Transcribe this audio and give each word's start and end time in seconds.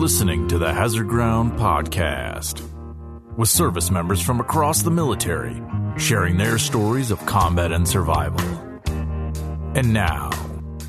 listening 0.00 0.48
to 0.48 0.56
the 0.56 0.72
Hazard 0.72 1.08
Ground 1.08 1.52
Podcast 1.58 2.66
with 3.36 3.50
service 3.50 3.90
members 3.90 4.22
from 4.22 4.40
across 4.40 4.80
the 4.80 4.90
military 4.90 5.60
sharing 5.98 6.38
their 6.38 6.56
stories 6.56 7.10
of 7.10 7.18
combat 7.26 7.70
and 7.70 7.86
survival. 7.86 8.40
And 9.76 9.92
now, 9.92 10.30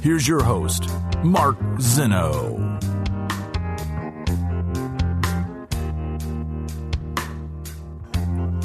here's 0.01 0.25
your 0.25 0.41
host, 0.41 0.87
Mark 1.25 1.57
Zeno. 1.81 2.79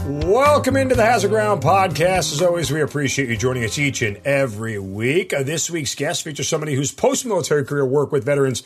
Welcome 0.07 0.77
into 0.77 0.95
the 0.95 1.05
Hazard 1.05 1.31
Ground 1.31 1.61
podcast. 1.61 2.33
As 2.33 2.41
always, 2.41 2.71
we 2.71 2.83
appreciate 2.83 3.29
you 3.29 3.37
joining 3.37 3.65
us 3.65 3.81
each 3.81 4.01
and 4.01 4.19
every 4.19 4.79
week. 4.79 5.35
Uh, 5.35 5.43
this 5.43 5.69
week's 5.69 5.97
guest 5.97 6.23
features 6.23 6.49
somebody 6.49 6.77
whose 6.77 6.93
post 6.93 7.27
military 7.27 7.65
career 7.65 7.85
work 7.85 8.13
with 8.13 8.25
veterans 8.25 8.63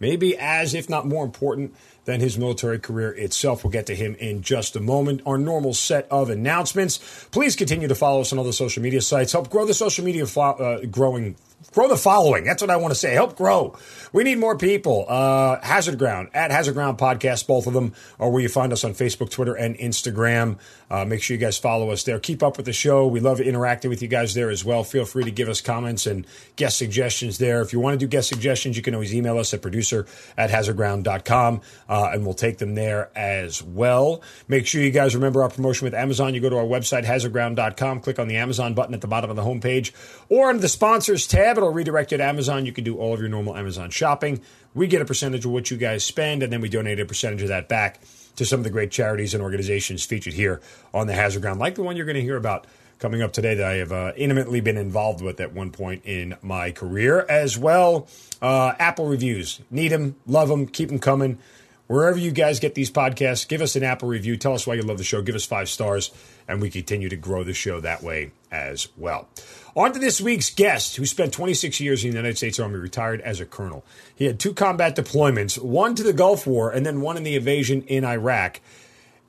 may 0.00 0.16
be 0.16 0.36
as, 0.36 0.74
if 0.74 0.88
not 0.88 1.06
more 1.06 1.24
important, 1.24 1.74
than 2.04 2.20
his 2.20 2.36
military 2.38 2.78
career 2.78 3.12
itself. 3.12 3.64
We'll 3.64 3.70
get 3.70 3.86
to 3.86 3.94
him 3.94 4.14
in 4.16 4.42
just 4.42 4.76
a 4.76 4.80
moment. 4.80 5.22
Our 5.26 5.38
normal 5.38 5.74
set 5.74 6.06
of 6.10 6.30
announcements. 6.30 6.98
Please 7.30 7.56
continue 7.56 7.88
to 7.88 7.94
follow 7.94 8.20
us 8.20 8.32
on 8.32 8.38
all 8.38 8.44
the 8.44 8.52
social 8.52 8.82
media 8.82 9.00
sites. 9.00 9.32
Help 9.32 9.50
grow 9.50 9.64
the 9.64 9.74
social 9.74 10.04
media 10.04 10.26
fo- 10.26 10.52
uh, 10.52 10.84
growing 10.86 11.36
grow 11.72 11.88
the 11.88 11.96
following. 11.96 12.44
That's 12.44 12.62
what 12.62 12.70
I 12.70 12.76
want 12.76 12.92
to 12.92 12.98
say. 12.98 13.14
Help 13.14 13.36
grow. 13.36 13.76
We 14.12 14.22
need 14.22 14.38
more 14.38 14.56
people. 14.56 15.06
Uh, 15.08 15.60
Hazard 15.62 15.98
Ground 15.98 16.28
at 16.34 16.50
Hazard 16.50 16.74
Ground 16.74 16.98
Podcast, 16.98 17.46
both 17.46 17.66
of 17.66 17.72
them 17.72 17.94
are 18.20 18.30
where 18.30 18.42
you 18.42 18.48
find 18.48 18.72
us 18.72 18.84
on 18.84 18.92
Facebook, 18.92 19.30
Twitter, 19.30 19.54
and 19.54 19.76
Instagram. 19.76 20.58
Uh, 20.94 21.04
make 21.04 21.20
sure 21.20 21.34
you 21.34 21.40
guys 21.40 21.58
follow 21.58 21.90
us 21.90 22.04
there. 22.04 22.20
Keep 22.20 22.40
up 22.40 22.56
with 22.56 22.66
the 22.66 22.72
show. 22.72 23.04
We 23.04 23.18
love 23.18 23.40
interacting 23.40 23.90
with 23.90 24.00
you 24.00 24.06
guys 24.06 24.32
there 24.32 24.48
as 24.48 24.64
well. 24.64 24.84
Feel 24.84 25.04
free 25.04 25.24
to 25.24 25.30
give 25.32 25.48
us 25.48 25.60
comments 25.60 26.06
and 26.06 26.24
guest 26.54 26.78
suggestions 26.78 27.38
there. 27.38 27.62
If 27.62 27.72
you 27.72 27.80
want 27.80 27.98
to 27.98 27.98
do 27.98 28.08
guest 28.08 28.28
suggestions, 28.28 28.76
you 28.76 28.82
can 28.82 28.94
always 28.94 29.12
email 29.12 29.36
us 29.36 29.52
at 29.52 29.60
producer 29.60 30.06
at 30.36 30.50
hazardground.com 30.50 31.62
uh, 31.88 32.10
and 32.12 32.24
we'll 32.24 32.34
take 32.34 32.58
them 32.58 32.76
there 32.76 33.10
as 33.16 33.60
well. 33.60 34.22
Make 34.46 34.68
sure 34.68 34.82
you 34.82 34.92
guys 34.92 35.16
remember 35.16 35.42
our 35.42 35.48
promotion 35.48 35.84
with 35.84 35.94
Amazon. 35.94 36.32
You 36.32 36.40
go 36.40 36.48
to 36.48 36.58
our 36.58 36.64
website, 36.64 37.04
hazardground.com, 37.04 37.98
click 37.98 38.20
on 38.20 38.28
the 38.28 38.36
Amazon 38.36 38.74
button 38.74 38.94
at 38.94 39.00
the 39.00 39.08
bottom 39.08 39.30
of 39.30 39.34
the 39.34 39.42
homepage 39.42 39.90
or 40.28 40.48
under 40.48 40.62
the 40.62 40.68
sponsors 40.68 41.26
tab. 41.26 41.56
It'll 41.56 41.72
redirect 41.72 42.12
you 42.12 42.18
to 42.18 42.24
Amazon. 42.24 42.66
You 42.66 42.72
can 42.72 42.84
do 42.84 42.98
all 42.98 43.12
of 43.12 43.18
your 43.18 43.28
normal 43.28 43.56
Amazon 43.56 43.90
shopping. 43.90 44.42
We 44.74 44.86
get 44.86 45.02
a 45.02 45.04
percentage 45.04 45.44
of 45.44 45.50
what 45.50 45.72
you 45.72 45.76
guys 45.76 46.04
spend, 46.04 46.44
and 46.44 46.52
then 46.52 46.60
we 46.60 46.68
donate 46.68 47.00
a 47.00 47.04
percentage 47.04 47.42
of 47.42 47.48
that 47.48 47.68
back 47.68 48.00
to 48.36 48.44
some 48.44 48.60
of 48.60 48.64
the 48.64 48.70
great 48.70 48.90
charities 48.90 49.34
and 49.34 49.42
organizations 49.42 50.04
featured 50.04 50.34
here 50.34 50.60
on 50.92 51.06
the 51.06 51.14
Hazard 51.14 51.42
Ground, 51.42 51.60
like 51.60 51.74
the 51.74 51.82
one 51.82 51.96
you're 51.96 52.06
going 52.06 52.16
to 52.16 52.22
hear 52.22 52.36
about 52.36 52.66
coming 52.98 53.22
up 53.22 53.32
today 53.32 53.54
that 53.54 53.66
I 53.66 53.74
have 53.74 53.92
uh, 53.92 54.12
intimately 54.16 54.60
been 54.60 54.76
involved 54.76 55.20
with 55.20 55.40
at 55.40 55.52
one 55.52 55.70
point 55.70 56.02
in 56.04 56.36
my 56.42 56.70
career 56.70 57.26
as 57.28 57.58
well. 57.58 58.08
Uh, 58.40 58.72
Apple 58.78 59.06
reviews, 59.06 59.60
need 59.70 59.88
them, 59.88 60.16
love 60.26 60.48
them, 60.48 60.66
keep 60.66 60.88
them 60.88 60.98
coming. 60.98 61.38
Wherever 61.86 62.16
you 62.16 62.30
guys 62.30 62.60
get 62.60 62.74
these 62.74 62.90
podcasts, 62.90 63.46
give 63.46 63.60
us 63.60 63.76
an 63.76 63.82
Apple 63.82 64.08
review. 64.08 64.38
Tell 64.38 64.54
us 64.54 64.66
why 64.66 64.74
you 64.74 64.82
love 64.82 64.96
the 64.96 65.04
show. 65.04 65.20
Give 65.20 65.34
us 65.34 65.44
five 65.44 65.68
stars, 65.68 66.10
and 66.48 66.62
we 66.62 66.70
continue 66.70 67.10
to 67.10 67.16
grow 67.16 67.44
the 67.44 67.52
show 67.52 67.80
that 67.80 68.02
way 68.02 68.30
as 68.50 68.88
well. 68.96 69.28
On 69.76 69.92
to 69.92 69.98
this 69.98 70.20
week's 70.20 70.50
guest, 70.50 70.94
who 70.94 71.04
spent 71.04 71.32
26 71.32 71.80
years 71.80 72.04
in 72.04 72.10
the 72.10 72.16
United 72.16 72.36
States 72.36 72.60
Army, 72.60 72.76
retired 72.76 73.20
as 73.22 73.40
a 73.40 73.44
colonel. 73.44 73.84
He 74.14 74.26
had 74.26 74.38
two 74.38 74.54
combat 74.54 74.94
deployments, 74.94 75.60
one 75.60 75.96
to 75.96 76.04
the 76.04 76.12
Gulf 76.12 76.46
War 76.46 76.70
and 76.70 76.86
then 76.86 77.00
one 77.00 77.16
in 77.16 77.24
the 77.24 77.34
invasion 77.34 77.82
in 77.82 78.04
Iraq. 78.04 78.60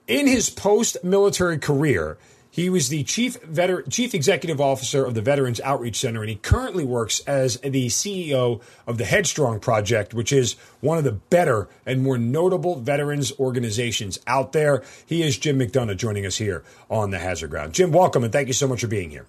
In 0.07 0.27
his 0.27 0.51
post 0.51 1.03
military 1.03 1.57
career, 1.57 2.19
he 2.51 2.69
was 2.69 2.89
the 2.89 3.03
chief 3.03 3.41
veter- 3.41 3.91
chief 3.91 4.13
executive 4.13 4.61
officer 4.61 5.03
of 5.03 5.15
the 5.15 5.21
Veterans 5.23 5.59
Outreach 5.61 5.99
Center, 5.99 6.21
and 6.21 6.29
he 6.29 6.35
currently 6.35 6.85
works 6.85 7.21
as 7.21 7.57
the 7.61 7.87
CEO 7.87 8.61
of 8.85 8.99
the 8.99 9.05
Headstrong 9.05 9.59
Project, 9.59 10.13
which 10.13 10.31
is 10.31 10.57
one 10.79 10.99
of 10.99 11.03
the 11.03 11.11
better 11.11 11.67
and 11.87 12.03
more 12.03 12.19
notable 12.19 12.75
veterans 12.75 13.33
organizations 13.39 14.19
out 14.27 14.51
there. 14.51 14.83
He 15.07 15.23
is 15.23 15.39
Jim 15.39 15.57
McDonough 15.57 15.97
joining 15.97 16.27
us 16.27 16.37
here 16.37 16.63
on 16.87 17.09
the 17.09 17.17
Hazard 17.17 17.49
Ground. 17.49 17.73
Jim, 17.73 17.91
welcome, 17.91 18.23
and 18.23 18.31
thank 18.31 18.47
you 18.47 18.53
so 18.53 18.67
much 18.67 18.81
for 18.81 18.87
being 18.87 19.09
here. 19.09 19.25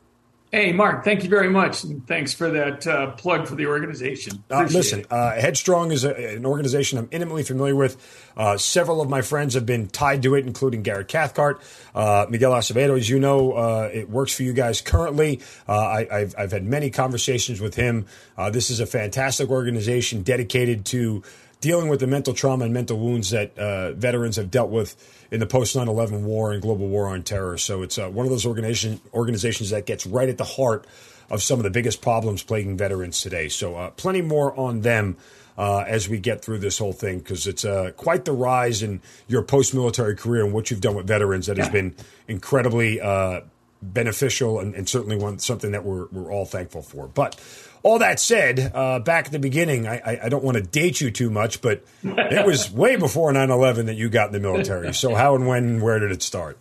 Hey, 0.53 0.73
Mark, 0.73 1.05
thank 1.05 1.25
you 1.25 1.29
very 1.29 1.51
much. 1.51 1.83
And 1.83 2.07
thanks 2.07 2.33
for 2.33 2.49
that 2.51 2.87
uh, 2.87 3.11
plug 3.13 3.49
for 3.49 3.57
the 3.57 3.67
organization. 3.67 4.45
Uh, 4.49 4.69
listen, 4.71 5.05
uh, 5.11 5.33
Headstrong 5.33 5.91
is 5.91 6.05
a, 6.05 6.37
an 6.37 6.47
organization 6.47 6.99
I'm 6.99 7.09
intimately 7.11 7.43
familiar 7.43 7.75
with. 7.75 7.97
Uh, 8.37 8.57
several 8.57 9.01
of 9.01 9.09
my 9.09 9.23
friends 9.23 9.55
have 9.55 9.67
been 9.67 9.89
tied 9.89 10.23
to 10.23 10.37
it, 10.37 10.47
including 10.47 10.83
Garrett 10.83 11.09
Cathcart, 11.09 11.61
uh, 11.97 12.27
Miguel 12.31 12.53
Acevedo. 12.53 12.97
As 12.97 13.09
you 13.09 13.19
know, 13.19 13.53
uh, 13.53 13.91
it 13.93 14.09
works 14.09 14.33
for 14.33 14.45
you 14.45 14.53
guys 14.53 14.81
currently. 14.81 15.41
I, 15.67 16.07
have 16.11 16.35
I've 16.39 16.53
had 16.53 16.65
many 16.65 16.91
conversations 16.91 17.61
with 17.61 17.75
him. 17.75 18.07
this 18.53 18.71
is 18.71 18.79
a 18.79 18.87
fantastic 18.87 19.51
organization 19.51 20.23
dedicated 20.23 20.85
to 20.87 21.25
dealing 21.61 21.89
with 21.89 22.01
the 22.01 22.07
mental 22.07 22.35
trauma 22.35 22.65
and 22.65 22.75
mental 22.75 22.99
wounds 22.99 23.31
that 23.31 23.59
uh, 23.59 23.93
veterans 23.93 24.37
have 24.37 24.51
dealt 24.51 24.71
with 24.71 25.27
in 25.31 25.41
the 25.41 25.47
post 25.47 25.77
9 25.77 25.89
11 25.89 26.25
war 26.25 26.53
and 26.53 26.63
global 26.63 26.89
war 26.89 27.09
on 27.09 27.23
terror. 27.23 27.59
So 27.59 27.83
it's 27.83 27.99
uh, 27.99 28.09
one 28.09 28.27
of 28.27 28.31
those 28.31 28.47
organization, 28.47 29.01
organizations 29.13 29.71
that 29.71 29.87
gets 29.87 30.07
right 30.07 30.29
at 30.29 30.39
the 30.39 30.45
heart 30.45 30.87
of 31.31 31.43
some 31.43 31.59
of 31.59 31.65
the 31.65 31.71
biggest 31.71 32.03
problems 32.03 32.43
plaguing 32.43 32.77
veterans 32.77 33.21
today. 33.21 33.49
So 33.49 33.77
uh, 33.77 33.91
plenty 33.91 34.23
more 34.23 34.59
on 34.59 34.83
them. 34.83 35.17
Uh, 35.59 35.83
as 35.89 36.07
we 36.07 36.19
get 36.19 36.45
through 36.45 36.59
this 36.59 36.77
whole 36.77 36.93
thing, 36.93 37.19
because 37.19 37.47
it's 37.47 37.65
uh, 37.65 37.91
quite 37.97 38.27
the 38.27 38.33
rise 38.33 38.83
in 38.83 39.01
your 39.27 39.41
post 39.41 39.73
military 39.73 40.15
career 40.15 40.45
and 40.45 40.53
what 40.53 40.71
you've 40.71 40.83
done 40.83 40.95
with 40.95 41.07
veterans 41.07 41.47
that 41.47 41.57
has 41.57 41.71
been 41.71 41.95
incredibly 42.29 43.01
uh, 43.01 43.41
beneficial 43.81 44.59
and, 44.59 44.75
and, 44.75 44.89
certainly 44.89 45.17
one 45.17 45.39
something 45.39 45.73
that 45.73 45.85
we're, 45.85 46.09
we're 46.13 46.31
all 46.31 46.45
thankful 46.45 46.83
for. 46.83 47.07
But 47.07 47.41
all 47.87 48.01
that 48.01 48.19
said, 48.19 48.73
uh, 48.75 48.99
back 48.99 49.27
at 49.27 49.33
the 49.33 49.39
beginning, 49.39 49.87
I, 49.87 49.99
I, 49.99 50.21
I 50.25 50.29
don't 50.29 50.43
want 50.43 50.57
to 50.57 50.63
date 50.63 51.01
you 51.01 51.13
too 51.13 51.31
much, 51.31 51.63
but 51.63 51.85
it 52.03 52.45
was 52.45 52.69
way 52.73 52.97
before 52.97 53.33
9 53.33 53.49
11 53.49 53.87
that 53.87 53.95
you 53.95 54.09
got 54.09 54.27
in 54.27 54.33
the 54.33 54.41
military. 54.41 54.93
So, 54.93 55.15
how 55.15 55.37
and 55.37 55.47
when 55.47 55.65
and 55.65 55.83
where 55.83 56.01
did 56.01 56.11
it 56.11 56.21
start? 56.21 56.59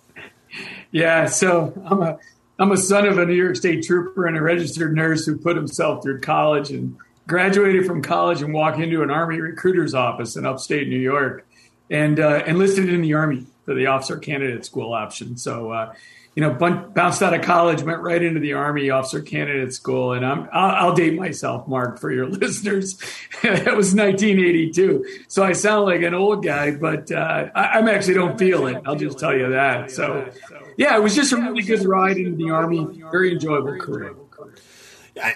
Yeah, 0.92 1.26
so 1.26 1.74
I'm 1.84 2.04
a 2.04 2.20
I'm 2.60 2.72
a 2.72 2.78
son 2.78 3.08
of 3.08 3.18
a 3.18 3.26
New 3.26 3.34
York 3.34 3.56
State 3.56 3.84
trooper 3.86 4.28
and 4.28 4.38
a 4.38 4.42
registered 4.42 4.96
nurse 4.96 5.26
who 5.26 5.36
put 5.36 5.56
himself 5.56 6.04
through 6.04 6.22
college 6.22 6.70
and 6.70 6.96
graduated 7.26 7.88
from 7.88 8.04
college 8.04 8.44
and 8.44 8.54
walked 8.54 8.80
into 8.80 9.02
an 9.02 9.10
Army 9.10 9.42
recruiter's 9.42 9.96
office 9.96 10.36
in 10.36 10.46
upstate 10.46 10.88
New 10.88 11.00
York 11.00 11.44
and 11.90 12.20
uh, 12.20 12.44
enlisted 12.46 12.88
in 12.88 13.02
the 13.02 13.16
Army 13.16 13.48
for 13.66 13.74
the 13.74 13.88
officer 13.88 14.20
candidate 14.20 14.64
school 14.64 14.94
option. 14.94 15.38
So, 15.38 15.72
uh, 15.72 15.96
you 16.36 16.42
know, 16.42 16.54
bounced 16.54 17.24
out 17.24 17.34
of 17.34 17.42
college, 17.42 17.82
went 17.82 18.02
right 18.02 18.22
into 18.22 18.42
the 18.42 18.54
Army 18.54 18.90
Officer 18.90 19.22
Candidate 19.22 19.74
School, 19.74 20.12
and 20.12 20.26
I'm 20.26 20.50
I'll, 20.52 20.88
I'll 20.88 20.94
date 20.94 21.16
myself, 21.16 21.66
Mark, 21.66 21.98
for 21.98 22.12
your 22.12 22.28
listeners. 22.30 22.98
that 23.42 23.76
was 23.76 23.96
1982, 23.96 25.06
so 25.30 25.44
I 25.44 25.54
sound 25.54 25.86
like 25.86 26.02
an 26.02 26.14
old 26.14 26.44
guy, 26.44 26.72
but 26.72 27.10
uh, 27.10 27.50
I, 27.56 27.80
I 27.80 27.90
actually 27.90 28.16
don't 28.16 28.38
feel 28.38 28.68
it. 28.68 28.82
I'll 28.86 28.98
just 28.98 29.18
tell 29.18 29.36
you 29.36 29.52
that. 29.52 29.92
So, 29.92 30.30
yeah, 30.78 30.98
it 30.98 31.02
was 31.02 31.16
just 31.16 31.32
a 31.32 31.38
really 31.38 31.64
good 31.64 31.86
ride 31.86 32.18
into 32.18 32.36
the 32.36 32.50
Army. 32.50 33.02
Very 33.12 33.32
enjoyable 33.32 33.80
career. 33.80 34.14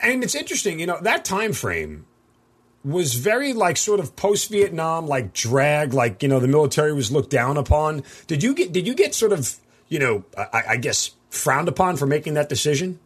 And 0.03 0.21
it's 0.21 0.35
interesting, 0.35 0.81
you 0.81 0.85
know, 0.85 0.99
that 1.01 1.23
time 1.23 1.53
frame 1.53 2.05
was 2.83 3.13
very 3.15 3.53
like 3.53 3.77
sort 3.77 4.01
of 4.01 4.17
post 4.17 4.49
Vietnam, 4.49 5.07
like 5.07 5.31
drag, 5.31 5.93
like 5.93 6.21
you 6.21 6.27
know 6.27 6.41
the 6.41 6.47
military 6.49 6.91
was 6.91 7.09
looked 7.09 7.29
down 7.29 7.55
upon. 7.55 8.03
Did 8.27 8.43
you 8.43 8.53
get? 8.53 8.73
Did 8.73 8.85
you 8.85 8.93
get 8.93 9.15
sort 9.15 9.31
of 9.31 9.55
you 9.89 10.00
know, 10.00 10.23
I, 10.38 10.63
I 10.69 10.77
guess 10.77 11.11
frowned 11.29 11.67
upon 11.67 11.97
for 11.97 12.05
making 12.05 12.35
that 12.35 12.50
decision? 12.50 13.00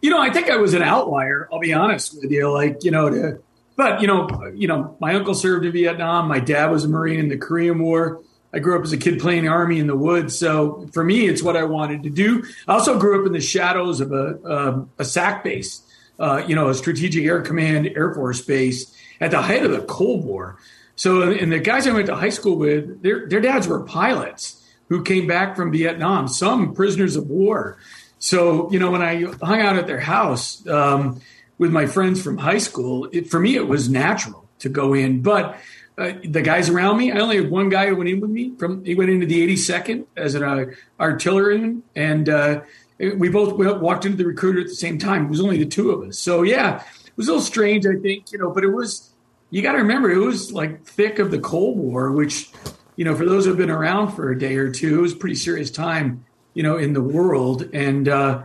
You 0.00 0.10
know, 0.10 0.20
I 0.20 0.30
think 0.30 0.50
I 0.50 0.56
was 0.56 0.74
an 0.74 0.82
outlier. 0.82 1.48
I'll 1.52 1.60
be 1.60 1.72
honest 1.72 2.14
with 2.20 2.30
you. 2.30 2.50
Like, 2.50 2.84
you 2.84 2.90
know, 2.90 3.08
to, 3.08 3.40
but 3.76 4.00
you 4.00 4.06
know, 4.06 4.28
you 4.54 4.68
know, 4.68 4.96
my 5.00 5.14
uncle 5.14 5.34
served 5.34 5.64
in 5.64 5.72
Vietnam. 5.72 6.28
My 6.28 6.40
dad 6.40 6.70
was 6.70 6.84
a 6.84 6.88
Marine 6.88 7.20
in 7.20 7.28
the 7.28 7.38
Korean 7.38 7.78
War. 7.78 8.20
I 8.52 8.60
grew 8.60 8.78
up 8.78 8.84
as 8.84 8.92
a 8.92 8.96
kid 8.96 9.18
playing 9.18 9.48
army 9.48 9.80
in 9.80 9.88
the 9.88 9.96
woods. 9.96 10.38
So 10.38 10.88
for 10.92 11.02
me, 11.02 11.26
it's 11.26 11.42
what 11.42 11.56
I 11.56 11.64
wanted 11.64 12.04
to 12.04 12.10
do. 12.10 12.44
I 12.68 12.74
also 12.74 12.98
grew 12.98 13.20
up 13.20 13.26
in 13.26 13.32
the 13.32 13.40
shadows 13.40 14.00
of 14.00 14.12
a, 14.12 14.44
um, 14.44 14.90
a 14.98 15.04
SAC 15.04 15.42
base, 15.42 15.82
uh, 16.20 16.44
you 16.46 16.54
know, 16.54 16.68
a 16.68 16.74
Strategic 16.74 17.24
Air 17.24 17.42
Command 17.42 17.88
Air 17.96 18.14
Force 18.14 18.40
base 18.42 18.94
at 19.20 19.32
the 19.32 19.42
height 19.42 19.64
of 19.64 19.72
the 19.72 19.80
Cold 19.80 20.24
War. 20.24 20.56
So, 20.94 21.22
and 21.22 21.50
the 21.50 21.58
guys 21.58 21.88
I 21.88 21.92
went 21.92 22.06
to 22.06 22.14
high 22.14 22.28
school 22.28 22.56
with, 22.56 23.02
their, 23.02 23.28
their 23.28 23.40
dads 23.40 23.66
were 23.66 23.80
pilots 23.80 24.63
who 24.88 25.02
came 25.02 25.26
back 25.26 25.56
from 25.56 25.72
Vietnam, 25.72 26.28
some 26.28 26.74
prisoners 26.74 27.16
of 27.16 27.28
war. 27.28 27.78
So, 28.18 28.70
you 28.70 28.78
know, 28.78 28.90
when 28.90 29.02
I 29.02 29.22
hung 29.42 29.60
out 29.60 29.76
at 29.76 29.86
their 29.86 30.00
house 30.00 30.66
um, 30.66 31.20
with 31.58 31.70
my 31.70 31.86
friends 31.86 32.22
from 32.22 32.38
high 32.38 32.58
school, 32.58 33.08
it, 33.12 33.28
for 33.28 33.40
me, 33.40 33.56
it 33.56 33.68
was 33.68 33.88
natural 33.88 34.48
to 34.60 34.68
go 34.68 34.94
in. 34.94 35.22
But 35.22 35.58
uh, 35.96 36.12
the 36.24 36.42
guys 36.42 36.68
around 36.68 36.96
me, 36.96 37.12
I 37.12 37.18
only 37.18 37.36
had 37.36 37.50
one 37.50 37.68
guy 37.68 37.88
who 37.88 37.96
went 37.96 38.08
in 38.08 38.20
with 38.20 38.30
me. 38.30 38.52
From 38.58 38.84
he 38.84 38.94
went 38.94 39.10
into 39.10 39.26
the 39.26 39.46
82nd 39.46 40.06
as 40.16 40.34
an 40.34 40.42
uh, 40.42 40.64
artilleryman, 40.98 41.82
and 41.94 42.28
uh, 42.28 42.60
we 42.98 43.28
both 43.28 43.52
walked 43.54 44.04
into 44.04 44.16
the 44.16 44.26
recruiter 44.26 44.60
at 44.60 44.66
the 44.66 44.74
same 44.74 44.98
time. 44.98 45.26
It 45.26 45.30
was 45.30 45.40
only 45.40 45.58
the 45.58 45.66
two 45.66 45.90
of 45.90 46.08
us. 46.08 46.18
So 46.18 46.42
yeah, 46.42 46.82
it 46.82 47.16
was 47.16 47.28
a 47.28 47.32
little 47.32 47.44
strange, 47.44 47.86
I 47.86 47.96
think, 47.96 48.32
you 48.32 48.38
know. 48.38 48.50
But 48.50 48.64
it 48.64 48.70
was 48.70 49.12
you 49.50 49.62
got 49.62 49.72
to 49.72 49.78
remember 49.78 50.10
it 50.10 50.18
was 50.18 50.52
like 50.52 50.84
thick 50.84 51.20
of 51.20 51.30
the 51.30 51.38
Cold 51.38 51.78
War, 51.78 52.10
which 52.10 52.50
you 52.96 53.04
know, 53.04 53.14
for 53.16 53.24
those 53.24 53.44
who've 53.44 53.56
been 53.56 53.70
around 53.70 54.12
for 54.12 54.30
a 54.30 54.38
day 54.38 54.56
or 54.56 54.70
two, 54.70 54.98
it 54.98 55.02
was 55.02 55.12
a 55.12 55.16
pretty 55.16 55.36
serious 55.36 55.70
time, 55.70 56.24
you 56.54 56.62
know, 56.62 56.76
in 56.76 56.92
the 56.92 57.02
world. 57.02 57.68
And 57.72 58.08
uh, 58.08 58.44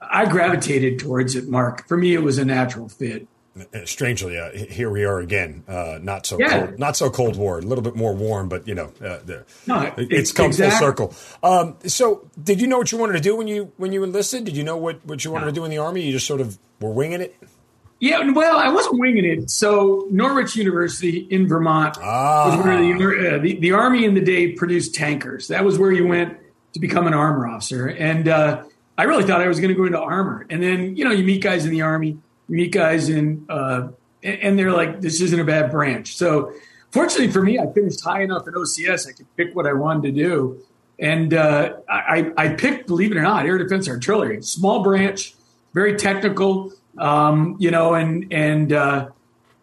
I 0.00 0.26
gravitated 0.26 0.98
towards 0.98 1.34
it, 1.34 1.48
Mark. 1.48 1.86
For 1.88 1.96
me, 1.96 2.14
it 2.14 2.22
was 2.22 2.38
a 2.38 2.44
natural 2.44 2.88
fit. 2.88 3.26
strangely, 3.84 4.38
uh, 4.38 4.52
here 4.52 4.90
we 4.90 5.04
are 5.04 5.18
again. 5.18 5.64
Uh, 5.66 5.98
not 6.00 6.26
so 6.26 6.38
yeah. 6.38 6.66
cold, 6.66 6.78
not 6.78 6.96
so 6.96 7.10
Cold 7.10 7.36
War, 7.36 7.58
a 7.58 7.62
little 7.62 7.82
bit 7.82 7.96
more 7.96 8.14
warm, 8.14 8.48
but 8.48 8.68
you 8.68 8.74
know, 8.74 8.92
uh, 9.00 9.18
the, 9.24 9.44
no, 9.66 9.92
it's 9.96 10.30
come 10.32 10.46
exactly. 10.46 10.78
full 10.78 10.88
circle. 10.88 11.14
Um, 11.42 11.76
so, 11.84 12.28
did 12.42 12.60
you 12.60 12.68
know 12.68 12.78
what 12.78 12.92
you 12.92 12.98
wanted 12.98 13.14
to 13.14 13.20
do 13.20 13.34
when 13.36 13.48
you 13.48 13.72
when 13.76 13.92
you 13.92 14.04
enlisted? 14.04 14.44
Did 14.44 14.56
you 14.56 14.64
know 14.64 14.76
what 14.76 15.04
what 15.04 15.24
you 15.24 15.32
wanted 15.32 15.46
no. 15.46 15.50
to 15.50 15.54
do 15.56 15.64
in 15.64 15.70
the 15.70 15.78
army? 15.78 16.02
You 16.02 16.12
just 16.12 16.26
sort 16.26 16.40
of 16.40 16.58
were 16.80 16.92
winging 16.92 17.20
it. 17.20 17.36
Yeah, 18.00 18.30
well, 18.30 18.56
I 18.56 18.68
wasn't 18.68 19.00
winging 19.00 19.24
it. 19.24 19.50
So 19.50 20.06
Norwich 20.10 20.54
University 20.54 21.26
in 21.30 21.48
Vermont 21.48 21.96
ah. 22.00 22.56
was 22.56 22.64
where 22.64 22.76
the, 22.76 23.36
uh, 23.36 23.38
the, 23.38 23.58
the 23.58 23.72
army 23.72 24.04
in 24.04 24.14
the 24.14 24.20
day 24.20 24.52
produced 24.52 24.94
tankers. 24.94 25.48
That 25.48 25.64
was 25.64 25.78
where 25.78 25.90
you 25.90 26.06
went 26.06 26.38
to 26.74 26.80
become 26.80 27.06
an 27.08 27.14
armor 27.14 27.48
officer, 27.48 27.88
and 27.88 28.28
uh, 28.28 28.62
I 28.96 29.04
really 29.04 29.24
thought 29.24 29.40
I 29.40 29.48
was 29.48 29.58
going 29.58 29.70
to 29.70 29.74
go 29.74 29.84
into 29.84 29.98
armor. 29.98 30.46
And 30.48 30.62
then 30.62 30.96
you 30.96 31.04
know 31.04 31.10
you 31.10 31.24
meet 31.24 31.42
guys 31.42 31.64
in 31.64 31.72
the 31.72 31.82
army 31.82 32.18
you 32.48 32.56
meet 32.56 32.72
guys 32.72 33.08
in, 33.08 33.46
uh, 33.48 33.88
and 34.22 34.58
they're 34.58 34.72
like, 34.72 35.00
this 35.00 35.20
isn't 35.20 35.38
a 35.38 35.44
bad 35.44 35.70
branch. 35.70 36.16
So 36.16 36.52
fortunately 36.90 37.30
for 37.30 37.42
me, 37.42 37.58
I 37.58 37.70
finished 37.72 38.02
high 38.02 38.22
enough 38.22 38.48
at 38.48 38.54
OCS. 38.54 39.08
I 39.08 39.12
could 39.12 39.36
pick 39.36 39.54
what 39.54 39.66
I 39.66 39.74
wanted 39.74 40.14
to 40.14 40.22
do. 40.22 40.62
And 40.98 41.32
uh, 41.32 41.74
I, 41.88 42.32
I 42.36 42.48
picked, 42.48 42.88
believe 42.88 43.12
it 43.12 43.18
or 43.18 43.22
not, 43.22 43.46
air 43.46 43.56
defense 43.58 43.88
artillery, 43.88 44.42
small 44.42 44.82
branch, 44.82 45.34
very 45.72 45.94
technical, 45.94 46.72
um, 46.98 47.56
you 47.58 47.70
know, 47.70 47.94
and, 47.94 48.32
and 48.32 48.72
uh, 48.72 49.08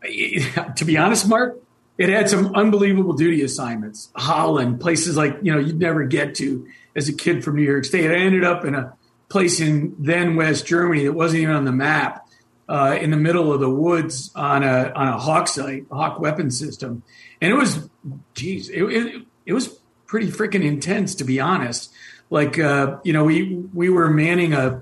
to 0.76 0.86
be 0.86 0.98
honest, 0.98 1.28
Mark, 1.28 1.60
it 1.98 2.10
had 2.10 2.30
some 2.30 2.54
unbelievable 2.56 3.14
duty 3.14 3.42
assignments. 3.44 4.10
Holland, 4.16 4.82
places 4.82 5.16
like, 5.16 5.38
you 5.42 5.54
know, 5.54 5.60
you'd 5.60 5.80
never 5.80 6.04
get 6.06 6.36
to 6.36 6.68
as 6.96 7.10
a 7.10 7.14
kid 7.14 7.44
from 7.44 7.56
New 7.56 7.64
York 7.64 7.86
State. 7.86 8.12
I 8.12 8.16
ended 8.16 8.44
up 8.44 8.66
in 8.66 8.76
a 8.76 8.94
place 9.30 9.60
in 9.60 9.96
then 10.00 10.36
West 10.36 10.66
Germany 10.66 11.06
that 11.06 11.14
wasn't 11.14 11.44
even 11.44 11.56
on 11.56 11.66
the 11.66 11.72
map 11.72 12.28
uh, 12.68 12.98
in 13.00 13.12
the 13.12 13.18
middle 13.18 13.54
of 13.54 13.60
the 13.60 13.70
woods 13.70 14.32
on 14.36 14.64
a 14.64 14.92
on 14.96 15.08
a 15.08 15.18
hawk 15.18 15.48
site, 15.48 15.86
a 15.92 15.96
hawk 15.96 16.20
weapon 16.20 16.50
system, 16.50 17.04
and 17.42 17.52
it 17.52 17.56
was, 17.56 17.90
geez, 18.34 18.70
it, 18.70 18.84
it, 18.84 19.26
it 19.46 19.54
was 19.54 19.80
pretty 20.08 20.28
freaking 20.28 20.64
intense 20.64 21.16
to 21.16 21.24
be 21.24 21.40
honest. 21.40 21.94
Like 22.30 22.58
uh, 22.58 22.98
you 23.04 23.14
know, 23.14 23.24
we 23.24 23.56
we 23.74 23.90
were 23.90 24.10
manning 24.10 24.54
a 24.54 24.82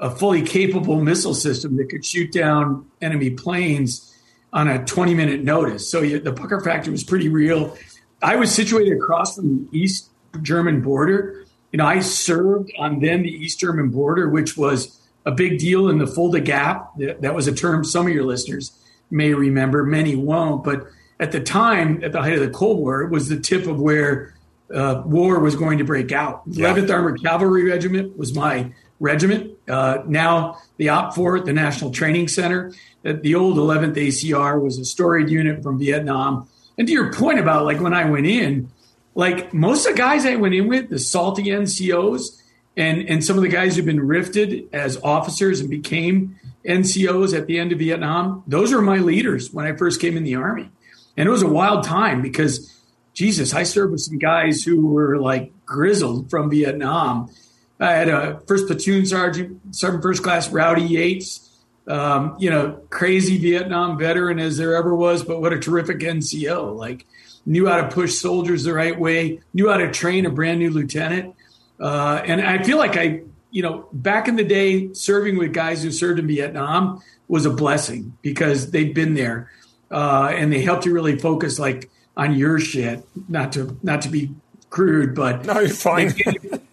a 0.00 0.10
fully 0.10 0.42
capable 0.42 1.00
missile 1.00 1.34
system 1.34 1.76
that 1.76 1.88
could 1.88 2.04
shoot 2.04 2.32
down 2.32 2.88
enemy 3.00 3.30
planes 3.30 4.16
on 4.52 4.68
a 4.68 4.84
20 4.84 5.14
minute 5.14 5.42
notice. 5.42 5.88
So 5.90 6.02
you, 6.02 6.18
the 6.20 6.32
pucker 6.32 6.60
factor 6.60 6.90
was 6.90 7.04
pretty 7.04 7.28
real. 7.28 7.76
I 8.22 8.36
was 8.36 8.54
situated 8.54 8.94
across 8.94 9.36
from 9.36 9.68
the 9.70 9.78
East 9.78 10.10
German 10.42 10.80
border. 10.80 11.44
You 11.72 11.78
know, 11.78 11.86
I 11.86 12.00
served 12.00 12.72
on 12.78 13.00
then 13.00 13.22
the 13.22 13.30
East 13.30 13.60
German 13.60 13.90
border, 13.90 14.28
which 14.28 14.56
was 14.56 14.98
a 15.26 15.32
big 15.32 15.58
deal 15.58 15.88
in 15.88 15.98
the 15.98 16.06
Fulda 16.06 16.40
Gap. 16.40 16.90
That 16.96 17.34
was 17.34 17.46
a 17.46 17.54
term 17.54 17.84
some 17.84 18.06
of 18.06 18.12
your 18.12 18.24
listeners 18.24 18.72
may 19.10 19.34
remember, 19.34 19.84
many 19.84 20.16
won't. 20.16 20.64
But 20.64 20.86
at 21.20 21.32
the 21.32 21.40
time, 21.40 22.02
at 22.04 22.12
the 22.12 22.20
height 22.20 22.34
of 22.34 22.40
the 22.40 22.50
Cold 22.50 22.78
War, 22.78 23.02
it 23.02 23.10
was 23.10 23.28
the 23.28 23.38
tip 23.38 23.66
of 23.66 23.80
where 23.80 24.34
uh, 24.72 25.02
war 25.04 25.40
was 25.40 25.56
going 25.56 25.78
to 25.78 25.84
break 25.84 26.12
out. 26.12 26.42
Yeah. 26.46 26.74
11th 26.74 26.90
Armored 26.90 27.22
Cavalry 27.22 27.64
Regiment 27.64 28.16
was 28.18 28.34
my 28.34 28.72
regiment. 29.00 29.52
Uh, 29.68 29.98
now 30.06 30.58
the 30.76 30.86
OPFOR, 30.86 31.44
the 31.44 31.52
National 31.52 31.90
Training 31.90 32.28
Center. 32.28 32.72
Uh, 33.04 33.14
the 33.20 33.34
old 33.34 33.56
11th 33.56 33.94
ACR 33.94 34.60
was 34.60 34.78
a 34.78 34.84
storied 34.84 35.30
unit 35.30 35.62
from 35.62 35.78
Vietnam. 35.78 36.48
And 36.76 36.86
to 36.86 36.92
your 36.92 37.12
point 37.12 37.38
about 37.38 37.64
like 37.64 37.80
when 37.80 37.94
I 37.94 38.08
went 38.08 38.26
in, 38.26 38.70
like 39.14 39.52
most 39.52 39.86
of 39.86 39.94
the 39.94 39.98
guys 39.98 40.24
I 40.24 40.36
went 40.36 40.54
in 40.54 40.68
with, 40.68 40.90
the 40.90 40.98
salty 40.98 41.44
NCOs, 41.44 42.40
and 42.76 43.08
and 43.08 43.24
some 43.24 43.36
of 43.36 43.42
the 43.42 43.48
guys 43.48 43.74
who've 43.74 43.84
been 43.84 44.06
rifted 44.06 44.68
as 44.72 44.96
officers 45.02 45.58
and 45.60 45.68
became 45.68 46.38
NCOs 46.64 47.36
at 47.36 47.46
the 47.46 47.58
end 47.58 47.72
of 47.72 47.80
Vietnam, 47.80 48.44
those 48.46 48.72
are 48.72 48.80
my 48.80 48.98
leaders 48.98 49.52
when 49.52 49.66
I 49.66 49.74
first 49.76 50.00
came 50.00 50.16
in 50.16 50.22
the 50.22 50.36
army. 50.36 50.70
And 51.16 51.26
it 51.26 51.30
was 51.30 51.42
a 51.42 51.48
wild 51.48 51.82
time 51.82 52.22
because 52.22 52.72
Jesus, 53.12 53.52
I 53.52 53.64
served 53.64 53.90
with 53.90 54.00
some 54.00 54.18
guys 54.18 54.62
who 54.62 54.86
were 54.86 55.18
like 55.18 55.52
grizzled 55.66 56.30
from 56.30 56.48
Vietnam. 56.48 57.30
I 57.80 57.92
had 57.92 58.08
a 58.08 58.40
first 58.46 58.66
platoon 58.66 59.06
sergeant, 59.06 59.74
sergeant 59.74 60.02
first 60.02 60.22
class 60.22 60.50
Rowdy 60.50 60.82
Yates, 60.82 61.48
um, 61.86 62.36
you 62.38 62.50
know, 62.50 62.80
crazy 62.90 63.38
Vietnam 63.38 63.98
veteran 63.98 64.38
as 64.38 64.56
there 64.56 64.74
ever 64.76 64.94
was, 64.94 65.24
but 65.24 65.40
what 65.40 65.52
a 65.52 65.58
terrific 65.58 65.98
NCO. 66.00 66.76
Like, 66.76 67.06
knew 67.46 67.66
how 67.66 67.80
to 67.80 67.88
push 67.88 68.14
soldiers 68.14 68.64
the 68.64 68.74
right 68.74 68.98
way, 68.98 69.40
knew 69.54 69.70
how 69.70 69.78
to 69.78 69.90
train 69.90 70.26
a 70.26 70.30
brand 70.30 70.58
new 70.58 70.70
lieutenant. 70.70 71.34
Uh, 71.80 72.20
and 72.24 72.40
I 72.40 72.62
feel 72.62 72.76
like 72.76 72.96
I, 72.96 73.22
you 73.50 73.62
know, 73.62 73.88
back 73.92 74.28
in 74.28 74.36
the 74.36 74.44
day, 74.44 74.92
serving 74.92 75.38
with 75.38 75.54
guys 75.54 75.82
who 75.82 75.90
served 75.90 76.18
in 76.18 76.26
Vietnam 76.26 77.00
was 77.28 77.46
a 77.46 77.50
blessing 77.50 78.16
because 78.20 78.70
they'd 78.70 78.92
been 78.92 79.14
there 79.14 79.50
uh, 79.90 80.30
and 80.34 80.52
they 80.52 80.62
helped 80.62 80.84
you 80.84 80.92
really 80.92 81.18
focus 81.18 81.58
like 81.58 81.90
on 82.16 82.34
your 82.34 82.58
shit. 82.58 83.06
Not 83.28 83.52
to 83.52 83.78
not 83.82 84.02
to 84.02 84.08
be 84.08 84.34
crude, 84.70 85.14
but 85.14 85.46
no, 85.46 85.60
you're 85.60 85.70
fine. 85.70 86.14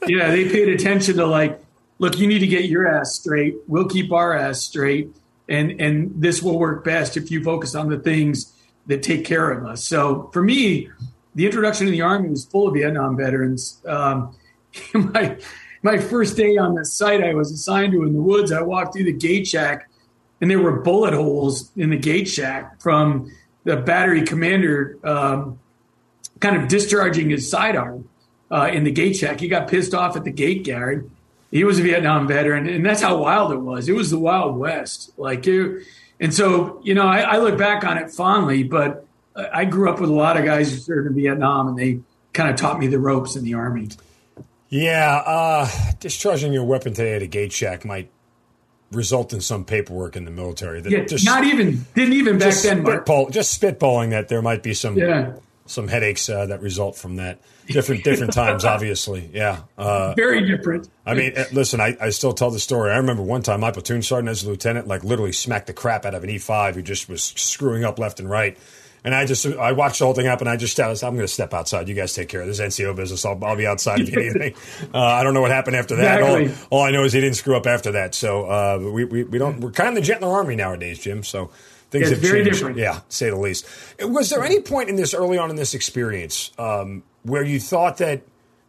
Yeah, 0.07 0.29
they 0.29 0.49
paid 0.49 0.69
attention 0.69 1.17
to 1.17 1.25
like, 1.25 1.59
look, 1.99 2.17
you 2.17 2.27
need 2.27 2.39
to 2.39 2.47
get 2.47 2.65
your 2.65 2.87
ass 2.87 3.15
straight. 3.15 3.55
We'll 3.67 3.87
keep 3.87 4.11
our 4.11 4.35
ass 4.35 4.61
straight, 4.61 5.15
and 5.49 5.79
and 5.81 6.13
this 6.15 6.41
will 6.41 6.59
work 6.59 6.83
best 6.83 7.17
if 7.17 7.31
you 7.31 7.43
focus 7.43 7.75
on 7.75 7.89
the 7.89 7.99
things 7.99 8.53
that 8.87 9.01
take 9.01 9.25
care 9.25 9.51
of 9.51 9.65
us. 9.65 9.83
So 9.83 10.29
for 10.31 10.43
me, 10.43 10.89
the 11.33 11.45
introduction 11.45 11.85
to 11.87 11.91
the 11.91 12.01
army 12.01 12.29
was 12.29 12.45
full 12.45 12.67
of 12.67 12.75
Vietnam 12.75 13.17
veterans. 13.17 13.81
Um, 13.85 14.35
my 14.93 15.37
my 15.81 15.97
first 15.97 16.35
day 16.37 16.57
on 16.57 16.75
the 16.75 16.85
site 16.85 17.23
I 17.23 17.33
was 17.33 17.51
assigned 17.51 17.93
to 17.93 18.03
in 18.03 18.13
the 18.13 18.21
woods, 18.21 18.51
I 18.51 18.61
walked 18.61 18.93
through 18.93 19.05
the 19.05 19.13
gate 19.13 19.47
shack 19.47 19.89
and 20.41 20.49
there 20.49 20.59
were 20.59 20.81
bullet 20.81 21.13
holes 21.13 21.71
in 21.75 21.89
the 21.89 21.97
gate 21.97 22.27
shack 22.27 22.81
from 22.81 23.31
the 23.63 23.77
battery 23.77 24.23
commander 24.23 24.97
um, 25.03 25.59
kind 26.39 26.57
of 26.61 26.67
discharging 26.67 27.29
his 27.29 27.49
sidearm 27.49 28.09
uh, 28.55 28.67
in 28.67 28.83
the 28.83 28.91
gate 28.91 29.17
shack. 29.17 29.39
He 29.39 29.47
got 29.47 29.67
pissed 29.67 29.93
off 29.93 30.15
at 30.15 30.23
the 30.23 30.31
gate 30.31 30.65
guard. 30.65 31.09
He 31.51 31.63
was 31.63 31.79
a 31.79 31.83
Vietnam 31.83 32.27
veteran, 32.27 32.67
and 32.67 32.85
that's 32.85 33.01
how 33.01 33.17
wild 33.17 33.51
it 33.51 33.59
was. 33.59 33.87
It 33.87 33.93
was 33.93 34.09
the 34.09 34.19
Wild 34.19 34.57
West, 34.57 35.11
like 35.17 35.45
you. 35.45 35.83
and 36.19 36.33
so 36.33 36.81
you 36.83 36.93
know 36.93 37.07
I, 37.07 37.19
I 37.19 37.37
look 37.37 37.57
back 37.57 37.83
on 37.83 37.97
it 37.97 38.11
fondly, 38.11 38.63
but 38.63 39.05
I 39.35 39.65
grew 39.65 39.89
up 39.89 39.99
with 39.99 40.09
a 40.09 40.13
lot 40.13 40.37
of 40.37 40.45
guys 40.45 40.71
who 40.71 40.77
served 40.77 41.07
in 41.07 41.15
Vietnam, 41.15 41.67
and 41.67 41.77
they 41.77 41.99
kind 42.33 42.49
of 42.49 42.55
taught 42.55 42.79
me 42.79 42.87
the 42.87 42.99
ropes 42.99 43.35
in 43.35 43.43
the 43.43 43.53
army. 43.53 43.89
Yeah, 44.69 45.21
uh, 45.25 45.69
discharging 45.99 46.51
your 46.51 46.65
weapon 46.65 46.93
today 46.93 47.15
at 47.15 47.21
a 47.21 47.27
gate 47.27 47.53
shack 47.53 47.85
might 47.85 48.09
result 48.91 49.33
in 49.33 49.41
some 49.41 49.65
paperwork 49.65 50.15
in 50.15 50.25
the 50.25 50.31
military. 50.31 50.81
That 50.81 50.91
yeah, 50.91 51.05
just, 51.05 51.25
not 51.25 51.43
even 51.43 51.85
didn't 51.93 52.13
even 52.13 52.37
back 52.37 52.55
then. 52.55 52.83
Spitball, 52.85 53.29
just 53.29 53.61
spitballing 53.61 54.09
that 54.11 54.27
there 54.27 54.41
might 54.41 54.63
be 54.63 54.73
some 54.73 54.97
yeah. 54.97 55.33
Some 55.65 55.87
headaches 55.87 56.29
uh, 56.29 56.45
that 56.47 56.61
result 56.61 56.95
from 56.95 57.17
that. 57.17 57.39
Different 57.67 58.03
different 58.03 58.33
times, 58.33 58.63
obviously. 58.65 59.29
Yeah, 59.33 59.61
uh, 59.77 60.13
very 60.15 60.45
different. 60.45 60.87
I 61.05 61.15
mean, 61.15 61.33
uh, 61.35 61.45
listen, 61.51 61.81
I, 61.81 61.97
I 61.99 62.09
still 62.11 62.33
tell 62.33 62.51
the 62.51 62.59
story. 62.59 62.91
I 62.91 62.97
remember 62.97 63.23
one 63.23 63.41
time 63.41 63.61
my 63.61 63.71
platoon 63.71 64.03
sergeant 64.03 64.29
as 64.29 64.43
a 64.43 64.49
lieutenant, 64.49 64.87
like 64.87 65.03
literally 65.03 65.31
smacked 65.31 65.67
the 65.67 65.73
crap 65.73 66.05
out 66.05 66.13
of 66.13 66.23
an 66.23 66.29
E 66.29 66.37
five 66.37 66.75
who 66.75 66.81
just 66.81 67.09
was 67.09 67.23
screwing 67.23 67.83
up 67.83 67.97
left 67.97 68.19
and 68.19 68.29
right. 68.29 68.57
And 69.03 69.13
I 69.13 69.27
just 69.27 69.45
I 69.45 69.71
watched 69.73 69.99
the 69.99 70.05
whole 70.05 70.15
thing 70.15 70.25
happen. 70.25 70.47
I 70.47 70.57
just 70.57 70.79
was, 70.79 71.03
I'm 71.03 71.13
going 71.13 71.27
to 71.27 71.31
step 71.31 71.53
outside. 71.53 71.87
You 71.87 71.93
guys 71.93 72.13
take 72.13 72.27
care 72.27 72.41
of 72.41 72.47
this 72.47 72.59
NCO 72.59 72.95
business. 72.95 73.23
I'll, 73.23 73.39
I'll 73.45 73.55
be 73.55 73.67
outside 73.67 73.99
if 73.99 74.09
you 74.09 74.17
need 74.17 74.35
anything. 74.35 74.55
Uh, 74.93 74.99
I 74.99 75.23
don't 75.23 75.33
know 75.33 75.41
what 75.41 75.51
happened 75.51 75.75
after 75.75 75.95
that. 75.97 76.21
Exactly. 76.21 76.67
All, 76.71 76.79
all, 76.79 76.85
I 76.85 76.91
know 76.91 77.03
is 77.03 77.13
he 77.13 77.19
didn't 77.19 77.35
screw 77.35 77.55
up 77.55 77.67
after 77.67 77.91
that. 77.93 78.15
So 78.15 78.45
uh, 78.45 78.79
we, 78.79 79.03
we, 79.03 79.23
we 79.23 79.37
don't 79.37 79.59
we're 79.59 79.71
kind 79.71 79.89
of 79.89 79.95
the 79.95 80.01
gentler 80.01 80.29
army 80.29 80.55
nowadays, 80.55 80.99
Jim. 80.99 81.21
So 81.21 81.51
things 81.95 82.09
yeah, 82.09 82.15
have 82.15 82.19
very 82.19 82.43
changed. 82.43 82.59
Different. 82.59 82.77
Yeah, 82.77 83.01
say 83.09 83.29
the 83.29 83.37
least. 83.37 83.65
Was 84.01 84.29
there 84.29 84.43
any 84.43 84.61
point 84.61 84.89
in 84.89 84.95
this 84.95 85.13
early 85.13 85.37
on 85.37 85.49
in 85.49 85.55
this 85.55 85.73
experience 85.73 86.51
um, 86.57 87.03
where 87.23 87.43
you 87.43 87.59
thought 87.59 87.97
that 87.97 88.23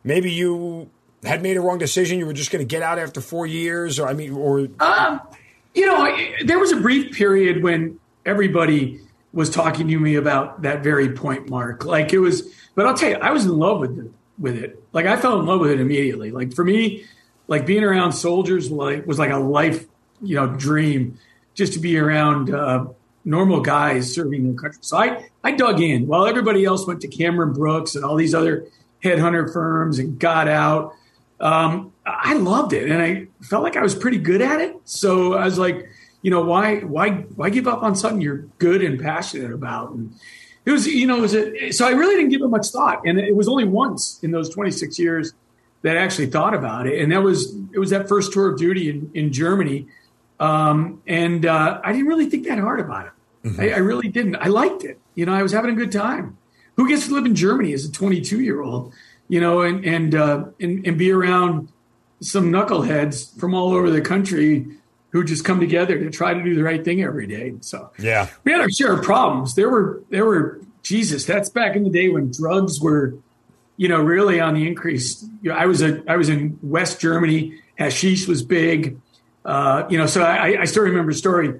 maybe 0.04 0.30
you 0.30 0.90
had 1.24 1.42
made 1.42 1.56
a 1.56 1.60
wrong 1.60 1.78
decision? 1.78 2.18
You 2.18 2.26
were 2.26 2.32
just 2.32 2.50
going 2.50 2.66
to 2.66 2.68
get 2.68 2.82
out 2.82 2.98
after 2.98 3.20
four 3.20 3.46
years, 3.46 3.98
or 3.98 4.08
I 4.08 4.14
mean, 4.14 4.32
or 4.32 4.68
um, 4.80 5.20
you 5.74 5.86
know, 5.86 6.16
there 6.44 6.58
was 6.58 6.72
a 6.72 6.80
brief 6.80 7.14
period 7.16 7.62
when 7.62 7.98
everybody 8.24 9.00
was 9.32 9.50
talking 9.50 9.88
to 9.88 9.98
me 9.98 10.14
about 10.14 10.62
that 10.62 10.82
very 10.82 11.12
point, 11.12 11.50
Mark. 11.50 11.84
Like 11.84 12.12
it 12.12 12.18
was, 12.18 12.50
but 12.74 12.86
I'll 12.86 12.96
tell 12.96 13.10
you, 13.10 13.16
I 13.16 13.32
was 13.32 13.44
in 13.44 13.56
love 13.58 13.80
with 13.80 13.98
it. 13.98 14.10
With 14.38 14.58
it, 14.58 14.82
like 14.92 15.06
I 15.06 15.16
fell 15.16 15.40
in 15.40 15.46
love 15.46 15.60
with 15.60 15.70
it 15.70 15.80
immediately. 15.80 16.30
Like 16.30 16.52
for 16.52 16.62
me, 16.62 17.06
like 17.48 17.64
being 17.64 17.82
around 17.82 18.12
soldiers 18.12 18.70
like 18.70 19.06
was 19.06 19.18
like 19.18 19.30
a 19.30 19.38
life, 19.38 19.86
you 20.20 20.36
know, 20.36 20.46
dream. 20.46 21.18
Just 21.54 21.72
to 21.72 21.78
be 21.78 21.96
around 21.96 22.54
uh, 22.54 22.84
normal 23.26 23.60
guys 23.60 24.14
serving 24.14 24.44
their 24.44 24.54
country. 24.54 24.78
So 24.80 24.96
I 24.96 25.28
I 25.44 25.52
dug 25.52 25.80
in 25.80 26.06
while 26.06 26.26
everybody 26.26 26.64
else 26.64 26.86
went 26.86 27.02
to 27.02 27.08
Cameron 27.08 27.52
Brooks 27.52 27.94
and 27.94 28.04
all 28.04 28.16
these 28.16 28.34
other 28.34 28.66
headhunter 29.02 29.52
firms 29.52 29.98
and 29.98 30.18
got 30.18 30.48
out. 30.48 30.94
Um, 31.38 31.92
I 32.06 32.34
loved 32.34 32.72
it, 32.72 32.88
and 32.88 33.02
I 33.02 33.26
felt 33.42 33.62
like 33.62 33.76
I 33.76 33.82
was 33.82 33.94
pretty 33.94 34.18
good 34.18 34.40
at 34.40 34.60
it. 34.60 34.76
So 34.84 35.34
I 35.34 35.44
was 35.44 35.58
like, 35.58 35.86
you 36.22 36.30
know, 36.30 36.42
why 36.42 36.78
why 36.78 37.10
why 37.34 37.50
give 37.50 37.66
up 37.66 37.82
on 37.82 37.94
something 37.96 38.22
you're 38.22 38.46
good 38.58 38.82
and 38.82 38.98
passionate 38.98 39.52
about? 39.52 39.90
And 39.90 40.14
it 40.64 40.70
was, 40.70 40.86
you 40.86 41.06
know, 41.06 41.18
it 41.18 41.20
was 41.20 41.34
a, 41.34 41.70
so 41.72 41.86
I 41.86 41.90
really 41.90 42.14
didn't 42.14 42.30
give 42.30 42.42
it 42.42 42.48
much 42.48 42.68
thought, 42.68 43.02
and 43.04 43.18
it 43.18 43.36
was 43.36 43.48
only 43.48 43.64
once 43.64 44.20
in 44.22 44.30
those 44.30 44.48
26 44.48 44.98
years 44.98 45.34
that 45.82 45.96
I 45.96 46.00
actually 46.00 46.26
thought 46.26 46.54
about 46.54 46.86
it, 46.86 47.02
and 47.02 47.12
that 47.12 47.22
was 47.22 47.54
it 47.72 47.78
was 47.78 47.90
that 47.90 48.08
first 48.08 48.32
tour 48.32 48.52
of 48.52 48.58
duty 48.58 48.88
in, 48.88 49.10
in 49.14 49.32
Germany. 49.32 49.88
Um, 50.38 51.02
and 51.06 51.46
uh, 51.46 51.80
I 51.82 51.92
didn't 51.92 52.08
really 52.08 52.28
think 52.28 52.46
that 52.46 52.58
hard 52.58 52.78
about 52.80 53.06
it. 53.06 53.12
Mm-hmm. 53.46 53.60
I, 53.60 53.70
I, 53.70 53.76
really 53.78 54.08
didn't. 54.08 54.36
I 54.36 54.48
liked 54.48 54.82
it. 54.82 54.98
You 55.14 55.26
know, 55.26 55.32
I 55.32 55.42
was 55.42 55.52
having 55.52 55.70
a 55.70 55.74
good 55.74 55.92
time. 55.92 56.36
Who 56.76 56.88
gets 56.88 57.06
to 57.06 57.14
live 57.14 57.26
in 57.26 57.34
Germany 57.34 57.72
as 57.72 57.84
a 57.84 57.92
22 57.92 58.40
year 58.40 58.60
old? 58.60 58.92
You 59.28 59.40
know, 59.40 59.62
and 59.62 59.84
and, 59.84 60.14
uh, 60.14 60.44
and 60.60 60.86
and 60.86 60.98
be 60.98 61.10
around 61.10 61.68
some 62.20 62.50
knuckleheads 62.50 63.38
from 63.38 63.54
all 63.54 63.72
over 63.72 63.90
the 63.90 64.00
country 64.00 64.66
who 65.10 65.24
just 65.24 65.44
come 65.44 65.60
together 65.60 65.98
to 65.98 66.10
try 66.10 66.34
to 66.34 66.42
do 66.42 66.54
the 66.54 66.62
right 66.62 66.84
thing 66.84 67.02
every 67.02 67.26
day. 67.26 67.54
So 67.60 67.90
yeah, 67.98 68.28
we 68.44 68.52
had 68.52 68.60
our 68.60 68.70
share 68.70 68.92
of 68.92 69.02
problems. 69.02 69.54
There 69.54 69.70
were 69.70 70.02
there 70.10 70.24
were 70.24 70.60
Jesus. 70.82 71.24
That's 71.24 71.48
back 71.48 71.76
in 71.76 71.84
the 71.84 71.90
day 71.90 72.08
when 72.08 72.30
drugs 72.30 72.80
were, 72.80 73.14
you 73.76 73.88
know, 73.88 74.00
really 74.00 74.40
on 74.40 74.54
the 74.54 74.66
increase. 74.66 75.22
You 75.42 75.50
know, 75.50 75.56
I 75.56 75.66
was 75.66 75.82
a 75.82 76.02
I 76.08 76.16
was 76.16 76.28
in 76.28 76.58
West 76.62 77.00
Germany. 77.00 77.60
Hashish 77.78 78.26
was 78.26 78.42
big. 78.42 79.00
Uh, 79.44 79.86
you 79.88 79.96
know, 79.96 80.06
so 80.06 80.22
I, 80.22 80.62
I 80.62 80.64
still 80.64 80.82
remember 80.82 81.12
a 81.12 81.14
story. 81.14 81.54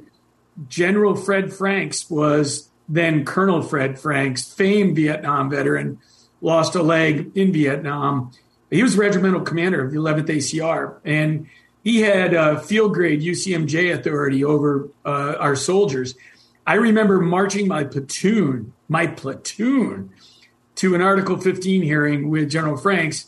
General 0.69 1.15
Fred 1.15 1.53
Franks 1.53 2.09
was 2.11 2.71
then 2.89 3.25
Colonel 3.25 3.63
Fred 3.63 3.99
Franks, 3.99 4.53
famed 4.53 4.97
Vietnam 4.97 5.51
veteran, 5.51 5.99
lost 6.41 6.75
a 6.75 6.83
leg 6.83 7.33
in 7.35 7.53
Vietnam. 7.53 8.31
He 8.71 8.83
was 8.83 8.97
regimental 8.97 9.41
commander 9.41 9.85
of 9.85 9.91
the 9.91 9.99
11th 9.99 10.29
ACR, 10.29 10.97
and 11.05 11.49
he 11.83 12.01
had 12.01 12.63
field 12.63 12.95
grade 12.95 13.23
UCMJ 13.23 13.93
authority 13.95 14.45
over 14.45 14.89
uh, 15.05 15.35
our 15.39 15.57
soldiers. 15.57 16.15
I 16.67 16.75
remember 16.75 17.21
marching 17.21 17.69
my 17.69 17.85
platoon, 17.85 18.73
my 18.89 19.07
platoon, 19.07 20.11
to 20.77 20.95
an 20.95 21.01
Article 21.01 21.41
15 21.41 21.83
hearing 21.83 22.29
with 22.29 22.51
General 22.51 22.77
Franks 22.77 23.27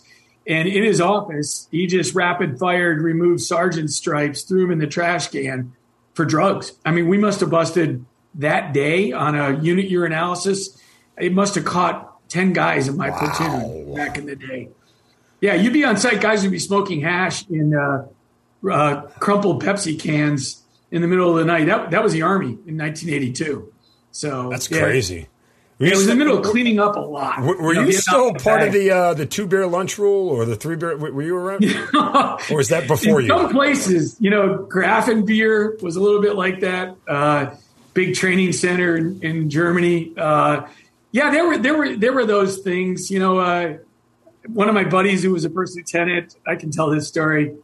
and 0.48 0.66
in 0.66 0.82
his 0.82 0.98
office, 0.98 1.68
he 1.70 1.86
just 1.86 2.14
rapid 2.14 2.58
fired, 2.58 3.02
removed 3.02 3.42
sergeant 3.42 3.90
stripes, 3.90 4.42
threw 4.42 4.62
them 4.62 4.70
in 4.70 4.78
the 4.78 4.86
trash 4.86 5.28
can 5.28 5.74
for 6.18 6.24
drugs. 6.24 6.72
I 6.84 6.90
mean, 6.90 7.06
we 7.06 7.16
must 7.16 7.38
have 7.38 7.50
busted 7.50 8.04
that 8.34 8.72
day 8.72 9.12
on 9.12 9.36
a 9.36 9.56
unit 9.62 9.88
urinalysis. 9.88 10.76
It 11.16 11.32
must 11.32 11.54
have 11.54 11.64
caught 11.64 12.28
10 12.28 12.54
guys 12.54 12.88
in 12.88 12.96
my 12.96 13.10
wow. 13.10 13.18
platoon 13.20 13.94
back 13.94 14.18
in 14.18 14.26
the 14.26 14.34
day. 14.34 14.70
Yeah, 15.40 15.54
you'd 15.54 15.72
be 15.72 15.84
on 15.84 15.96
site, 15.96 16.20
guys 16.20 16.42
would 16.42 16.50
be 16.50 16.58
smoking 16.58 17.02
hash 17.02 17.48
in 17.48 17.72
uh, 17.72 18.08
uh, 18.68 19.02
crumpled 19.20 19.62
Pepsi 19.62 19.96
cans 19.96 20.64
in 20.90 21.02
the 21.02 21.06
middle 21.06 21.30
of 21.30 21.36
the 21.36 21.44
night. 21.44 21.66
That, 21.66 21.92
that 21.92 22.02
was 22.02 22.12
the 22.12 22.22
Army 22.22 22.58
in 22.66 22.76
1982. 22.76 23.72
So 24.10 24.50
that's 24.50 24.68
yeah. 24.68 24.80
crazy. 24.80 25.28
Yeah, 25.78 25.92
it 25.92 25.96
was 25.96 26.08
in 26.08 26.18
the 26.18 26.24
middle 26.24 26.38
of 26.38 26.44
cleaning 26.44 26.80
up 26.80 26.96
a 26.96 27.00
lot. 27.00 27.40
Were, 27.40 27.56
were 27.56 27.72
you, 27.72 27.80
know, 27.80 27.86
you 27.86 27.92
still 27.92 28.34
part 28.34 28.62
of 28.62 28.72
the 28.72 28.90
uh, 28.90 29.14
the 29.14 29.26
two 29.26 29.46
beer 29.46 29.64
lunch 29.66 29.96
rule 29.96 30.28
or 30.28 30.44
the 30.44 30.56
three 30.56 30.74
beer? 30.74 30.96
Were 30.96 31.22
you 31.22 31.36
around? 31.36 31.64
or 32.50 32.56
was 32.56 32.68
that 32.70 32.88
before 32.88 33.20
in 33.20 33.26
you? 33.26 33.32
Some 33.32 33.50
places, 33.50 34.16
you 34.18 34.28
know, 34.28 34.66
Grafenwoehr 34.68 35.80
was 35.80 35.94
a 35.94 36.00
little 36.00 36.20
bit 36.20 36.34
like 36.34 36.60
that. 36.60 36.96
Uh, 37.06 37.54
big 37.94 38.16
training 38.16 38.52
center 38.52 38.96
in, 38.96 39.20
in 39.22 39.50
Germany. 39.50 40.12
Uh, 40.16 40.66
yeah, 41.12 41.30
there 41.30 41.46
were 41.46 41.58
there 41.58 41.76
were 41.76 41.96
there 41.96 42.12
were 42.12 42.26
those 42.26 42.58
things. 42.58 43.08
You 43.08 43.20
know, 43.20 43.38
uh, 43.38 43.78
one 44.48 44.68
of 44.68 44.74
my 44.74 44.84
buddies 44.84 45.22
who 45.22 45.30
was 45.30 45.44
a 45.44 45.50
first 45.50 45.76
lieutenant, 45.76 46.34
I 46.44 46.56
can 46.56 46.72
tell 46.72 46.90
this 46.90 47.06
story. 47.06 47.54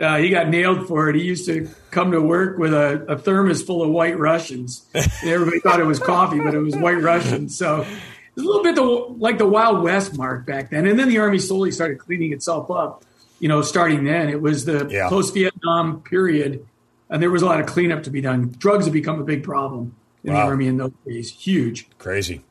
Uh, 0.00 0.16
he 0.16 0.28
got 0.30 0.48
nailed 0.48 0.88
for 0.88 1.08
it. 1.08 1.16
He 1.16 1.22
used 1.22 1.46
to 1.46 1.68
come 1.90 2.10
to 2.12 2.20
work 2.20 2.58
with 2.58 2.74
a, 2.74 3.04
a 3.08 3.18
thermos 3.18 3.62
full 3.62 3.82
of 3.82 3.90
White 3.90 4.18
Russians. 4.18 4.84
And 4.94 5.30
everybody 5.30 5.60
thought 5.60 5.78
it 5.78 5.86
was 5.86 6.00
coffee, 6.00 6.40
but 6.40 6.52
it 6.54 6.58
was 6.58 6.76
White 6.76 7.00
Russians. 7.00 7.56
So 7.56 7.82
it 7.82 7.88
was 8.34 8.44
a 8.44 8.46
little 8.46 8.62
bit 8.62 8.74
the, 8.74 8.82
like 8.82 9.38
the 9.38 9.46
Wild 9.46 9.82
West 9.82 10.18
mark 10.18 10.46
back 10.46 10.70
then. 10.70 10.86
And 10.86 10.98
then 10.98 11.08
the 11.08 11.18
Army 11.18 11.38
slowly 11.38 11.70
started 11.70 11.98
cleaning 11.98 12.32
itself 12.32 12.70
up. 12.70 13.04
You 13.40 13.48
know, 13.48 13.62
starting 13.62 14.04
then, 14.04 14.30
it 14.30 14.40
was 14.40 14.64
the 14.64 14.86
yeah. 14.88 15.08
post 15.08 15.34
Vietnam 15.34 16.00
period, 16.02 16.66
and 17.10 17.20
there 17.20 17.30
was 17.30 17.42
a 17.42 17.46
lot 17.46 17.60
of 17.60 17.66
cleanup 17.66 18.04
to 18.04 18.10
be 18.10 18.22
done. 18.22 18.54
Drugs 18.56 18.86
have 18.86 18.94
become 18.94 19.20
a 19.20 19.24
big 19.24 19.42
problem 19.42 19.94
in 20.22 20.32
wow. 20.32 20.44
the 20.44 20.46
Army 20.46 20.66
in 20.68 20.78
those 20.78 20.92
days. 21.06 21.30
Huge. 21.30 21.86
Crazy. 21.98 22.42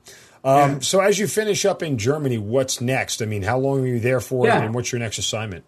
Um, 0.44 0.74
yeah. 0.74 0.80
So, 0.80 1.00
as 1.00 1.18
you 1.18 1.26
finish 1.26 1.66
up 1.66 1.82
in 1.82 1.98
Germany, 1.98 2.38
what's 2.38 2.80
next? 2.80 3.22
I 3.22 3.26
mean, 3.26 3.42
how 3.42 3.58
long 3.58 3.82
are 3.82 3.88
you 3.88 4.00
there 4.00 4.20
for, 4.20 4.46
yeah. 4.46 4.62
and 4.62 4.76
what's 4.76 4.92
your 4.92 5.00
next 5.00 5.18
assignment? 5.18 5.64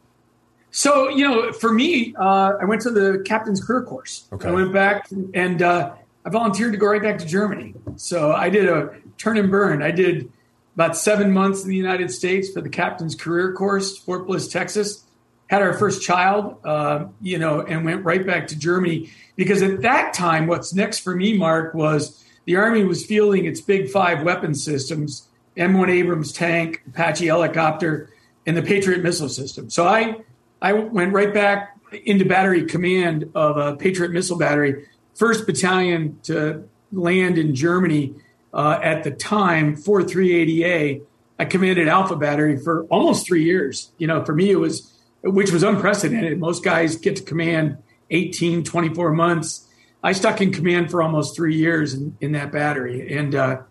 So, 0.75 1.07
you 1.07 1.23
know, 1.23 1.53
for 1.53 1.71
me, 1.71 2.13
uh, 2.19 2.57
I 2.59 2.65
went 2.65 2.81
to 2.81 2.89
the 2.89 3.23
captain's 3.25 3.63
career 3.63 3.81
course. 3.81 4.27
Okay. 4.33 4.49
I 4.49 4.51
went 4.51 4.73
back 4.73 5.07
and 5.33 5.61
uh, 5.61 5.93
I 6.25 6.29
volunteered 6.29 6.73
to 6.73 6.77
go 6.77 6.87
right 6.87 7.01
back 7.01 7.17
to 7.19 7.25
Germany. 7.25 7.73
So 7.95 8.33
I 8.33 8.49
did 8.49 8.67
a 8.67 8.93
turn 9.17 9.37
and 9.37 9.49
burn. 9.49 9.81
I 9.81 9.91
did 9.91 10.29
about 10.73 10.97
seven 10.97 11.31
months 11.31 11.63
in 11.63 11.69
the 11.69 11.77
United 11.77 12.11
States 12.11 12.51
for 12.51 12.59
the 12.59 12.67
captain's 12.67 13.15
career 13.15 13.53
course, 13.53 13.97
Fort 13.97 14.27
Bliss, 14.27 14.49
Texas. 14.49 15.05
Had 15.47 15.61
our 15.61 15.71
first 15.71 16.01
child, 16.01 16.57
uh, 16.65 17.05
you 17.21 17.37
know, 17.37 17.61
and 17.61 17.85
went 17.85 18.03
right 18.03 18.27
back 18.27 18.47
to 18.47 18.59
Germany 18.59 19.09
because 19.37 19.61
at 19.61 19.81
that 19.83 20.13
time, 20.13 20.45
what's 20.45 20.73
next 20.73 20.99
for 20.99 21.15
me, 21.15 21.37
Mark, 21.37 21.73
was 21.73 22.21
the 22.43 22.57
Army 22.57 22.83
was 22.83 23.05
fielding 23.05 23.45
its 23.45 23.61
big 23.61 23.89
five 23.89 24.23
weapon 24.23 24.53
systems 24.53 25.29
M1 25.55 25.87
Abrams 25.87 26.33
tank, 26.33 26.83
Apache 26.85 27.27
helicopter, 27.27 28.09
and 28.45 28.57
the 28.57 28.61
Patriot 28.61 29.01
missile 29.03 29.29
system. 29.29 29.69
So 29.69 29.87
I 29.87 30.17
I 30.65 30.73
went 30.73 31.13
right 31.13 31.31
back 31.31 31.77
into 32.05 32.25
battery 32.25 32.65
command 32.65 33.29
of 33.35 33.57
a 33.57 33.75
Patriot 33.75 34.11
missile 34.11 34.35
battery, 34.35 34.87
first 35.13 35.45
battalion 35.45 36.19
to 36.23 36.67
land 36.91 37.37
in 37.37 37.53
Germany 37.53 38.15
uh, 38.51 38.79
at 38.81 39.03
the 39.03 39.11
time, 39.11 39.75
4380A. 39.75 41.03
I 41.37 41.45
commanded 41.45 41.87
Alpha 41.87 42.15
Battery 42.15 42.57
for 42.57 42.85
almost 42.85 43.27
three 43.27 43.43
years. 43.43 43.91
You 43.99 44.07
know, 44.07 44.25
for 44.25 44.33
me, 44.33 44.49
it 44.49 44.55
was, 44.55 44.91
which 45.21 45.51
was 45.51 45.61
unprecedented. 45.61 46.39
Most 46.39 46.63
guys 46.63 46.95
get 46.95 47.17
to 47.17 47.21
command 47.23 47.77
18, 48.09 48.63
24 48.63 49.11
months. 49.11 49.67
I 50.01 50.13
stuck 50.13 50.41
in 50.41 50.51
command 50.51 50.89
for 50.89 51.03
almost 51.03 51.35
three 51.35 51.57
years 51.57 51.93
in, 51.93 52.17
in 52.21 52.31
that 52.31 52.51
battery. 52.51 53.15
And 53.15 53.35
uh, 53.35 53.61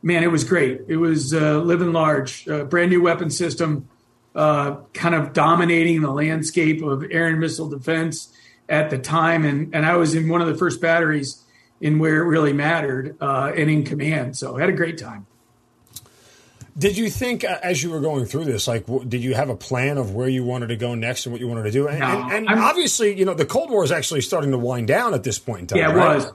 man, 0.00 0.22
it 0.22 0.32
was 0.32 0.44
great. 0.44 0.80
It 0.88 0.96
was 0.96 1.34
uh, 1.34 1.58
living 1.58 1.92
large, 1.92 2.46
brand 2.70 2.90
new 2.90 3.02
weapon 3.02 3.28
system 3.28 3.90
uh, 4.38 4.76
kind 4.94 5.14
of 5.14 5.32
dominating 5.32 6.00
the 6.00 6.12
landscape 6.12 6.82
of 6.82 7.04
air 7.10 7.26
and 7.26 7.40
missile 7.40 7.68
defense 7.68 8.32
at 8.68 8.88
the 8.88 8.98
time. 8.98 9.44
And, 9.44 9.74
and 9.74 9.84
I 9.84 9.96
was 9.96 10.14
in 10.14 10.28
one 10.28 10.40
of 10.40 10.46
the 10.46 10.54
first 10.54 10.80
batteries 10.80 11.44
in 11.80 11.98
where 11.98 12.22
it 12.22 12.26
really 12.26 12.52
mattered 12.52 13.16
uh, 13.20 13.52
and 13.56 13.68
in 13.68 13.84
command. 13.84 14.36
So 14.36 14.56
I 14.56 14.60
had 14.60 14.68
a 14.68 14.72
great 14.72 14.96
time. 14.96 15.26
Did 16.76 16.96
you 16.96 17.10
think, 17.10 17.42
uh, 17.42 17.58
as 17.60 17.82
you 17.82 17.90
were 17.90 18.00
going 18.00 18.24
through 18.26 18.44
this, 18.44 18.68
like, 18.68 18.86
w- 18.86 19.04
did 19.04 19.24
you 19.24 19.34
have 19.34 19.48
a 19.48 19.56
plan 19.56 19.98
of 19.98 20.14
where 20.14 20.28
you 20.28 20.44
wanted 20.44 20.68
to 20.68 20.76
go 20.76 20.94
next 20.94 21.26
and 21.26 21.32
what 21.32 21.40
you 21.40 21.48
wanted 21.48 21.64
to 21.64 21.72
do? 21.72 21.88
And, 21.88 21.98
no, 21.98 22.06
and, 22.06 22.48
and 22.48 22.60
obviously, 22.60 23.18
you 23.18 23.24
know, 23.24 23.34
the 23.34 23.46
Cold 23.46 23.70
War 23.70 23.82
is 23.82 23.90
actually 23.90 24.20
starting 24.20 24.52
to 24.52 24.58
wind 24.58 24.86
down 24.86 25.12
at 25.12 25.24
this 25.24 25.40
point 25.40 25.62
in 25.62 25.66
time. 25.66 25.78
Yeah, 25.78 25.90
it 25.90 25.96
right? 25.96 26.16
was. 26.16 26.32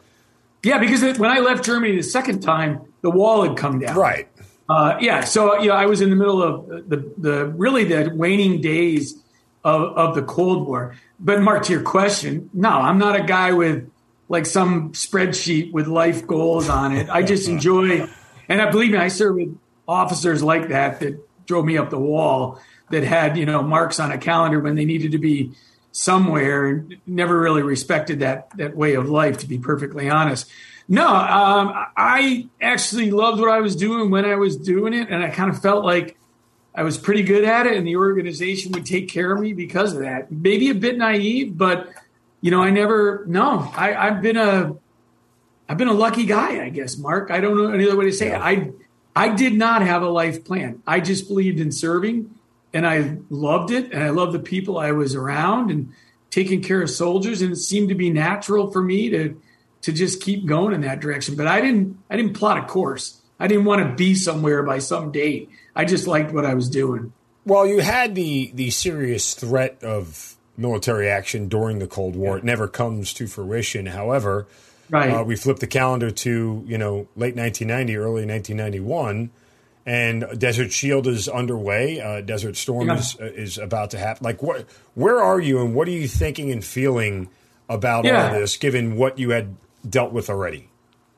Yeah, 0.63 0.79
because 0.79 1.01
it, 1.03 1.17
when 1.17 1.31
I 1.31 1.39
left 1.39 1.63
Germany 1.63 1.95
the 1.95 2.03
second 2.03 2.41
time, 2.41 2.81
the 3.01 3.09
wall 3.09 3.43
had 3.43 3.55
come 3.55 3.79
down. 3.79 3.95
Right. 3.95 4.27
Uh, 4.67 4.97
yeah, 5.01 5.23
so 5.23 5.59
you 5.59 5.67
know, 5.69 5.75
I 5.75 5.85
was 5.85 6.01
in 6.01 6.09
the 6.09 6.15
middle 6.15 6.41
of 6.41 6.67
the 6.89 7.13
the 7.17 7.45
really 7.47 7.83
the 7.83 8.11
waning 8.13 8.61
days 8.61 9.21
of, 9.63 9.81
of 9.97 10.15
the 10.15 10.21
Cold 10.21 10.67
War. 10.67 10.95
But 11.19 11.41
Mark, 11.41 11.63
to 11.65 11.73
your 11.73 11.83
question, 11.83 12.49
no, 12.53 12.69
I'm 12.69 12.97
not 12.97 13.19
a 13.19 13.23
guy 13.23 13.51
with 13.51 13.89
like 14.29 14.45
some 14.45 14.93
spreadsheet 14.93 15.71
with 15.71 15.87
life 15.87 16.25
goals 16.25 16.69
on 16.69 16.95
it. 16.95 17.09
I 17.09 17.23
just 17.23 17.47
enjoy, 17.49 18.07
and 18.47 18.61
I 18.61 18.71
believe 18.71 18.91
me, 18.91 18.97
I 18.97 19.09
served 19.09 19.37
with 19.37 19.57
officers 19.87 20.41
like 20.41 20.69
that 20.69 21.01
that 21.01 21.19
drove 21.45 21.65
me 21.65 21.77
up 21.77 21.89
the 21.89 21.99
wall 21.99 22.59
that 22.89 23.03
had 23.03 23.37
you 23.37 23.45
know 23.45 23.61
marks 23.61 23.99
on 23.99 24.11
a 24.11 24.17
calendar 24.17 24.59
when 24.59 24.75
they 24.75 24.85
needed 24.85 25.11
to 25.11 25.17
be 25.17 25.51
somewhere 25.91 26.67
and 26.67 26.95
never 27.05 27.39
really 27.39 27.61
respected 27.61 28.19
that 28.19 28.49
that 28.57 28.75
way 28.75 28.95
of 28.95 29.09
life 29.09 29.39
to 29.39 29.47
be 29.47 29.57
perfectly 29.57 30.09
honest 30.09 30.49
no, 30.87 31.07
um, 31.07 31.73
I 31.95 32.47
actually 32.61 33.11
loved 33.11 33.39
what 33.39 33.49
I 33.49 33.61
was 33.61 33.75
doing 33.75 34.11
when 34.11 34.25
I 34.25 34.35
was 34.35 34.57
doing 34.57 34.93
it, 34.93 35.09
and 35.09 35.23
I 35.23 35.29
kind 35.29 35.49
of 35.49 35.61
felt 35.61 35.85
like 35.85 36.17
I 36.75 36.83
was 36.83 36.97
pretty 36.97 37.23
good 37.23 37.43
at 37.45 37.67
it, 37.67 37.77
and 37.77 37.87
the 37.87 37.95
organization 37.95 38.71
would 38.73 38.85
take 38.85 39.07
care 39.07 39.31
of 39.31 39.39
me 39.39 39.53
because 39.53 39.93
of 39.93 39.99
that. 39.99 40.31
Maybe 40.31 40.69
a 40.69 40.75
bit 40.75 40.97
naive, 40.97 41.57
but 41.57 41.89
you 42.41 42.51
know, 42.51 42.61
I 42.61 42.71
never. 42.71 43.23
No, 43.27 43.71
I, 43.75 43.95
I've 43.95 44.21
been 44.21 44.37
a, 44.37 44.75
I've 45.69 45.77
been 45.77 45.87
a 45.87 45.93
lucky 45.93 46.25
guy, 46.25 46.63
I 46.63 46.69
guess, 46.69 46.97
Mark. 46.97 47.31
I 47.31 47.39
don't 47.39 47.55
know 47.55 47.71
any 47.71 47.87
other 47.87 47.95
way 47.95 48.05
to 48.05 48.11
say 48.11 48.29
yeah. 48.29 48.49
it. 48.49 48.73
I, 49.15 49.25
I 49.27 49.35
did 49.35 49.53
not 49.53 49.83
have 49.83 50.01
a 50.01 50.09
life 50.09 50.43
plan. 50.43 50.81
I 50.85 50.99
just 50.99 51.27
believed 51.27 51.59
in 51.59 51.71
serving, 51.71 52.33
and 52.73 52.85
I 52.85 53.17
loved 53.29 53.71
it, 53.71 53.93
and 53.93 54.03
I 54.03 54.09
loved 54.09 54.33
the 54.33 54.39
people 54.39 54.77
I 54.77 54.91
was 54.91 55.15
around, 55.15 55.71
and 55.71 55.93
taking 56.29 56.61
care 56.61 56.81
of 56.81 56.89
soldiers, 56.89 57.41
and 57.41 57.53
it 57.53 57.57
seemed 57.57 57.89
to 57.89 57.95
be 57.95 58.09
natural 58.09 58.71
for 58.71 58.81
me 58.81 59.09
to 59.09 59.39
to 59.83 59.91
just 59.91 60.21
keep 60.21 60.45
going 60.45 60.73
in 60.73 60.81
that 60.81 60.99
direction. 60.99 61.35
But 61.35 61.47
I 61.47 61.61
didn't 61.61 61.97
I 62.09 62.17
didn't 62.17 62.33
plot 62.33 62.57
a 62.57 62.65
course. 62.65 63.21
I 63.39 63.47
didn't 63.47 63.65
want 63.65 63.87
to 63.87 63.95
be 63.95 64.15
somewhere 64.15 64.63
by 64.63 64.79
some 64.79 65.11
date. 65.11 65.49
I 65.75 65.85
just 65.85 66.07
liked 66.07 66.31
what 66.31 66.45
I 66.45 66.53
was 66.53 66.69
doing. 66.69 67.13
Well, 67.45 67.67
you 67.67 67.79
had 67.79 68.15
the 68.15 68.51
the 68.53 68.71
serious 68.71 69.33
threat 69.33 69.83
of 69.83 70.35
military 70.57 71.09
action 71.09 71.47
during 71.47 71.79
the 71.79 71.87
Cold 71.87 72.15
War. 72.15 72.37
It 72.37 72.43
never 72.43 72.67
comes 72.67 73.13
to 73.15 73.27
fruition. 73.27 73.87
However, 73.87 74.47
right. 74.89 75.09
Uh, 75.09 75.23
we 75.23 75.35
flip 75.35 75.59
the 75.59 75.67
calendar 75.67 76.11
to 76.11 76.63
you 76.65 76.77
know 76.77 77.07
late 77.15 77.35
1990, 77.35 77.97
early 77.97 78.25
1991, 78.25 79.31
and 79.85 80.25
Desert 80.39 80.71
Shield 80.71 81.07
is 81.07 81.27
underway. 81.27 81.99
Uh, 81.99 82.21
Desert 82.21 82.55
Storm 82.55 82.87
yeah. 82.87 82.97
is 82.97 83.17
uh, 83.19 83.25
is 83.25 83.57
about 83.57 83.91
to 83.91 83.97
happen. 83.97 84.23
Like, 84.23 84.41
what? 84.41 84.65
Where 84.93 85.19
are 85.21 85.41
you, 85.41 85.59
and 85.59 85.75
what 85.75 85.89
are 85.89 85.91
you 85.91 86.07
thinking 86.07 86.51
and 86.51 86.63
feeling? 86.63 87.29
about 87.69 88.05
Yeah. 88.05 88.27
all 88.27 88.39
this, 88.39 88.57
given 88.57 88.97
what 88.97 89.17
you 89.17 89.31
had 89.31 89.55
dealt 89.87 90.13
with 90.13 90.29
already? 90.29 90.69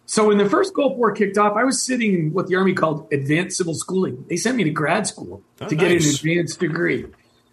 So 0.06 0.28
when 0.28 0.38
the 0.38 0.50
first 0.50 0.74
Gulf 0.74 0.98
War 0.98 1.12
kicked 1.12 1.38
off, 1.38 1.56
I 1.58 1.64
was 1.64 1.82
sitting 1.82 2.14
in 2.14 2.34
what 2.34 2.48
the 2.48 2.56
Army 2.56 2.74
called 2.74 3.12
advanced 3.12 3.58
civil 3.58 3.74
schooling. 3.74 4.26
They 4.30 4.38
sent 4.38 4.56
me 4.56 4.64
to 4.64 4.70
grad 4.70 5.08
school 5.08 5.42
Oh, 5.60 5.68
to 5.68 5.76
get 5.76 5.92
an 5.92 5.98
advanced 5.98 6.60
degree. 6.60 7.06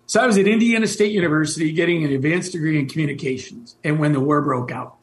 So 0.07 0.21
I 0.21 0.27
was 0.27 0.37
at 0.37 0.47
Indiana 0.47 0.87
State 0.87 1.13
University 1.13 1.73
getting 1.73 2.05
an 2.05 2.13
advanced 2.13 2.53
degree 2.53 2.79
in 2.79 2.89
communications, 2.89 3.77
and 3.83 3.99
when 3.99 4.13
the 4.13 4.21
war 4.21 4.43
broke 4.43 4.71
out, 4.71 4.99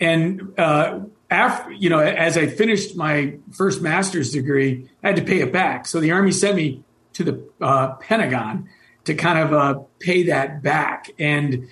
and 0.00 0.58
uh, 0.58 1.00
after 1.30 1.70
you 1.70 1.90
know, 1.90 2.00
as 2.00 2.36
I 2.36 2.46
finished 2.48 2.96
my 2.96 3.34
first 3.52 3.80
master's 3.80 4.32
degree, 4.32 4.88
I 5.04 5.08
had 5.08 5.16
to 5.16 5.22
pay 5.22 5.40
it 5.40 5.52
back. 5.52 5.86
So 5.86 6.00
the 6.00 6.10
Army 6.10 6.32
sent 6.32 6.56
me 6.56 6.82
to 7.12 7.24
the 7.24 7.48
uh, 7.60 7.94
Pentagon 7.96 8.68
to 9.04 9.14
kind 9.14 9.38
of 9.38 9.52
uh, 9.52 9.80
pay 10.00 10.24
that 10.24 10.62
back, 10.62 11.10
and 11.18 11.68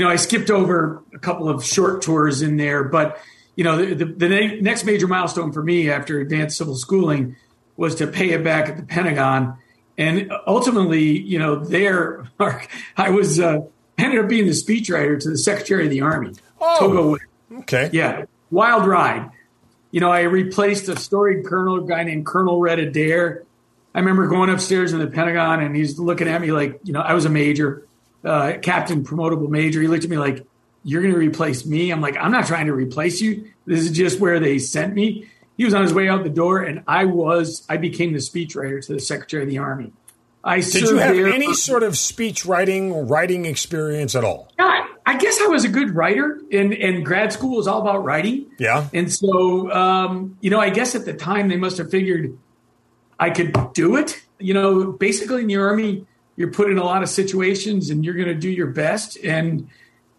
you 0.00 0.06
know, 0.06 0.10
I 0.10 0.16
skipped 0.16 0.48
over 0.50 1.02
a 1.12 1.18
couple 1.18 1.50
of 1.50 1.62
short 1.62 2.00
tours 2.00 2.40
in 2.40 2.56
there, 2.56 2.84
but 2.84 3.18
you 3.54 3.64
know, 3.64 3.76
the, 3.76 3.94
the, 3.94 4.04
the 4.06 4.28
ne- 4.30 4.58
next 4.62 4.84
major 4.84 5.06
milestone 5.06 5.52
for 5.52 5.62
me 5.62 5.90
after 5.90 6.18
advanced 6.20 6.56
civil 6.56 6.74
schooling 6.74 7.36
was 7.76 7.96
to 7.96 8.06
pay 8.06 8.30
it 8.30 8.42
back 8.42 8.70
at 8.70 8.78
the 8.78 8.82
Pentagon. 8.82 9.58
And 9.98 10.32
ultimately, 10.46 11.20
you 11.20 11.38
know, 11.38 11.56
there, 11.62 12.24
Mark, 12.38 12.66
I 12.96 13.10
was, 13.10 13.38
uh, 13.38 13.58
ended 13.98 14.20
up 14.20 14.28
being 14.30 14.46
the 14.46 14.52
speechwriter 14.52 15.20
to 15.20 15.28
the 15.28 15.36
Secretary 15.36 15.84
of 15.84 15.90
the 15.90 16.00
Army, 16.00 16.32
Oh. 16.62 16.78
Togo. 16.78 17.16
Okay. 17.60 17.90
Yeah, 17.92 18.24
wild 18.50 18.86
ride. 18.86 19.28
You 19.90 20.00
know, 20.00 20.10
I 20.10 20.22
replaced 20.22 20.88
a 20.88 20.96
storied 20.98 21.44
colonel, 21.44 21.84
a 21.84 21.86
guy 21.86 22.04
named 22.04 22.24
Colonel 22.24 22.58
Red 22.58 22.78
Adair. 22.78 23.44
I 23.94 23.98
remember 23.98 24.28
going 24.28 24.48
upstairs 24.48 24.94
in 24.94 24.98
the 25.00 25.08
Pentagon 25.08 25.60
and 25.60 25.76
he's 25.76 25.98
looking 25.98 26.26
at 26.28 26.40
me 26.40 26.52
like, 26.52 26.80
you 26.84 26.94
know, 26.94 27.00
I 27.02 27.12
was 27.12 27.26
a 27.26 27.28
major, 27.28 27.86
uh, 28.24 28.54
captain, 28.62 29.04
promotable 29.04 29.48
major. 29.48 29.80
He 29.80 29.88
looked 29.88 30.04
at 30.04 30.10
me 30.10 30.18
like, 30.18 30.46
you're 30.82 31.02
going 31.02 31.12
to 31.12 31.18
replace 31.18 31.66
me? 31.66 31.90
I'm 31.90 32.00
like, 32.00 32.16
I'm 32.16 32.32
not 32.32 32.46
trying 32.46 32.66
to 32.66 32.72
replace 32.72 33.20
you. 33.20 33.50
This 33.66 33.80
is 33.80 33.90
just 33.90 34.18
where 34.18 34.40
they 34.40 34.58
sent 34.58 34.94
me. 34.94 35.28
He 35.56 35.64
was 35.64 35.74
on 35.74 35.82
his 35.82 35.92
way 35.92 36.08
out 36.08 36.24
the 36.24 36.30
door 36.30 36.60
and 36.62 36.82
I 36.86 37.04
was, 37.04 37.66
I 37.68 37.76
became 37.76 38.12
the 38.12 38.18
speechwriter 38.18 38.84
to 38.86 38.94
the 38.94 39.00
Secretary 39.00 39.42
of 39.42 39.48
the 39.50 39.58
Army. 39.58 39.92
I 40.42 40.60
Did 40.60 40.74
you 40.82 40.96
have 40.96 41.14
any 41.14 41.48
for- 41.48 41.54
sort 41.54 41.82
of 41.82 41.98
speech 41.98 42.46
writing 42.46 42.92
or 42.92 43.04
writing 43.04 43.44
experience 43.44 44.14
at 44.14 44.24
all? 44.24 44.50
yeah, 44.58 44.86
I 45.04 45.18
guess 45.18 45.38
I 45.40 45.48
was 45.48 45.64
a 45.64 45.68
good 45.68 45.94
writer, 45.94 46.40
and, 46.52 46.72
and 46.72 47.04
grad 47.04 47.32
school 47.32 47.56
was 47.56 47.66
all 47.66 47.80
about 47.82 48.04
writing. 48.04 48.46
Yeah. 48.58 48.88
And 48.94 49.12
so, 49.12 49.70
um, 49.70 50.38
you 50.40 50.48
know, 50.50 50.60
I 50.60 50.70
guess 50.70 50.94
at 50.94 51.04
the 51.04 51.12
time 51.12 51.48
they 51.48 51.56
must 51.56 51.78
have 51.78 51.90
figured 51.90 52.38
I 53.18 53.30
could 53.30 53.54
do 53.74 53.96
it. 53.96 54.22
You 54.38 54.54
know, 54.54 54.92
basically 54.92 55.42
in 55.42 55.48
the 55.48 55.56
Army, 55.56 56.06
you're 56.40 56.50
put 56.50 56.70
in 56.70 56.78
a 56.78 56.84
lot 56.84 57.02
of 57.02 57.10
situations 57.10 57.90
and 57.90 58.02
you're 58.02 58.14
going 58.14 58.26
to 58.26 58.34
do 58.34 58.48
your 58.48 58.68
best. 58.68 59.18
And, 59.22 59.68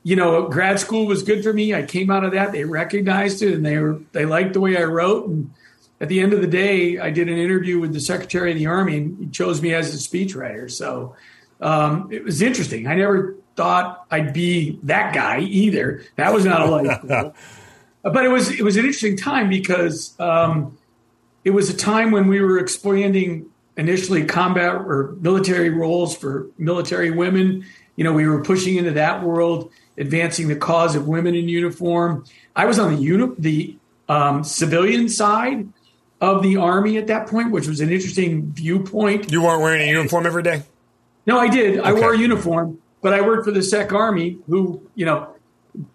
you 0.03 0.15
know, 0.15 0.47
grad 0.47 0.79
school 0.79 1.07
was 1.07 1.23
good 1.23 1.41
for 1.41 1.51
me. 1.51 1.73
I 1.73 1.81
came 1.81 2.11
out 2.11 2.23
of 2.23 2.33
that. 2.33 2.51
They 2.51 2.63
recognized 2.63 3.41
it 3.41 3.55
and 3.55 3.65
they 3.65 3.79
were, 3.79 3.99
they 4.11 4.27
liked 4.27 4.53
the 4.53 4.59
way 4.59 4.77
I 4.77 4.83
wrote. 4.83 5.27
And 5.27 5.51
at 5.99 6.09
the 6.09 6.21
end 6.21 6.33
of 6.33 6.41
the 6.41 6.47
day, 6.47 6.99
I 6.99 7.09
did 7.09 7.27
an 7.27 7.39
interview 7.39 7.79
with 7.79 7.91
the 7.91 7.99
Secretary 7.99 8.51
of 8.51 8.59
the 8.59 8.67
Army 8.67 8.97
and 8.97 9.17
he 9.17 9.27
chose 9.29 9.63
me 9.63 9.73
as 9.73 9.95
a 9.95 9.97
speechwriter. 9.97 10.69
So 10.69 11.15
um, 11.59 12.09
it 12.11 12.23
was 12.23 12.43
interesting. 12.43 12.85
I 12.85 12.93
never 12.93 13.35
thought 13.55 14.05
I'd 14.11 14.31
be 14.31 14.77
that 14.83 15.15
guy 15.15 15.39
either. 15.39 16.03
That 16.17 16.33
was 16.33 16.45
not 16.45 16.61
a 16.61 16.65
life 16.65 17.01
goal. 17.07 17.33
But 18.03 18.25
it 18.25 18.29
was 18.29 18.49
it 18.49 18.63
was 18.63 18.77
an 18.77 18.85
interesting 18.85 19.15
time 19.15 19.47
because 19.47 20.19
um, 20.19 20.75
it 21.43 21.51
was 21.51 21.69
a 21.69 21.77
time 21.77 22.09
when 22.09 22.27
we 22.27 22.41
were 22.41 22.57
expanding 22.57 23.50
initially 23.81 24.25
combat 24.25 24.75
or 24.75 25.15
military 25.19 25.71
roles 25.71 26.15
for 26.15 26.47
military 26.57 27.09
women. 27.09 27.65
You 27.95 28.03
know, 28.03 28.13
we 28.13 28.27
were 28.27 28.43
pushing 28.43 28.75
into 28.77 28.91
that 28.91 29.23
world, 29.23 29.71
advancing 29.97 30.47
the 30.47 30.55
cause 30.55 30.95
of 30.95 31.07
women 31.07 31.33
in 31.33 31.49
uniform. 31.49 32.25
I 32.55 32.65
was 32.65 32.77
on 32.77 32.95
the 32.95 33.01
uni- 33.01 33.35
the 33.39 33.77
um, 34.07 34.43
civilian 34.43 35.09
side 35.09 35.67
of 36.21 36.43
the 36.43 36.57
army 36.57 36.97
at 36.97 37.07
that 37.07 37.27
point, 37.27 37.51
which 37.51 37.67
was 37.67 37.81
an 37.81 37.91
interesting 37.91 38.51
viewpoint. 38.51 39.31
You 39.31 39.41
weren't 39.41 39.61
wearing 39.61 39.81
a 39.81 39.91
uniform 39.91 40.27
every 40.27 40.43
day? 40.43 40.61
No, 41.25 41.39
I 41.39 41.47
did. 41.49 41.79
I 41.79 41.93
wore 41.93 42.13
a 42.13 42.17
uniform, 42.17 42.79
but 43.01 43.13
I 43.13 43.21
worked 43.21 43.45
for 43.45 43.51
the 43.51 43.63
Sec 43.63 43.91
Army, 43.93 44.37
who, 44.47 44.87
you 44.93 45.05
know, 45.05 45.33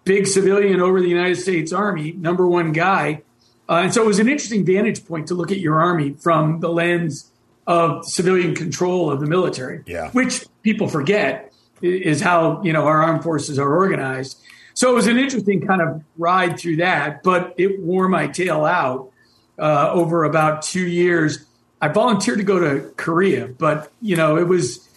big 0.03 0.27
civilian 0.27 0.81
over 0.81 0.99
the 0.99 1.07
United 1.07 1.37
States 1.37 1.71
Army, 1.71 2.11
number 2.11 2.45
one 2.45 2.73
guy. 2.73 3.21
Uh, 3.69 3.81
and 3.83 3.93
so 3.93 4.03
it 4.03 4.07
was 4.07 4.19
an 4.19 4.27
interesting 4.27 4.65
vantage 4.65 5.05
point 5.05 5.27
to 5.27 5.35
look 5.35 5.51
at 5.51 5.59
your 5.59 5.79
army 5.79 6.15
from 6.19 6.59
the 6.59 6.69
lens 6.69 7.31
of 7.67 8.05
civilian 8.05 8.55
control 8.55 9.11
of 9.11 9.19
the 9.19 9.27
military, 9.27 9.83
Yeah. 9.85 10.09
which 10.11 10.45
people 10.63 10.87
forget 10.87 11.53
is 11.81 12.21
how, 12.21 12.61
you 12.63 12.73
know, 12.73 12.85
our 12.85 13.03
armed 13.03 13.21
forces 13.23 13.59
are 13.59 13.75
organized. 13.75 14.41
So 14.73 14.89
it 14.91 14.95
was 14.95 15.07
an 15.07 15.17
interesting 15.17 15.65
kind 15.67 15.81
of 15.81 16.01
ride 16.17 16.57
through 16.59 16.77
that, 16.77 17.21
but 17.23 17.53
it 17.57 17.79
wore 17.81 18.07
my 18.07 18.27
tail 18.27 18.63
out 18.65 19.11
uh, 19.59 19.89
over 19.91 20.23
about 20.23 20.61
two 20.61 20.87
years. 20.87 21.45
I 21.81 21.89
volunteered 21.89 22.37
to 22.37 22.43
go 22.43 22.59
to 22.59 22.89
Korea, 22.95 23.47
but 23.47 23.91
you 24.01 24.15
know 24.15 24.37
it 24.37 24.47
was 24.47 24.87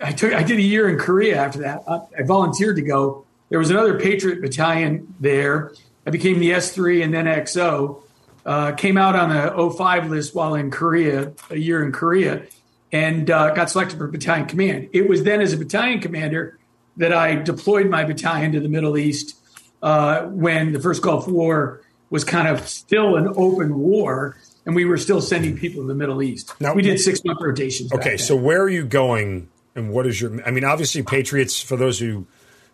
I 0.00 0.12
took 0.12 0.32
I 0.32 0.42
did 0.42 0.58
a 0.58 0.62
year 0.62 0.88
in 0.88 0.98
Korea 0.98 1.36
after 1.40 1.60
that. 1.60 1.82
I, 1.86 2.00
I 2.18 2.22
volunteered 2.22 2.76
to 2.76 2.82
go. 2.82 3.24
There 3.50 3.58
was 3.58 3.70
another 3.70 3.98
Patriot 4.00 4.40
battalion 4.40 5.14
there. 5.20 5.72
I 6.06 6.10
became 6.10 6.38
the 6.38 6.52
S 6.52 6.72
three 6.72 7.02
and 7.02 7.12
then 7.14 7.26
XO. 7.26 8.02
Uh, 8.44 8.72
came 8.72 8.98
out 8.98 9.16
on 9.16 9.30
the 9.30 9.70
05 9.76 10.10
list 10.10 10.34
while 10.34 10.54
in 10.54 10.70
Korea, 10.70 11.32
a 11.48 11.56
year 11.56 11.84
in 11.84 11.92
Korea, 11.92 12.46
and 12.92 13.30
uh, 13.30 13.54
got 13.54 13.70
selected 13.70 13.96
for 13.96 14.06
battalion 14.06 14.46
command. 14.46 14.90
It 14.92 15.08
was 15.08 15.22
then 15.22 15.40
as 15.40 15.52
a 15.52 15.56
battalion 15.56 16.00
commander 16.00 16.58
that 16.98 17.12
I 17.12 17.36
deployed 17.36 17.88
my 17.88 18.04
battalion 18.04 18.52
to 18.52 18.60
the 18.60 18.68
Middle 18.68 18.98
East 18.98 19.36
uh, 19.82 20.26
when 20.26 20.72
the 20.72 20.80
first 20.80 21.02
Gulf 21.02 21.26
War 21.26 21.80
was 22.10 22.22
kind 22.22 22.46
of 22.46 22.68
still 22.68 23.16
an 23.16 23.32
open 23.34 23.78
war, 23.78 24.36
and 24.66 24.76
we 24.76 24.84
were 24.84 24.98
still 24.98 25.20
sending 25.20 25.56
people 25.56 25.82
to 25.82 25.88
the 25.88 25.94
Middle 25.94 26.22
East. 26.22 26.54
Now- 26.60 26.74
we 26.74 26.82
did 26.82 27.00
six 27.00 27.24
month 27.24 27.40
rotations. 27.40 27.92
Okay, 27.92 28.16
so 28.18 28.36
where 28.36 28.62
are 28.62 28.68
you 28.68 28.84
going 28.84 29.48
and 29.74 29.90
what 29.90 30.06
is 30.06 30.20
your 30.20 30.46
I 30.46 30.50
mean 30.50 30.64
obviously 30.64 31.02
Patriots 31.02 31.60
for 31.60 31.76
those 31.76 31.98
who 31.98 32.26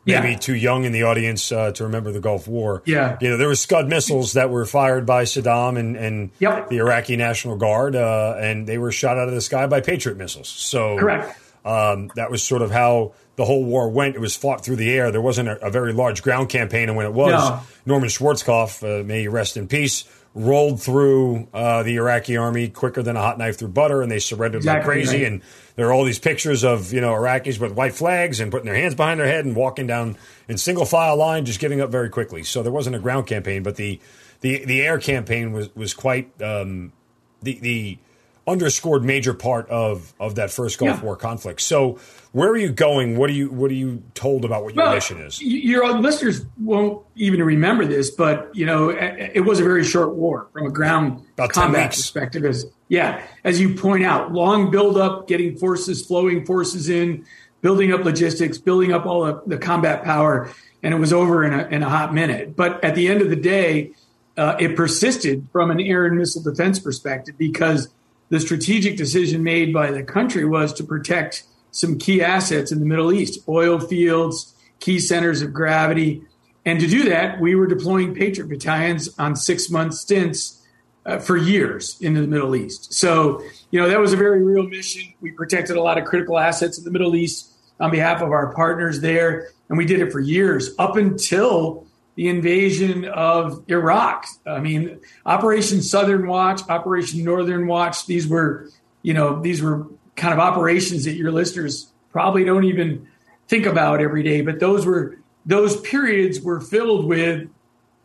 maybe 0.06 0.30
Yeah. 0.30 0.36
too 0.38 0.54
young 0.54 0.84
in 0.84 0.92
the 0.92 1.02
audience 1.02 1.52
uh, 1.52 1.72
to 1.72 1.84
remember 1.84 2.10
the 2.12 2.20
Gulf 2.20 2.48
War. 2.48 2.82
Yeah. 2.86 3.16
You 3.20 3.30
know, 3.30 3.36
there 3.36 3.48
were 3.48 3.54
Scud 3.54 3.88
missiles 3.88 4.32
that 4.34 4.50
were 4.50 4.64
fired 4.64 5.06
by 5.06 5.24
Saddam 5.24 5.78
and, 5.78 5.96
and 5.96 6.30
Yep. 6.38 6.68
the 6.70 6.78
Iraqi 6.78 7.16
National 7.16 7.56
Guard, 7.56 7.94
uh, 7.96 8.34
and 8.38 8.66
they 8.66 8.78
were 8.78 8.92
shot 8.92 9.18
out 9.18 9.28
of 9.28 9.34
the 9.34 9.40
sky 9.40 9.66
by 9.66 9.80
Patriot 9.80 10.16
missiles. 10.18 10.48
So 10.48 10.98
Correct. 10.98 11.38
Um, 11.64 12.10
that 12.16 12.30
was 12.30 12.42
sort 12.42 12.62
of 12.62 12.70
how 12.70 13.12
the 13.36 13.44
whole 13.44 13.64
war 13.64 13.90
went. 13.90 14.14
It 14.16 14.20
was 14.20 14.34
fought 14.34 14.64
through 14.64 14.76
the 14.76 14.90
air. 14.90 15.10
There 15.12 15.20
wasn't 15.20 15.48
a, 15.50 15.66
a 15.66 15.70
very 15.70 15.92
large 15.92 16.22
ground 16.22 16.48
campaign, 16.48 16.88
and 16.88 16.96
when 16.96 17.04
it 17.06 17.12
was, 17.12 17.32
No. 17.32 17.60
Norman 17.84 18.08
Schwarzkopf, 18.08 18.82
uh, 18.82 19.04
may 19.04 19.20
he 19.22 19.28
rest 19.28 19.56
in 19.58 19.68
peace, 19.68 20.04
rolled 20.34 20.80
through 20.82 21.48
uh, 21.52 21.82
the 21.82 21.96
Iraqi 21.96 22.36
army 22.36 22.68
quicker 22.68 23.02
than 23.02 23.16
a 23.16 23.20
hot 23.20 23.36
knife 23.36 23.58
through 23.58 23.68
butter, 23.68 24.00
and 24.00 24.10
they 24.10 24.18
surrendered 24.20 24.64
like 24.64 24.84
crazy. 24.84 25.18
right. 25.18 25.26
And 25.32 25.42
there 25.80 25.88
are 25.88 25.94
all 25.94 26.04
these 26.04 26.18
pictures 26.18 26.62
of 26.62 26.92
you 26.92 27.00
know 27.00 27.14
Iraqis 27.14 27.58
with 27.58 27.72
white 27.72 27.94
flags 27.94 28.38
and 28.38 28.52
putting 28.52 28.66
their 28.66 28.74
hands 28.74 28.94
behind 28.94 29.18
their 29.18 29.26
head 29.26 29.46
and 29.46 29.56
walking 29.56 29.86
down 29.86 30.18
in 30.46 30.58
single 30.58 30.84
file 30.84 31.16
line, 31.16 31.46
just 31.46 31.58
giving 31.58 31.80
up 31.80 31.88
very 31.88 32.10
quickly. 32.10 32.42
So 32.42 32.62
there 32.62 32.70
wasn't 32.70 32.96
a 32.96 32.98
ground 32.98 33.26
campaign, 33.26 33.62
but 33.62 33.76
the 33.76 33.98
the 34.42 34.62
the 34.66 34.82
air 34.82 34.98
campaign 34.98 35.52
was 35.52 35.74
was 35.74 35.94
quite 35.94 36.30
um, 36.42 36.92
the 37.40 37.58
the 37.60 37.98
underscored 38.46 39.05
major 39.05 39.35
part 39.35 39.68
of 39.68 40.12
of 40.18 40.37
that 40.37 40.50
first 40.50 40.79
Gulf 40.79 40.98
Yeah. 40.98 41.05
War 41.05 41.16
conflict. 41.16 41.61
So 41.61 41.98
where 42.33 42.48
are 42.48 42.57
you 42.57 42.70
going? 42.70 43.16
What 43.16 43.31
are 43.31 43.35
you 43.35 43.50
what 43.50 43.70
are 43.70 43.74
you 43.74 44.03
told 44.14 44.44
about 44.44 44.64
what 44.64 44.74
your 44.74 44.85
Well, 44.85 44.94
mission 44.94 45.20
is? 45.20 45.40
Your 45.42 45.98
listeners 45.98 46.44
won't 46.59 47.05
even 47.16 47.42
remember 47.42 47.87
this, 47.87 48.11
but 48.11 48.50
you 48.55 48.66
know, 48.66 48.90
it 48.90 49.44
was 49.44 49.61
a 49.61 49.64
very 49.64 49.85
short 49.85 50.14
war 50.14 50.48
from 50.53 50.66
a 50.66 50.70
ground 50.70 51.22
About 51.35 51.50
combat 51.50 51.90
perspective. 51.90 52.44
As 52.44 52.66
yeah, 52.88 53.22
as 53.44 53.61
you 53.61 53.74
point 53.74 54.05
out, 54.05 54.33
long 54.33 54.70
build 54.70 54.96
up, 54.96 55.29
getting 55.29 55.57
forces, 55.57 56.05
flowing 56.05 56.44
forces 56.44 56.88
in, 56.88 57.24
building 57.61 57.92
up 57.92 58.05
logistics, 58.05 58.59
building 58.59 58.92
up 58.92 59.07
all 59.07 59.24
the, 59.24 59.42
the 59.46 59.59
combat 59.59 60.03
power, 60.03 60.50
and 60.83 60.94
it 60.94 60.98
was 60.98 61.12
over 61.12 61.44
in 61.44 61.53
a, 61.53 61.66
in 61.68 61.83
a 61.83 61.88
hot 61.88 62.14
minute. 62.14 62.57
But 62.57 62.83
at 62.83 62.94
the 62.94 63.09
end 63.09 63.22
of 63.22 63.29
the 63.31 63.37
day, 63.37 63.92
uh, 64.37 64.57
it 64.59 64.74
persisted 64.76 65.46
from 65.53 65.70
an 65.70 65.81
air 65.81 66.07
and 66.07 66.16
missile 66.16 66.42
defense 66.42 66.79
perspective 66.79 67.37
because 67.37 67.88
the 68.30 68.40
strategic 68.40 68.96
decision 68.96 69.42
made 69.42 69.72
by 69.72 69.90
the 69.90 70.02
country 70.02 70.44
was 70.44 70.72
to 70.74 70.84
protect 70.84 71.42
some 71.72 71.98
key 71.98 72.22
assets 72.22 72.72
in 72.72 72.80
the 72.80 72.86
Middle 72.86 73.12
East, 73.12 73.40
oil 73.48 73.78
fields, 73.78 74.54
key 74.78 74.98
centers 74.98 75.42
of 75.42 75.52
gravity. 75.52 76.22
And 76.64 76.80
to 76.80 76.86
do 76.86 77.08
that, 77.08 77.40
we 77.40 77.54
were 77.54 77.66
deploying 77.66 78.14
Patriot 78.14 78.48
battalions 78.48 79.08
on 79.18 79.36
six 79.36 79.70
month 79.70 79.94
stints 79.94 80.64
uh, 81.06 81.18
for 81.18 81.36
years 81.36 82.00
into 82.00 82.20
the 82.20 82.26
Middle 82.26 82.54
East. 82.54 82.94
So, 82.94 83.42
you 83.70 83.80
know, 83.80 83.88
that 83.88 84.00
was 84.00 84.12
a 84.12 84.16
very 84.16 84.42
real 84.42 84.64
mission. 84.64 85.12
We 85.20 85.32
protected 85.32 85.76
a 85.76 85.82
lot 85.82 85.98
of 85.98 86.04
critical 86.04 86.38
assets 86.38 86.78
in 86.78 86.84
the 86.84 86.90
Middle 86.90 87.16
East 87.16 87.52
on 87.78 87.90
behalf 87.90 88.20
of 88.20 88.30
our 88.30 88.54
partners 88.54 89.00
there. 89.00 89.48
And 89.68 89.78
we 89.78 89.86
did 89.86 90.00
it 90.00 90.12
for 90.12 90.20
years 90.20 90.70
up 90.78 90.96
until 90.96 91.86
the 92.20 92.28
invasion 92.28 93.06
of 93.06 93.64
Iraq. 93.66 94.26
I 94.46 94.61
mean, 94.61 95.00
Operation 95.24 95.80
Southern 95.80 96.26
Watch, 96.26 96.61
Operation 96.68 97.24
Northern 97.24 97.66
Watch, 97.66 98.04
these 98.04 98.28
were, 98.28 98.68
you 99.00 99.14
know, 99.14 99.40
these 99.40 99.62
were 99.62 99.87
kind 100.16 100.35
of 100.35 100.38
operations 100.38 101.06
that 101.06 101.14
your 101.14 101.33
listeners 101.33 101.90
probably 102.12 102.44
don't 102.44 102.64
even 102.64 103.09
think 103.48 103.64
about 103.64 104.02
every 104.02 104.22
day, 104.22 104.42
but 104.42 104.61
those 104.61 104.85
were 104.85 105.16
those 105.46 105.80
periods 105.80 106.42
were 106.42 106.61
filled 106.61 107.06
with 107.06 107.48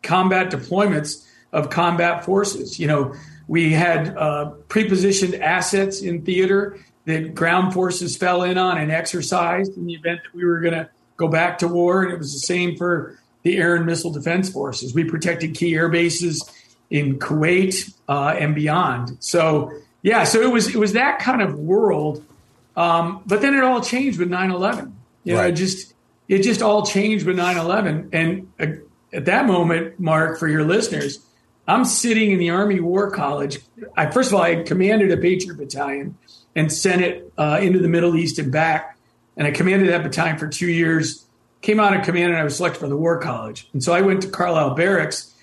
combat 0.02 0.50
deployments 0.50 1.28
of 1.52 1.70
combat 1.70 2.24
forces. 2.24 2.80
You 2.80 2.88
know, 2.88 3.16
we 3.50 3.74
had 3.74 4.16
uh, 4.16 4.54
prepositioned 4.70 5.42
assets 5.42 6.02
in 6.02 6.22
theater 6.22 6.80
that 7.04 7.36
ground 7.36 7.74
forces 7.74 8.16
fell 8.16 8.44
in 8.44 8.58
on 8.58 8.78
and 8.78 8.94
exercised 8.94 9.76
in 9.76 9.86
the 9.88 9.94
event 9.94 10.22
that 10.24 10.34
we 10.34 10.46
were 10.46 10.62
going 10.62 10.74
to 10.74 10.90
go 11.18 11.28
back 11.28 11.58
to 11.58 11.68
war. 11.68 12.04
And 12.04 12.14
it 12.14 12.18
was 12.18 12.32
the 12.32 12.40
same 12.40 12.78
for 12.78 13.20
the 13.46 13.58
air 13.58 13.76
and 13.76 13.86
missile 13.86 14.12
defense 14.12 14.52
forces. 14.52 14.94
We 14.94 15.04
protected 15.04 15.54
key 15.54 15.76
air 15.76 15.88
bases 15.88 16.44
in 16.90 17.20
Kuwait 17.20 17.94
uh, 18.10 18.36
and 18.38 18.56
beyond. 18.56 19.18
So 19.20 19.72
yeah, 20.02 20.24
so 20.24 20.42
it 20.42 20.52
was 20.52 20.68
it 20.68 20.78
was 20.78 20.94
that 20.94 21.20
kind 21.20 21.42
of 21.42 21.58
world. 21.58 22.26
Um, 22.76 23.22
but 23.26 23.42
then 23.42 23.54
it 23.54 23.64
all 23.64 23.80
changed 23.82 24.20
with 24.20 24.30
9-11. 24.30 24.92
You 25.24 25.36
know, 25.36 25.44
it 25.44 25.54
just 25.54 25.94
it 26.28 26.42
just 26.42 26.64
all 26.64 26.86
changed 26.86 27.26
with 27.26 27.38
9-11. 27.38 28.10
And 28.12 28.52
uh, 28.60 28.84
at 29.16 29.26
that 29.26 29.46
moment, 29.46 30.00
Mark, 30.00 30.40
for 30.40 30.48
your 30.48 30.66
listeners, 30.66 31.24
I'm 31.68 31.86
sitting 31.86 32.32
in 32.32 32.40
the 32.40 32.50
Army 32.50 32.80
War 32.80 33.12
College. 33.12 33.60
I 33.96 34.10
first 34.10 34.32
of 34.32 34.36
all, 34.36 34.42
I 34.42 34.64
commanded 34.64 35.12
a 35.12 35.18
Patriot 35.18 35.58
battalion 35.58 36.18
and 36.56 36.74
sent 36.74 37.04
it 37.04 37.32
uh, 37.38 37.60
into 37.62 37.78
the 37.78 37.90
Middle 37.90 38.16
East 38.16 38.40
and 38.40 38.52
back. 38.52 38.98
And 39.38 39.46
I 39.46 39.52
commanded 39.52 39.90
that 39.90 40.02
battalion 40.02 40.40
for 40.40 40.48
two 40.48 40.68
years. 40.68 41.25
Came 41.66 41.80
out 41.80 41.98
of 41.98 42.06
command 42.06 42.30
and 42.30 42.38
I 42.38 42.44
was 42.44 42.58
selected 42.58 42.80
for 42.80 42.88
the 42.88 42.96
War 42.96 43.20
College. 43.20 43.68
And 43.74 43.82
so 43.82 43.92
I 43.92 44.02
went 44.02 44.22
to 44.22 44.30
Carlisle 44.30 44.76
Barracks. 44.76 45.34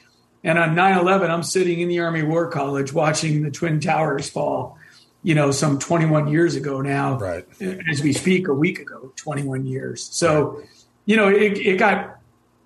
And 0.45 0.57
on 0.57 0.77
9 0.77 0.99
11, 0.99 1.29
I'm 1.29 1.43
sitting 1.43 1.81
in 1.81 1.89
the 1.89 1.99
Army 1.99 2.23
War 2.23 2.49
College 2.49 2.93
watching 2.93 3.43
the 3.43 3.51
Twin 3.51 3.81
Towers 3.81 4.31
fall, 4.31 4.79
you 5.25 5.35
know, 5.35 5.51
some 5.51 5.81
21 5.81 6.29
years 6.29 6.55
ago 6.55 6.81
now. 6.81 7.19
Right. 7.19 7.45
As 7.91 8.05
we 8.05 8.13
speak, 8.13 8.47
a 8.47 8.55
week 8.55 8.79
ago, 8.79 9.13
21 9.17 9.67
years. 9.67 10.05
So, 10.13 10.63
you 11.07 11.17
know, 11.17 11.29
it, 11.29 11.59
it 11.59 11.77
got 11.77 12.21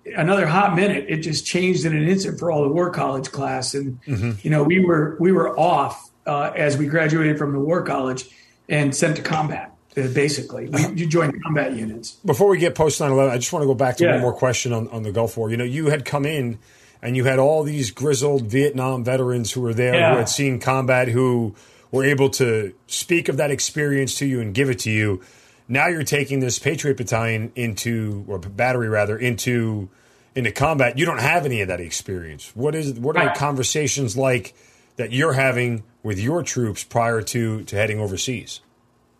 another 0.05 0.45
hot 0.45 0.75
minute. 0.75 1.05
It 1.09 1.21
just 1.21 1.43
changed 1.43 1.83
in 1.83 1.97
an 1.97 2.07
instant 2.07 2.37
for 2.37 2.51
all 2.51 2.61
the 2.61 2.69
War 2.69 2.91
College 2.91 3.31
class. 3.31 3.73
And, 3.73 3.99
mm-hmm. 4.03 4.33
you 4.43 4.51
know, 4.51 4.61
we 4.61 4.85
were, 4.85 5.17
we 5.19 5.31
were 5.31 5.59
off 5.59 6.11
uh, 6.27 6.51
as 6.55 6.77
we 6.77 6.85
graduated 6.85 7.39
from 7.39 7.53
the 7.53 7.59
War 7.59 7.81
College 7.81 8.29
and 8.69 8.95
sent 8.95 9.15
to 9.15 9.23
combat. 9.23 9.73
Basically, 10.13 10.69
we, 10.69 10.87
you 10.89 11.07
joined 11.07 11.41
combat 11.41 11.73
units. 11.73 12.11
Before 12.23 12.49
we 12.49 12.59
get 12.59 12.75
post 12.75 13.01
9/11, 13.01 13.31
I 13.31 13.37
just 13.37 13.51
want 13.51 13.63
to 13.63 13.67
go 13.67 13.73
back 13.73 13.97
to 13.97 14.03
yeah. 14.03 14.11
one 14.11 14.21
more 14.21 14.33
question 14.33 14.71
on, 14.71 14.87
on 14.89 15.01
the 15.01 15.11
Gulf 15.11 15.37
War. 15.37 15.49
You 15.49 15.57
know, 15.57 15.63
you 15.63 15.87
had 15.87 16.05
come 16.05 16.23
in 16.23 16.59
and 17.01 17.15
you 17.15 17.23
had 17.23 17.39
all 17.39 17.63
these 17.63 17.89
grizzled 17.89 18.45
Vietnam 18.45 19.03
veterans 19.03 19.51
who 19.51 19.61
were 19.61 19.73
there 19.73 19.95
yeah. 19.95 20.11
who 20.11 20.17
had 20.17 20.29
seen 20.29 20.59
combat, 20.59 21.07
who 21.07 21.55
were 21.91 22.03
able 22.03 22.29
to 22.29 22.75
speak 22.85 23.27
of 23.27 23.37
that 23.37 23.49
experience 23.49 24.15
to 24.15 24.27
you 24.27 24.39
and 24.39 24.53
give 24.53 24.69
it 24.69 24.79
to 24.79 24.91
you. 24.91 25.21
Now 25.67 25.87
you're 25.87 26.03
taking 26.03 26.41
this 26.41 26.59
Patriot 26.59 26.97
battalion 26.97 27.51
into, 27.55 28.23
or 28.27 28.37
battery 28.37 28.89
rather, 28.89 29.17
into 29.17 29.89
into 30.35 30.51
combat. 30.51 30.99
You 30.99 31.05
don't 31.05 31.21
have 31.21 31.45
any 31.45 31.61
of 31.61 31.69
that 31.69 31.81
experience. 31.81 32.51
What 32.55 32.75
is 32.75 32.93
what 32.93 33.15
are 33.17 33.25
right. 33.25 33.33
the 33.33 33.39
conversations 33.39 34.15
like 34.15 34.53
that 34.97 35.11
you're 35.11 35.33
having 35.33 35.83
with 36.03 36.19
your 36.19 36.43
troops 36.43 36.83
prior 36.83 37.23
to 37.23 37.63
to 37.63 37.75
heading 37.75 37.99
overseas? 37.99 38.61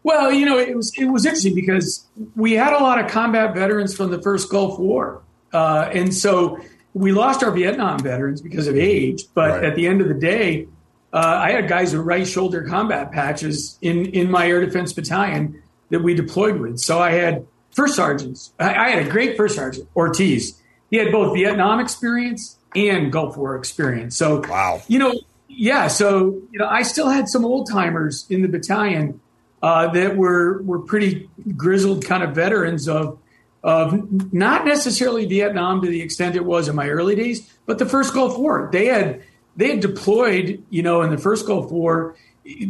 Well, 0.04 0.32
you 0.32 0.46
know, 0.46 0.58
it 0.58 0.76
was 0.76 0.94
it 0.98 1.06
was 1.06 1.26
interesting 1.26 1.56
because 1.56 2.06
we 2.36 2.54
had 2.54 2.74
a 2.74 2.82
lot 2.82 3.00
of 3.04 3.12
combat 3.12 3.54
veterans 3.54 3.96
from 3.96 4.12
the 4.12 4.22
first 4.22 4.50
Gulf 4.50 4.80
War, 4.80 5.22
uh, 5.54 5.90
and 5.94 6.14
so 6.14 6.60
we 6.94 7.12
lost 7.12 7.44
our 7.44 7.52
Vietnam 7.52 8.00
veterans 8.00 8.42
because 8.42 8.68
of 8.68 8.76
age. 8.76 9.26
But 9.34 9.50
right. 9.50 9.64
at 9.66 9.76
the 9.76 9.88
end 9.88 10.02
of 10.02 10.08
the 10.08 10.14
day, 10.14 10.68
uh, 11.14 11.18
I 11.18 11.52
had 11.52 11.68
guys 11.68 11.94
with 11.94 12.06
right 12.06 12.28
shoulder 12.28 12.64
combat 12.64 13.12
patches 13.12 13.78
in 13.82 14.06
in 14.08 14.32
my 14.32 14.48
air 14.48 14.64
defense 14.64 14.94
battalion 14.94 15.62
that 15.90 16.02
we 16.02 16.14
deployed 16.14 16.60
with. 16.60 16.80
So 16.80 17.00
I 17.00 17.12
had 17.12 17.46
first 17.72 17.96
sergeants. 17.96 18.54
I, 18.60 18.74
I 18.74 18.90
had 18.90 19.06
a 19.06 19.10
great 19.10 19.38
first 19.38 19.56
sergeant 19.56 19.90
Ortiz. 19.96 20.62
He 20.90 20.98
had 20.98 21.12
both 21.12 21.36
Vietnam 21.36 21.80
experience 21.80 22.58
and 22.76 23.12
Gulf 23.12 23.38
War 23.38 23.56
experience. 23.56 24.18
So 24.18 24.42
wow, 24.48 24.82
you 24.88 25.00
know, 25.00 25.20
yeah. 25.48 25.88
So 25.88 26.42
you 26.52 26.60
know, 26.60 26.68
I 26.68 26.84
still 26.84 27.10
had 27.10 27.28
some 27.28 27.46
old 27.46 27.70
timers 27.70 28.26
in 28.30 28.42
the 28.42 28.48
battalion 28.48 29.20
uh, 29.68 29.90
that 29.90 30.16
were 30.16 30.62
were 30.62 30.80
pretty 30.80 31.30
grizzled 31.58 32.06
kind 32.06 32.24
of 32.24 32.34
veterans 32.34 32.88
of 32.88 33.20
of 33.64 34.32
not 34.32 34.66
necessarily 34.66 35.26
Vietnam 35.26 35.82
to 35.82 35.90
the 35.90 36.02
extent 36.02 36.38
it 36.38 36.46
was 36.46 36.70
in 36.70 36.76
my 36.76 36.88
early 36.88 37.16
days, 37.16 37.54
but 37.66 37.78
the 37.78 37.86
first 37.86 38.14
Gulf 38.14 38.38
War. 38.38 38.70
They 38.72 38.86
had 38.86 39.24
they 39.58 39.72
had 39.72 39.82
deployed, 39.82 40.64
you 40.70 40.84
know, 40.84 41.02
in 41.02 41.10
the 41.10 41.18
first 41.18 41.46
Gulf 41.46 41.70
War 41.70 42.16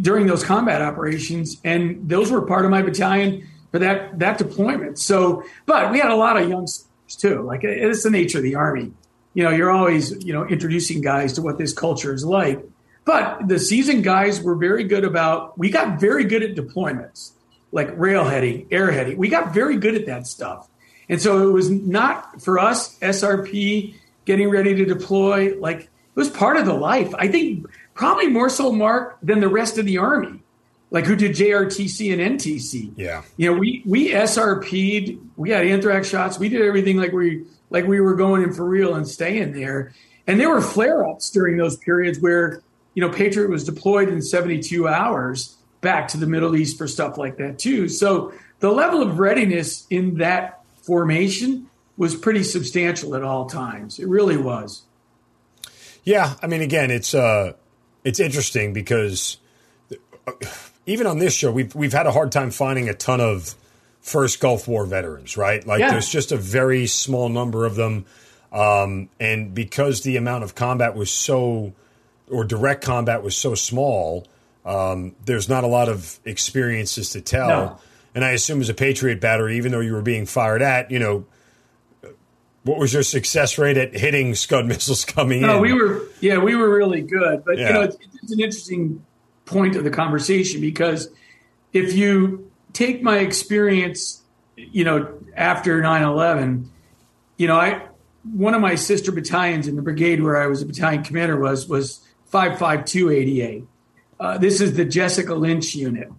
during 0.02 0.26
those 0.26 0.44
combat 0.44 0.82
operations, 0.82 1.62
and 1.64 2.10
those 2.10 2.32
were 2.32 2.42
part 2.42 2.66
of 2.66 2.72
my 2.72 2.82
battalion 2.82 3.48
for 3.72 3.78
that 3.78 4.18
that 4.18 4.40
deployment. 4.40 4.98
So, 4.98 5.44
but 5.68 5.92
we 5.92 6.00
had 6.00 6.10
a 6.10 6.16
lot 6.16 6.42
of 6.42 6.50
youngsters 6.50 6.88
too. 7.16 7.44
Like 7.44 7.64
it's 7.64 8.02
the 8.02 8.10
nature 8.10 8.40
of 8.40 8.44
the 8.44 8.56
army. 8.56 8.92
You 9.36 9.44
know, 9.44 9.52
you're 9.52 9.70
always 9.70 10.26
you 10.26 10.34
know 10.34 10.48
introducing 10.48 11.02
guys 11.02 11.34
to 11.34 11.44
what 11.44 11.60
this 11.60 11.74
culture 11.74 12.12
is 12.12 12.26
like. 12.26 12.60
But 13.08 13.48
the 13.48 13.58
seasoned 13.58 14.04
guys 14.04 14.42
were 14.42 14.56
very 14.56 14.84
good 14.84 15.06
about, 15.06 15.58
we 15.58 15.70
got 15.70 15.98
very 15.98 16.26
good 16.26 16.44
at 16.44 16.56
deployments, 16.56 17.32
like 17.72 17.98
rail 17.98 18.26
heading, 18.26 18.68
air 18.70 18.92
heading. 18.92 19.18
We 19.18 19.30
got 19.30 19.54
very 19.54 19.78
good 19.78 19.96
at 19.96 20.08
that 20.08 20.28
stuff. 20.28 20.68
And 21.08 21.22
so 21.22 21.48
it 21.48 21.54
was 21.54 21.70
not 21.70 22.42
for 22.42 22.60
us, 22.60 23.00
SRP, 23.00 23.96
getting 24.26 24.50
ready 24.50 24.76
to 24.76 24.84
deploy, 24.84 25.58
like 25.58 25.84
it 25.84 25.90
was 26.16 26.30
part 26.30 26.58
of 26.58 26.66
the 26.66 26.74
life. 26.74 27.16
I 27.18 27.30
think 27.30 27.66
probably 27.94 28.28
more 28.28 28.50
so, 28.50 28.74
Mark, 28.74 29.18
than 29.24 29.40
the 29.40 29.48
rest 29.48 29.78
of 29.78 29.86
the 29.86 30.00
Army, 30.00 30.42
like 30.92 31.06
who 31.06 31.16
did 31.16 31.32
JRTC 31.32 32.12
and 32.12 32.38
NTC. 32.38 32.92
Yeah. 32.98 33.24
You 33.38 33.54
know, 33.54 33.58
we, 33.58 33.84
we 33.86 34.10
SRP'd, 34.10 35.18
we 35.38 35.52
had 35.52 35.66
anthrax 35.66 36.10
shots, 36.10 36.40
we 36.40 36.50
did 36.50 36.62
everything 36.62 36.98
like 36.98 37.14
we, 37.14 37.46
like 37.70 37.88
we 37.88 38.02
were 38.02 38.16
going 38.16 38.44
in 38.44 38.52
for 38.52 38.66
real 38.66 38.96
and 38.96 39.08
staying 39.08 39.54
there. 39.54 39.94
And 40.30 40.38
there 40.42 40.50
were 40.50 40.60
flare 40.60 41.08
ups 41.08 41.32
during 41.32 41.56
those 41.56 41.78
periods 41.78 42.20
where 42.20 42.62
you 42.98 43.02
know, 43.02 43.12
Patriot 43.12 43.52
was 43.52 43.64
deployed 43.64 44.10
in 44.10 44.24
72 44.24 44.88
hours 44.88 45.56
back 45.82 46.08
to 46.08 46.18
the 46.18 46.26
Middle 46.26 46.56
East 46.56 46.80
for 46.80 46.88
stuff 46.88 47.16
like 47.16 47.38
that 47.38 47.60
too. 47.60 47.88
So 47.88 48.34
the 48.58 48.72
level 48.72 49.04
of 49.04 49.20
readiness 49.20 49.86
in 49.92 50.18
that 50.18 50.64
formation 50.82 51.70
was 51.96 52.16
pretty 52.16 52.42
substantial 52.42 53.14
at 53.14 53.22
all 53.22 53.46
times. 53.46 54.00
It 54.00 54.08
really 54.08 54.36
was. 54.36 54.82
Yeah, 56.06 56.34
I 56.42 56.48
mean, 56.48 56.64
again, 56.64 56.90
it's 56.90 57.14
uh, 57.14 57.54
it's 58.04 58.20
interesting 58.20 58.74
because 58.74 59.38
uh, 60.26 60.32
even 60.88 61.06
on 61.06 61.20
this 61.20 61.36
show, 61.36 61.52
we've 61.52 61.76
we've 61.76 61.94
had 61.94 62.08
a 62.08 62.12
hard 62.12 62.32
time 62.32 62.50
finding 62.50 62.90
a 62.90 62.96
ton 62.96 63.22
of 63.22 63.54
first 64.02 64.40
Gulf 64.40 64.68
War 64.68 64.88
veterans, 64.88 65.38
right? 65.38 65.64
Like, 65.68 65.82
yeah. 65.82 65.92
there's 65.92 66.10
just 66.10 66.32
a 66.32 66.38
very 66.38 66.88
small 66.88 67.30
number 67.30 67.64
of 67.68 67.76
them, 67.76 68.08
um, 68.52 69.10
and 69.20 69.54
because 69.54 70.02
the 70.02 70.18
amount 70.18 70.44
of 70.44 70.56
combat 70.56 70.96
was 70.96 71.12
so 71.12 71.74
or 72.30 72.44
direct 72.44 72.84
combat 72.84 73.24
was 73.24 73.38
so 73.38 73.56
small, 73.56 74.28
um, 74.66 75.16
there's 75.26 75.48
not 75.48 75.64
a 75.64 75.68
lot 75.68 75.90
of 75.90 76.20
experiences 76.26 77.12
to 77.12 77.22
tell. 77.22 77.48
No. 77.48 77.80
And 78.14 78.26
I 78.26 78.32
assume 78.32 78.62
as 78.62 78.70
a 78.70 78.74
Patriot 78.74 79.22
battery, 79.22 79.58
even 79.58 79.72
though 79.72 79.80
you 79.80 79.94
were 79.94 80.02
being 80.02 80.26
fired 80.26 80.62
at, 80.62 80.92
you 80.92 81.00
know, 81.00 81.26
what 82.64 82.80
was 82.80 82.94
your 82.94 83.04
success 83.04 83.58
rate 83.58 83.78
at 83.78 83.94
hitting 83.94 84.36
Scud 84.36 84.66
missiles 84.68 85.06
coming 85.06 85.42
no, 85.42 85.58
in? 85.58 85.62
we 85.62 85.74
were, 85.74 86.04
yeah, 86.20 86.38
we 86.38 86.56
were 86.56 86.70
really 86.70 87.02
good. 87.02 87.46
But, 87.46 87.58
yeah. 87.58 87.68
you 87.68 87.74
know, 87.74 87.82
it's, 87.82 87.98
it's 88.22 88.32
an 88.32 88.40
interesting 88.40 89.06
point 89.46 89.76
of 89.76 89.84
the 89.84 89.90
conversation 89.90 90.60
because 90.60 91.10
if 91.72 91.94
you 91.94 92.52
take 92.74 93.02
my 93.02 93.20
experience, 93.20 94.22
you 94.56 94.84
know, 94.84 95.18
after 95.36 95.82
9 95.82 96.04
11, 96.04 96.70
you 97.38 97.48
know, 97.48 97.56
I, 97.56 97.88
one 98.24 98.54
of 98.54 98.62
my 98.62 98.76
sister 98.76 99.12
battalions 99.12 99.68
in 99.68 99.76
the 99.76 99.82
brigade 99.82 100.22
where 100.22 100.42
I 100.42 100.48
was 100.48 100.62
a 100.62 100.66
battalion 100.66 101.04
commander 101.04 101.40
was, 101.40 101.68
was 101.68 102.07
55288. 102.28 103.64
Uh, 104.20 104.38
this 104.38 104.62
is 104.62 104.76
the 104.76 104.86
Jessica 104.86 105.36
Lynch 105.36 105.76
unit, 105.76 106.10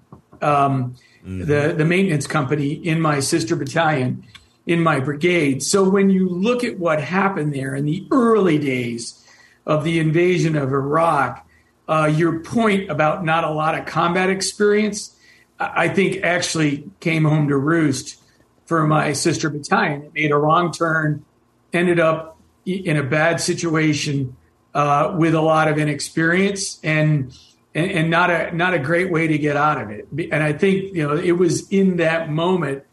um, 0.40 0.94
mm-hmm. 1.24 1.40
the, 1.40 1.74
the 1.76 1.84
maintenance 1.84 2.26
company 2.26 2.72
in 2.72 3.00
my 3.00 3.20
sister 3.20 3.56
battalion 3.56 4.24
in 4.66 4.82
my 4.82 5.00
brigade. 5.00 5.62
So 5.62 5.88
when 5.88 6.10
you 6.10 6.28
look 6.28 6.62
at 6.62 6.78
what 6.78 7.00
happened 7.02 7.54
there 7.54 7.74
in 7.74 7.86
the 7.86 8.06
early 8.10 8.58
days 8.58 9.26
of 9.66 9.82
the 9.82 9.98
invasion 9.98 10.56
of 10.56 10.72
Iraq, 10.72 11.46
uh, 11.88 12.12
your 12.14 12.40
point 12.40 12.90
about 12.90 13.24
not 13.24 13.44
a 13.44 13.50
lot 13.50 13.78
of 13.78 13.86
combat 13.86 14.28
experience, 14.28 15.16
I 15.58 15.88
think 15.88 16.22
actually 16.22 16.90
came 17.00 17.24
home 17.24 17.48
to 17.48 17.56
roost 17.56 18.22
for 18.66 18.86
my 18.86 19.14
sister 19.14 19.48
battalion. 19.48 20.02
It 20.02 20.14
made 20.14 20.30
a 20.30 20.36
wrong 20.36 20.70
turn, 20.70 21.24
ended 21.72 21.98
up 21.98 22.38
in 22.66 22.98
a 22.98 23.02
bad 23.02 23.40
situation 23.40 24.36
uh, 24.78 25.12
with 25.18 25.34
a 25.34 25.40
lot 25.40 25.66
of 25.66 25.76
inexperience 25.76 26.78
and, 26.84 27.36
and, 27.74 27.90
and 27.90 28.10
not 28.10 28.30
a 28.30 28.54
not 28.54 28.74
a 28.74 28.78
great 28.78 29.10
way 29.10 29.26
to 29.26 29.36
get 29.36 29.56
out 29.56 29.82
of 29.82 29.90
it. 29.90 30.06
And 30.30 30.40
I 30.40 30.52
think 30.52 30.94
you 30.94 31.04
know 31.04 31.16
it 31.16 31.32
was 31.32 31.68
in 31.70 31.96
that 31.96 32.30
moment 32.30 32.84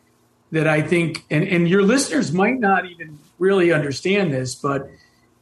that 0.51 0.67
I 0.67 0.81
think, 0.81 1.25
and, 1.29 1.47
and 1.47 1.69
your 1.69 1.83
listeners 1.83 2.31
might 2.31 2.59
not 2.59 2.89
even 2.89 3.19
really 3.37 3.71
understand 3.71 4.33
this, 4.33 4.55
but 4.55 4.89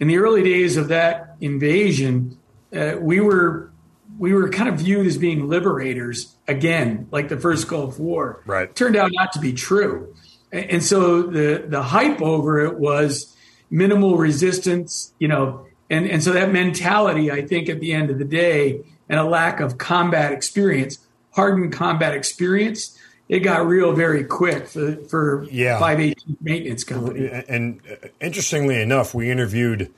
in 0.01 0.09
the 0.09 0.17
early 0.17 0.43
days 0.43 0.75
of 0.75 0.89
that 0.89 1.37
invasion, 1.39 2.37
uh, 2.75 2.95
we 2.99 3.21
were 3.21 3.71
we 4.19 4.33
were 4.33 4.49
kind 4.49 4.67
of 4.67 4.75
viewed 4.75 5.07
as 5.07 5.17
being 5.17 5.47
liberators 5.47 6.35
again, 6.45 7.07
like 7.09 7.29
the 7.29 7.39
first 7.39 7.69
Gulf 7.69 7.97
War. 7.97 8.41
Right. 8.45 8.75
Turned 8.75 8.97
out 8.97 9.11
not 9.13 9.31
to 9.31 9.39
be 9.39 9.53
true. 9.53 10.13
and 10.51 10.83
so 10.83 11.21
the 11.21 11.63
the 11.65 11.83
hype 11.83 12.21
over 12.21 12.59
it 12.59 12.77
was 12.77 13.33
minimal 13.71 14.17
resistance, 14.17 15.13
you 15.19 15.29
know, 15.29 15.67
and 15.93 16.09
and 16.09 16.23
so 16.23 16.33
that 16.33 16.51
mentality, 16.51 17.31
I 17.31 17.41
think, 17.45 17.69
at 17.69 17.79
the 17.79 17.93
end 17.93 18.09
of 18.09 18.17
the 18.19 18.25
day, 18.25 18.81
and 19.09 19.19
a 19.19 19.23
lack 19.23 19.59
of 19.59 19.77
combat 19.77 20.31
experience, 20.31 20.97
hardened 21.31 21.71
combat 21.73 22.13
experience, 22.13 22.97
it 23.29 23.39
got 23.39 23.65
real 23.67 23.93
very 23.93 24.23
quick 24.23 24.67
for 24.67 24.95
for 25.07 25.45
Yeah. 25.51 25.79
518 25.79 26.37
maintenance 26.41 26.83
company. 26.83 27.29
And 27.47 27.79
uh, 27.89 28.07
interestingly 28.21 28.81
enough, 28.81 29.13
we 29.13 29.29
interviewed 29.31 29.91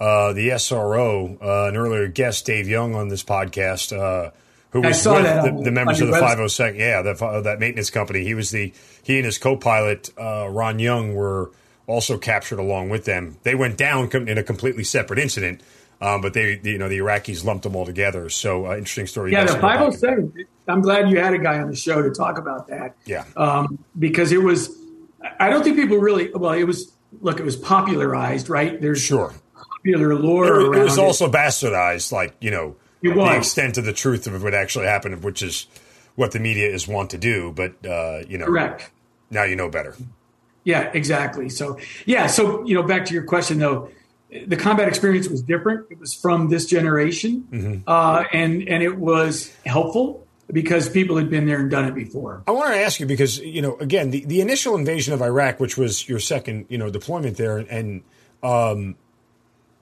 uh, 0.00 0.32
the 0.32 0.50
SRO, 0.50 1.36
uh, 1.42 1.68
an 1.68 1.76
earlier 1.76 2.06
guest, 2.06 2.46
Dave 2.46 2.68
Young, 2.68 2.94
on 2.94 3.08
this 3.08 3.24
podcast, 3.24 3.92
uh, 3.96 4.30
who 4.70 4.80
was 4.82 5.04
with 5.04 5.24
the, 5.24 5.48
on- 5.50 5.62
the 5.64 5.72
members 5.72 6.00
of 6.00 6.06
the 6.08 6.12
your 6.18 6.22
502nd, 6.22 6.78
yeah, 6.78 7.02
that, 7.02 7.20
uh, 7.20 7.40
that 7.40 7.58
maintenance 7.58 7.90
company. 7.90 8.22
He 8.22 8.34
was 8.34 8.50
the 8.50 8.72
he 9.02 9.16
and 9.16 9.24
his 9.24 9.38
co-pilot 9.38 10.10
uh, 10.18 10.48
Ron 10.50 10.78
Young 10.78 11.14
were 11.14 11.50
also 11.88 12.16
captured 12.18 12.60
along 12.60 12.90
with 12.90 13.04
them. 13.04 13.38
They 13.42 13.56
went 13.56 13.76
down 13.76 14.08
in 14.28 14.38
a 14.38 14.42
completely 14.44 14.84
separate 14.84 15.18
incident, 15.18 15.62
um, 16.00 16.20
but 16.20 16.34
they, 16.34 16.60
you 16.62 16.78
know, 16.78 16.88
the 16.88 16.98
Iraqis 16.98 17.44
lumped 17.44 17.64
them 17.64 17.74
all 17.74 17.84
together. 17.86 18.28
So 18.28 18.66
uh, 18.66 18.76
interesting 18.76 19.06
story. 19.08 19.32
Yeah, 19.32 19.40
the 19.44 19.46
guys 19.46 19.52
can 19.54 19.60
go 19.62 19.68
back 19.68 19.80
and- 19.80 19.94
507. 20.32 20.46
I'm 20.68 20.82
glad 20.82 21.08
you 21.10 21.18
had 21.18 21.32
a 21.32 21.38
guy 21.38 21.58
on 21.60 21.68
the 21.70 21.74
show 21.76 22.02
to 22.02 22.10
talk 22.10 22.36
about 22.38 22.68
that. 22.68 22.94
Yeah. 23.06 23.24
Um, 23.36 23.78
because 23.98 24.30
it 24.32 24.42
was, 24.42 24.70
I 25.40 25.48
don't 25.48 25.64
think 25.64 25.76
people 25.76 25.96
really, 25.96 26.30
well, 26.32 26.52
it 26.52 26.64
was, 26.64 26.92
look, 27.22 27.40
it 27.40 27.44
was 27.44 27.56
popularized, 27.56 28.50
right? 28.50 28.78
There's 28.78 29.00
Sure. 29.00 29.32
popular 29.78 30.14
lore 30.14 30.44
It, 30.46 30.50
around 30.68 30.74
it 30.80 30.84
was 30.84 30.98
also 30.98 31.30
bastardized, 31.30 32.12
like 32.12 32.36
you 32.40 32.50
know, 32.50 32.76
the 33.02 33.34
extent 33.36 33.78
of 33.78 33.86
the 33.86 33.94
truth 33.94 34.26
of 34.26 34.42
what 34.42 34.52
actually 34.52 34.84
happened, 34.84 35.24
which 35.24 35.40
is 35.42 35.66
what 36.16 36.32
the 36.32 36.38
media 36.38 36.68
is 36.68 36.86
want 36.86 37.08
to 37.10 37.18
do. 37.18 37.50
But 37.56 37.72
uh, 37.86 38.20
you 38.28 38.36
know, 38.36 38.44
Correct. 38.44 38.90
now 39.30 39.44
you 39.44 39.56
know 39.56 39.70
better. 39.70 39.96
Yeah, 40.68 40.90
exactly. 40.92 41.48
So, 41.48 41.78
yeah. 42.04 42.26
So, 42.26 42.62
you 42.66 42.74
know, 42.74 42.82
back 42.82 43.06
to 43.06 43.14
your 43.14 43.22
question 43.22 43.58
though, 43.58 43.88
the 44.46 44.54
combat 44.54 44.86
experience 44.86 45.26
was 45.26 45.40
different. 45.40 45.86
It 45.88 45.98
was 45.98 46.12
from 46.12 46.50
this 46.50 46.66
generation, 46.66 47.82
uh, 47.86 48.24
and 48.34 48.68
and 48.68 48.82
it 48.82 48.98
was 48.98 49.50
helpful 49.64 50.26
because 50.52 50.90
people 50.90 51.16
had 51.16 51.30
been 51.30 51.46
there 51.46 51.58
and 51.58 51.70
done 51.70 51.86
it 51.86 51.94
before. 51.94 52.42
I 52.46 52.50
want 52.50 52.68
to 52.68 52.76
ask 52.76 53.00
you 53.00 53.06
because 53.06 53.38
you 53.38 53.62
know, 53.62 53.78
again, 53.78 54.10
the, 54.10 54.26
the 54.26 54.42
initial 54.42 54.76
invasion 54.76 55.14
of 55.14 55.22
Iraq, 55.22 55.58
which 55.58 55.78
was 55.78 56.06
your 56.06 56.20
second, 56.20 56.66
you 56.68 56.76
know, 56.76 56.90
deployment 56.90 57.38
there, 57.38 57.56
and 57.56 58.02
um, 58.42 58.96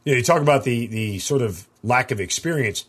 you 0.04 0.12
know, 0.12 0.18
you 0.18 0.22
talk 0.22 0.40
about 0.40 0.62
the 0.62 0.86
the 0.86 1.18
sort 1.18 1.42
of 1.42 1.66
lack 1.82 2.12
of 2.12 2.20
experience. 2.20 2.84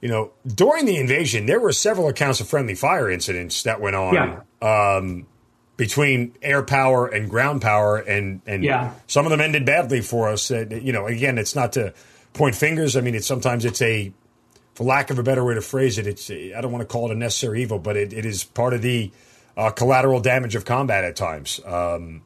You 0.00 0.08
know, 0.08 0.30
during 0.46 0.86
the 0.86 0.96
invasion, 0.96 1.44
there 1.44 1.60
were 1.60 1.72
several 1.72 2.08
accounts 2.08 2.40
of 2.40 2.48
friendly 2.48 2.74
fire 2.74 3.10
incidents 3.10 3.64
that 3.64 3.82
went 3.82 3.96
on. 3.96 4.14
Yeah. 4.14 4.96
Um, 4.96 5.26
between 5.78 6.34
air 6.42 6.62
power 6.62 7.06
and 7.06 7.30
ground 7.30 7.62
power, 7.62 7.96
and 7.96 8.42
and 8.46 8.62
Yeah. 8.62 8.92
some 9.06 9.24
of 9.24 9.30
them 9.30 9.40
ended 9.40 9.64
badly 9.64 10.02
for 10.02 10.28
us. 10.28 10.50
Uh, 10.50 10.66
you 10.70 10.92
know, 10.92 11.06
again, 11.06 11.38
it's 11.38 11.54
not 11.54 11.72
to 11.74 11.94
point 12.34 12.54
fingers. 12.54 12.96
I 12.96 13.00
mean, 13.00 13.14
it's 13.14 13.26
sometimes 13.26 13.64
it's 13.64 13.80
a, 13.80 14.12
for 14.74 14.84
lack 14.84 15.08
of 15.10 15.18
a 15.18 15.22
better 15.22 15.42
way 15.44 15.54
to 15.54 15.62
phrase 15.62 15.96
it, 15.96 16.06
it's 16.06 16.28
a, 16.30 16.52
I 16.54 16.60
don't 16.60 16.70
want 16.72 16.82
to 16.82 16.86
call 16.86 17.08
it 17.10 17.14
a 17.14 17.18
necessary 17.18 17.62
evil, 17.62 17.78
but 17.78 17.96
it, 17.96 18.12
it 18.12 18.26
is 18.26 18.44
part 18.44 18.74
of 18.74 18.82
the 18.82 19.10
uh, 19.56 19.70
collateral 19.70 20.20
damage 20.20 20.54
of 20.54 20.64
combat 20.64 21.04
at 21.04 21.16
times. 21.16 21.60
Um, 21.64 22.22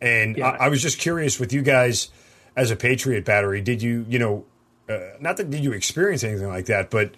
and 0.00 0.36
Yeah. 0.38 0.48
I, 0.50 0.66
I 0.66 0.68
was 0.68 0.80
just 0.80 0.98
curious 0.98 1.38
with 1.38 1.52
you 1.52 1.62
guys 1.62 2.08
as 2.56 2.70
a 2.70 2.76
Patriot 2.76 3.24
battery, 3.24 3.60
did 3.60 3.82
you, 3.82 4.04
you 4.08 4.18
know, 4.18 4.44
uh, 4.88 4.98
not 5.20 5.36
that 5.38 5.50
did 5.50 5.62
you 5.62 5.72
experience 5.72 6.22
anything 6.24 6.48
like 6.48 6.66
that, 6.66 6.90
but 6.90 7.14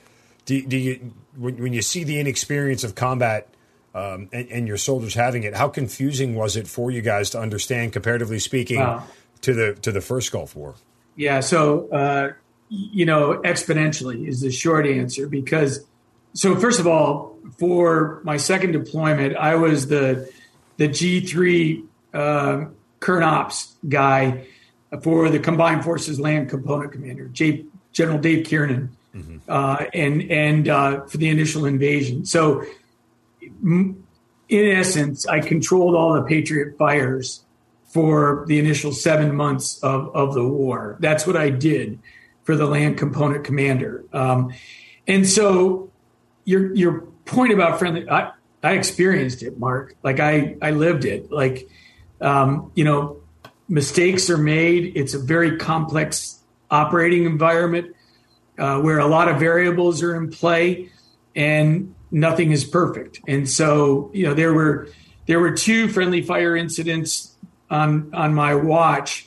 do, 0.47 0.61
do 0.67 0.77
you 0.77 1.13
when, 1.37 1.57
when 1.63 1.73
you 1.73 1.83
see 1.83 2.05
the 2.05 2.21
inexperience 2.21 2.85
of 2.85 2.95
combat 2.95 3.49
um, 3.95 4.29
and, 4.33 4.49
and 4.49 4.67
your 4.69 4.77
soldiers 4.77 5.15
having 5.15 5.45
it, 5.45 5.55
how 5.55 5.69
confusing 5.69 6.35
was 6.35 6.57
it 6.57 6.67
for 6.67 6.91
you 6.91 7.01
guys 7.01 7.31
to 7.31 7.39
understand, 7.39 7.93
comparatively 7.93 8.39
speaking, 8.39 8.81
Wow. 8.81 9.05
to 9.43 9.55
the 9.55 9.75
to 9.83 9.93
the 9.93 10.01
first 10.01 10.33
Gulf 10.33 10.57
War? 10.57 10.75
Yeah. 11.17 11.41
So, 11.41 11.89
uh, 11.91 12.33
you 12.69 13.05
know, 13.07 13.41
exponentially 13.45 14.27
is 14.27 14.41
the 14.41 14.51
short 14.51 14.87
answer 14.87 15.29
because, 15.29 15.85
so 16.33 16.57
first 16.57 16.81
of 16.81 16.87
all, 16.87 17.37
for 17.59 18.21
my 18.25 18.37
second 18.37 18.73
deployment, 18.73 19.37
I 19.37 19.55
was 19.55 19.87
the 19.87 20.29
the 20.77 20.89
G 20.89 21.21
three 21.21 21.85
uh, 22.13 22.65
current 23.01 23.25
ops 23.25 23.75
guy 23.89 24.47
for 25.03 25.29
the 25.31 25.39
Combined 25.39 25.85
Forces 25.85 26.19
Land 26.19 26.49
Component 26.51 26.93
Commander, 26.93 27.27
J, 27.29 27.65
General 27.93 28.19
Dave 28.19 28.47
McKiernan, 28.47 28.89
uh, 29.49 29.85
and 29.93 30.23
and 30.31 30.69
uh, 30.69 31.03
for 31.05 31.19
the 31.19 31.29
initial 31.29 31.65
invasion. 31.67 32.25
So, 32.25 32.65
in 33.63 34.05
essence, 34.51 35.27
I 35.27 35.41
controlled 35.41 35.95
all 35.95 36.15
the 36.15 36.23
Patriot 36.23 36.77
fires 36.79 37.45
for 37.87 38.45
the 38.49 38.59
initial 38.59 38.93
seven 38.93 39.35
months 39.35 39.79
of, 39.83 40.15
of 40.15 40.35
the 40.35 40.47
war. 40.47 40.97
That's 41.01 41.27
what 41.27 41.37
I 41.37 41.51
did 41.51 42.01
for 42.43 42.57
the 42.57 42.67
land 42.67 42.99
component 42.99 43.45
commander. 43.45 44.05
Um, 44.13 44.53
and 45.07 45.29
so 45.29 45.91
your 46.45 46.75
your 46.75 47.01
point 47.25 47.53
about 47.53 47.79
friendly, 47.79 48.09
I, 48.09 48.33
I 48.63 48.73
experienced 48.73 49.43
it, 49.43 49.59
Mark. 49.59 49.95
Like 50.03 50.21
I 50.21 50.57
I 50.61 50.73
lived 50.73 51.05
it. 51.05 51.31
Like 51.31 51.69
um, 52.21 52.73
you 52.75 52.85
know, 52.85 53.21
mistakes 53.69 54.29
are 54.29 54.39
made. 54.39 54.97
It's 54.97 55.15
a 55.15 55.19
very 55.19 55.57
complex 55.57 56.41
operating 56.71 57.25
environment 57.25 57.95
uh, 58.59 58.81
where 58.81 58.99
a 58.99 59.07
lot 59.07 59.29
of 59.29 59.39
variables 59.39 60.03
are 60.03 60.17
in 60.17 60.31
play, 60.31 60.91
and 61.35 61.94
nothing 62.15 62.53
is 62.53 62.65
perfect. 62.65 63.21
And 63.27 63.49
so 63.49 64.11
you 64.15 64.25
know 64.27 64.35
there 64.35 64.55
were 64.55 64.89
there 65.27 65.41
were 65.41 65.51
two 65.51 65.89
friendly 65.89 66.23
fire 66.23 66.57
incidents 66.57 67.37
on 67.69 68.15
on 68.15 68.33
my 68.33 68.55
watch. 68.55 69.27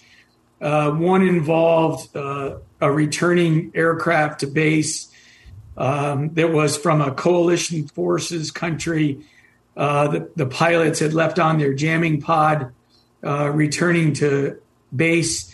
Uh, 0.60 0.90
one 0.92 1.22
involved 1.22 2.16
uh, 2.16 2.58
a 2.82 2.92
returning 2.92 3.72
aircraft 3.76 4.40
to 4.40 4.48
base 4.48 5.14
um, 5.76 6.34
that 6.34 6.52
was 6.52 6.76
from 6.76 7.02
a 7.02 7.12
coalition 7.12 7.88
forces 7.88 8.50
country. 8.50 9.24
Uh, 9.76 10.08
the, 10.08 10.32
the 10.36 10.46
pilots 10.48 11.00
had 11.00 11.14
left 11.14 11.38
on 11.38 11.60
their 11.60 11.76
jamming 11.76 12.20
pod, 12.20 12.74
uh, 13.24 13.50
returning 13.50 14.14
to 14.14 14.60
base, 14.96 15.54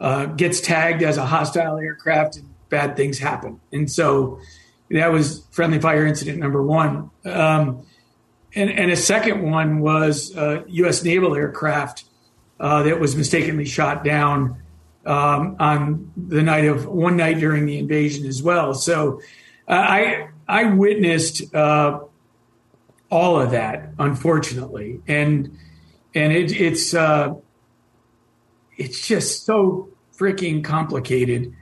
uh, 0.00 0.26
gets 0.26 0.60
tagged 0.60 1.04
as 1.04 1.16
a 1.16 1.26
hostile 1.26 1.78
aircraft, 1.78 2.36
and 2.36 2.52
bad 2.68 2.96
things 2.96 3.20
happen. 3.20 3.60
And 3.70 3.88
so 3.88 4.40
that 4.90 5.12
was 5.12 5.46
friendly 5.50 5.78
fire 5.78 6.06
incident 6.06 6.38
number 6.38 6.62
one. 6.62 7.10
Um, 7.24 7.86
and, 8.54 8.70
and 8.70 8.90
a 8.90 8.96
second 8.96 9.48
one 9.48 9.80
was 9.80 10.36
uh, 10.36 10.64
U.S. 10.66 11.04
naval 11.04 11.36
aircraft 11.36 12.04
uh, 12.58 12.82
that 12.82 12.98
was 12.98 13.14
mistakenly 13.16 13.64
shot 13.64 14.02
down 14.04 14.60
um, 15.06 15.56
on 15.60 16.12
the 16.16 16.42
night 16.42 16.64
of 16.64 16.86
one 16.86 17.16
night 17.16 17.38
during 17.38 17.66
the 17.66 17.78
invasion 17.78 18.26
as 18.26 18.42
well. 18.42 18.74
So 18.74 19.20
uh, 19.68 19.72
I 19.72 20.28
I 20.48 20.64
witnessed 20.64 21.54
uh, 21.54 22.00
all 23.10 23.40
of 23.40 23.52
that, 23.52 23.90
unfortunately, 23.98 25.00
and 25.06 25.56
and 26.14 26.32
it, 26.32 26.52
it's 26.52 26.92
uh, 26.92 27.34
it's 28.76 29.06
just 29.06 29.46
so 29.46 29.88
freaking 30.18 30.62
complicated 30.64 31.54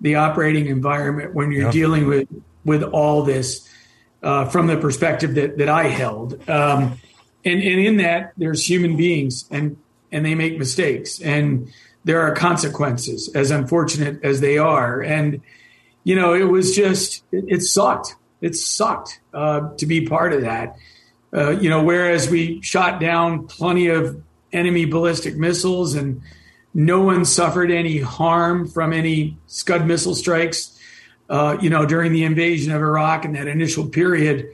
the 0.00 0.14
operating 0.14 0.66
environment 0.66 1.34
when 1.34 1.50
you're 1.50 1.64
Yeah. 1.64 1.70
dealing 1.72 2.06
with 2.06 2.28
with 2.66 2.82
all 2.82 3.22
this 3.22 3.66
uh, 4.22 4.44
from 4.46 4.66
the 4.66 4.76
perspective 4.76 5.34
that 5.36 5.56
that 5.58 5.68
I 5.68 5.84
held. 5.84 6.34
Um, 6.48 6.98
and, 7.44 7.62
and 7.62 7.80
in 7.80 7.96
that, 7.98 8.32
there's 8.36 8.68
human 8.68 8.96
beings, 8.96 9.46
and 9.50 9.76
and 10.12 10.26
they 10.26 10.34
make 10.34 10.58
mistakes, 10.58 11.20
and 11.20 11.72
there 12.04 12.20
are 12.20 12.34
consequences, 12.34 13.30
as 13.34 13.50
unfortunate 13.50 14.22
as 14.22 14.40
they 14.40 14.58
are. 14.58 15.00
And 15.00 15.40
you 16.04 16.16
know, 16.16 16.34
it 16.34 16.44
was 16.44 16.74
just 16.76 17.24
it, 17.32 17.44
it 17.48 17.62
sucked. 17.62 18.16
It 18.40 18.54
sucked 18.54 19.20
uh, 19.32 19.74
to 19.78 19.86
be 19.86 20.06
part 20.06 20.32
of 20.32 20.42
that. 20.42 20.76
Uh, 21.34 21.50
you 21.50 21.70
know, 21.70 21.82
whereas 21.82 22.28
we 22.28 22.60
shot 22.62 23.00
down 23.00 23.46
plenty 23.46 23.88
of 23.88 24.22
enemy 24.52 24.84
ballistic 24.84 25.36
missiles 25.36 25.94
and 25.94 26.22
no 26.74 27.00
one 27.00 27.24
suffered 27.24 27.70
any 27.70 27.98
harm 27.98 28.68
from 28.68 28.92
any 28.92 29.36
Scud 29.46 29.86
missile 29.86 30.14
strikes. 30.14 30.75
Uh, 31.28 31.56
you 31.60 31.68
know, 31.70 31.84
during 31.86 32.12
the 32.12 32.24
invasion 32.24 32.72
of 32.72 32.80
Iraq 32.80 33.24
in 33.24 33.32
that 33.32 33.48
initial 33.48 33.88
period, 33.88 34.46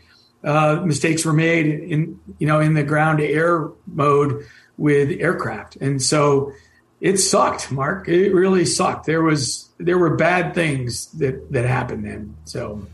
uh, 0.42 0.80
mistakes 0.84 1.24
were 1.24 1.32
made 1.32 1.66
in 1.66 2.18
you 2.38 2.46
know 2.46 2.60
in 2.60 2.74
the 2.74 2.82
ground 2.82 3.18
to 3.18 3.26
air 3.26 3.68
mode 3.86 4.46
with 4.78 5.10
aircraft, 5.20 5.76
and 5.76 6.00
so 6.02 6.52
it 7.00 7.18
sucked. 7.18 7.70
Mark, 7.70 8.08
it 8.08 8.32
really 8.32 8.64
sucked. 8.64 9.06
There 9.06 9.22
was 9.22 9.68
there 9.78 9.98
were 9.98 10.16
bad 10.16 10.54
things 10.54 11.06
that 11.18 11.52
that 11.52 11.64
happened 11.66 12.04
then. 12.06 12.36
So 12.44 12.86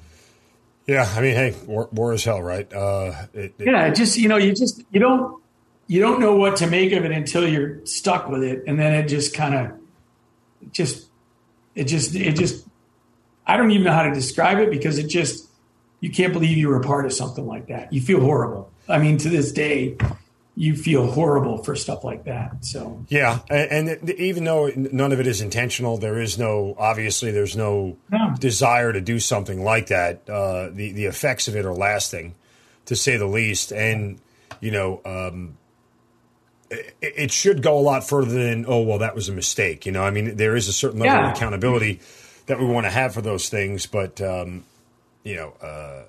Yeah, 0.87 1.09
I 1.15 1.21
mean, 1.21 1.35
hey, 1.37 1.55
war, 1.67 1.89
war 1.93 2.13
is 2.15 2.25
hell, 2.25 2.43
right? 2.43 2.71
Uh, 2.73 3.27
it, 3.33 3.55
it- 3.59 3.67
yeah, 3.67 3.91
just 3.91 4.17
you 4.19 4.29
know, 4.29 4.37
you 4.39 4.55
just 4.55 4.83
you 4.91 4.99
don't 5.01 5.41
you 5.87 6.01
don't 6.01 6.21
know 6.21 6.35
what 6.37 6.57
to 6.57 6.67
make 6.67 6.93
of 6.93 7.05
it 7.05 7.13
until 7.13 7.49
you're 7.49 7.87
stuck 7.87 8.29
with 8.29 8.43
it, 8.43 8.65
and 8.67 8.79
then 8.79 8.93
it 8.95 9.07
just 9.09 9.35
kind 9.35 9.55
of 9.55 10.73
just 10.73 11.09
it 11.75 11.85
just 11.85 12.15
it 12.15 12.33
just 12.33 12.67
I 13.49 13.57
don't 13.57 13.71
even 13.71 13.85
know 13.85 13.93
how 13.93 14.03
to 14.03 14.13
describe 14.13 14.59
it 14.59 14.71
because 14.71 14.99
it 14.99 15.09
just 15.09 15.49
you 16.01 16.11
can't 16.11 16.33
believe 16.33 16.57
you 16.57 16.69
were 16.69 16.77
a 16.77 16.85
part 16.85 17.07
of 17.07 17.13
something 17.13 17.47
like 17.47 17.69
that. 17.69 17.93
You 17.93 18.01
feel 18.01 18.21
horrible. 18.21 18.71
I 18.89 18.99
mean, 18.99 19.19
to 19.19 19.29
this 19.29 19.51
day, 19.51 19.97
you 20.55 20.77
feel 20.77 21.11
horrible 21.11 21.63
for 21.65 21.75
stuff 21.75 22.05
like 22.05 22.25
that. 22.25 22.65
So 22.65 23.05
yeah, 23.09 23.41
and, 23.49 23.89
and, 23.89 24.11
even 24.11 24.45
though 24.45 24.71
none 24.77 25.13
of 25.13 25.21
it 25.21 25.27
is 25.27 25.41
intentional, 25.41 25.99
there 25.99 26.21
is 26.21 26.39
no 26.39 26.75
obviously 26.79 27.31
there's 27.31 27.57
no, 27.57 27.97
no. 28.11 28.35
desire 28.39 28.93
to 28.93 29.01
do 29.01 29.19
something 29.19 29.65
like 29.65 29.87
that. 29.87 30.29
Uh, 30.29 30.69
the 30.71 30.93
the 30.93 31.07
effects 31.07 31.49
of 31.49 31.57
it 31.57 31.65
are 31.65 31.75
lasting, 31.75 32.35
to 32.87 32.97
say 32.97 33.17
the 33.17 33.27
least, 33.27 33.73
and 33.73 34.21
you 34.61 34.71
know. 34.71 35.01
Um, 35.05 35.57
it, 36.71 36.95
it 37.01 37.31
should 37.31 37.63
go 37.63 37.79
a 37.79 37.81
lot 37.81 38.07
further 38.07 38.31
than 38.31 38.67
oh 38.69 38.83
well 38.83 38.99
that 38.99 39.15
was 39.15 39.31
a 39.31 39.33
mistake 39.33 39.87
you 39.87 39.93
know 39.93 40.05
I 40.05 40.11
mean 40.11 40.37
there 40.37 40.55
is 40.55 40.69
a 40.69 40.73
certain 40.75 41.01
level 41.01 41.17
yeah. 41.17 41.31
of 41.31 41.35
accountability 41.35 42.01
that 42.49 42.59
we 42.59 42.67
want 42.67 42.85
to 42.85 42.91
have 42.91 43.15
for 43.15 43.23
those 43.23 43.49
things 43.49 43.87
but 43.87 44.21
um, 44.21 44.65
you 45.23 45.37
know 45.37 45.53
uh, 45.63 46.03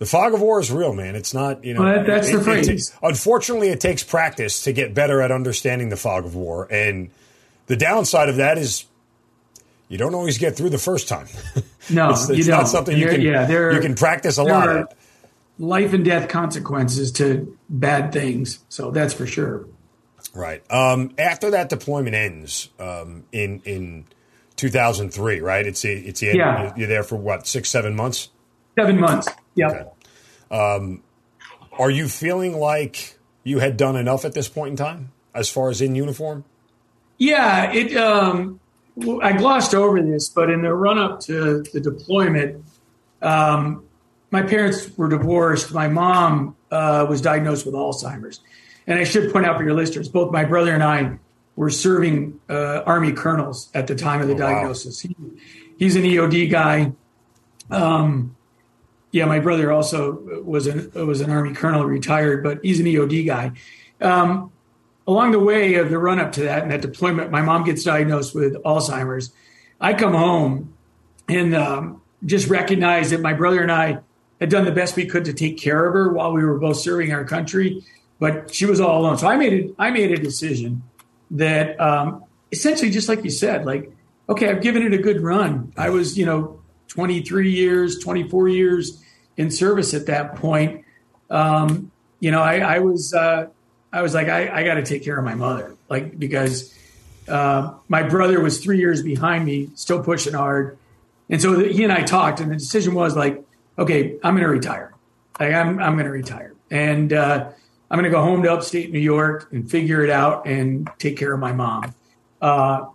the 0.00 0.06
fog 0.06 0.32
of 0.32 0.40
war 0.40 0.58
is 0.58 0.72
real, 0.72 0.94
man. 0.94 1.14
It's 1.14 1.34
not, 1.34 1.62
you 1.62 1.74
know. 1.74 1.82
Well, 1.82 2.04
that's 2.04 2.30
it, 2.30 2.38
the 2.38 2.42
phrase. 2.42 2.68
It, 2.68 2.96
unfortunately, 3.02 3.68
it 3.68 3.80
takes 3.80 4.02
practice 4.02 4.62
to 4.62 4.72
get 4.72 4.94
better 4.94 5.20
at 5.20 5.30
understanding 5.30 5.90
the 5.90 5.96
fog 5.96 6.24
of 6.24 6.34
war, 6.34 6.66
and 6.70 7.10
the 7.66 7.76
downside 7.76 8.30
of 8.30 8.36
that 8.36 8.56
is 8.56 8.86
you 9.90 9.98
don't 9.98 10.14
always 10.14 10.38
get 10.38 10.56
through 10.56 10.70
the 10.70 10.78
first 10.78 11.06
time. 11.06 11.28
No, 11.88 12.10
it's, 12.10 12.30
it's 12.30 12.46
you 12.46 12.52
not 12.52 12.58
don't. 12.58 12.66
something 12.66 12.96
you 12.96 13.08
can. 13.08 13.20
Yeah, 13.20 13.46
there, 13.46 13.72
you 13.72 13.80
can 13.80 13.96
practice 13.96 14.38
a 14.38 14.44
lot. 14.44 14.68
Of. 14.68 14.88
Life 15.58 15.92
and 15.92 16.04
death 16.04 16.28
consequences 16.28 17.10
to 17.12 17.58
bad 17.68 18.12
things, 18.12 18.60
so 18.68 18.92
that's 18.92 19.12
for 19.12 19.26
sure. 19.26 19.66
Right. 20.32 20.62
Um, 20.70 21.12
after 21.18 21.50
that 21.50 21.68
deployment 21.68 22.14
ends 22.14 22.68
um, 22.78 23.24
in 23.32 23.62
in 23.64 24.04
2003, 24.60 25.40
right? 25.40 25.66
It's 25.66 25.82
the, 25.82 25.92
it's 25.92 26.20
the 26.20 26.28
end. 26.28 26.38
Yeah. 26.38 26.72
You're 26.76 26.88
there 26.88 27.02
for 27.02 27.16
what 27.16 27.46
six, 27.46 27.70
seven 27.70 27.96
months. 27.96 28.28
Seven 28.78 29.00
months. 29.00 29.28
Yeah. 29.54 29.68
Okay. 29.68 29.84
Um, 30.50 31.02
are 31.78 31.90
you 31.90 32.08
feeling 32.08 32.58
like 32.58 33.18
you 33.42 33.58
had 33.58 33.76
done 33.76 33.96
enough 33.96 34.24
at 34.24 34.34
this 34.34 34.48
point 34.48 34.72
in 34.72 34.76
time, 34.76 35.12
as 35.34 35.48
far 35.48 35.70
as 35.70 35.80
in 35.80 35.94
uniform? 35.94 36.44
Yeah, 37.16 37.72
it. 37.72 37.96
Um, 37.96 38.60
I 39.22 39.32
glossed 39.32 39.74
over 39.74 40.02
this, 40.02 40.28
but 40.28 40.50
in 40.50 40.62
the 40.62 40.74
run 40.74 40.98
up 40.98 41.20
to 41.20 41.62
the 41.72 41.80
deployment, 41.80 42.64
um, 43.22 43.84
my 44.30 44.42
parents 44.42 44.96
were 44.96 45.08
divorced. 45.08 45.72
My 45.72 45.88
mom 45.88 46.56
uh, 46.70 47.06
was 47.08 47.20
diagnosed 47.20 47.64
with 47.64 47.74
Alzheimer's, 47.74 48.40
and 48.86 48.98
I 48.98 49.04
should 49.04 49.32
point 49.32 49.46
out 49.46 49.56
for 49.56 49.64
your 49.64 49.74
listeners, 49.74 50.08
both 50.08 50.32
my 50.32 50.44
brother 50.44 50.74
and 50.74 50.82
I 50.82 51.18
were 51.60 51.68
serving 51.68 52.40
uh, 52.48 52.80
Army 52.86 53.12
colonels 53.12 53.68
at 53.74 53.86
the 53.86 53.94
time 53.94 54.22
of 54.22 54.28
the 54.28 54.32
oh, 54.32 54.38
diagnosis. 54.38 55.04
Wow. 55.04 55.14
He, 55.18 55.40
he's 55.78 55.94
an 55.94 56.04
EOD 56.04 56.50
guy. 56.50 56.92
Um, 57.70 58.34
yeah, 59.10 59.26
my 59.26 59.40
brother 59.40 59.70
also 59.70 60.42
was 60.42 60.66
an 60.66 60.90
was 61.06 61.20
an 61.20 61.30
army 61.30 61.52
colonel, 61.52 61.84
retired, 61.84 62.42
but 62.42 62.60
he's 62.62 62.80
an 62.80 62.86
EOD 62.86 63.26
guy. 63.26 63.52
Um, 64.00 64.50
along 65.06 65.32
the 65.32 65.38
way 65.38 65.74
of 65.74 65.90
the 65.90 65.98
run 65.98 66.18
up 66.18 66.32
to 66.32 66.44
that 66.44 66.62
and 66.62 66.72
that 66.72 66.80
deployment, 66.80 67.30
my 67.30 67.42
mom 67.42 67.64
gets 67.64 67.84
diagnosed 67.84 68.34
with 68.34 68.54
Alzheimer's. 68.62 69.30
I 69.78 69.92
come 69.92 70.14
home 70.14 70.72
and 71.28 71.54
um, 71.54 72.00
just 72.24 72.48
recognize 72.48 73.10
that 73.10 73.20
my 73.20 73.34
brother 73.34 73.60
and 73.60 73.70
I 73.70 73.98
had 74.40 74.48
done 74.48 74.64
the 74.64 74.72
best 74.72 74.96
we 74.96 75.04
could 75.04 75.26
to 75.26 75.34
take 75.34 75.58
care 75.58 75.86
of 75.86 75.92
her 75.92 76.10
while 76.10 76.32
we 76.32 76.42
were 76.42 76.58
both 76.58 76.78
serving 76.78 77.12
our 77.12 77.26
country, 77.26 77.84
but 78.18 78.54
she 78.54 78.64
was 78.64 78.80
all 78.80 79.02
alone. 79.02 79.18
So 79.18 79.28
I 79.28 79.36
made 79.36 79.52
it. 79.52 79.74
I 79.78 79.90
made 79.90 80.10
a 80.10 80.16
decision 80.16 80.84
that 81.32 81.80
um, 81.80 82.24
essentially, 82.52 82.90
just 82.90 83.08
like 83.08 83.24
you 83.24 83.30
said, 83.30 83.64
like 83.64 83.92
okay, 84.30 84.48
I've 84.48 84.62
given 84.62 84.84
it 84.84 84.94
a 84.94 84.98
good 84.98 85.20
run. 85.20 85.72
I 85.76 85.90
was, 85.90 86.16
you 86.16 86.24
know, 86.24 86.60
23 86.88 87.50
years, 87.50 87.98
24 87.98 88.48
years 88.48 89.02
in 89.36 89.50
service 89.50 89.92
at 89.92 90.06
that 90.06 90.36
point. 90.36 90.84
Um, 91.28 91.90
you 92.20 92.30
know, 92.30 92.40
I, 92.40 92.58
I 92.58 92.78
was, 92.78 93.12
uh, 93.12 93.48
I 93.92 94.02
was 94.02 94.14
like, 94.14 94.28
I, 94.28 94.60
I 94.60 94.62
got 94.62 94.74
to 94.74 94.84
take 94.84 95.04
care 95.04 95.18
of 95.18 95.24
my 95.24 95.34
mother, 95.34 95.76
like 95.88 96.16
because 96.16 96.76
uh, 97.28 97.74
my 97.88 98.04
brother 98.04 98.40
was 98.40 98.62
three 98.62 98.78
years 98.78 99.02
behind 99.02 99.44
me, 99.44 99.70
still 99.74 100.02
pushing 100.02 100.34
hard, 100.34 100.78
and 101.28 101.42
so 101.42 101.58
he 101.58 101.82
and 101.82 101.92
I 101.92 102.02
talked, 102.02 102.40
and 102.40 102.50
the 102.50 102.56
decision 102.56 102.94
was 102.94 103.16
like, 103.16 103.42
okay, 103.78 104.16
I'm 104.22 104.34
going 104.34 104.44
to 104.44 104.48
retire. 104.48 104.92
Like 105.38 105.54
I'm, 105.54 105.80
I'm 105.80 105.94
going 105.94 106.06
to 106.06 106.12
retire, 106.12 106.54
and 106.70 107.12
uh, 107.12 107.50
I'm 107.90 107.98
going 107.98 108.04
to 108.04 108.10
go 108.10 108.22
home 108.22 108.42
to 108.44 108.52
upstate 108.52 108.92
New 108.92 109.00
York 109.00 109.48
and 109.52 109.68
figure 109.68 110.04
it 110.04 110.10
out 110.10 110.46
and 110.46 110.88
take 110.98 111.16
care 111.16 111.32
of 111.32 111.40
my 111.40 111.52
mom. 111.52 111.94
Uh, 112.40 112.86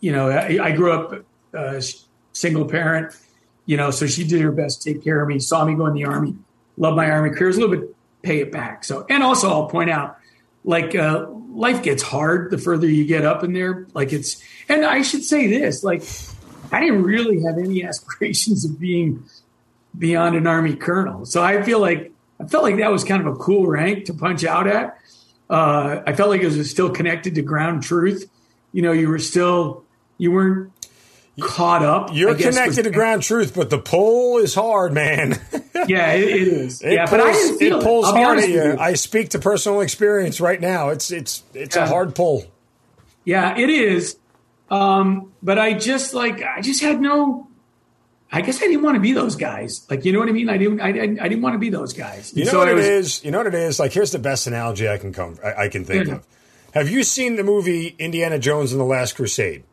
you 0.00 0.12
know, 0.12 0.28
I, 0.28 0.58
I 0.62 0.72
grew 0.72 0.92
up 0.92 1.24
uh, 1.54 1.80
single 2.32 2.66
parent 2.66 3.16
you 3.66 3.76
know, 3.76 3.90
so 3.90 4.06
she 4.06 4.24
did 4.24 4.40
her 4.40 4.52
best 4.52 4.82
to 4.82 4.94
take 4.94 5.04
care 5.04 5.20
of 5.20 5.28
me, 5.28 5.40
saw 5.40 5.64
me 5.64 5.74
go 5.74 5.86
in 5.86 5.94
the 5.94 6.04
army, 6.04 6.36
loved 6.76 6.96
my 6.96 7.10
army 7.10 7.30
career, 7.30 7.48
was 7.48 7.58
a 7.58 7.60
little 7.60 7.76
bit 7.76 7.94
pay 8.22 8.40
it 8.40 8.50
back. 8.50 8.84
So, 8.84 9.04
and 9.10 9.22
also 9.22 9.50
I'll 9.50 9.66
point 9.66 9.90
out, 9.90 10.18
like, 10.64 10.94
uh, 10.94 11.26
life 11.50 11.82
gets 11.82 12.02
hard 12.02 12.50
the 12.50 12.58
further 12.58 12.88
you 12.88 13.04
get 13.04 13.24
up 13.24 13.44
in 13.44 13.52
there. 13.52 13.86
Like 13.92 14.12
it's, 14.12 14.40
and 14.68 14.84
I 14.84 15.02
should 15.02 15.22
say 15.22 15.46
this, 15.48 15.84
like, 15.84 16.02
I 16.72 16.80
didn't 16.80 17.02
really 17.02 17.42
have 17.42 17.58
any 17.58 17.84
aspirations 17.86 18.64
of 18.64 18.80
being 18.80 19.24
beyond 19.98 20.36
an 20.36 20.46
army 20.46 20.76
colonel. 20.76 21.26
So 21.26 21.42
I 21.42 21.62
feel 21.62 21.80
like, 21.80 22.12
I 22.40 22.46
felt 22.46 22.64
like 22.64 22.76
that 22.78 22.90
was 22.90 23.04
kind 23.04 23.26
of 23.26 23.34
a 23.34 23.36
cool 23.36 23.66
rank 23.66 24.06
to 24.06 24.14
punch 24.14 24.44
out 24.44 24.66
at. 24.66 24.98
Uh, 25.48 26.02
I 26.06 26.12
felt 26.12 26.30
like 26.30 26.42
it 26.42 26.46
was 26.46 26.70
still 26.70 26.90
connected 26.90 27.34
to 27.36 27.42
ground 27.42 27.82
truth. 27.82 28.28
You 28.72 28.82
know, 28.82 28.92
you 28.92 29.08
were 29.08 29.18
still, 29.18 29.84
you 30.18 30.32
weren't 30.32 30.72
caught 31.40 31.82
up. 31.82 32.10
You're 32.12 32.34
connected 32.34 32.84
to 32.84 32.90
ground 32.90 33.22
truth, 33.22 33.54
but 33.54 33.70
the 33.70 33.78
pull 33.78 34.38
is 34.38 34.54
hard, 34.54 34.92
man. 34.92 35.40
yeah, 35.86 36.12
it, 36.12 36.28
it 36.28 36.48
is. 36.48 36.82
It 36.82 36.92
yeah, 36.92 37.06
pulls, 37.06 37.10
but 37.10 37.20
I 37.20 37.32
didn't 37.32 37.58
feel 37.58 37.80
it. 37.80 37.84
Pulls 37.84 38.08
it. 38.08 38.16
hard 38.16 38.38
at 38.38 38.48
you. 38.48 38.76
I 38.78 38.94
speak 38.94 39.30
to 39.30 39.38
personal 39.38 39.80
experience 39.80 40.40
right 40.40 40.60
now. 40.60 40.90
It's 40.90 41.10
it's 41.10 41.42
it's 41.54 41.76
yeah. 41.76 41.84
a 41.84 41.88
hard 41.88 42.14
pull. 42.14 42.44
Yeah, 43.24 43.56
it 43.58 43.70
is. 43.70 44.16
Um, 44.70 45.32
but 45.42 45.58
I 45.58 45.74
just 45.74 46.14
like 46.14 46.42
I 46.42 46.60
just 46.60 46.82
had 46.82 47.00
no. 47.00 47.48
I 48.36 48.42
guess 48.42 48.58
I 48.62 48.66
didn't 48.66 48.82
want 48.82 48.96
to 48.96 49.00
be 49.00 49.12
those 49.12 49.34
guys. 49.34 49.86
Like 49.88 50.04
you 50.04 50.12
know 50.12 50.18
what 50.18 50.28
I 50.28 50.32
mean? 50.32 50.50
I 50.50 50.58
didn't. 50.58 50.80
I, 50.80 50.92
didn't, 50.92 51.20
I 51.20 51.28
didn't 51.28 51.42
want 51.42 51.54
to 51.54 51.58
be 51.58 51.70
those 51.70 51.94
guys. 51.94 52.36
You 52.36 52.44
know 52.44 52.50
so 52.50 52.58
what 52.58 52.74
was, 52.74 52.84
it 52.84 52.92
is. 52.92 53.24
You 53.24 53.30
know 53.30 53.38
what 53.38 53.46
it 53.46 53.54
is. 53.54 53.78
Like 53.78 53.92
here's 53.92 54.12
the 54.12 54.18
best 54.18 54.46
analogy 54.46 54.88
I 54.88 54.98
can 54.98 55.12
come. 55.12 55.38
I, 55.42 55.64
I 55.64 55.68
can 55.68 55.86
think 55.86 56.04
mm-hmm. 56.04 56.16
of. 56.16 56.26
Have 56.74 56.90
you 56.90 57.02
seen 57.02 57.36
the 57.36 57.44
movie 57.44 57.96
Indiana 57.98 58.38
Jones 58.38 58.72
and 58.72 58.80
the 58.80 58.84
Last 58.84 59.16
Crusade? 59.16 59.64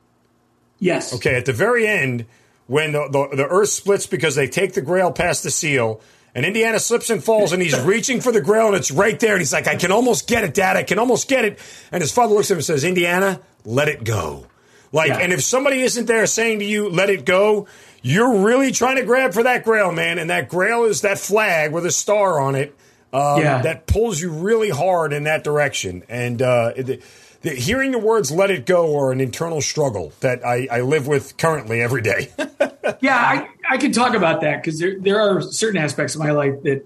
Yes. 0.79 1.13
Okay, 1.13 1.35
at 1.35 1.45
the 1.45 1.51
very 1.51 1.85
end, 1.85 2.25
when 2.67 2.93
the, 2.93 3.09
the, 3.09 3.35
the 3.35 3.45
earth 3.45 3.69
splits 3.69 4.07
because 4.07 4.35
they 4.35 4.47
take 4.47 4.73
the 4.73 4.81
grail 4.81 5.11
past 5.11 5.43
the 5.43 5.51
seal, 5.51 5.99
and 6.33 6.45
Indiana 6.45 6.79
slips 6.79 7.09
and 7.09 7.21
falls, 7.21 7.51
and 7.51 7.61
he's 7.61 7.77
reaching 7.85 8.21
for 8.21 8.31
the 8.31 8.41
grail, 8.41 8.67
and 8.67 8.75
it's 8.75 8.91
right 8.91 9.19
there. 9.19 9.33
And 9.33 9.41
he's 9.41 9.51
like, 9.51 9.67
I 9.67 9.75
can 9.75 9.91
almost 9.91 10.27
get 10.27 10.45
it, 10.45 10.53
Dad. 10.53 10.77
I 10.77 10.83
can 10.83 10.99
almost 10.99 11.27
get 11.27 11.43
it. 11.43 11.59
And 11.91 12.01
his 12.01 12.11
father 12.11 12.33
looks 12.33 12.49
at 12.49 12.53
him 12.53 12.59
and 12.59 12.65
says, 12.65 12.83
Indiana, 12.85 13.41
let 13.65 13.89
it 13.89 14.03
go. 14.03 14.47
Like, 14.93 15.09
yeah. 15.09 15.17
and 15.17 15.33
if 15.33 15.43
somebody 15.43 15.81
isn't 15.81 16.05
there 16.05 16.25
saying 16.27 16.59
to 16.59 16.65
you, 16.65 16.87
let 16.87 17.09
it 17.09 17.25
go, 17.25 17.67
you're 18.03 18.43
really 18.43 18.71
trying 18.71 18.97
to 18.97 19.03
grab 19.03 19.33
for 19.33 19.41
that 19.43 19.63
grail, 19.63 19.91
man. 19.91 20.19
And 20.19 20.29
that 20.29 20.49
grail 20.49 20.83
is 20.83 21.01
that 21.01 21.17
flag 21.17 21.71
with 21.71 21.85
a 21.85 21.91
star 21.91 22.39
on 22.39 22.53
it 22.53 22.75
um, 23.11 23.41
yeah. 23.41 23.61
that 23.61 23.87
pulls 23.87 24.21
you 24.21 24.29
really 24.29 24.69
hard 24.69 25.13
in 25.13 25.23
that 25.23 25.43
direction. 25.43 26.03
And 26.09 26.41
uh, 26.41 26.73
it, 26.75 27.01
the, 27.41 27.51
hearing 27.51 27.91
the 27.91 27.99
words 27.99 28.31
"let 28.31 28.51
it 28.51 28.65
go" 28.65 28.97
are 28.99 29.11
an 29.11 29.21
internal 29.21 29.61
struggle 29.61 30.13
that 30.19 30.45
I, 30.45 30.67
I 30.69 30.81
live 30.81 31.07
with 31.07 31.37
currently 31.37 31.81
every 31.81 32.01
day. 32.01 32.29
yeah, 33.01 33.17
I, 33.17 33.47
I 33.69 33.77
can 33.77 33.91
talk 33.91 34.15
about 34.15 34.41
that 34.41 34.61
because 34.61 34.79
there 34.79 34.99
there 34.99 35.19
are 35.19 35.41
certain 35.41 35.81
aspects 35.81 36.15
of 36.15 36.21
my 36.21 36.31
life 36.31 36.61
that 36.63 36.85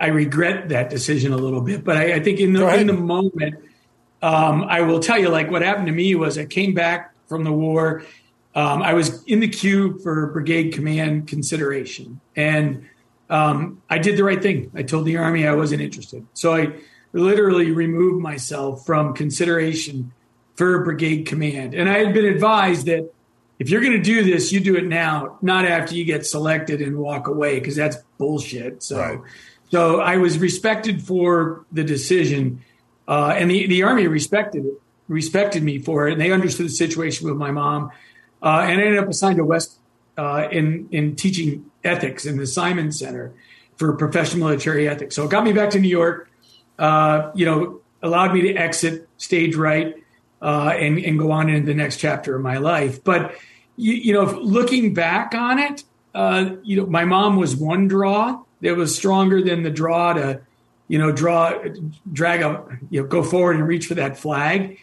I 0.00 0.08
regret 0.08 0.68
that 0.70 0.90
decision 0.90 1.32
a 1.32 1.36
little 1.36 1.60
bit. 1.60 1.84
But 1.84 1.96
I, 1.96 2.14
I 2.14 2.20
think 2.20 2.40
in 2.40 2.52
the 2.52 2.66
in 2.74 2.86
the 2.86 2.92
moment, 2.94 3.56
um, 4.22 4.64
I 4.64 4.82
will 4.82 5.00
tell 5.00 5.18
you, 5.18 5.28
like 5.28 5.50
what 5.50 5.62
happened 5.62 5.86
to 5.86 5.92
me 5.92 6.14
was 6.14 6.38
I 6.38 6.46
came 6.46 6.74
back 6.74 7.14
from 7.26 7.44
the 7.44 7.52
war. 7.52 8.02
Um, 8.58 8.82
I 8.82 8.92
was 8.92 9.22
in 9.22 9.38
the 9.38 9.46
queue 9.46 10.00
for 10.00 10.32
brigade 10.32 10.72
command 10.72 11.28
consideration, 11.28 12.20
and 12.34 12.88
um, 13.30 13.80
I 13.88 13.98
did 13.98 14.16
the 14.16 14.24
right 14.24 14.42
thing. 14.42 14.72
I 14.74 14.82
told 14.82 15.06
the 15.06 15.16
army 15.16 15.46
I 15.46 15.54
wasn't 15.54 15.80
interested, 15.80 16.26
so 16.34 16.56
I 16.56 16.72
literally 17.12 17.70
removed 17.70 18.20
myself 18.20 18.84
from 18.84 19.14
consideration 19.14 20.12
for 20.56 20.82
brigade 20.82 21.26
command. 21.26 21.72
And 21.72 21.88
I 21.88 21.98
had 21.98 22.12
been 22.12 22.24
advised 22.24 22.86
that 22.86 23.08
if 23.60 23.70
you're 23.70 23.80
going 23.80 23.92
to 23.92 24.02
do 24.02 24.24
this, 24.24 24.50
you 24.50 24.58
do 24.58 24.74
it 24.74 24.86
now, 24.86 25.38
not 25.40 25.64
after 25.64 25.94
you 25.94 26.04
get 26.04 26.26
selected 26.26 26.80
and 26.80 26.98
walk 26.98 27.28
away, 27.28 27.60
because 27.60 27.76
that's 27.76 27.98
bullshit. 28.18 28.82
So, 28.82 28.98
right. 28.98 29.20
so 29.70 30.00
I 30.00 30.16
was 30.16 30.36
respected 30.36 31.00
for 31.00 31.64
the 31.70 31.84
decision, 31.84 32.64
uh, 33.06 33.36
and 33.36 33.48
the, 33.48 33.68
the 33.68 33.84
army 33.84 34.08
respected 34.08 34.66
it, 34.66 34.82
respected 35.06 35.62
me 35.62 35.78
for 35.78 36.08
it, 36.08 36.14
and 36.14 36.20
they 36.20 36.32
understood 36.32 36.66
the 36.66 36.70
situation 36.70 37.28
with 37.28 37.36
my 37.36 37.52
mom. 37.52 37.92
Uh, 38.42 38.66
and 38.68 38.80
I 38.80 38.84
ended 38.84 38.98
up 38.98 39.08
assigned 39.08 39.36
to 39.36 39.44
West 39.44 39.78
uh, 40.16 40.48
in 40.50 40.88
in 40.90 41.16
teaching 41.16 41.70
ethics 41.84 42.26
in 42.26 42.36
the 42.36 42.46
Simon 42.46 42.92
Center 42.92 43.32
for 43.76 43.92
professional 43.94 44.48
military 44.48 44.88
ethics. 44.88 45.14
So 45.14 45.24
it 45.24 45.30
got 45.30 45.44
me 45.44 45.52
back 45.52 45.70
to 45.70 45.78
New 45.78 45.88
York 45.88 46.28
uh, 46.78 47.32
you 47.34 47.44
know, 47.44 47.80
allowed 48.02 48.32
me 48.32 48.42
to 48.42 48.54
exit 48.54 49.08
stage 49.16 49.56
right 49.56 49.96
uh, 50.40 50.72
and, 50.76 50.98
and 50.98 51.18
go 51.18 51.32
on 51.32 51.48
into 51.48 51.66
the 51.66 51.74
next 51.74 51.98
chapter 51.98 52.36
of 52.36 52.42
my 52.42 52.58
life. 52.58 53.02
But, 53.02 53.34
you, 53.76 53.94
you 53.94 54.12
know, 54.12 54.24
looking 54.24 54.94
back 54.94 55.34
on 55.34 55.58
it, 55.58 55.84
uh, 56.14 56.50
you 56.62 56.76
know, 56.76 56.86
my 56.86 57.04
mom 57.04 57.36
was 57.36 57.56
one 57.56 57.88
draw 57.88 58.42
that 58.60 58.76
was 58.76 58.94
stronger 58.94 59.42
than 59.42 59.62
the 59.62 59.70
draw 59.70 60.12
to 60.14 60.40
you 60.90 60.98
know, 60.98 61.12
draw, 61.12 61.52
drag 62.10 62.40
up, 62.40 62.70
you 62.88 63.02
know, 63.02 63.06
go 63.06 63.22
forward 63.22 63.56
and 63.56 63.68
reach 63.68 63.84
for 63.84 63.94
that 63.94 64.16
flag. 64.16 64.78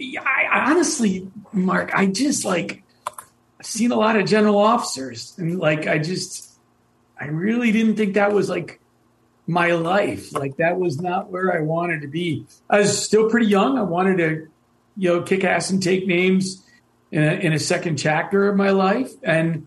I 0.00 0.68
honestly, 0.70 1.28
Mark, 1.52 1.90
I 1.92 2.06
just 2.06 2.44
like, 2.44 2.84
I've 3.58 3.66
seen 3.66 3.90
a 3.90 3.96
lot 3.96 4.16
of 4.16 4.26
general 4.26 4.58
officers 4.58 5.34
and 5.38 5.58
like, 5.58 5.86
I 5.86 5.98
just, 5.98 6.58
I 7.20 7.26
really 7.26 7.72
didn't 7.72 7.96
think 7.96 8.14
that 8.14 8.32
was 8.32 8.48
like 8.48 8.80
my 9.46 9.72
life. 9.72 10.32
Like 10.32 10.58
that 10.58 10.78
was 10.78 11.00
not 11.00 11.30
where 11.30 11.56
I 11.56 11.60
wanted 11.60 12.02
to 12.02 12.08
be. 12.08 12.46
I 12.70 12.78
was 12.78 13.04
still 13.04 13.28
pretty 13.28 13.46
young. 13.46 13.78
I 13.78 13.82
wanted 13.82 14.18
to, 14.18 14.48
you 14.96 15.08
know, 15.08 15.22
kick 15.22 15.42
ass 15.42 15.70
and 15.70 15.82
take 15.82 16.06
names 16.06 16.64
in 17.10 17.22
a, 17.22 17.32
in 17.32 17.52
a 17.52 17.58
second 17.58 17.96
chapter 17.96 18.48
of 18.48 18.56
my 18.56 18.70
life. 18.70 19.10
And 19.22 19.66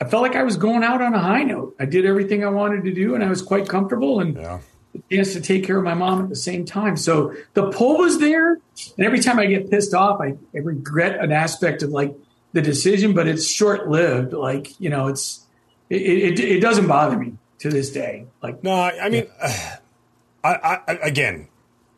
I 0.00 0.04
felt 0.04 0.22
like 0.22 0.36
I 0.36 0.42
was 0.42 0.56
going 0.56 0.84
out 0.84 1.00
on 1.00 1.14
a 1.14 1.20
high 1.20 1.44
note. 1.44 1.74
I 1.80 1.86
did 1.86 2.04
everything 2.04 2.44
I 2.44 2.48
wanted 2.48 2.84
to 2.84 2.92
do 2.92 3.14
and 3.14 3.24
I 3.24 3.28
was 3.28 3.42
quite 3.42 3.68
comfortable 3.68 4.20
and 4.20 4.36
yeah. 4.36 4.58
the 4.92 5.02
chance 5.10 5.32
to 5.32 5.40
take 5.40 5.64
care 5.64 5.78
of 5.78 5.84
my 5.84 5.94
mom 5.94 6.22
at 6.22 6.28
the 6.28 6.36
same 6.36 6.64
time. 6.64 6.96
So 6.96 7.34
the 7.54 7.70
pull 7.70 7.98
was 7.98 8.18
there. 8.18 8.52
And 8.96 9.06
every 9.06 9.20
time 9.20 9.38
I 9.38 9.46
get 9.46 9.70
pissed 9.70 9.94
off, 9.94 10.20
I, 10.20 10.34
I 10.54 10.58
regret 10.58 11.18
an 11.20 11.32
aspect 11.32 11.82
of 11.82 11.90
like 11.90 12.14
the 12.52 12.62
decision, 12.62 13.14
but 13.14 13.26
it's 13.26 13.46
short 13.46 13.88
lived. 13.88 14.32
Like, 14.32 14.78
you 14.80 14.90
know, 14.90 15.08
it's, 15.08 15.46
it, 15.90 16.02
it, 16.02 16.40
it, 16.40 16.60
doesn't 16.60 16.86
bother 16.86 17.18
me 17.18 17.34
to 17.58 17.70
this 17.70 17.90
day. 17.90 18.26
Like, 18.42 18.62
no, 18.62 18.72
I 18.72 19.08
mean, 19.08 19.26
yeah. 19.40 19.78
I, 20.44 20.80
I, 20.88 20.92
again, 21.02 21.48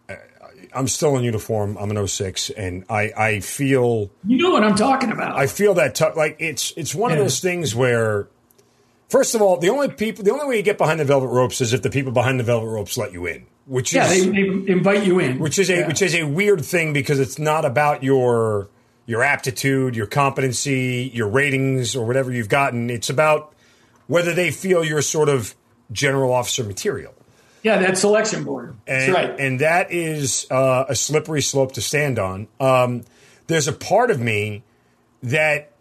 uh, 0.08 0.16
I'm 0.74 0.86
still 0.86 1.16
in 1.16 1.24
uniform. 1.24 1.78
I'm 1.78 1.90
an 1.90 2.06
06, 2.06 2.50
and 2.50 2.84
I, 2.90 3.12
I 3.16 3.40
feel 3.40 4.10
you 4.26 4.36
know 4.36 4.50
what 4.50 4.62
I'm 4.62 4.76
talking 4.76 5.10
about. 5.10 5.38
I 5.38 5.46
feel 5.46 5.74
that 5.74 5.94
t- 5.94 6.04
like 6.14 6.36
it's 6.40 6.72
it's 6.76 6.94
one 6.94 7.10
yeah. 7.10 7.16
of 7.16 7.22
those 7.22 7.40
things 7.40 7.74
where, 7.74 8.28
first 9.08 9.34
of 9.34 9.40
all, 9.40 9.56
the 9.56 9.70
only 9.70 9.88
people 9.88 10.24
the 10.24 10.32
only 10.32 10.46
way 10.46 10.56
you 10.58 10.62
get 10.62 10.76
behind 10.76 11.00
the 11.00 11.06
velvet 11.06 11.28
ropes 11.28 11.62
is 11.62 11.72
if 11.72 11.80
the 11.80 11.88
people 11.88 12.12
behind 12.12 12.38
the 12.38 12.44
velvet 12.44 12.68
ropes 12.68 12.98
let 12.98 13.12
you 13.12 13.24
in, 13.24 13.46
which 13.64 13.94
yeah, 13.94 14.10
is 14.10 14.26
they, 14.26 14.30
they 14.30 14.72
invite 14.72 15.06
you 15.06 15.18
in, 15.20 15.38
which 15.38 15.58
is 15.58 15.70
a 15.70 15.76
yeah. 15.76 15.86
which 15.86 16.02
is 16.02 16.14
a 16.14 16.24
weird 16.24 16.62
thing 16.62 16.92
because 16.92 17.18
it's 17.18 17.38
not 17.38 17.64
about 17.64 18.02
your 18.02 18.68
your 19.06 19.22
aptitude, 19.22 19.96
your 19.96 20.06
competency, 20.06 21.10
your 21.12 21.28
ratings, 21.28 21.94
or 21.94 22.06
whatever 22.06 22.32
you've 22.32 22.48
gotten. 22.48 22.90
It's 22.90 23.10
about 23.10 23.54
whether 24.06 24.32
they 24.32 24.50
feel 24.50 24.84
you're 24.84 25.02
sort 25.02 25.28
of 25.28 25.54
general 25.92 26.32
officer 26.32 26.64
material. 26.64 27.14
Yeah, 27.62 27.78
that 27.78 27.96
selection 27.96 28.44
board. 28.44 28.76
That's 28.86 29.04
and, 29.04 29.14
right. 29.14 29.40
And 29.40 29.60
that 29.60 29.90
is 29.90 30.46
uh, 30.50 30.84
a 30.88 30.94
slippery 30.94 31.40
slope 31.40 31.72
to 31.72 31.80
stand 31.80 32.18
on. 32.18 32.46
Um, 32.60 33.04
there's 33.46 33.68
a 33.68 33.72
part 33.72 34.10
of 34.10 34.20
me 34.20 34.62
that 35.22 35.72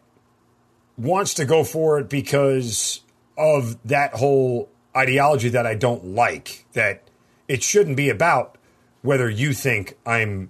wants 0.98 1.34
to 1.36 1.46
go 1.46 1.64
for 1.64 2.00
it 2.00 2.08
because 2.08 3.02
of 3.38 3.78
that 3.86 4.14
whole 4.14 4.70
ideology 4.96 5.50
that 5.50 5.66
I 5.66 5.76
don't 5.76 6.06
like, 6.06 6.66
that 6.74 7.04
it 7.48 7.64
shouldn't 7.64 7.98
be 7.98 8.10
about 8.10 8.58
whether 9.02 9.30
you 9.30 9.52
think 9.52 9.98
I'm 10.06 10.50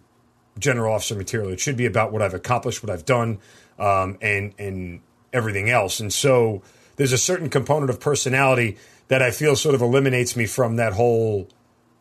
general 0.58 0.94
officer 0.94 1.16
material. 1.16 1.52
It 1.52 1.60
should 1.60 1.78
be 1.78 1.86
about 1.86 2.12
what 2.12 2.22
I've 2.22 2.34
accomplished, 2.34 2.84
what 2.84 2.92
I've 2.92 3.06
done, 3.06 3.40
um, 3.80 4.18
and 4.22 4.54
and 4.58 5.02
everything 5.32 5.70
else. 5.70 6.00
And 6.00 6.14
so 6.14 6.62
there's 6.96 7.14
a 7.14 7.18
certain 7.18 7.50
component 7.50 7.90
of 7.90 8.00
personality 8.00 8.78
that 9.08 9.22
I 9.22 9.32
feel 9.32 9.56
sort 9.56 9.76
of 9.76 9.82
eliminates 9.82 10.36
me 10.36 10.46
from 10.46 10.78
that 10.78 10.94
whole 10.94 11.50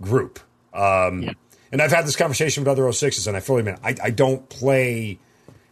group. 0.01 0.39
Um, 0.73 1.23
yeah. 1.23 1.33
And 1.71 1.81
I've 1.81 1.93
had 1.93 2.07
this 2.07 2.17
conversation 2.17 2.63
with 2.63 2.69
other 2.69 2.83
06s, 2.83 3.27
and 3.27 3.37
I 3.37 3.41
fully 3.41 3.61
admit 3.61 3.79
I, 3.83 3.97
I 4.03 4.11
don't 4.11 4.49
play 4.49 5.19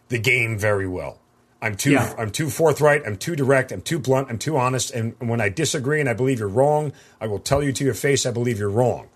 the 0.09 0.17
game 0.17 0.57
very 0.57 0.87
well. 0.87 1.19
I'm 1.61 1.75
too 1.75 1.91
yeah. 1.91 2.13
I'm 2.17 2.31
too 2.31 2.49
forthright. 2.49 3.03
I'm 3.05 3.17
too 3.17 3.35
direct. 3.35 3.71
I'm 3.71 3.81
too 3.81 3.99
blunt. 3.99 4.29
I'm 4.29 4.39
too 4.39 4.57
honest. 4.57 4.91
And 4.91 5.13
when 5.19 5.39
I 5.39 5.49
disagree 5.49 5.99
and 5.99 6.09
I 6.09 6.13
believe 6.13 6.39
you're 6.39 6.47
wrong, 6.47 6.91
I 7.19 7.27
will 7.27 7.39
tell 7.39 7.61
you 7.61 7.71
to 7.73 7.83
your 7.83 7.93
face 7.93 8.25
I 8.25 8.31
believe 8.31 8.57
you're 8.57 8.69
wrong. 8.69 9.09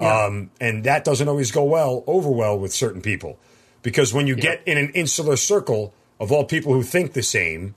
Yeah. 0.00 0.24
Um, 0.24 0.50
and 0.60 0.84
that 0.84 1.04
doesn't 1.04 1.28
always 1.28 1.52
go 1.52 1.64
well 1.64 2.02
over 2.06 2.30
well 2.30 2.58
with 2.58 2.72
certain 2.72 3.00
people 3.00 3.38
because 3.82 4.12
when 4.12 4.26
you 4.26 4.34
yeah. 4.34 4.42
get 4.42 4.62
in 4.66 4.76
an 4.76 4.90
insular 4.90 5.36
circle 5.36 5.94
of 6.18 6.32
all 6.32 6.44
people 6.44 6.72
who 6.72 6.82
think 6.82 7.12
the 7.12 7.22
same, 7.22 7.74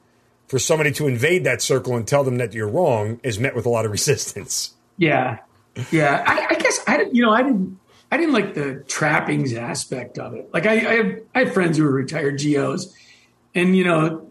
for 0.47 0.59
somebody 0.59 0.91
to 0.93 1.07
invade 1.07 1.43
that 1.43 1.61
circle 1.61 1.95
and 1.95 2.07
tell 2.07 2.23
them 2.23 2.37
that 2.37 2.53
you're 2.53 2.67
wrong 2.67 3.19
is 3.23 3.37
met 3.37 3.55
with 3.55 3.65
a 3.65 3.69
lot 3.69 3.85
of 3.85 3.91
resistance. 3.97 4.73
Yeah, 4.97 5.39
yeah. 5.91 6.23
I, 6.25 6.55
I 6.55 6.55
guess 6.55 6.79
I 6.87 7.05
you 7.11 7.21
know 7.21 7.31
I 7.31 7.43
didn't 7.43 7.79
I 8.11 8.17
didn't 8.17 8.33
like 8.33 8.53
the 8.53 8.83
trappings 8.87 9.53
aspect 9.53 10.17
of 10.17 10.33
it. 10.33 10.49
Like 10.53 10.65
I 10.65 10.73
I 10.73 10.93
have, 10.95 11.19
I 11.35 11.39
have 11.39 11.53
friends 11.53 11.77
who 11.77 11.85
are 11.85 11.91
retired 11.91 12.41
GOs, 12.41 12.95
and 13.53 13.75
you 13.75 13.83
know. 13.83 14.23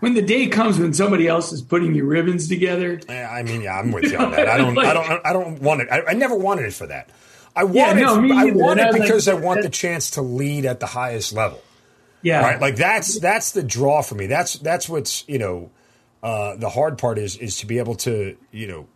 When, 0.00 0.14
the 0.14 0.22
day 0.22 0.48
comes 0.48 0.78
when 0.78 0.92
somebody 0.92 1.28
else 1.28 1.52
is 1.52 1.62
putting 1.62 1.94
your 1.94 2.06
ribbons 2.06 2.48
together, 2.48 3.00
I 3.08 3.42
mean, 3.44 3.62
yeah, 3.62 3.78
I'm 3.78 3.92
with 3.92 4.04
you 4.04 4.18
on 4.18 4.32
that. 4.32 4.48
I 4.48 4.58
don't, 4.58 4.74
like, 4.74 4.86
I 4.88 4.94
don't, 4.94 5.26
I 5.26 5.32
don't 5.32 5.62
want 5.62 5.80
it. 5.82 5.88
I, 5.90 6.02
I, 6.08 6.12
never 6.14 6.34
wanted 6.34 6.66
it 6.66 6.74
for 6.74 6.88
that. 6.88 7.10
I 7.54 7.64
want 7.64 7.76
yeah, 7.76 7.92
no, 7.94 8.24
it. 8.24 8.32
I 8.32 8.50
want 8.50 8.80
it 8.80 8.92
because 8.92 9.28
like, 9.28 9.36
I 9.36 9.40
want 9.40 9.62
the 9.62 9.68
chance 9.68 10.10
to 10.12 10.22
lead 10.22 10.66
at 10.66 10.80
the 10.80 10.86
highest 10.86 11.32
level. 11.32 11.62
Yeah. 12.22 12.40
Right. 12.40 12.60
Like 12.60 12.76
that's 12.76 13.20
that's 13.20 13.52
the 13.52 13.62
draw 13.62 14.02
for 14.02 14.16
me. 14.16 14.26
That's 14.26 14.54
that's 14.54 14.88
what's 14.88 15.26
you 15.28 15.38
know 15.38 15.70
uh, 16.22 16.56
the 16.56 16.68
hard 16.68 16.98
part 16.98 17.18
is 17.18 17.36
is 17.36 17.58
to 17.58 17.66
be 17.66 17.78
able 17.78 17.94
to 17.94 18.36
you 18.50 18.66
know 18.66 18.88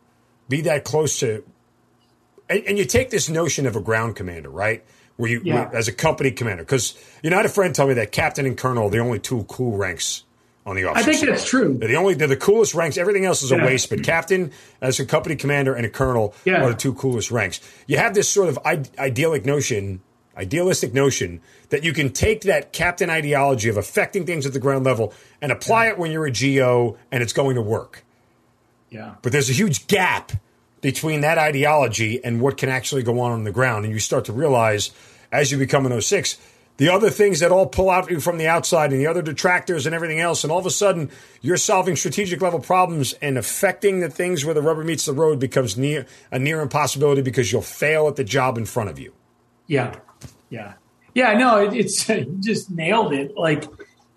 be 0.48 0.62
that 0.62 0.84
close 0.84 1.20
to 1.20 1.44
and, 2.48 2.64
and 2.64 2.78
you 2.78 2.84
take 2.84 3.10
this 3.10 3.28
notion 3.28 3.66
of 3.66 3.76
a 3.76 3.80
ground 3.80 4.16
commander 4.16 4.50
right 4.50 4.84
you 5.28 5.40
yeah. 5.44 5.70
as 5.72 5.88
a 5.88 5.92
company 5.92 6.30
commander 6.30 6.62
because 6.62 6.96
you 7.22 7.30
know 7.30 7.36
I 7.36 7.40
had 7.40 7.46
a 7.46 7.50
friend 7.50 7.74
tell 7.74 7.86
me 7.86 7.94
that 7.94 8.12
captain 8.12 8.46
and 8.46 8.56
colonel 8.56 8.86
are 8.86 8.90
the 8.90 8.98
only 8.98 9.18
two 9.18 9.44
cool 9.44 9.76
ranks 9.76 10.24
on 10.66 10.76
the 10.76 10.84
officer. 10.84 11.10
I 11.10 11.12
think 11.12 11.28
that's 11.28 11.48
true. 11.48 11.76
They're 11.78 11.88
the 11.88 11.96
only 11.96 12.14
they're 12.14 12.28
the 12.28 12.36
coolest 12.36 12.74
ranks. 12.74 12.96
Everything 12.96 13.24
else 13.24 13.42
is 13.42 13.52
a 13.52 13.56
yeah. 13.56 13.66
waste. 13.66 13.90
But 13.90 14.02
captain, 14.02 14.52
as 14.80 15.00
a 15.00 15.06
company 15.06 15.36
commander, 15.36 15.74
and 15.74 15.86
a 15.86 15.90
colonel 15.90 16.34
yeah. 16.44 16.62
are 16.62 16.70
the 16.70 16.76
two 16.76 16.94
coolest 16.94 17.30
ranks. 17.30 17.60
You 17.86 17.98
have 17.98 18.14
this 18.14 18.28
sort 18.28 18.48
of 18.48 18.58
idyllic 18.64 19.44
notion 19.44 20.00
idealistic 20.36 20.94
notion 20.94 21.40
that 21.68 21.84
you 21.84 21.92
can 21.92 22.10
take 22.12 22.42
that 22.42 22.72
captain 22.72 23.10
ideology 23.10 23.68
of 23.68 23.76
affecting 23.76 24.24
things 24.24 24.46
at 24.46 24.52
the 24.52 24.58
ground 24.58 24.84
level 24.84 25.12
and 25.42 25.52
apply 25.52 25.84
yeah. 25.84 25.90
it 25.92 25.98
when 25.98 26.10
you're 26.10 26.26
a 26.26 26.32
GO 26.32 26.96
and 27.12 27.22
it's 27.22 27.32
going 27.32 27.56
to 27.56 27.62
work. 27.62 28.04
Yeah. 28.90 29.16
But 29.22 29.32
there's 29.32 29.50
a 29.50 29.52
huge 29.52 29.86
gap 29.86 30.32
between 30.80 31.20
that 31.20 31.36
ideology 31.36 32.24
and 32.24 32.40
what 32.40 32.56
can 32.56 32.70
actually 32.70 33.02
go 33.02 33.20
on 33.20 33.32
on 33.32 33.44
the 33.44 33.52
ground. 33.52 33.84
And 33.84 33.92
you 33.92 34.00
start 34.00 34.24
to 34.26 34.32
realize 34.32 34.90
as 35.32 35.52
you 35.52 35.58
become 35.58 35.86
an 35.86 36.00
06, 36.00 36.38
the 36.80 36.88
other 36.88 37.10
things 37.10 37.40
that 37.40 37.52
all 37.52 37.66
pull 37.66 37.90
out 37.90 38.10
from 38.22 38.38
the 38.38 38.48
outside 38.48 38.90
and 38.90 38.98
the 38.98 39.06
other 39.06 39.20
detractors 39.20 39.84
and 39.84 39.94
everything 39.94 40.18
else. 40.18 40.44
And 40.44 40.50
all 40.50 40.58
of 40.58 40.64
a 40.64 40.70
sudden, 40.70 41.10
you're 41.42 41.58
solving 41.58 41.94
strategic 41.94 42.40
level 42.40 42.58
problems 42.58 43.12
and 43.20 43.36
affecting 43.36 44.00
the 44.00 44.08
things 44.08 44.46
where 44.46 44.54
the 44.54 44.62
rubber 44.62 44.82
meets 44.82 45.04
the 45.04 45.12
road 45.12 45.38
becomes 45.38 45.76
near 45.76 46.06
a 46.30 46.38
near 46.38 46.62
impossibility 46.62 47.20
because 47.20 47.52
you'll 47.52 47.60
fail 47.60 48.08
at 48.08 48.16
the 48.16 48.24
job 48.24 48.56
in 48.56 48.64
front 48.64 48.88
of 48.88 48.98
you. 48.98 49.12
Yeah. 49.66 49.94
Yeah. 50.48 50.72
Yeah. 51.14 51.34
No, 51.34 51.58
it, 51.58 51.74
it's 51.74 52.08
you 52.08 52.38
just 52.40 52.70
nailed 52.70 53.12
it. 53.12 53.36
Like, 53.36 53.64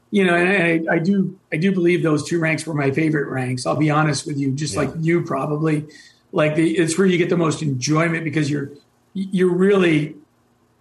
you 0.10 0.24
know, 0.24 0.34
and 0.34 0.90
I, 0.90 0.94
I, 0.94 1.00
do, 1.00 1.38
I 1.52 1.58
do 1.58 1.74
believe 1.74 2.02
those 2.02 2.26
two 2.26 2.40
ranks 2.40 2.66
were 2.66 2.74
my 2.74 2.92
favorite 2.92 3.28
ranks. 3.28 3.66
I'll 3.66 3.76
be 3.76 3.90
honest 3.90 4.26
with 4.26 4.38
you, 4.38 4.54
just 4.54 4.76
yeah. 4.76 4.84
like 4.84 4.92
you 5.02 5.24
probably. 5.24 5.86
Like, 6.32 6.56
the, 6.56 6.78
it's 6.78 6.98
where 6.98 7.06
you 7.06 7.18
get 7.18 7.30
the 7.30 7.36
most 7.36 7.62
enjoyment 7.62 8.24
because 8.24 8.50
you're, 8.50 8.72
you're 9.14 9.54
really, 9.54 10.16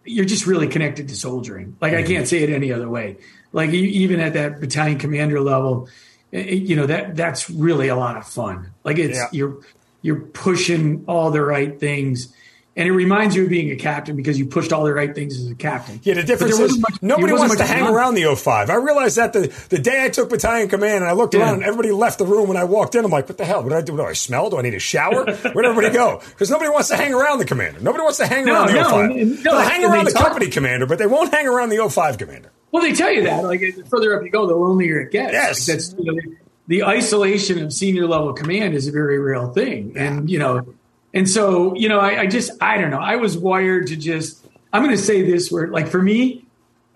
you're 0.05 0.25
just 0.25 0.47
really 0.47 0.69
connected 0.69 1.09
to 1.09 1.17
soldiering. 1.17 1.77
Like. 1.81 1.95
I 1.95 2.03
can't 2.03 2.27
say 2.27 2.43
it 2.43 2.51
any 2.51 2.73
other 2.73 2.89
way. 2.89 3.19
Like, 3.53 3.71
even 3.71 4.21
at 4.21 4.33
that 4.35 4.61
battalion 4.61 4.99
commander 4.99 5.41
level, 5.41 5.89
it, 6.31 6.63
you 6.63 6.77
know 6.77 6.87
that 6.87 7.15
that's 7.17 7.51
really 7.51 7.89
a 7.89 7.97
lot 7.97 8.17
of 8.17 8.27
fun. 8.27 8.73
Like, 8.85 8.99
it's 8.99 9.19
yeah. 9.19 9.29
you're 9.33 9.59
you're 10.01 10.21
pushing 10.21 11.05
all 11.07 11.31
the 11.31 11.43
right 11.43 11.79
things 11.79 12.35
and 12.75 12.89
it 12.89 12.93
reminds 12.93 13.37
you 13.37 13.45
of 13.45 13.51
being 13.51 13.71
a 13.71 13.77
captain 13.77 14.17
because 14.17 14.39
you 14.39 14.47
pushed 14.47 14.73
all 14.73 14.85
the 14.85 14.95
right 14.95 15.15
things 15.15 15.39
as 15.39 15.51
a 15.51 15.55
captain. 15.55 16.01
Yeah, 16.03 16.15
the 16.15 16.23
difference 16.23 16.59
is 16.59 16.79
much, 16.79 17.03
nobody 17.03 17.35
wants 17.35 17.57
to 17.57 17.65
hang 17.65 17.87
around 17.87 18.15
the 18.15 18.35
05. 18.35 18.71
I 18.71 18.75
realized 18.77 19.19
that 19.19 19.35
the, 19.35 19.53
the 19.69 19.79
day 19.79 20.03
I 20.03 20.09
took 20.09 20.31
battalion 20.31 20.69
command 20.69 20.97
and 20.97 21.05
I 21.05 21.13
looked 21.13 21.35
yeah. 21.35 21.41
around 21.41 21.55
and 21.57 21.65
everybody 21.65 21.93
left 21.93 22.19
the 22.19 22.25
room 22.25 22.49
when 22.49 22.57
I 22.57 22.65
walked 22.65 22.95
in. 22.95 23.05
I'm 23.05 23.11
like, 23.11 23.29
what 23.29 23.37
the 23.37 23.45
hell? 23.45 23.63
What 23.63 23.71
do 23.71 23.75
I 23.77 23.83
do? 23.83 23.97
Do 23.97 24.05
I 24.05 24.15
smell? 24.15 24.49
Do 24.49 24.57
I 24.57 24.63
need 24.63 24.75
a 24.75 24.79
shower? 24.79 25.25
Where'd 25.25 25.67
everybody 25.67 25.91
go? 25.91 26.21
Because 26.33 26.51
nobody 26.51 26.71
wants 26.71 26.89
to 26.89 26.97
hang 26.97 27.15
around 27.15 27.39
the 27.39 27.45
commander. 27.45 27.79
Nobody 27.81 28.03
wants 28.03 28.19
to 28.19 28.27
hang 28.27 28.47
no, 28.47 28.55
around 28.55 28.67
the 28.69 28.73
no, 28.73 28.85
05. 28.85 29.11
No, 29.11 29.35
They'll 29.43 29.61
hang 29.61 29.85
around 29.85 30.07
the 30.07 30.11
talk- 30.11 30.29
company 30.29 30.49
commander, 30.49 30.87
but 30.87 30.99
they 30.99 31.07
won't 31.07 31.33
hang 31.33 31.47
around 31.47 31.69
the 31.69 31.89
05 31.89 32.19
commander. 32.19 32.51
Well, 32.73 32.83
they 32.83 32.93
tell 32.95 33.13
you 33.13 33.25
that. 33.25 33.45
Like, 33.45 33.61
the 33.61 33.85
further 33.89 34.17
up 34.17 34.25
you 34.25 34.31
go, 34.31 34.47
the 34.47 34.57
lonelier 34.57 35.01
it 35.01 35.13
gets. 35.13 35.33
Yes. 35.33 35.69
Like, 35.69 35.77
that's, 35.77 35.95
you 35.99 36.05
know, 36.05 36.15
the, 36.15 36.37
the 36.69 36.85
isolation 36.85 37.63
of 37.63 37.73
senior 37.73 38.07
level 38.07 38.33
command 38.33 38.75
is 38.75 38.89
a 38.89 38.93
very 38.93 39.19
real 39.19 39.53
thing. 39.53 39.93
And, 39.97 40.29
you 40.31 40.39
know, 40.39 40.75
and 41.15 41.29
so, 41.29 41.75
you 41.75 41.89
know, 41.89 41.99
I, 41.99 42.21
I 42.21 42.27
just, 42.27 42.51
I 42.61 42.79
don't 42.79 42.91
know. 42.91 43.01
I 43.01 43.17
was 43.17 43.37
wired 43.37 43.89
to 43.89 43.97
just, 43.97 44.45
I'm 44.73 44.83
going 44.83 44.97
to 44.97 45.03
say 45.03 45.23
this 45.23 45.51
word, 45.51 45.71
like 45.71 45.89
for 45.89 46.01
me, 46.01 46.45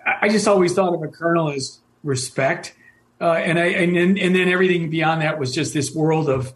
I 0.04 0.28
just 0.28 0.46
always 0.48 0.72
thought 0.72 0.94
of 0.94 1.02
a 1.02 1.08
colonel 1.08 1.50
as 1.50 1.78
respect. 2.02 2.74
Uh, 3.20 3.32
and 3.32 3.58
I, 3.58 3.66
and 3.66 3.96
then, 3.96 4.18
and 4.18 4.34
then 4.34 4.48
everything 4.48 4.90
beyond 4.90 5.22
that 5.22 5.38
was 5.38 5.54
just 5.54 5.74
this 5.74 5.94
world 5.94 6.28
of, 6.28 6.52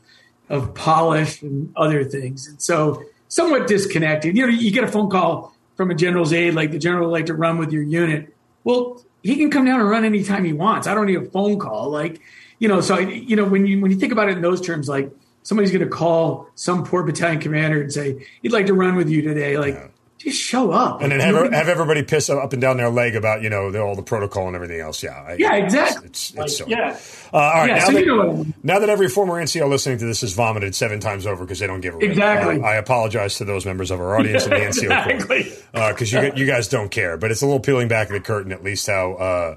of 0.48 0.74
polish 0.74 1.42
and 1.42 1.72
other 1.76 2.04
things. 2.04 2.46
And 2.46 2.60
so 2.60 3.04
somewhat 3.28 3.66
disconnected, 3.66 4.36
you 4.36 4.46
know, 4.46 4.52
you 4.52 4.70
get 4.70 4.84
a 4.84 4.88
phone 4.88 5.10
call 5.10 5.54
from 5.76 5.90
a 5.90 5.94
general's 5.94 6.32
aide, 6.32 6.54
like 6.54 6.70
the 6.70 6.78
general 6.78 7.06
would 7.08 7.12
like 7.12 7.26
to 7.26 7.34
run 7.34 7.58
with 7.58 7.72
your 7.72 7.82
unit. 7.82 8.34
Well, 8.64 9.02
he 9.22 9.36
can 9.36 9.50
come 9.50 9.64
down 9.64 9.80
and 9.80 9.88
run 9.88 10.04
anytime 10.04 10.44
he 10.44 10.52
wants. 10.52 10.86
I 10.86 10.94
don't 10.94 11.06
need 11.06 11.16
a 11.16 11.30
phone 11.30 11.58
call. 11.58 11.90
Like, 11.90 12.20
you 12.58 12.68
know, 12.68 12.80
so, 12.80 12.96
I, 12.96 13.00
you 13.00 13.36
know, 13.36 13.44
when 13.44 13.66
you, 13.66 13.80
when 13.80 13.90
you 13.90 13.96
think 13.96 14.12
about 14.12 14.28
it 14.28 14.36
in 14.36 14.42
those 14.42 14.60
terms, 14.60 14.88
like, 14.88 15.10
somebody's 15.42 15.70
going 15.70 15.84
to 15.84 15.90
call 15.90 16.48
some 16.54 16.84
poor 16.84 17.02
battalion 17.02 17.40
commander 17.40 17.80
and 17.82 17.92
say 17.92 18.26
he'd 18.42 18.52
like 18.52 18.66
to 18.66 18.74
run 18.74 18.96
with 18.96 19.08
you 19.08 19.22
today. 19.22 19.58
Like, 19.58 19.74
yeah. 19.74 19.88
just 20.18 20.40
show 20.40 20.70
up. 20.70 21.00
And 21.00 21.12
then 21.12 21.20
have, 21.20 21.52
have 21.52 21.68
everybody 21.68 22.02
piss 22.02 22.28
up 22.28 22.52
and 22.52 22.60
down 22.60 22.76
their 22.76 22.90
leg 22.90 23.16
about 23.16 23.42
you 23.42 23.50
know 23.50 23.70
the, 23.70 23.80
all 23.80 23.96
the 23.96 24.02
protocol 24.02 24.46
and 24.46 24.54
everything 24.54 24.80
else. 24.80 25.02
Yeah, 25.02 25.12
I, 25.12 25.34
yeah, 25.38 25.54
exactly. 25.54 26.06
It's, 26.06 26.30
it's, 26.30 26.38
it's 26.38 26.60
like, 26.60 26.68
yeah. 26.68 26.98
Uh, 27.32 27.36
all 27.36 27.52
right, 27.52 27.68
yeah, 27.68 27.74
now, 27.76 27.84
so 27.86 27.92
that, 27.92 28.00
you 28.00 28.06
know 28.06 28.46
now, 28.62 28.78
that, 28.78 28.88
every 28.88 29.08
former 29.08 29.34
NCO 29.34 29.68
listening 29.68 29.98
to 29.98 30.04
this 30.04 30.20
has 30.20 30.32
vomited 30.32 30.74
seven 30.74 31.00
times 31.00 31.26
over 31.26 31.44
because 31.44 31.58
they 31.58 31.66
don't 31.66 31.80
give 31.80 31.94
a 31.94 31.98
exactly. 31.98 32.60
Uh, 32.60 32.66
I 32.66 32.74
apologize 32.76 33.36
to 33.38 33.44
those 33.44 33.64
members 33.64 33.90
of 33.90 34.00
our 34.00 34.18
audience 34.18 34.44
in 34.44 34.50
the 34.50 34.56
NCO 34.56 35.06
exactly. 35.06 35.52
because 35.72 36.14
uh, 36.14 36.20
you 36.20 36.32
you 36.36 36.46
guys 36.46 36.68
don't 36.68 36.90
care, 36.90 37.16
but 37.16 37.30
it's 37.30 37.42
a 37.42 37.46
little 37.46 37.60
peeling 37.60 37.88
back 37.88 38.08
of 38.08 38.12
the 38.12 38.20
curtain 38.20 38.52
at 38.52 38.62
least 38.62 38.86
how 38.86 39.14
uh, 39.14 39.56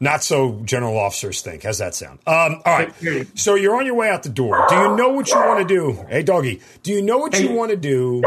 not 0.00 0.22
so 0.22 0.60
general 0.64 0.98
officers 0.98 1.40
think. 1.40 1.62
How's 1.62 1.78
that 1.78 1.94
sound? 1.94 2.18
Um, 2.26 2.60
all 2.64 2.78
right. 2.78 3.26
So 3.38 3.54
you're 3.54 3.76
on 3.76 3.86
your 3.86 3.94
way 3.94 4.10
out 4.10 4.22
the 4.22 4.28
door. 4.28 4.66
Do 4.68 4.74
you 4.74 4.96
know 4.96 5.10
what 5.10 5.28
you 5.28 5.36
want 5.36 5.66
to 5.66 5.74
do? 5.74 6.04
Hey, 6.08 6.22
doggy. 6.22 6.60
Do 6.82 6.92
you 6.92 7.02
know 7.02 7.18
what 7.18 7.34
hey. 7.34 7.44
you 7.44 7.52
want 7.52 7.70
to 7.70 7.76
do? 7.76 8.22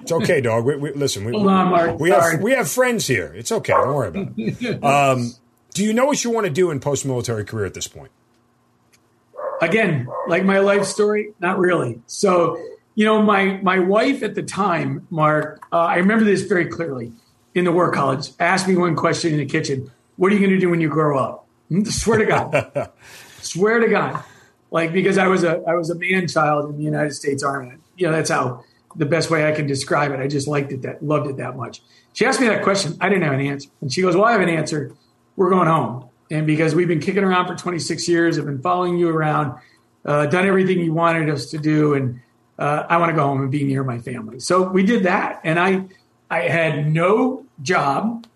It's 0.00 0.12
okay, 0.12 0.40
dog. 0.40 0.64
We, 0.64 0.76
we, 0.76 0.92
listen, 0.92 1.24
we, 1.24 1.32
Hold 1.32 1.48
on, 1.48 1.70
Mark. 1.70 1.98
we 1.98 2.10
have 2.10 2.40
we 2.40 2.52
have 2.52 2.70
friends 2.70 3.06
here. 3.06 3.32
It's 3.34 3.50
okay. 3.50 3.72
Don't 3.72 3.94
worry 3.94 4.08
about 4.08 4.28
it. 4.36 4.84
Um, 4.84 5.32
do 5.74 5.84
you 5.84 5.92
know 5.92 6.06
what 6.06 6.24
you 6.24 6.30
want 6.30 6.46
to 6.46 6.52
do 6.52 6.70
in 6.70 6.80
post 6.80 7.04
military 7.04 7.44
career 7.44 7.66
at 7.66 7.74
this 7.74 7.88
point? 7.88 8.10
Again, 9.60 10.08
like 10.28 10.44
my 10.44 10.60
life 10.60 10.84
story, 10.84 11.34
not 11.40 11.58
really. 11.58 12.00
So, 12.06 12.62
you 12.94 13.04
know, 13.04 13.22
my 13.22 13.60
my 13.62 13.80
wife 13.80 14.22
at 14.22 14.34
the 14.34 14.42
time, 14.42 15.06
Mark, 15.10 15.62
uh, 15.72 15.78
I 15.78 15.96
remember 15.96 16.24
this 16.24 16.42
very 16.42 16.66
clearly 16.66 17.12
in 17.54 17.64
the 17.64 17.72
war 17.72 17.90
college, 17.90 18.30
asked 18.38 18.68
me 18.68 18.76
one 18.76 18.94
question 18.94 19.32
in 19.32 19.38
the 19.38 19.46
kitchen 19.46 19.90
what 20.18 20.30
are 20.30 20.34
you 20.34 20.40
going 20.40 20.52
to 20.52 20.58
do 20.58 20.68
when 20.68 20.80
you 20.80 20.90
grow 20.90 21.18
up? 21.18 21.46
Hmm? 21.68 21.84
Swear 21.84 22.18
to 22.18 22.26
God. 22.26 22.90
Swear 23.40 23.80
to 23.80 23.88
God. 23.88 24.22
Like 24.70 24.92
because 24.92 25.16
I 25.16 25.28
was 25.28 25.44
a 25.44 25.62
I 25.66 25.74
was 25.74 25.88
a 25.88 25.94
man 25.94 26.28
child 26.28 26.68
in 26.68 26.76
the 26.76 26.84
United 26.84 27.14
States 27.14 27.42
Army. 27.42 27.76
You 27.96 28.08
know, 28.08 28.12
that's 28.12 28.28
how 28.28 28.64
the 28.96 29.06
best 29.06 29.30
way 29.30 29.48
I 29.48 29.52
can 29.52 29.66
describe 29.66 30.12
it. 30.12 30.20
I 30.20 30.26
just 30.26 30.46
liked 30.46 30.72
it 30.72 30.82
that 30.82 31.02
loved 31.02 31.28
it 31.28 31.38
that 31.38 31.56
much. 31.56 31.80
She 32.12 32.26
asked 32.26 32.40
me 32.40 32.48
that 32.48 32.62
question. 32.62 32.96
I 33.00 33.08
didn't 33.08 33.24
have 33.24 33.32
an 33.32 33.40
answer. 33.40 33.70
And 33.80 33.92
she 33.92 34.02
goes, 34.02 34.14
Well, 34.14 34.26
I 34.26 34.32
have 34.32 34.40
an 34.42 34.48
answer. 34.50 34.94
We're 35.36 35.50
going 35.50 35.68
home. 35.68 36.08
And 36.30 36.46
because 36.46 36.74
we've 36.74 36.88
been 36.88 37.00
kicking 37.00 37.24
around 37.24 37.46
for 37.46 37.54
26 37.54 38.06
years, 38.08 38.38
I've 38.38 38.44
been 38.44 38.60
following 38.60 38.98
you 38.98 39.08
around, 39.08 39.58
uh, 40.04 40.26
done 40.26 40.46
everything 40.46 40.80
you 40.80 40.92
wanted 40.92 41.30
us 41.30 41.46
to 41.50 41.58
do, 41.58 41.94
and 41.94 42.20
uh, 42.58 42.84
I 42.88 42.98
want 42.98 43.10
to 43.10 43.16
go 43.16 43.22
home 43.22 43.40
and 43.40 43.50
be 43.50 43.64
near 43.64 43.82
my 43.84 43.98
family. 43.98 44.40
So 44.40 44.68
we 44.68 44.82
did 44.82 45.04
that. 45.04 45.40
And 45.44 45.58
I 45.58 45.84
I 46.30 46.40
had 46.42 46.92
no 46.92 47.46
job. 47.62 48.26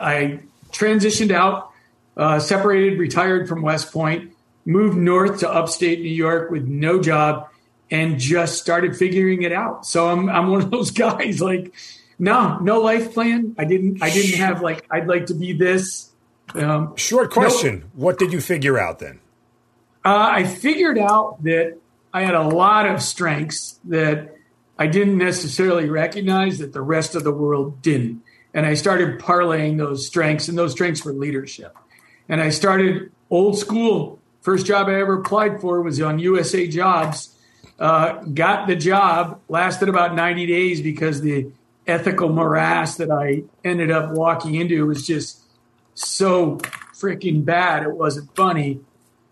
I 0.00 0.40
transitioned 0.72 1.30
out, 1.30 1.70
uh, 2.16 2.38
separated, 2.38 2.98
retired 2.98 3.48
from 3.48 3.62
West 3.62 3.92
Point, 3.92 4.32
moved 4.64 4.96
north 4.96 5.40
to 5.40 5.50
upstate 5.50 6.00
New 6.00 6.08
York 6.08 6.50
with 6.50 6.66
no 6.66 7.00
job, 7.00 7.48
and 7.90 8.18
just 8.18 8.58
started 8.58 8.96
figuring 8.96 9.42
it 9.42 9.52
out. 9.52 9.86
So 9.86 10.08
I'm 10.08 10.28
I'm 10.28 10.48
one 10.48 10.62
of 10.62 10.70
those 10.70 10.90
guys 11.06 11.40
like, 11.40 11.74
no, 12.18 12.58
no 12.58 12.80
life 12.80 13.12
plan. 13.14 13.54
I 13.58 13.64
didn't 13.64 14.02
I 14.02 14.10
didn't 14.10 14.38
have 14.38 14.62
like 14.62 14.86
I'd 14.90 15.06
like 15.06 15.26
to 15.26 15.34
be 15.34 15.52
this. 15.52 16.10
Um, 16.54 16.96
Short 16.96 17.30
question: 17.30 17.80
nope. 17.80 17.90
What 17.94 18.18
did 18.18 18.32
you 18.32 18.40
figure 18.40 18.78
out 18.78 18.98
then? 18.98 19.20
Uh, 20.04 20.30
I 20.32 20.44
figured 20.44 20.98
out 20.98 21.42
that 21.44 21.78
I 22.12 22.22
had 22.22 22.34
a 22.34 22.42
lot 22.42 22.86
of 22.86 23.00
strengths 23.00 23.78
that 23.84 24.36
I 24.78 24.86
didn't 24.86 25.18
necessarily 25.18 25.88
recognize 25.88 26.58
that 26.58 26.72
the 26.72 26.82
rest 26.82 27.14
of 27.14 27.24
the 27.24 27.32
world 27.32 27.82
didn't. 27.82 28.22
And 28.54 28.66
I 28.66 28.74
started 28.74 29.18
parlaying 29.18 29.78
those 29.78 30.06
strengths, 30.06 30.48
and 30.48 30.58
those 30.58 30.72
strengths 30.72 31.04
were 31.04 31.12
leadership. 31.12 31.76
And 32.28 32.40
I 32.40 32.50
started 32.50 33.10
old 33.30 33.58
school. 33.58 34.18
First 34.42 34.66
job 34.66 34.88
I 34.88 35.00
ever 35.00 35.20
applied 35.20 35.60
for 35.60 35.80
was 35.82 36.00
on 36.00 36.18
USA 36.18 36.66
Jobs. 36.66 37.36
Uh, 37.78 38.22
got 38.24 38.66
the 38.66 38.76
job, 38.76 39.40
lasted 39.48 39.88
about 39.88 40.14
90 40.14 40.46
days 40.46 40.80
because 40.80 41.20
the 41.20 41.50
ethical 41.86 42.28
morass 42.28 42.96
that 42.96 43.10
I 43.10 43.42
ended 43.64 43.90
up 43.90 44.12
walking 44.12 44.54
into 44.54 44.86
was 44.86 45.06
just 45.06 45.42
so 45.94 46.58
freaking 46.94 47.44
bad. 47.44 47.82
It 47.82 47.92
wasn't 47.92 48.34
funny. 48.36 48.80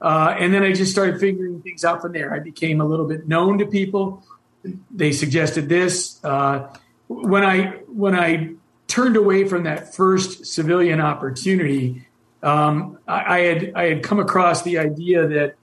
Uh, 0.00 0.34
and 0.38 0.52
then 0.52 0.62
I 0.62 0.72
just 0.72 0.90
started 0.90 1.20
figuring 1.20 1.60
things 1.60 1.84
out 1.84 2.00
from 2.00 2.12
there. 2.12 2.34
I 2.34 2.38
became 2.38 2.80
a 2.80 2.84
little 2.84 3.06
bit 3.06 3.28
known 3.28 3.58
to 3.58 3.66
people. 3.66 4.24
They 4.90 5.12
suggested 5.12 5.68
this. 5.68 6.22
Uh, 6.24 6.74
when 7.08 7.44
I 7.44 7.80
when 7.88 8.14
I 8.14 8.54
turned 8.90 9.16
away 9.16 9.46
from 9.48 9.62
that 9.62 9.94
first 9.94 10.44
civilian 10.46 11.00
opportunity, 11.00 12.06
um, 12.42 12.98
I, 13.06 13.36
I, 13.36 13.38
had 13.40 13.72
I 13.74 13.84
had 13.84 14.02
come 14.02 14.18
across 14.18 14.62
the 14.62 14.78
idea 14.78 15.26
that 15.28 15.54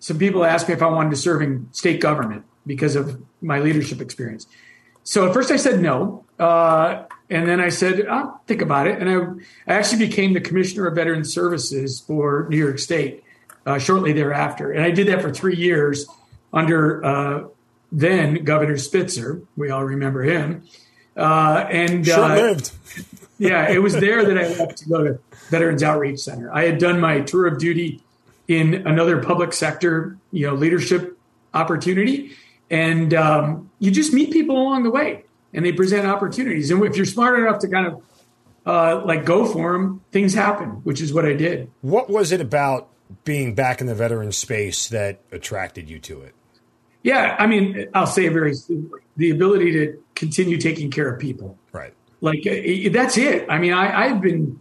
some 0.00 0.18
people 0.18 0.44
asked 0.44 0.68
me 0.68 0.74
if 0.74 0.82
I 0.82 0.86
wanted 0.86 1.10
to 1.10 1.16
serve 1.16 1.42
in 1.42 1.68
state 1.72 2.00
government 2.00 2.44
because 2.66 2.96
of 2.96 3.22
my 3.40 3.60
leadership 3.60 4.00
experience. 4.00 4.46
So 5.04 5.28
at 5.28 5.34
first 5.34 5.50
I 5.50 5.56
said 5.56 5.80
no, 5.80 6.24
uh, 6.38 7.04
and 7.28 7.48
then 7.48 7.60
I 7.60 7.68
said 7.68 8.06
I'll 8.06 8.40
think 8.46 8.62
about 8.62 8.86
it, 8.86 9.00
and 9.00 9.10
I, 9.10 9.72
I, 9.72 9.76
actually 9.76 10.06
became 10.06 10.32
the 10.32 10.40
commissioner 10.40 10.86
of 10.86 10.94
veteran 10.94 11.24
services 11.24 12.00
for 12.00 12.46
New 12.48 12.56
York 12.56 12.78
State 12.78 13.22
uh, 13.66 13.78
shortly 13.78 14.12
thereafter, 14.12 14.72
and 14.72 14.82
I 14.84 14.90
did 14.90 15.08
that 15.08 15.20
for 15.22 15.30
three 15.30 15.56
years 15.56 16.06
under 16.52 17.04
uh, 17.04 17.44
then 17.90 18.44
Governor 18.44 18.78
Spitzer. 18.78 19.42
We 19.56 19.70
all 19.70 19.84
remember 19.84 20.22
him. 20.22 20.64
Uh, 21.16 21.66
and 21.70 22.06
short 22.06 22.30
lived. 22.30 22.70
Uh, 22.70 23.02
yeah, 23.38 23.70
it 23.70 23.78
was 23.78 23.94
there 23.94 24.24
that 24.24 24.38
I 24.38 24.48
left 24.56 24.78
to 24.78 24.88
go 24.88 25.04
to 25.04 25.18
Veterans 25.50 25.82
Outreach 25.82 26.20
Center. 26.20 26.52
I 26.52 26.64
had 26.64 26.78
done 26.78 27.00
my 27.00 27.20
tour 27.20 27.46
of 27.46 27.58
duty 27.58 28.02
in 28.48 28.86
another 28.86 29.22
public 29.22 29.52
sector, 29.52 30.16
you 30.30 30.46
know, 30.46 30.54
leadership 30.54 31.18
opportunity, 31.54 32.32
and 32.70 33.12
um, 33.14 33.70
you 33.78 33.90
just 33.90 34.12
meet 34.12 34.32
people 34.32 34.56
along 34.56 34.84
the 34.84 34.90
way, 34.90 35.24
and 35.52 35.64
they 35.64 35.72
present 35.72 36.06
opportunities. 36.06 36.70
And 36.70 36.82
if 36.84 36.96
you're 36.96 37.06
smart 37.06 37.38
enough 37.38 37.60
to 37.60 37.68
kind 37.68 37.86
of 37.86 38.02
uh, 38.64 39.04
like 39.04 39.24
go 39.24 39.44
for 39.44 39.72
them, 39.72 40.02
things 40.12 40.34
happen, 40.34 40.68
which 40.84 41.00
is 41.00 41.12
what 41.12 41.26
I 41.26 41.34
did. 41.34 41.70
What 41.82 42.08
was 42.08 42.32
it 42.32 42.40
about 42.40 42.88
being 43.24 43.54
back 43.54 43.80
in 43.80 43.86
the 43.86 43.94
veteran 43.94 44.32
space 44.32 44.88
that 44.88 45.20
attracted 45.30 45.90
you 45.90 45.98
to 46.00 46.22
it? 46.22 46.34
Yeah, 47.02 47.36
I 47.38 47.46
mean, 47.46 47.88
I'll 47.94 48.06
say 48.06 48.28
very 48.28 48.54
simply 48.54 49.00
the 49.16 49.30
ability 49.30 49.72
to 49.72 50.02
continue 50.14 50.58
taking 50.58 50.90
care 50.90 51.12
of 51.12 51.20
people. 51.20 51.58
Right. 51.72 51.94
Like 52.20 52.46
uh, 52.46 52.90
that's 52.92 53.18
it. 53.18 53.46
I 53.48 53.58
mean, 53.58 53.72
I, 53.72 54.06
I've 54.06 54.20
been, 54.20 54.58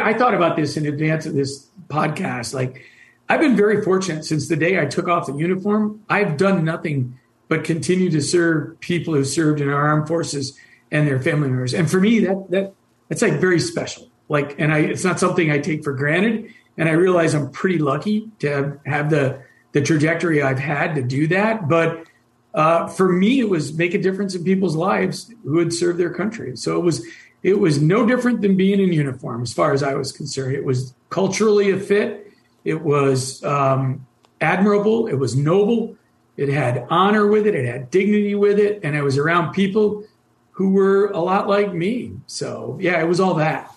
I 0.00 0.12
thought 0.14 0.34
about 0.34 0.56
this 0.56 0.76
in 0.76 0.86
advance 0.86 1.26
of 1.26 1.34
this 1.34 1.68
podcast. 1.88 2.52
Like, 2.54 2.84
I've 3.28 3.40
been 3.40 3.56
very 3.56 3.82
fortunate 3.82 4.24
since 4.24 4.48
the 4.48 4.56
day 4.56 4.80
I 4.80 4.86
took 4.86 5.08
off 5.08 5.26
the 5.26 5.34
uniform. 5.34 6.02
I've 6.08 6.36
done 6.36 6.64
nothing 6.64 7.18
but 7.48 7.64
continue 7.64 8.10
to 8.10 8.20
serve 8.20 8.78
people 8.80 9.14
who 9.14 9.24
served 9.24 9.60
in 9.60 9.68
our 9.68 9.86
armed 9.88 10.08
forces 10.08 10.58
and 10.90 11.06
their 11.06 11.20
family 11.20 11.48
members. 11.48 11.72
And 11.72 11.90
for 11.90 12.00
me, 12.00 12.20
that 12.20 12.50
that 12.50 12.74
that's 13.08 13.22
like 13.22 13.40
very 13.40 13.60
special. 13.60 14.08
Like, 14.28 14.58
and 14.58 14.72
I, 14.72 14.78
it's 14.80 15.04
not 15.04 15.20
something 15.20 15.50
I 15.50 15.58
take 15.58 15.84
for 15.84 15.92
granted. 15.92 16.52
And 16.76 16.88
I 16.88 16.92
realize 16.92 17.34
I'm 17.34 17.50
pretty 17.50 17.78
lucky 17.78 18.28
to 18.40 18.48
have, 18.50 18.78
have 18.86 19.10
the 19.10 19.42
the 19.72 19.80
trajectory 19.80 20.42
I've 20.42 20.58
had 20.58 20.96
to 20.96 21.02
do 21.02 21.28
that. 21.28 21.68
But 21.68 22.06
uh, 22.54 22.88
for 22.88 23.10
me, 23.10 23.40
it 23.40 23.48
was 23.48 23.72
make 23.72 23.94
a 23.94 23.98
difference 23.98 24.34
in 24.34 24.44
people's 24.44 24.76
lives 24.76 25.32
who 25.44 25.58
had 25.58 25.72
served 25.72 25.98
their 25.98 26.12
country. 26.12 26.56
So 26.56 26.76
it 26.78 26.82
was 26.82 27.06
it 27.42 27.58
was 27.58 27.80
no 27.80 28.06
different 28.06 28.42
than 28.42 28.56
being 28.56 28.80
in 28.80 28.92
uniform 28.92 29.42
as 29.42 29.52
far 29.52 29.72
as 29.72 29.82
I 29.82 29.94
was 29.94 30.12
concerned. 30.12 30.54
It 30.54 30.64
was 30.64 30.94
culturally 31.08 31.70
a 31.70 31.78
fit. 31.78 32.32
It 32.64 32.82
was 32.82 33.42
um, 33.44 34.06
admirable. 34.40 35.06
It 35.06 35.14
was 35.14 35.36
noble. 35.36 35.96
It 36.36 36.48
had 36.48 36.86
honor 36.90 37.26
with 37.26 37.46
it. 37.46 37.54
It 37.54 37.66
had 37.66 37.90
dignity 37.90 38.34
with 38.34 38.58
it, 38.58 38.80
and 38.82 38.96
I 38.96 39.02
was 39.02 39.16
around 39.16 39.52
people 39.52 40.04
who 40.52 40.70
were 40.70 41.06
a 41.06 41.20
lot 41.20 41.48
like 41.48 41.72
me. 41.72 42.12
So 42.26 42.78
yeah, 42.80 43.00
it 43.00 43.06
was 43.06 43.20
all 43.20 43.34
that. 43.34 43.72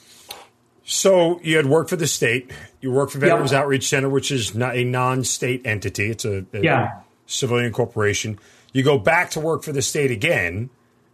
So 0.86 1.40
you 1.42 1.56
had 1.56 1.66
worked 1.66 1.90
for 1.90 1.96
the 1.96 2.08
state. 2.08 2.52
You 2.82 2.92
worked 2.92 3.14
for 3.14 3.20
Veterans 3.20 3.52
yep. 3.52 3.64
Outreach 3.64 3.88
Center, 3.88 4.10
which 4.10 4.32
is 4.32 4.54
not 4.54 4.76
a 4.76 4.84
non-state 4.84 5.66
entity. 5.66 6.10
It's 6.10 6.26
a, 6.26 6.46
a 6.52 6.60
yeah. 6.60 7.02
civilian 7.26 7.72
corporation. 7.72 8.38
You 8.74 8.84
go 8.84 8.98
back 8.98 9.32
to 9.32 9.40
work 9.40 9.64
for 9.64 9.72
the 9.72 9.82
state 9.82 10.12
again 10.12 10.70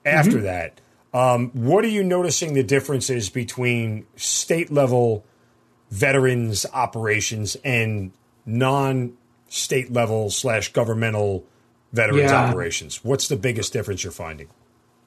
after 0.06 0.38
mm-hmm. 0.38 0.44
that. 0.44 0.82
Um, 1.14 1.50
what 1.52 1.84
are 1.84 1.90
you 1.90 2.04
noticing 2.04 2.54
the 2.54 2.64
differences 2.64 3.30
between 3.30 4.06
state 4.16 4.72
level 4.72 5.26
veterans 5.92 6.66
operations 6.74 7.58
and 7.64 8.12
non 8.46 9.18
state 9.50 9.92
level 9.92 10.30
slash 10.30 10.72
governmental 10.72 11.46
veterans 11.92 12.32
yeah. 12.32 12.50
operations? 12.50 13.04
What's 13.04 13.28
the 13.28 13.36
biggest 13.36 13.74
difference 13.74 14.04
you're 14.04 14.12
finding? 14.12 14.48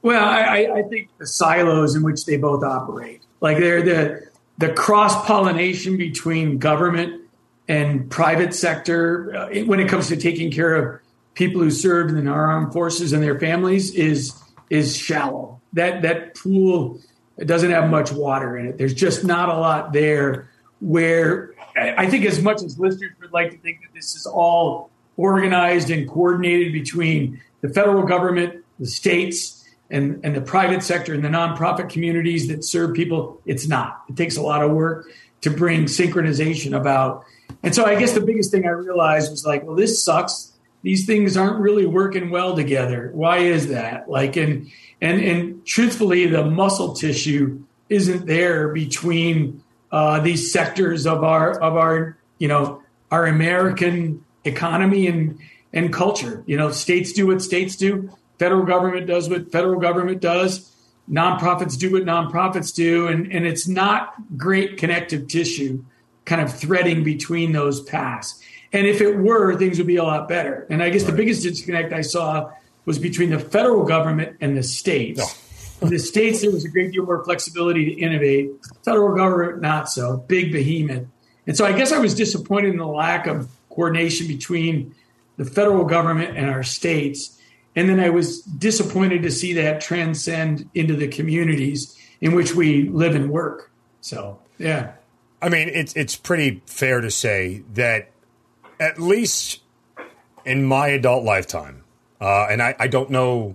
Well, 0.03 0.25
I, 0.25 0.69
I, 0.75 0.83
think 0.83 1.11
the 1.19 1.29
silos 1.29 1.95
in 1.95 2.03
which 2.03 2.27
they 2.27 2.37
both 2.37 2.65
operate, 2.65 3.23
like 3.41 3.59
they're 3.59 3.83
the 3.83 4.27
the 4.59 4.73
cross 4.73 5.25
pollination 5.27 5.97
between 5.97 6.59
government 6.59 7.23
and 7.69 8.11
private 8.11 8.53
sector 8.53 9.35
uh, 9.35 9.65
when 9.65 9.79
it 9.79 9.89
comes 9.89 10.09
to 10.09 10.17
taking 10.17 10.51
care 10.51 10.75
of 10.75 11.01
people 11.35 11.61
who 11.61 11.71
serve 11.71 12.11
in 12.11 12.29
our 12.29 12.47
armed 12.47 12.73
forces 12.73 13.13
and 13.13 13.23
their 13.23 13.39
families 13.39 13.95
is 13.95 14.35
is 14.71 14.97
shallow. 14.97 15.61
That 15.73 16.03
that 16.03 16.35
pool 16.35 17.01
doesn't 17.39 17.71
have 17.71 17.91
much 17.91 18.13
water 18.13 18.57
in 18.57 18.67
it. 18.67 18.79
There's 18.79 18.95
just 18.95 19.25
not 19.25 19.49
a 19.49 19.55
lot 19.55 19.93
there. 19.93 20.49
Where 20.81 21.53
I 21.77 22.09
think, 22.11 22.25
as 22.25 22.43
much 22.43 22.63
as 22.63 22.79
listeners 22.79 23.13
would 23.21 23.33
like 23.33 23.51
to 23.53 23.59
think 23.59 23.83
that 23.83 23.95
this 23.95 24.15
is 24.17 24.27
all 24.27 24.91
organized 25.17 25.91
and 25.91 26.09
coordinated 26.09 26.73
between 26.73 27.41
the 27.61 27.69
federal 27.69 28.05
government, 28.05 28.65
the 28.79 28.87
states, 28.87 29.65
and, 29.91 30.21
and 30.25 30.35
the 30.35 30.41
private 30.41 30.83
sector 30.83 31.15
and 31.15 31.25
the 31.25 31.29
nonprofit 31.29 31.89
communities 31.91 32.49
that 32.49 32.65
serve 32.65 32.95
people. 32.95 33.41
It's 33.47 33.69
not. 33.69 34.03
It 34.09 34.17
takes 34.17 34.37
a 34.37 34.43
lot 34.43 34.63
of 34.63 34.73
work 34.73 35.09
to 35.43 35.51
bring 35.51 35.85
synchronization 35.85 36.77
about. 36.77 37.25
And 37.63 37.75
so 37.75 37.85
I 37.85 37.95
guess 37.95 38.13
the 38.13 38.21
biggest 38.21 38.51
thing 38.51 38.67
I 38.67 38.71
realized 38.71 39.31
was 39.31 39.45
like, 39.45 39.65
well, 39.65 39.77
this 39.77 40.03
sucks. 40.03 40.52
These 40.83 41.07
things 41.07 41.37
aren't 41.37 41.61
really 41.61 41.87
working 41.87 42.31
well 42.31 42.57
together. 42.57 43.11
Why 43.15 43.39
is 43.39 43.69
that? 43.69 44.09
Like, 44.09 44.37
and 44.37 44.71
and 45.01 45.21
and 45.21 45.67
truthfully, 45.67 46.27
the 46.27 46.45
muscle 46.45 46.95
tissue 46.95 47.63
isn't 47.89 48.27
there 48.27 48.69
between 48.69 49.63
uh, 49.93 50.21
these 50.21 50.53
sectors 50.53 51.07
of 51.07 51.23
our 51.23 51.53
of 51.61 51.77
our 51.77 52.17
you 52.39 52.49
know 52.49 52.83
our 53.11 53.27
American 53.27 54.25
economy 54.45 55.07
and 55.07 55.39
and 55.73 55.93
culture. 55.93 56.43
You 56.47 56.57
know, 56.57 56.71
states 56.71 57.13
do 57.13 57.29
what 57.29 57.43
states 57.43 57.77
do. 57.77 58.11
Federal 58.39 58.65
government 58.65 59.07
does 59.07 59.29
what 59.29 59.53
federal 59.53 59.81
government 59.81 60.21
does. 60.21 60.69
Nonprofits 61.11 61.79
do 61.79 61.93
what 61.93 62.05
nonprofits 62.05 62.75
do, 62.75 63.07
and 63.07 63.33
and 63.33 63.47
it's 63.47 63.69
not 63.69 64.15
great 64.37 64.79
connective 64.79 65.29
tissue, 65.29 65.85
kind 66.25 66.41
of 66.41 66.53
threading 66.53 67.05
between 67.05 67.53
those 67.53 67.83
paths. 67.83 68.42
And 68.73 68.87
if 68.87 69.01
it 69.01 69.17
were, 69.17 69.57
things 69.57 69.79
would 69.79 69.87
be 69.87 69.97
a 69.97 70.05
lot 70.05 70.29
better. 70.29 70.67
And 70.71 70.83
I 70.83 70.91
guess 70.91 71.03
right. 71.03 71.11
the 71.11 71.17
biggest 71.17 71.43
disconnect 71.43 71.93
I 71.93 72.01
saw 72.01 72.51
was 72.85 72.99
between 72.99 73.31
the 73.31 73.39
federal 73.39 73.85
government 73.85 74.39
and 74.41 74.57
the 74.57 74.63
states. 74.63 75.21
Oh. 75.23 75.39
In 75.83 75.91
the 75.91 75.99
states, 75.99 76.43
there 76.43 76.51
was 76.51 76.65
a 76.65 76.69
great 76.69 76.93
deal 76.93 77.05
more 77.05 77.25
flexibility 77.25 77.87
to 77.87 78.01
innovate. 78.01 78.51
Federal 78.85 79.17
government, 79.17 79.61
not 79.61 79.89
so. 79.89 80.17
Big 80.17 80.53
behemoth. 80.53 81.07
And 81.47 81.57
so 81.57 81.65
I 81.65 81.73
guess 81.73 81.93
I 81.93 81.99
was 81.99 82.15
disappointed 82.15 82.71
in 82.71 82.79
the 82.79 82.87
lack 82.87 83.27
of 83.27 83.49
coordination 83.69 84.29
between 84.29 84.95
the 85.37 85.45
federal 85.45 85.85
government 85.85 86.37
and 86.37 86.49
our 86.49 86.63
states. 86.63 87.39
And 87.75 87.89
then 87.89 87.99
I 87.99 88.11
was 88.11 88.43
disappointed 88.43 89.23
to 89.23 89.31
see 89.31 89.55
that 89.55 89.81
transcend 89.81 90.69
into 90.75 90.95
the 90.95 91.09
communities 91.09 91.99
in 92.21 92.35
which 92.35 92.55
we 92.55 92.89
live 92.89 93.15
and 93.15 93.31
work. 93.31 93.73
So, 94.01 94.39
yeah. 94.59 94.93
I 95.41 95.49
mean, 95.49 95.69
it's 95.69 95.95
it's 95.95 96.15
pretty 96.15 96.63
fair 96.67 97.01
to 97.01 97.11
say 97.11 97.65
that 97.75 98.11
at 98.83 99.01
least 99.01 99.61
in 100.45 100.65
my 100.65 100.89
adult 100.89 101.23
lifetime, 101.23 101.85
uh, 102.21 102.49
and 102.51 102.61
I, 102.61 102.75
I 102.81 102.89
don't 102.89 103.11
know 103.11 103.55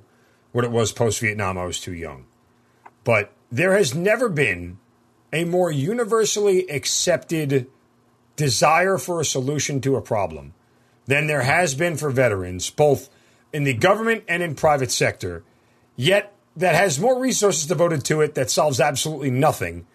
what 0.54 0.64
it 0.64 0.72
was 0.72 0.94
post 0.94 1.20
Vietnam, 1.20 1.58
I 1.58 1.66
was 1.66 1.82
too 1.82 1.94
young, 1.94 2.26
but 3.04 3.34
there 3.52 3.74
has 3.74 3.94
never 3.94 4.30
been 4.30 4.80
a 5.34 5.44
more 5.44 5.70
universally 5.70 6.70
accepted 6.70 7.68
desire 8.38 8.98
for 8.98 9.20
a 9.20 9.26
solution 9.26 9.82
to 9.82 9.98
a 9.98 10.02
problem 10.02 10.54
than 11.08 11.28
there 11.28 11.42
has 11.42 11.76
been 11.76 11.98
for 11.98 12.10
veterans, 12.10 12.70
both 12.70 13.10
in 13.52 13.66
the 13.66 13.74
government 13.74 14.24
and 14.30 14.42
in 14.42 14.56
private 14.56 14.92
sector, 14.92 15.44
yet 15.98 16.34
that 16.56 16.74
has 16.74 17.00
more 17.00 17.20
resources 17.20 17.68
devoted 17.68 18.06
to 18.06 18.22
it 18.22 18.36
that 18.36 18.50
solves 18.50 18.80
absolutely 18.80 19.32
nothing 19.32 19.86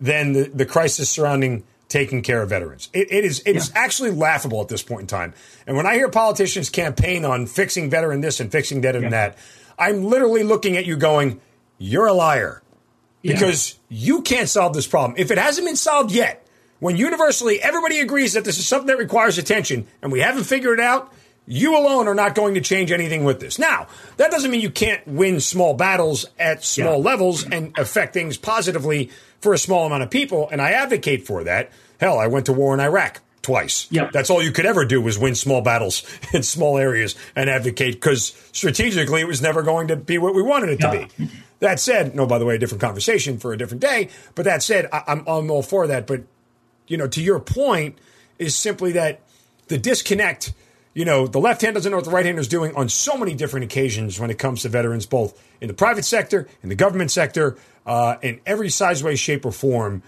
than 0.00 0.32
the, 0.32 0.50
the 0.52 0.66
crisis 0.66 1.08
surrounding 1.10 1.62
taking 1.90 2.22
care 2.22 2.40
of 2.40 2.48
veterans. 2.48 2.88
it, 2.94 3.12
it 3.12 3.24
is 3.24 3.40
it 3.40 3.52
yeah. 3.52 3.58
is 3.58 3.72
actually 3.74 4.12
laughable 4.12 4.62
at 4.62 4.68
this 4.68 4.82
point 4.82 5.02
in 5.02 5.06
time. 5.08 5.34
And 5.66 5.76
when 5.76 5.86
I 5.86 5.94
hear 5.94 6.08
politicians 6.08 6.70
campaign 6.70 7.26
on 7.26 7.46
fixing 7.46 7.90
veteran 7.90 8.22
this 8.22 8.40
and 8.40 8.50
fixing 8.50 8.80
that 8.82 8.94
and 8.94 9.04
yeah. 9.04 9.10
that, 9.10 9.38
I'm 9.78 10.04
literally 10.04 10.44
looking 10.44 10.78
at 10.78 10.86
you 10.86 10.96
going, 10.96 11.40
"You're 11.76 12.06
a 12.06 12.14
liar," 12.14 12.62
because 13.22 13.78
yeah. 13.88 13.98
you 14.06 14.22
can't 14.22 14.48
solve 14.48 14.72
this 14.72 14.86
problem. 14.86 15.18
If 15.18 15.30
it 15.30 15.36
hasn't 15.36 15.66
been 15.66 15.76
solved 15.76 16.12
yet, 16.12 16.46
when 16.78 16.96
universally 16.96 17.60
everybody 17.60 17.98
agrees 17.98 18.32
that 18.32 18.44
this 18.44 18.58
is 18.58 18.66
something 18.66 18.86
that 18.86 18.98
requires 18.98 19.36
attention 19.36 19.86
and 20.00 20.10
we 20.10 20.20
haven't 20.20 20.44
figured 20.44 20.78
it 20.78 20.84
out, 20.84 21.12
you 21.50 21.76
alone 21.76 22.06
are 22.06 22.14
not 22.14 22.34
going 22.34 22.54
to 22.54 22.60
change 22.60 22.92
anything 22.92 23.24
with 23.24 23.40
this. 23.40 23.58
Now, 23.58 23.88
that 24.18 24.30
doesn't 24.30 24.50
mean 24.50 24.60
you 24.60 24.70
can't 24.70 25.06
win 25.06 25.40
small 25.40 25.74
battles 25.74 26.24
at 26.38 26.64
small 26.64 26.98
yeah. 26.98 27.10
levels 27.10 27.44
and 27.44 27.76
affect 27.76 28.14
things 28.14 28.36
positively 28.36 29.10
for 29.40 29.52
a 29.52 29.58
small 29.58 29.86
amount 29.86 30.04
of 30.04 30.10
people, 30.10 30.48
and 30.50 30.62
I 30.62 30.72
advocate 30.72 31.26
for 31.26 31.44
that. 31.44 31.70
Hell, 31.98 32.18
I 32.18 32.28
went 32.28 32.46
to 32.46 32.52
war 32.52 32.72
in 32.72 32.80
Iraq 32.80 33.20
twice. 33.42 33.88
Yep. 33.90 34.12
That's 34.12 34.30
all 34.30 34.42
you 34.42 34.52
could 34.52 34.66
ever 34.66 34.84
do 34.84 35.00
was 35.00 35.18
win 35.18 35.34
small 35.34 35.60
battles 35.60 36.04
in 36.32 36.42
small 36.42 36.78
areas 36.78 37.16
and 37.34 37.50
advocate 37.50 37.94
because 37.94 38.32
strategically 38.52 39.20
it 39.20 39.26
was 39.26 39.42
never 39.42 39.62
going 39.62 39.88
to 39.88 39.96
be 39.96 40.18
what 40.18 40.34
we 40.34 40.42
wanted 40.42 40.70
it 40.70 40.80
to 40.80 41.08
be. 41.16 41.28
That 41.58 41.80
said, 41.80 42.14
no, 42.14 42.26
by 42.26 42.38
the 42.38 42.44
way, 42.44 42.54
a 42.54 42.58
different 42.58 42.80
conversation 42.80 43.38
for 43.38 43.52
a 43.52 43.58
different 43.58 43.80
day. 43.80 44.08
But 44.34 44.44
that 44.44 44.62
said, 44.62 44.88
I, 44.92 45.02
I'm, 45.08 45.26
I'm 45.26 45.50
all 45.50 45.62
for 45.62 45.86
that. 45.88 46.06
But 46.06 46.22
you 46.86 46.96
know, 46.96 47.08
to 47.08 47.22
your 47.22 47.40
point, 47.40 47.98
is 48.38 48.54
simply 48.54 48.92
that 48.92 49.20
the 49.68 49.78
disconnect. 49.78 50.52
You 50.92 51.04
know, 51.04 51.26
the 51.26 51.38
left 51.38 51.62
hand 51.62 51.74
doesn't 51.74 51.90
know 51.90 51.98
what 51.98 52.04
the 52.04 52.10
right 52.10 52.26
hand 52.26 52.38
is 52.38 52.48
doing 52.48 52.74
on 52.74 52.88
so 52.88 53.16
many 53.16 53.34
different 53.34 53.64
occasions 53.64 54.18
when 54.18 54.30
it 54.30 54.38
comes 54.38 54.62
to 54.62 54.68
veterans, 54.68 55.06
both 55.06 55.40
in 55.60 55.68
the 55.68 55.74
private 55.74 56.04
sector, 56.04 56.48
in 56.62 56.68
the 56.68 56.74
government 56.74 57.12
sector, 57.12 57.56
uh, 57.86 58.16
in 58.22 58.40
every 58.44 58.70
size, 58.70 59.02
way, 59.02 59.14
shape, 59.14 59.44
or 59.44 59.52
form. 59.52 60.02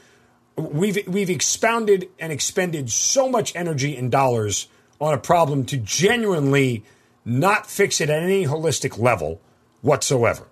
We've 0.56 1.06
we've 1.06 1.30
expounded 1.30 2.10
and 2.18 2.32
expended 2.32 2.90
so 2.90 3.28
much 3.28 3.54
energy 3.54 3.96
and 3.96 4.10
dollars 4.10 4.68
on 5.00 5.14
a 5.14 5.18
problem 5.18 5.64
to 5.66 5.76
genuinely 5.76 6.84
not 7.24 7.66
fix 7.66 8.00
it 8.00 8.10
at 8.10 8.22
any 8.22 8.44
holistic 8.44 8.98
level 8.98 9.40
whatsoever. 9.82 10.46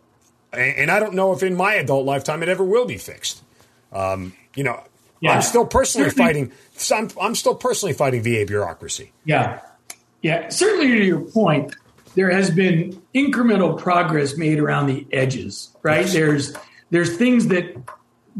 And, 0.52 0.76
and 0.76 0.90
I 0.90 1.00
don't 1.00 1.14
know 1.14 1.32
if 1.32 1.42
in 1.42 1.54
my 1.54 1.74
adult 1.74 2.06
lifetime 2.06 2.42
it 2.42 2.48
ever 2.48 2.64
will 2.64 2.86
be 2.86 2.96
fixed. 2.96 3.42
Um, 3.92 4.32
you 4.54 4.64
know, 4.64 4.82
yeah. 5.20 5.32
I'm 5.32 5.42
still 5.42 5.66
personally 5.66 6.10
fighting. 6.10 6.52
I'm, 6.92 7.10
I'm 7.20 7.34
still 7.34 7.54
personally 7.54 7.92
fighting 7.92 8.22
VA 8.22 8.44
bureaucracy. 8.46 9.12
Yeah, 9.24 9.60
yeah. 10.22 10.48
Certainly, 10.48 10.88
to 10.88 11.04
your 11.04 11.20
point, 11.20 11.74
there 12.14 12.30
has 12.30 12.50
been 12.50 13.00
incremental 13.14 13.78
progress 13.78 14.36
made 14.36 14.58
around 14.58 14.86
the 14.86 15.06
edges. 15.12 15.74
Right 15.82 16.02
yes. 16.02 16.12
there's 16.12 16.56
there's 16.90 17.16
things 17.16 17.48
that 17.48 17.76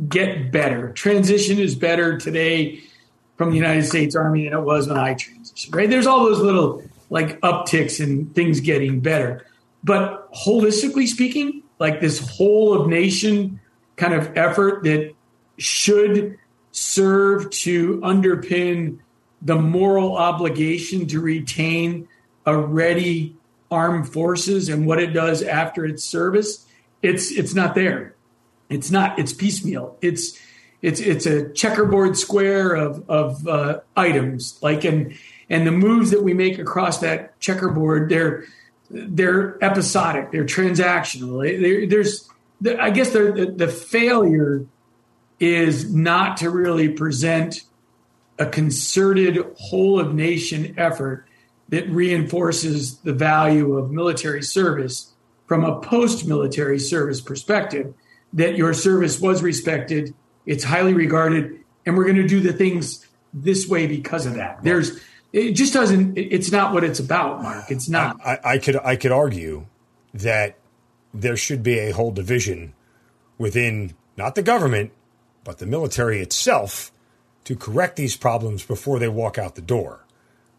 get 0.08 0.52
better. 0.52 0.92
Transition 0.92 1.58
is 1.58 1.74
better 1.74 2.18
today 2.18 2.82
from 3.36 3.50
the 3.50 3.56
United 3.56 3.84
States 3.84 4.14
Army 4.14 4.44
than 4.44 4.58
it 4.58 4.62
was 4.62 4.88
when 4.88 4.98
I 4.98 5.14
transitioned. 5.14 5.74
Right 5.74 5.88
there's 5.88 6.06
all 6.06 6.24
those 6.24 6.40
little 6.40 6.82
like 7.08 7.40
upticks 7.40 8.02
and 8.02 8.32
things 8.34 8.60
getting 8.60 9.00
better, 9.00 9.46
but 9.82 10.32
holistically 10.32 11.06
speaking, 11.06 11.62
like 11.78 12.00
this 12.00 12.18
whole 12.18 12.72
of 12.74 12.86
nation 12.88 13.60
kind 13.96 14.14
of 14.14 14.36
effort 14.36 14.84
that 14.84 15.12
should 15.58 16.38
serve 16.72 17.50
to 17.50 17.98
underpin 17.98 18.98
the 19.42 19.56
moral 19.56 20.16
obligation 20.16 21.06
to 21.08 21.20
retain 21.20 22.08
a 22.46 22.56
ready 22.56 23.36
armed 23.70 24.12
forces 24.12 24.68
and 24.68 24.86
what 24.86 25.00
it 25.00 25.08
does 25.08 25.42
after 25.42 25.84
its 25.84 26.04
service 26.04 26.66
it's 27.02 27.30
it's 27.30 27.54
not 27.54 27.74
there. 27.74 28.14
It's 28.68 28.90
not 28.90 29.18
it's 29.18 29.32
piecemeal. 29.32 29.96
It's 30.00 30.38
it's 30.82 31.00
it's 31.00 31.26
a 31.26 31.48
checkerboard 31.52 32.16
square 32.16 32.74
of 32.74 33.08
of 33.08 33.46
uh, 33.46 33.80
items. 33.96 34.58
Like 34.62 34.84
and 34.84 35.14
and 35.48 35.66
the 35.66 35.72
moves 35.72 36.10
that 36.10 36.22
we 36.22 36.34
make 36.34 36.58
across 36.58 36.98
that 36.98 37.38
checkerboard 37.40 38.10
they're 38.10 38.44
they're 38.90 39.62
episodic. 39.64 40.30
They're 40.30 40.44
transactional. 40.44 41.60
They're, 41.60 41.86
there's 41.86 42.28
i 42.78 42.90
guess 42.90 43.10
the, 43.14 43.54
the 43.56 43.68
failure 43.68 44.66
is 45.38 45.94
not 45.94 46.36
to 46.36 46.50
really 46.50 46.90
present 46.90 47.62
a 48.40 48.46
concerted 48.46 49.38
whole 49.58 50.00
of 50.00 50.14
nation 50.14 50.74
effort 50.76 51.26
that 51.68 51.88
reinforces 51.88 52.98
the 52.98 53.12
value 53.12 53.76
of 53.76 53.92
military 53.92 54.42
service 54.42 55.12
from 55.46 55.64
a 55.64 55.80
post 55.80 56.26
military 56.26 56.78
service 56.78 57.20
perspective 57.20 57.94
that 58.32 58.56
your 58.56 58.74
service 58.74 59.20
was 59.20 59.42
respected 59.42 60.14
it's 60.46 60.64
highly 60.64 60.94
regarded 60.94 61.60
and 61.86 61.96
we're 61.96 62.04
going 62.04 62.16
to 62.16 62.26
do 62.26 62.40
the 62.40 62.52
things 62.52 63.06
this 63.32 63.68
way 63.68 63.86
because 63.86 64.26
of 64.26 64.34
that. 64.34 64.62
There's 64.62 65.00
it 65.32 65.52
just 65.52 65.72
doesn't 65.72 66.18
it's 66.18 66.50
not 66.50 66.72
what 66.72 66.82
it's 66.84 66.98
about 66.98 67.42
mark. 67.42 67.70
It's 67.70 67.88
not. 67.88 68.18
I, 68.24 68.38
I 68.44 68.58
could 68.58 68.76
i 68.76 68.96
could 68.96 69.12
argue 69.12 69.66
that 70.12 70.56
there 71.14 71.36
should 71.36 71.62
be 71.62 71.78
a 71.78 71.92
whole 71.92 72.10
division 72.10 72.74
within 73.38 73.94
not 74.16 74.34
the 74.34 74.42
government 74.42 74.92
but 75.44 75.58
the 75.58 75.66
military 75.66 76.20
itself 76.20 76.92
to 77.44 77.56
correct 77.56 77.96
these 77.96 78.16
problems 78.16 78.64
before 78.64 78.98
they 78.98 79.08
walk 79.08 79.38
out 79.38 79.54
the 79.54 79.62
door, 79.62 80.04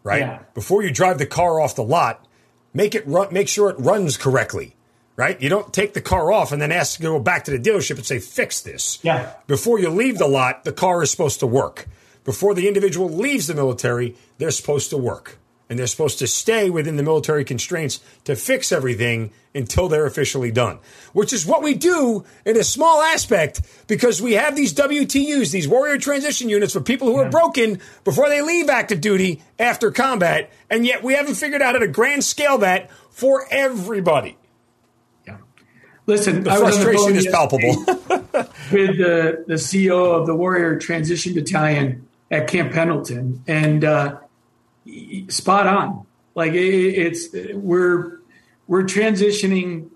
right? 0.02 0.20
Yeah. 0.20 0.42
Before 0.54 0.82
you 0.82 0.90
drive 0.90 1.18
the 1.18 1.26
car 1.26 1.60
off 1.60 1.76
the 1.76 1.84
lot, 1.84 2.26
make 2.74 2.94
it 2.94 3.06
run, 3.06 3.32
make 3.32 3.48
sure 3.48 3.70
it 3.70 3.78
runs 3.78 4.16
correctly, 4.16 4.76
right? 5.16 5.40
You 5.40 5.48
don't 5.48 5.72
take 5.72 5.94
the 5.94 6.00
car 6.00 6.32
off 6.32 6.52
and 6.52 6.60
then 6.60 6.72
ask 6.72 6.96
to 6.96 7.02
go 7.02 7.18
back 7.18 7.44
to 7.44 7.50
the 7.50 7.58
dealership 7.58 7.96
and 7.96 8.06
say, 8.06 8.18
fix 8.18 8.60
this. 8.60 8.98
Yeah. 9.02 9.32
Before 9.46 9.78
you 9.78 9.90
leave 9.90 10.18
the 10.18 10.28
lot, 10.28 10.64
the 10.64 10.72
car 10.72 11.02
is 11.02 11.10
supposed 11.10 11.40
to 11.40 11.46
work. 11.46 11.88
Before 12.24 12.54
the 12.54 12.68
individual 12.68 13.08
leaves 13.08 13.46
the 13.46 13.54
military, 13.54 14.16
they're 14.38 14.50
supposed 14.50 14.90
to 14.90 14.96
work. 14.96 15.38
And 15.72 15.78
they're 15.78 15.86
supposed 15.86 16.18
to 16.18 16.26
stay 16.26 16.68
within 16.68 16.96
the 16.96 17.02
military 17.02 17.46
constraints 17.46 17.98
to 18.24 18.36
fix 18.36 18.72
everything 18.72 19.32
until 19.54 19.88
they're 19.88 20.04
officially 20.04 20.50
done, 20.50 20.78
which 21.14 21.32
is 21.32 21.46
what 21.46 21.62
we 21.62 21.72
do 21.72 22.26
in 22.44 22.58
a 22.58 22.62
small 22.62 23.00
aspect 23.00 23.62
because 23.86 24.20
we 24.20 24.34
have 24.34 24.54
these 24.54 24.74
WTUs, 24.74 25.50
these 25.50 25.66
warrior 25.66 25.96
transition 25.96 26.50
units 26.50 26.74
for 26.74 26.82
people 26.82 27.08
who 27.08 27.16
are 27.16 27.30
broken 27.30 27.80
before 28.04 28.28
they 28.28 28.42
leave 28.42 28.68
active 28.68 29.00
duty 29.00 29.42
after 29.58 29.90
combat, 29.90 30.52
and 30.68 30.84
yet 30.84 31.02
we 31.02 31.14
haven't 31.14 31.36
figured 31.36 31.62
out 31.62 31.74
how 31.74 31.80
to 31.80 31.88
grand 31.88 32.22
scale 32.22 32.58
that 32.58 32.90
for 33.10 33.46
everybody. 33.50 34.36
Yeah. 35.26 35.38
Listen, 36.04 36.44
the 36.44 36.54
frustration 36.54 37.16
is 37.16 37.28
palpable. 37.28 37.82
with 38.70 38.98
the, 38.98 39.42
the 39.46 39.54
CEO 39.54 40.20
of 40.20 40.26
the 40.26 40.34
Warrior 40.34 40.78
Transition 40.78 41.32
Battalion 41.32 42.06
at 42.30 42.46
Camp 42.46 42.72
Pendleton, 42.72 43.42
and 43.46 43.86
uh, 43.86 44.18
spot 45.28 45.66
on. 45.66 46.06
Like 46.34 46.52
it, 46.52 46.58
it's 46.58 47.28
we're 47.54 48.20
we're 48.66 48.84
transitioning 48.84 49.90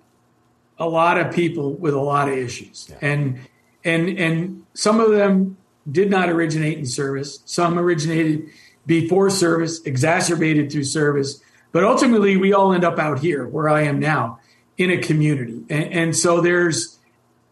a 0.78 0.89
lot 0.89 1.18
of 1.18 1.34
people 1.34 1.72
with 1.74 1.95
a 1.95 2.01
lot 2.01 2.28
of 2.28 2.34
issues, 2.37 2.89
yeah. 2.91 2.99
and 3.01 3.41
and 3.84 4.09
and 4.18 4.66
some 4.74 5.01
of 5.01 5.11
them 5.11 5.57
did 5.91 6.11
not 6.11 6.28
originate 6.28 6.78
in 6.78 6.87
service. 6.87 7.41
Some 7.47 7.78
originated 7.78 8.49
before 8.84 9.30
service, 9.30 9.80
exacerbated 9.82 10.70
through 10.70 10.84
service. 10.84 11.41
But 11.72 11.84
ultimately, 11.84 12.37
we 12.37 12.53
all 12.53 12.72
end 12.72 12.84
up 12.84 12.99
out 12.99 13.18
here 13.18 13.47
where 13.47 13.68
I 13.68 13.82
am 13.82 13.99
now 13.99 14.41
in 14.78 14.91
a 14.91 14.99
community. 14.99 15.62
And, 15.68 15.93
and 15.93 16.16
so 16.16 16.41
there's, 16.41 16.99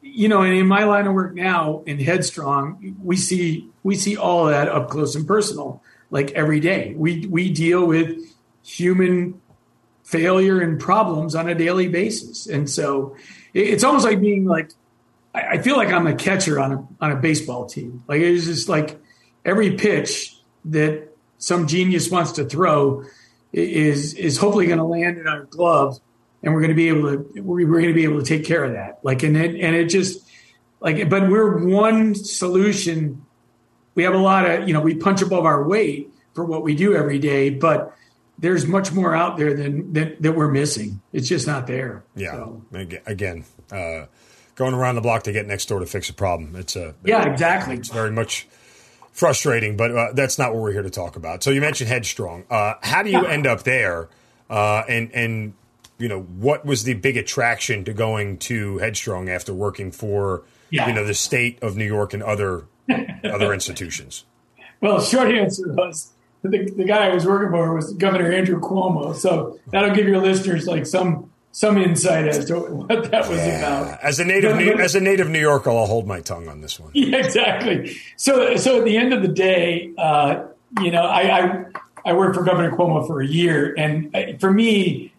you 0.00 0.28
know, 0.28 0.42
and 0.42 0.54
in 0.54 0.66
my 0.66 0.84
line 0.84 1.06
of 1.06 1.14
work 1.14 1.34
now 1.34 1.82
in 1.86 1.98
Headstrong, 1.98 2.96
we 3.02 3.16
see 3.16 3.68
we 3.82 3.96
see 3.96 4.16
all 4.16 4.46
that 4.46 4.68
up 4.68 4.90
close 4.90 5.14
and 5.14 5.26
personal 5.26 5.82
like 6.14 6.30
every 6.30 6.60
day. 6.60 6.94
We 6.96 7.26
we 7.26 7.52
deal 7.52 7.84
with 7.84 8.24
human 8.62 9.40
failure 10.04 10.60
and 10.60 10.78
problems 10.80 11.34
on 11.34 11.48
a 11.48 11.56
daily 11.56 11.88
basis, 11.88 12.46
and 12.46 12.70
so 12.70 13.16
it's 13.52 13.82
almost 13.82 14.04
like 14.04 14.20
being 14.20 14.44
like 14.44 14.70
I 15.34 15.58
feel 15.58 15.76
like 15.76 15.88
I'm 15.88 16.06
a 16.06 16.14
catcher 16.14 16.60
on 16.60 16.72
a 16.72 16.88
on 17.00 17.10
a 17.10 17.16
baseball 17.16 17.66
team. 17.66 18.04
Like 18.06 18.20
it's 18.20 18.44
just 18.44 18.68
like 18.68 18.96
every 19.44 19.72
pitch 19.72 20.38
that 20.66 21.08
some 21.38 21.66
genius 21.66 22.08
wants 22.12 22.32
to 22.32 22.44
throw 22.44 23.02
is 23.52 24.14
is 24.14 24.38
hopefully 24.38 24.66
going 24.66 24.78
to 24.78 24.84
land 24.84 25.18
in 25.18 25.26
our 25.26 25.42
glove, 25.46 25.98
and 26.44 26.54
we're 26.54 26.60
going 26.60 26.70
to 26.70 26.76
be 26.76 26.88
able 26.88 27.10
to 27.10 27.42
we're 27.42 27.66
going 27.66 27.88
to 27.88 27.92
be 27.92 28.04
able 28.04 28.22
to 28.22 28.26
take 28.26 28.46
care 28.46 28.62
of 28.62 28.74
that. 28.74 29.00
Like 29.02 29.24
and 29.24 29.36
it 29.36 29.60
and 29.60 29.74
it 29.74 29.86
just 29.86 30.24
like 30.78 31.10
but 31.10 31.28
we're 31.28 31.66
one 31.66 32.14
solution 32.14 33.23
we 33.94 34.02
have 34.04 34.14
a 34.14 34.18
lot 34.18 34.48
of, 34.48 34.68
you 34.68 34.74
know, 34.74 34.80
we 34.80 34.94
punch 34.94 35.22
above 35.22 35.44
our 35.44 35.62
weight 35.62 36.12
for 36.34 36.44
what 36.44 36.62
we 36.62 36.74
do 36.74 36.94
every 36.94 37.18
day, 37.18 37.50
but 37.50 37.96
there's 38.38 38.66
much 38.66 38.92
more 38.92 39.14
out 39.14 39.36
there 39.36 39.54
than 39.54 39.92
that, 39.92 40.20
that 40.22 40.32
we're 40.32 40.50
missing. 40.50 41.00
It's 41.12 41.28
just 41.28 41.46
not 41.46 41.66
there. 41.66 42.04
Yeah. 42.16 42.32
So. 42.32 42.62
Again, 43.06 43.44
uh, 43.70 44.06
going 44.56 44.74
around 44.74 44.96
the 44.96 45.00
block 45.00 45.24
to 45.24 45.32
get 45.32 45.46
next 45.46 45.66
door 45.66 45.80
to 45.80 45.86
fix 45.86 46.08
a 46.08 46.14
problem. 46.14 46.56
It's 46.56 46.76
a 46.76 46.94
yeah, 47.04 47.30
exactly. 47.30 47.76
It's 47.76 47.90
very 47.90 48.10
much 48.10 48.48
frustrating, 49.12 49.76
but 49.76 49.96
uh, 49.96 50.12
that's 50.12 50.38
not 50.38 50.52
what 50.52 50.62
we're 50.62 50.72
here 50.72 50.82
to 50.82 50.90
talk 50.90 51.16
about. 51.16 51.42
So 51.42 51.50
you 51.50 51.60
mentioned 51.60 51.88
Headstrong. 51.88 52.44
Uh, 52.50 52.74
how 52.82 53.02
do 53.02 53.10
you 53.10 53.24
end 53.24 53.46
up 53.46 53.62
there? 53.62 54.08
Uh, 54.50 54.82
and 54.88 55.10
and 55.12 55.54
you 55.98 56.08
know 56.08 56.22
what 56.22 56.66
was 56.66 56.84
the 56.84 56.94
big 56.94 57.16
attraction 57.16 57.84
to 57.84 57.92
going 57.92 58.38
to 58.38 58.78
Headstrong 58.78 59.28
after 59.28 59.54
working 59.54 59.90
for 59.90 60.42
yeah. 60.70 60.88
you 60.88 60.92
know 60.92 61.04
the 61.04 61.14
state 61.14 61.62
of 61.62 61.76
New 61.76 61.86
York 61.86 62.12
and 62.12 62.22
other 62.22 62.66
other 63.24 63.52
institutions? 63.52 64.24
Well, 64.80 65.00
short 65.00 65.34
answer 65.34 65.72
was 65.72 66.12
the, 66.42 66.70
the 66.76 66.84
guy 66.84 67.08
I 67.08 67.14
was 67.14 67.26
working 67.26 67.50
for 67.50 67.74
was 67.74 67.92
Governor 67.94 68.30
Andrew 68.30 68.60
Cuomo. 68.60 69.14
So 69.14 69.58
that'll 69.70 69.94
give 69.94 70.06
your 70.06 70.20
listeners 70.20 70.66
like 70.66 70.86
some 70.86 71.30
some 71.52 71.78
insight 71.78 72.26
as 72.26 72.44
to 72.46 72.58
what 72.58 73.10
that 73.12 73.28
was 73.28 73.38
yeah. 73.38 73.58
about. 73.58 74.02
As 74.02 74.18
a 74.18 74.24
native, 74.24 74.56
New, 74.56 74.72
as 74.72 74.96
a 74.96 75.00
native 75.00 75.30
New 75.30 75.38
Yorker, 75.38 75.70
I'll 75.70 75.86
hold 75.86 76.04
my 76.04 76.20
tongue 76.20 76.48
on 76.48 76.60
this 76.60 76.80
one. 76.80 76.90
Yeah, 76.94 77.18
exactly. 77.18 77.96
So, 78.16 78.56
so 78.56 78.80
at 78.80 78.84
the 78.84 78.96
end 78.96 79.12
of 79.12 79.22
the 79.22 79.28
day, 79.28 79.92
uh, 79.96 80.46
you 80.80 80.90
know, 80.90 81.02
I, 81.02 81.38
I 81.38 81.64
I 82.04 82.12
worked 82.12 82.34
for 82.36 82.42
Governor 82.42 82.72
Cuomo 82.72 83.06
for 83.06 83.20
a 83.20 83.26
year, 83.26 83.74
and 83.78 84.14
uh, 84.14 84.36
for 84.38 84.52
me, 84.52 85.12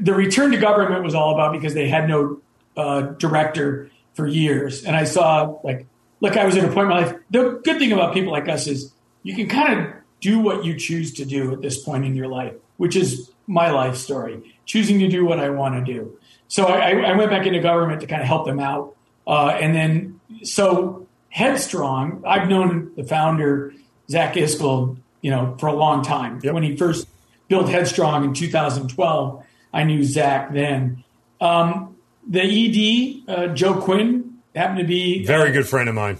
the 0.00 0.12
return 0.12 0.50
to 0.50 0.58
government 0.58 1.02
was 1.04 1.14
all 1.14 1.32
about 1.34 1.52
because 1.52 1.72
they 1.72 1.88
had 1.88 2.08
no 2.08 2.40
uh, 2.76 3.02
director 3.18 3.90
for 4.14 4.26
years, 4.26 4.84
and 4.84 4.96
I 4.96 5.04
saw 5.04 5.58
like 5.62 5.86
look, 6.20 6.36
I 6.36 6.44
was 6.44 6.56
at 6.56 6.64
a 6.64 6.68
point 6.68 6.84
in 6.84 6.88
my 6.88 7.04
life. 7.04 7.16
The 7.30 7.60
good 7.64 7.78
thing 7.78 7.92
about 7.92 8.14
people 8.14 8.32
like 8.32 8.48
us 8.48 8.66
is 8.66 8.92
you 9.22 9.34
can 9.34 9.48
kind 9.48 9.80
of 9.80 9.92
do 10.20 10.38
what 10.38 10.64
you 10.64 10.76
choose 10.78 11.14
to 11.14 11.24
do 11.24 11.52
at 11.52 11.62
this 11.62 11.82
point 11.82 12.04
in 12.04 12.14
your 12.14 12.28
life, 12.28 12.54
which 12.76 12.96
is 12.96 13.30
my 13.46 13.70
life 13.70 13.96
story, 13.96 14.54
choosing 14.66 14.98
to 15.00 15.08
do 15.08 15.24
what 15.24 15.40
I 15.40 15.50
want 15.50 15.74
to 15.84 15.92
do. 15.92 16.16
So 16.48 16.64
I, 16.64 16.90
I 17.00 17.16
went 17.16 17.30
back 17.30 17.46
into 17.46 17.60
government 17.60 18.00
to 18.02 18.06
kind 18.06 18.22
of 18.22 18.28
help 18.28 18.46
them 18.46 18.60
out. 18.60 18.96
Uh, 19.26 19.48
and 19.48 19.74
then, 19.74 20.20
so 20.42 21.06
Headstrong, 21.30 22.22
I've 22.26 22.48
known 22.48 22.92
the 22.96 23.04
founder, 23.04 23.74
Zach 24.10 24.34
Iscol, 24.34 24.98
you 25.22 25.30
know, 25.30 25.56
for 25.58 25.68
a 25.68 25.72
long 25.72 26.02
time. 26.02 26.40
Yep. 26.42 26.54
When 26.54 26.62
he 26.62 26.76
first 26.76 27.06
built 27.48 27.68
Headstrong 27.68 28.24
in 28.24 28.34
2012, 28.34 29.44
I 29.72 29.84
knew 29.84 30.02
Zach 30.04 30.52
then. 30.52 31.04
Um, 31.40 31.96
the 32.28 32.42
ED, 32.42 33.30
uh, 33.32 33.46
Joe 33.54 33.80
Quinn, 33.80 34.29
happened 34.54 34.78
to 34.78 34.84
be 34.84 35.24
very 35.24 35.50
uh, 35.50 35.52
good 35.52 35.68
friend 35.68 35.88
of 35.88 35.94
mine. 35.94 36.18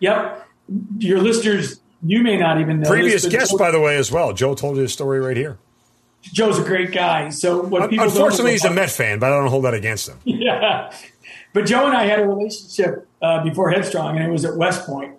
Yep, 0.00 0.48
your 0.98 1.20
listeners, 1.20 1.80
you 2.02 2.22
may 2.22 2.36
not 2.36 2.60
even 2.60 2.80
know. 2.80 2.88
Previous 2.88 3.22
this, 3.22 3.32
guest, 3.32 3.50
Joe, 3.52 3.58
by 3.58 3.70
the 3.70 3.80
way, 3.80 3.96
as 3.96 4.10
well. 4.10 4.32
Joe 4.32 4.54
told 4.54 4.76
you 4.76 4.82
his 4.82 4.92
story 4.92 5.20
right 5.20 5.36
here. 5.36 5.58
Joe's 6.22 6.58
a 6.58 6.64
great 6.64 6.92
guy. 6.92 7.30
So 7.30 7.62
what 7.62 7.88
people 7.88 8.04
unfortunately 8.04 8.52
he's 8.52 8.64
a 8.64 8.70
Met 8.70 8.90
fan, 8.90 9.18
but 9.18 9.32
I 9.32 9.36
don't 9.36 9.48
hold 9.48 9.64
that 9.64 9.74
against 9.74 10.08
him. 10.08 10.18
Yeah, 10.24 10.92
but 11.52 11.66
Joe 11.66 11.86
and 11.86 11.96
I 11.96 12.04
had 12.04 12.20
a 12.20 12.26
relationship 12.26 13.08
uh, 13.20 13.42
before 13.42 13.70
Headstrong, 13.70 14.16
and 14.16 14.24
it 14.24 14.30
was 14.30 14.44
at 14.44 14.56
West 14.56 14.86
Point. 14.86 15.16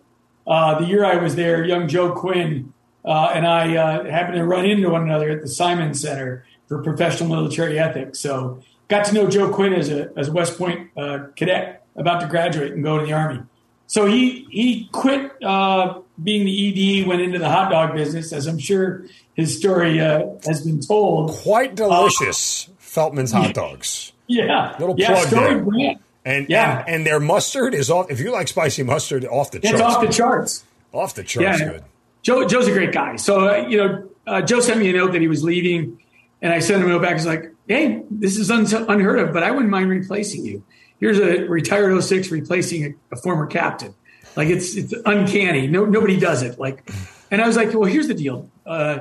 Uh, 0.47 0.79
the 0.79 0.85
year 0.85 1.05
I 1.05 1.17
was 1.17 1.35
there, 1.35 1.63
young 1.63 1.87
Joe 1.87 2.11
Quinn 2.13 2.73
uh, 3.03 3.31
and 3.33 3.47
I 3.47 3.75
uh, 3.75 4.05
happened 4.05 4.35
to 4.35 4.45
run 4.45 4.65
into 4.65 4.89
one 4.89 5.03
another 5.03 5.29
at 5.29 5.41
the 5.41 5.47
Simon 5.47 5.93
Center 5.93 6.45
for 6.67 6.81
Professional 6.83 7.29
Military 7.29 7.79
Ethics. 7.79 8.19
So 8.19 8.61
got 8.87 9.05
to 9.05 9.13
know 9.13 9.27
Joe 9.27 9.51
Quinn 9.51 9.73
as 9.73 9.89
a 9.89 10.11
as 10.15 10.27
a 10.27 10.31
West 10.31 10.57
Point 10.57 10.91
uh, 10.95 11.27
cadet 11.35 11.80
about 11.95 12.21
to 12.21 12.27
graduate 12.27 12.73
and 12.73 12.83
go 12.83 12.99
to 12.99 13.05
the 13.05 13.13
army. 13.13 13.41
So 13.87 14.05
he 14.05 14.47
he 14.49 14.87
quit 14.93 15.31
uh, 15.43 15.99
being 16.23 16.45
the 16.45 17.01
ED, 17.01 17.07
went 17.07 17.21
into 17.21 17.39
the 17.39 17.49
hot 17.49 17.69
dog 17.69 17.93
business, 17.93 18.31
as 18.31 18.47
I'm 18.47 18.57
sure 18.57 19.05
his 19.33 19.57
story 19.57 19.99
uh, 19.99 20.27
has 20.45 20.65
been 20.65 20.79
told. 20.79 21.31
Quite 21.31 21.75
delicious, 21.75 22.69
uh, 22.69 22.71
Feltman's 22.79 23.33
hot 23.33 23.53
dogs. 23.53 24.13
Yeah, 24.27 24.75
little 24.79 24.95
yeah, 24.97 25.07
plug 25.13 25.27
there. 25.27 25.59
Brand. 25.59 25.99
And 26.23 26.47
yeah, 26.49 26.85
and, 26.85 26.95
and, 26.95 27.05
their 27.05 27.19
mustard 27.19 27.73
is 27.73 27.89
off. 27.89 28.09
If 28.11 28.19
you 28.19 28.31
like 28.31 28.47
spicy 28.47 28.83
mustard, 28.83 29.25
off 29.25 29.51
the 29.51 29.59
charts. 29.59 29.73
It's 29.73 29.81
off 29.81 30.01
the 30.01 30.13
charts. 30.13 30.63
Off 30.93 31.15
the 31.15 31.23
charts. 31.23 31.59
Yeah. 31.59 31.67
Good. 31.67 31.83
Joe 32.21 32.47
Joe's 32.47 32.67
a 32.67 32.71
great 32.71 32.93
guy. 32.93 33.15
So 33.17 33.49
uh, 33.49 33.67
you 33.67 33.77
know, 33.77 34.09
uh, 34.25 34.41
Joe 34.41 34.61
sent 34.61 34.79
me 34.79 34.89
a 34.89 34.93
note 34.93 35.13
that 35.13 35.21
he 35.21 35.27
was 35.27 35.43
leaving, 35.43 35.99
and 36.41 36.53
I 36.53 36.59
sent 36.59 36.81
him 36.81 36.89
a 36.89 36.93
note 36.93 37.01
back. 37.01 37.13
He's 37.13 37.25
like, 37.25 37.51
"Hey, 37.67 38.03
this 38.09 38.37
is 38.37 38.51
un- 38.51 38.67
unheard 38.87 39.19
of, 39.19 39.33
but 39.33 39.43
I 39.43 39.51
wouldn't 39.51 39.71
mind 39.71 39.89
replacing 39.89 40.45
you." 40.45 40.63
Here's 41.01 41.19
a 41.19 41.43
retired 41.49 42.01
06 42.01 42.31
replacing 42.31 42.85
a, 42.85 43.15
a 43.15 43.17
former 43.17 43.47
captain. 43.47 43.93
Like 44.37 44.47
it's 44.47 44.77
it's 44.77 44.93
uncanny. 45.05 45.67
No, 45.67 45.83
nobody 45.83 46.17
does 46.17 46.41
it. 46.41 46.57
Like, 46.57 46.89
and 47.29 47.41
I 47.41 47.47
was 47.47 47.57
like, 47.57 47.73
well, 47.73 47.83
here's 47.83 48.07
the 48.07 48.13
deal. 48.13 48.49
Uh, 48.65 48.99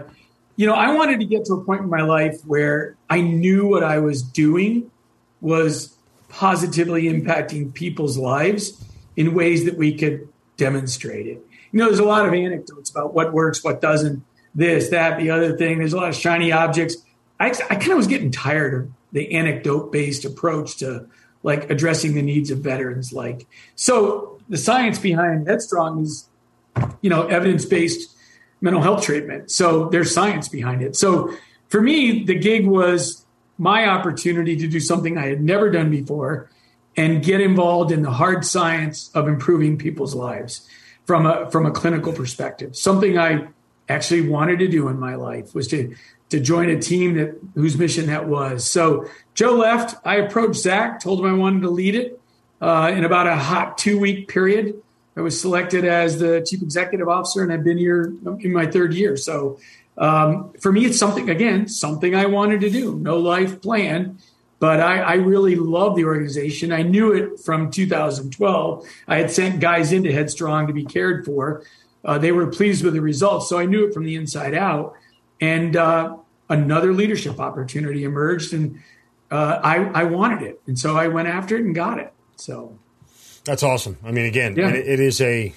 you 0.57 0.67
know, 0.67 0.75
I 0.75 0.93
wanted 0.93 1.21
to 1.21 1.27
get 1.27 1.45
to 1.45 1.55
a 1.55 1.65
point 1.65 1.83
in 1.83 1.89
my 1.89 2.03
life 2.03 2.41
where 2.45 2.97
I 3.09 3.21
knew 3.21 3.69
what 3.69 3.85
I 3.85 3.99
was 3.99 4.23
doing 4.23 4.91
was 5.41 5.97
positively 6.29 7.05
impacting 7.05 7.73
people's 7.73 8.19
lives 8.19 8.85
in 9.17 9.35
ways 9.35 9.65
that 9.67 9.77
we 9.77 9.97
could 9.97 10.29
demonstrate 10.57 11.27
it. 11.27 11.47
You 11.73 11.79
know, 11.79 11.87
there's 11.87 12.01
a 12.01 12.05
lot 12.05 12.27
of 12.27 12.35
anecdotes 12.35 12.91
about 12.91 13.15
what 13.15 13.33
works, 13.33 13.63
what 13.63 13.81
doesn't, 13.81 14.25
this, 14.55 14.91
that, 14.91 15.19
the 15.19 15.31
other 15.31 15.57
thing. 15.57 15.79
There's 15.79 15.93
a 15.93 15.97
lot 15.97 16.09
of 16.09 16.17
shiny 16.17 16.53
objects. 16.53 16.97
I, 17.39 17.47
I 17.49 17.77
kind 17.77 17.93
of 17.93 17.97
was 17.97 18.07
getting 18.07 18.31
tired 18.31 18.75
of 18.75 18.91
the 19.13 19.33
anecdote 19.33 19.93
based 19.93 20.25
approach 20.25 20.79
to 20.79 21.07
like 21.43 21.70
addressing 21.70 22.14
the 22.14 22.22
needs 22.22 22.51
of 22.51 22.59
veterans 22.59 23.12
like 23.12 23.47
so 23.74 24.38
the 24.49 24.59
science 24.59 24.99
behind 24.99 25.49
headstrong 25.49 26.03
is 26.03 26.28
you 27.01 27.11
know 27.11 27.26
evidence-based 27.26 28.16
mental 28.61 28.82
health 28.82 29.03
treatment. 29.03 29.51
So 29.51 29.88
there's 29.88 30.12
science 30.12 30.49
behind 30.49 30.82
it. 30.82 30.97
So 30.97 31.34
for 31.68 31.80
me 31.80 32.24
the 32.24 32.34
gig 32.34 32.66
was 32.66 33.24
my 33.59 33.86
opportunity 33.86 34.57
to 34.57 34.66
do 34.66 34.80
something 34.80 35.18
i 35.18 35.26
had 35.26 35.43
never 35.43 35.70
done 35.70 35.91
before 35.91 36.51
and 36.97 37.22
get 37.22 37.43
involved 37.43 37.93
in 37.93 38.01
the 38.01 38.11
hard 38.11 38.43
science 38.45 39.11
of 39.14 39.28
improving 39.28 39.76
people's 39.76 40.14
lives 40.14 40.66
from 41.05 41.26
a 41.26 41.51
from 41.51 41.66
a 41.66 41.70
clinical 41.70 42.12
perspective. 42.12 42.76
Something 42.76 43.18
i 43.18 43.49
actually 43.88 44.28
wanted 44.28 44.59
to 44.61 44.68
do 44.68 44.88
in 44.88 44.99
my 44.99 45.14
life 45.14 45.55
was 45.55 45.68
to 45.68 45.95
to 46.31 46.41
join 46.41 46.70
a 46.70 46.81
team 46.81 47.14
that 47.14 47.39
whose 47.55 47.76
mission 47.76 48.07
that 48.07 48.26
was. 48.26 48.68
So 48.68 49.07
Joe 49.35 49.57
left. 49.57 49.97
I 50.05 50.16
approached 50.16 50.61
Zach, 50.61 51.01
told 51.01 51.20
him 51.20 51.26
I 51.26 51.33
wanted 51.33 51.62
to 51.62 51.70
lead 51.70 51.95
it 51.95 52.20
uh, 52.61 52.93
in 52.95 53.05
about 53.05 53.26
a 53.26 53.37
hot 53.37 53.78
two 53.78 53.99
week 53.99 54.28
period. 54.28 54.81
I 55.16 55.22
was 55.22 55.41
selected 55.41 55.85
as 55.85 56.18
the 56.18 56.45
chief 56.49 56.62
executive 56.62 57.09
officer, 57.09 57.43
and 57.43 57.53
I've 57.53 57.64
been 57.64 57.78
here 57.78 58.14
in 58.41 58.53
my 58.53 58.66
third 58.66 58.95
year. 58.95 59.16
So 59.16 59.59
um, 59.99 60.53
for 60.61 60.72
me, 60.72 60.87
it's 60.87 60.99
something 60.99 61.28
again, 61.28 61.68
something 61.68 62.14
I 62.14 62.26
wanted 62.26 62.61
to 62.62 62.70
do. 62.70 62.97
No 62.97 63.18
life 63.18 63.61
plan, 63.61 64.18
but 64.59 64.81
I, 64.81 65.01
I, 65.01 65.14
really 65.14 65.57
love 65.57 65.97
the 65.97 66.05
organization. 66.05 66.72
I 66.72 66.83
knew 66.83 67.12
it 67.12 67.41
from 67.41 67.70
2012. 67.70 68.89
I 69.09 69.16
had 69.16 69.31
sent 69.31 69.61
guys 69.61 69.93
into 69.93 70.11
Headstrong 70.11 70.68
to 70.68 70.72
be 70.72 70.85
cared 70.85 71.26
for. 71.26 71.64
Uh, 72.03 72.16
they 72.16 72.33
were 72.33 72.47
pleased 72.47 72.83
with 72.83 72.95
the 72.95 73.03
results, 73.03 73.49
so 73.49 73.59
I 73.59 73.66
knew 73.66 73.87
it 73.87 73.93
from 73.93 74.05
the 74.05 74.14
inside 74.14 74.55
out. 74.55 74.95
And 75.41 75.76
uh, 75.76 76.16
another 76.49 76.93
leadership 76.93 77.41
opportunity 77.41 78.05
emerged, 78.05 78.53
and 78.53 78.80
uh, 79.30 79.61
I, 79.62 79.76
I 79.76 80.05
wanted 80.05 80.43
it, 80.43 80.61
and 80.66 80.78
so 80.78 80.97
I 80.97 81.09
went 81.09 81.28
after 81.28 81.57
it 81.57 81.64
and 81.64 81.74
got 81.74 81.99
it. 81.99 82.12
So 82.36 82.78
that's 83.45 83.62
awesome. 83.62 83.97
I 84.05 84.11
mean, 84.11 84.26
again, 84.26 84.57
yeah. 84.57 84.70
it, 84.70 84.86
it 84.86 85.01
is 85.01 85.20
a 85.20 85.55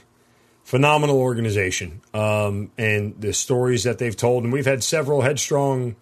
phenomenal 0.64 1.18
organization, 1.18 2.02
um, 2.14 2.72
and 2.78 3.20
the 3.20 3.34
stories 3.34 3.84
that 3.84 3.98
they've 3.98 4.16
told, 4.16 4.44
and 4.44 4.54
we've 4.54 4.66
had 4.66 4.84
several 4.84 5.22
headstrong. 5.22 5.96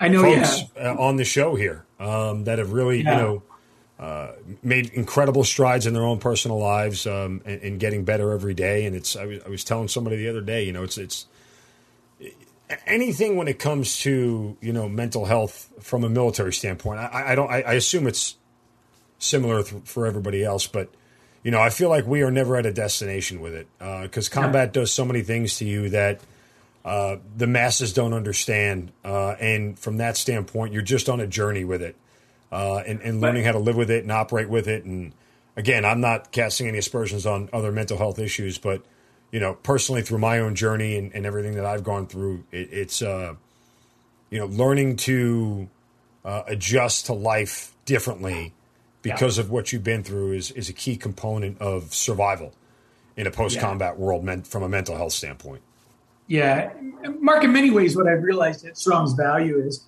I 0.00 0.08
know 0.08 0.22
folks 0.22 0.62
uh, 0.80 0.94
on 0.98 1.16
the 1.16 1.24
show 1.24 1.54
here 1.54 1.84
um, 1.98 2.44
that 2.44 2.58
have 2.58 2.72
really, 2.72 3.02
yeah. 3.02 3.16
you 3.16 3.22
know, 3.22 3.42
uh, 3.98 4.32
made 4.62 4.90
incredible 4.90 5.42
strides 5.42 5.86
in 5.86 5.92
their 5.92 6.04
own 6.04 6.18
personal 6.18 6.58
lives 6.58 7.04
um, 7.06 7.42
and, 7.44 7.60
and, 7.62 7.80
getting 7.80 8.04
better 8.04 8.30
every 8.30 8.54
day. 8.54 8.86
And 8.86 8.94
it's 8.94 9.16
I 9.16 9.26
was, 9.26 9.40
I 9.44 9.48
was 9.48 9.64
telling 9.64 9.88
somebody 9.88 10.16
the 10.16 10.28
other 10.28 10.40
day, 10.40 10.62
you 10.62 10.72
know, 10.72 10.84
it's 10.84 10.98
it's 10.98 11.26
anything 12.86 13.36
when 13.36 13.48
it 13.48 13.58
comes 13.58 13.98
to 14.00 14.56
you 14.60 14.72
know 14.72 14.88
mental 14.88 15.24
health 15.24 15.70
from 15.80 16.04
a 16.04 16.08
military 16.08 16.52
standpoint. 16.52 17.00
I, 17.00 17.32
I 17.32 17.34
don't. 17.34 17.50
I, 17.50 17.62
I, 17.62 17.72
assume 17.74 18.06
it's 18.06 18.36
similar 19.18 19.62
th- 19.62 19.84
for 19.84 20.06
everybody 20.06 20.44
else, 20.44 20.66
but 20.66 20.90
you 21.42 21.50
know, 21.50 21.60
I 21.60 21.70
feel 21.70 21.88
like 21.88 22.06
we 22.06 22.22
are 22.22 22.30
never 22.30 22.56
at 22.56 22.66
a 22.66 22.72
destination 22.72 23.40
with 23.40 23.54
it 23.54 23.68
because 23.78 24.28
uh, 24.28 24.32
combat 24.32 24.72
does 24.72 24.92
so 24.92 25.04
many 25.04 25.22
things 25.22 25.58
to 25.58 25.64
you 25.64 25.90
that 25.90 26.20
uh, 26.84 27.16
the 27.36 27.46
masses 27.46 27.92
don't 27.92 28.12
understand. 28.12 28.92
Uh, 29.04 29.30
and 29.32 29.78
from 29.78 29.98
that 29.98 30.16
standpoint, 30.16 30.72
you're 30.72 30.82
just 30.82 31.08
on 31.08 31.20
a 31.20 31.26
journey 31.26 31.64
with 31.64 31.82
it 31.82 31.96
uh, 32.50 32.78
and, 32.78 33.00
and, 33.02 33.20
learning 33.20 33.44
how 33.44 33.52
to 33.52 33.58
live 33.58 33.76
with 33.76 33.90
it 33.90 34.02
and 34.02 34.12
operate 34.12 34.48
with 34.48 34.66
it. 34.68 34.84
And 34.84 35.12
again, 35.56 35.84
I'm 35.84 36.00
not 36.00 36.32
casting 36.32 36.66
any 36.66 36.78
aspersions 36.78 37.26
on 37.26 37.50
other 37.52 37.72
mental 37.72 37.98
health 37.98 38.18
issues, 38.18 38.58
but 38.58 38.82
you 39.30 39.40
know, 39.40 39.54
personally 39.54 40.02
through 40.02 40.18
my 40.18 40.38
own 40.38 40.54
journey 40.54 40.96
and, 40.96 41.12
and 41.14 41.26
everything 41.26 41.54
that 41.56 41.64
I've 41.64 41.84
gone 41.84 42.06
through, 42.06 42.44
it, 42.50 42.68
it's 42.72 43.02
uh, 43.02 43.34
you 44.30 44.38
know, 44.38 44.46
learning 44.46 44.96
to 44.96 45.68
uh, 46.24 46.42
adjust 46.46 47.06
to 47.06 47.12
life 47.12 47.74
differently 47.84 48.54
because 49.02 49.38
yeah. 49.38 49.44
of 49.44 49.50
what 49.50 49.72
you've 49.72 49.84
been 49.84 50.02
through 50.02 50.32
is 50.32 50.50
is 50.52 50.68
a 50.68 50.72
key 50.72 50.96
component 50.96 51.60
of 51.60 51.94
survival 51.94 52.52
in 53.16 53.26
a 53.26 53.30
post 53.30 53.58
combat 53.58 53.94
yeah. 53.94 54.04
world 54.04 54.24
meant 54.24 54.46
from 54.46 54.62
a 54.62 54.68
mental 54.68 54.96
health 54.96 55.12
standpoint. 55.12 55.62
Yeah, 56.26 56.72
Mark. 57.20 57.42
In 57.44 57.52
many 57.52 57.70
ways, 57.70 57.96
what 57.96 58.06
I've 58.06 58.22
realized 58.22 58.64
that 58.64 58.76
Strong's 58.76 59.14
value 59.14 59.58
is 59.58 59.84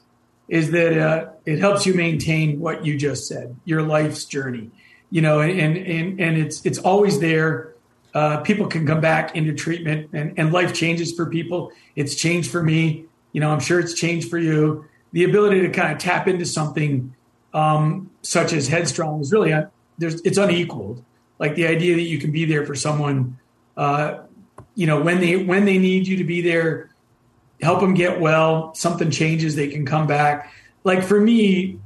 is 0.48 0.72
that 0.72 0.98
uh, 0.98 1.28
it 1.46 1.58
helps 1.58 1.86
you 1.86 1.94
maintain 1.94 2.58
what 2.58 2.84
you 2.84 2.98
just 2.98 3.28
said, 3.28 3.54
your 3.64 3.82
life's 3.82 4.24
journey. 4.24 4.70
You 5.10 5.22
know, 5.22 5.40
and 5.40 5.76
and 5.76 6.20
and 6.20 6.38
it's 6.38 6.64
it's 6.64 6.78
always 6.78 7.20
there. 7.20 7.69
Uh, 8.12 8.40
people 8.40 8.66
can 8.66 8.86
come 8.86 9.00
back 9.00 9.36
into 9.36 9.52
treatment, 9.52 10.10
and 10.12 10.38
and 10.38 10.52
life 10.52 10.74
changes 10.74 11.12
for 11.12 11.26
people. 11.26 11.72
It's 11.96 12.14
changed 12.14 12.50
for 12.50 12.62
me. 12.62 13.04
You 13.32 13.40
know, 13.40 13.50
I'm 13.50 13.60
sure 13.60 13.78
it's 13.78 13.94
changed 13.94 14.28
for 14.28 14.38
you. 14.38 14.84
The 15.12 15.24
ability 15.24 15.60
to 15.62 15.70
kind 15.70 15.92
of 15.92 15.98
tap 15.98 16.26
into 16.28 16.44
something 16.44 17.14
um, 17.54 18.10
such 18.22 18.52
as 18.52 18.68
Headstrong 18.68 19.20
is 19.20 19.32
really 19.32 19.52
there's 19.98 20.20
it's 20.22 20.38
unequaled. 20.38 21.04
Like 21.38 21.54
the 21.54 21.66
idea 21.66 21.94
that 21.96 22.02
you 22.02 22.18
can 22.18 22.32
be 22.32 22.44
there 22.44 22.66
for 22.66 22.74
someone, 22.74 23.38
uh, 23.76 24.18
you 24.74 24.86
know, 24.86 25.00
when 25.00 25.20
they 25.20 25.36
when 25.36 25.64
they 25.64 25.78
need 25.78 26.06
you 26.06 26.16
to 26.18 26.24
be 26.24 26.40
there, 26.42 26.90
help 27.62 27.80
them 27.80 27.94
get 27.94 28.20
well. 28.20 28.74
Something 28.74 29.10
changes, 29.10 29.56
they 29.56 29.68
can 29.68 29.86
come 29.86 30.06
back. 30.06 30.52
Like 30.84 31.02
for 31.02 31.20
me, 31.20 31.78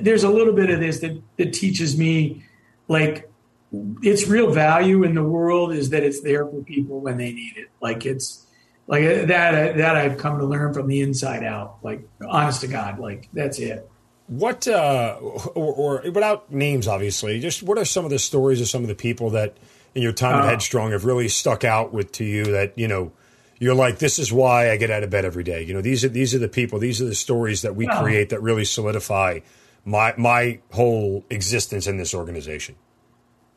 there's 0.00 0.24
a 0.24 0.28
little 0.28 0.52
bit 0.52 0.70
of 0.70 0.80
this 0.80 1.00
that 1.00 1.20
that 1.36 1.52
teaches 1.52 1.96
me, 1.96 2.44
like 2.88 3.30
its 3.72 4.28
real 4.28 4.52
value 4.52 5.02
in 5.02 5.14
the 5.14 5.22
world 5.22 5.72
is 5.72 5.90
that 5.90 6.02
it's 6.02 6.20
there 6.22 6.46
for 6.46 6.62
people 6.62 7.00
when 7.00 7.16
they 7.16 7.32
need 7.32 7.56
it. 7.56 7.68
Like 7.80 8.06
it's 8.06 8.46
like 8.86 9.02
that 9.02 9.76
that 9.76 9.96
I've 9.96 10.18
come 10.18 10.38
to 10.38 10.44
learn 10.44 10.72
from 10.72 10.86
the 10.86 11.00
inside 11.00 11.44
out. 11.44 11.78
Like 11.82 12.08
honest 12.26 12.60
to 12.62 12.68
God, 12.68 12.98
like 12.98 13.28
that's 13.32 13.58
it. 13.58 13.88
What, 14.28 14.66
uh, 14.66 15.18
or, 15.20 16.02
or, 16.02 16.10
without 16.10 16.50
names, 16.52 16.88
obviously, 16.88 17.38
just 17.38 17.62
what 17.62 17.78
are 17.78 17.84
some 17.84 18.04
of 18.04 18.10
the 18.10 18.18
stories 18.18 18.60
of 18.60 18.66
some 18.66 18.82
of 18.82 18.88
the 18.88 18.96
people 18.96 19.30
that 19.30 19.56
in 19.94 20.02
your 20.02 20.12
time 20.12 20.34
uh, 20.34 20.46
at 20.46 20.50
Headstrong 20.50 20.90
have 20.90 21.04
really 21.04 21.28
stuck 21.28 21.62
out 21.62 21.92
with 21.92 22.10
to 22.12 22.24
you 22.24 22.44
that 22.44 22.76
you 22.76 22.88
know 22.88 23.12
you're 23.58 23.74
like, 23.74 23.98
this 23.98 24.18
is 24.18 24.32
why 24.32 24.70
I 24.70 24.76
get 24.76 24.90
out 24.90 25.02
of 25.02 25.10
bed 25.10 25.24
every 25.24 25.44
day. 25.44 25.62
You 25.62 25.74
know, 25.74 25.80
these 25.80 26.04
are 26.04 26.08
these 26.08 26.34
are 26.34 26.38
the 26.38 26.48
people, 26.48 26.78
these 26.78 27.00
are 27.00 27.04
the 27.06 27.14
stories 27.14 27.62
that 27.62 27.76
we 27.76 27.86
create 27.86 28.30
that 28.30 28.42
really 28.42 28.64
solidify 28.64 29.40
my 29.84 30.12
my 30.16 30.58
whole 30.72 31.24
existence 31.30 31.86
in 31.86 31.96
this 31.96 32.12
organization. 32.14 32.74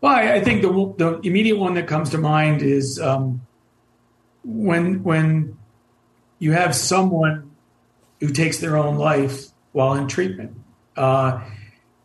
Well, 0.02 0.14
I, 0.14 0.40
think 0.40 0.62
the 0.62 0.94
the 0.98 1.20
immediate 1.28 1.58
one 1.58 1.74
that 1.74 1.88
comes 1.88 2.12
to 2.12 2.18
mind 2.18 2.62
is 2.62 3.00
um, 3.00 3.46
when 4.44 5.04
when 5.04 5.58
you 6.40 6.54
have 6.54 6.74
someone 6.74 7.52
who 8.20 8.30
takes 8.30 8.60
their 8.60 8.78
own 8.78 8.98
life 8.98 9.46
while 9.72 9.96
in 9.96 10.08
treatment. 10.08 10.56
Uh, 10.96 11.42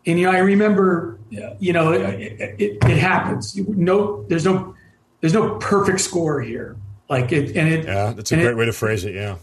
and 0.07 0.19
you 0.19 0.27
know, 0.27 0.33
I 0.33 0.39
remember, 0.39 1.19
you 1.31 1.73
know, 1.73 1.93
it, 1.93 2.41
it, 2.41 2.79
it, 2.83 2.99
happens. 2.99 3.57
No, 3.57 4.25
there's 4.25 4.45
no, 4.45 4.75
there's 5.21 5.33
no 5.33 5.57
perfect 5.59 6.01
score 6.01 6.43
here. 6.43 6.77
Like 7.09 7.33
it, 7.33 7.57
and 7.57 7.69
it. 7.69 7.85
Yeah, 7.87 8.13
that's 8.13 8.33
a 8.33 8.37
great 8.37 8.49
it, 8.49 8.57
way 8.57 8.67
to 8.67 8.73
phrase 8.73 9.05
it. 9.05 9.15
Yeah. 9.15 9.37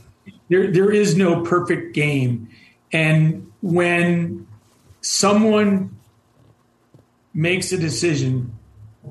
There, 0.49 0.71
there 0.71 0.91
is 0.91 1.15
no 1.15 1.41
perfect 1.43 1.93
game, 1.95 2.49
and 2.91 3.51
when 3.61 4.47
someone 5.01 5.97
makes 7.33 7.71
a 7.71 7.77
decision 7.77 8.57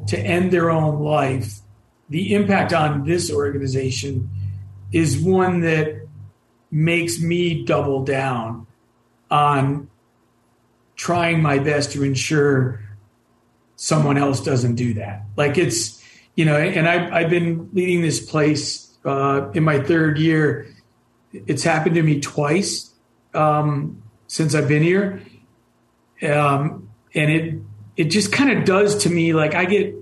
to 0.08 0.18
end 0.18 0.52
their 0.52 0.70
own 0.70 1.00
life, 1.00 1.60
the 2.08 2.34
impact 2.34 2.72
on 2.72 3.04
this 3.04 3.32
organization 3.32 4.30
is 4.92 5.18
one 5.18 5.60
that 5.60 6.06
makes 6.70 7.20
me 7.20 7.64
double 7.64 8.04
down 8.04 8.66
on 9.30 9.88
trying 10.96 11.40
my 11.40 11.58
best 11.58 11.92
to 11.92 12.02
ensure 12.02 12.80
someone 13.76 14.18
else 14.18 14.42
doesn't 14.42 14.74
do 14.74 14.94
that. 14.94 15.22
Like 15.36 15.56
it's, 15.56 16.02
you 16.34 16.44
know, 16.44 16.56
and 16.56 16.88
I've, 16.88 17.12
I've 17.12 17.30
been 17.30 17.70
leading 17.72 18.02
this 18.02 18.20
place 18.20 18.96
uh, 19.04 19.50
in 19.54 19.64
my 19.64 19.80
third 19.80 20.18
year. 20.18 20.66
It's 21.32 21.62
happened 21.62 21.94
to 21.94 22.02
me 22.02 22.20
twice 22.20 22.92
um, 23.34 24.02
since 24.26 24.54
I've 24.54 24.68
been 24.68 24.82
here. 24.82 25.22
Um, 26.22 26.90
and 27.14 27.30
it, 27.30 27.54
it 28.00 28.08
just 28.10 28.32
kind 28.32 28.50
of 28.56 28.64
does 28.64 29.02
to 29.04 29.10
me 29.10 29.34
like 29.34 29.54
I 29.54 29.66
get, 29.66 29.94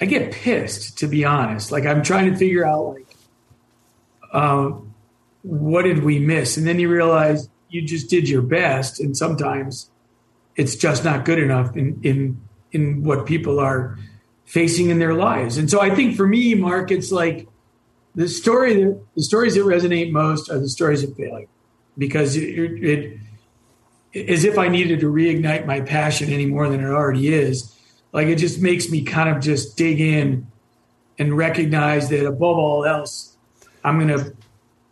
I 0.00 0.06
get 0.06 0.32
pissed 0.32 0.98
to 0.98 1.06
be 1.06 1.24
honest. 1.24 1.70
Like 1.70 1.86
I'm 1.86 2.02
trying 2.02 2.32
to 2.32 2.36
figure 2.36 2.64
out 2.66 2.82
like, 2.94 3.16
uh, 4.32 4.70
what 5.42 5.82
did 5.82 6.02
we 6.02 6.18
miss? 6.18 6.56
And 6.56 6.66
then 6.66 6.80
you 6.80 6.88
realize 6.88 7.48
you 7.68 7.82
just 7.82 8.10
did 8.10 8.28
your 8.28 8.42
best, 8.42 9.00
and 9.00 9.16
sometimes 9.16 9.90
it's 10.56 10.74
just 10.76 11.04
not 11.04 11.24
good 11.24 11.38
enough 11.38 11.76
in 11.76 12.00
in 12.02 12.40
in 12.72 13.04
what 13.04 13.26
people 13.26 13.60
are 13.60 13.98
facing 14.44 14.90
in 14.90 14.98
their 14.98 15.14
lives. 15.14 15.58
And 15.58 15.70
so 15.70 15.80
I 15.80 15.94
think 15.94 16.16
for 16.16 16.26
me, 16.26 16.54
Mark, 16.54 16.90
it's 16.90 17.12
like 17.12 17.48
the 18.14 18.28
story 18.28 18.74
the 19.14 19.22
stories 19.22 19.54
that 19.54 19.64
resonate 19.64 20.10
most 20.10 20.50
are 20.50 20.58
the 20.58 20.68
stories 20.68 21.02
of 21.04 21.14
failure, 21.16 21.48
because 21.96 22.36
it, 22.36 22.42
it 22.82 23.18
as 24.14 24.44
if 24.44 24.58
I 24.58 24.68
needed 24.68 25.00
to 25.00 25.06
reignite 25.06 25.66
my 25.66 25.80
passion 25.80 26.30
any 26.30 26.46
more 26.46 26.68
than 26.68 26.80
it 26.80 26.88
already 26.88 27.28
is. 27.32 27.74
Like 28.12 28.28
it 28.28 28.36
just 28.36 28.60
makes 28.60 28.90
me 28.90 29.02
kind 29.02 29.28
of 29.28 29.42
just 29.42 29.76
dig 29.76 30.00
in 30.00 30.46
and 31.18 31.36
recognize 31.36 32.08
that 32.10 32.26
above 32.26 32.58
all 32.58 32.84
else, 32.84 33.36
I'm 33.84 33.98
going 33.98 34.18
to 34.18 34.34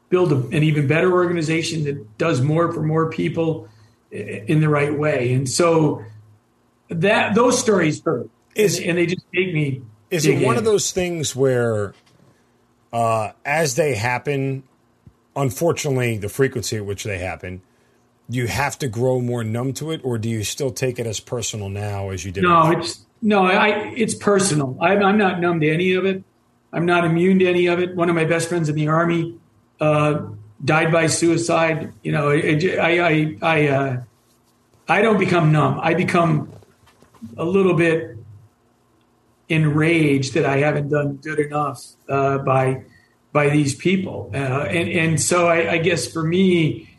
build 0.09 0.33
a, 0.33 0.37
an 0.57 0.62
even 0.62 0.87
better 0.87 1.12
organization 1.12 1.85
that 1.85 2.18
does 2.18 2.41
more 2.41 2.73
for 2.73 2.83
more 2.83 3.11
people 3.11 3.68
in 4.11 4.61
the 4.61 4.68
right 4.68 4.97
way. 4.97 5.33
And 5.33 5.49
so 5.49 6.05
that 6.89 7.35
those 7.35 7.59
stories 7.59 8.03
hurt, 8.03 8.29
is, 8.55 8.79
and, 8.79 8.91
and 8.91 8.99
they 8.99 9.07
just 9.07 9.25
make 9.33 9.55
me. 9.55 9.83
Is 10.11 10.27
it 10.27 10.45
one 10.45 10.55
in. 10.55 10.59
of 10.59 10.64
those 10.64 10.91
things 10.91 11.37
where, 11.37 11.95
uh, 12.93 13.31
as 13.45 13.77
they 13.77 13.95
happen, 13.95 14.64
unfortunately, 15.37 16.18
the 16.18 16.29
frequency 16.29 16.77
at 16.77 16.85
which 16.85 17.05
they 17.05 17.18
happen, 17.18 17.62
you 18.31 18.47
have 18.47 18.78
to 18.78 18.89
grow 18.89 19.20
more 19.20 19.43
numb 19.43 19.72
to 19.74 19.91
it, 19.91 20.01
or 20.05 20.16
do 20.16 20.28
you 20.28 20.45
still 20.45 20.70
take 20.70 20.99
it 20.99 21.07
as 21.07 21.20
personal 21.20 21.68
now 21.68 22.11
as 22.11 22.24
you 22.24 22.31
did? 22.31 22.45
No, 22.45 22.70
it's 22.70 23.05
no, 23.20 23.45
I, 23.45 23.93
it's 23.97 24.14
personal. 24.14 24.78
I'm, 24.81 25.03
I'm 25.03 25.18
not 25.18 25.41
numb 25.41 25.61
to 25.61 25.68
any 25.68 25.95
of 25.95 26.07
it. 26.07 26.22
I'm 26.72 26.87
not 26.87 27.05
immune 27.05 27.41
to 27.41 27.47
any 27.47 27.66
of 27.66 27.81
it. 27.81 27.95
One 27.97 28.09
of 28.09 28.14
my 28.14 28.24
best 28.24 28.49
friends 28.49 28.68
in 28.68 28.76
the 28.76 28.89
army 28.89 29.39
uh, 29.81 30.22
died 30.64 30.93
by 30.93 31.09
suicide. 31.09 31.93
You 32.03 32.12
know, 32.12 32.31
it, 32.31 32.78
I 32.78 33.01
I 33.01 33.37
I, 33.43 33.68
uh, 33.68 34.03
I 34.89 35.03
don't 35.03 35.18
become 35.18 35.53
numb. 35.53 35.81
I 35.83 35.95
become 35.95 36.53
a 37.37 37.45
little 37.45 37.74
bit 37.74 38.16
enraged 39.49 40.35
that 40.35 40.47
I 40.47 40.59
haven't 40.59 40.89
done 40.89 41.16
good 41.16 41.41
enough 41.41 41.85
uh, 42.09 42.39
by 42.39 42.85
by 43.33 43.51
these 43.51 43.74
people. 43.74 44.31
Uh, 44.33 44.37
and 44.37 44.89
and 44.89 45.20
so 45.20 45.49
I, 45.49 45.72
I, 45.72 45.78
guess 45.78 46.07
for 46.11 46.22
me, 46.22 46.89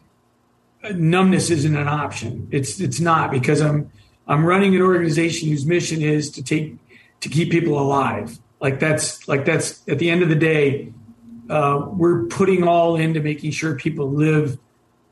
numbness 0.93 1.49
isn't 1.49 1.75
an 1.75 1.87
option. 1.87 2.47
It's 2.51 2.79
it's 2.79 2.99
not 2.99 3.31
because 3.31 3.61
I'm 3.61 3.91
I'm 4.27 4.45
running 4.45 4.75
an 4.75 4.81
organization 4.81 5.49
whose 5.49 5.65
mission 5.65 6.01
is 6.01 6.31
to 6.31 6.43
take 6.43 6.75
to 7.21 7.29
keep 7.29 7.51
people 7.51 7.79
alive. 7.79 8.39
Like 8.59 8.79
that's 8.79 9.27
like 9.27 9.45
that's 9.45 9.87
at 9.87 9.99
the 9.99 10.09
end 10.09 10.23
of 10.23 10.29
the 10.29 10.35
day, 10.35 10.91
uh, 11.49 11.87
we're 11.91 12.25
putting 12.25 12.63
all 12.63 12.95
into 12.95 13.21
making 13.21 13.51
sure 13.51 13.75
people 13.75 14.11
live 14.11 14.57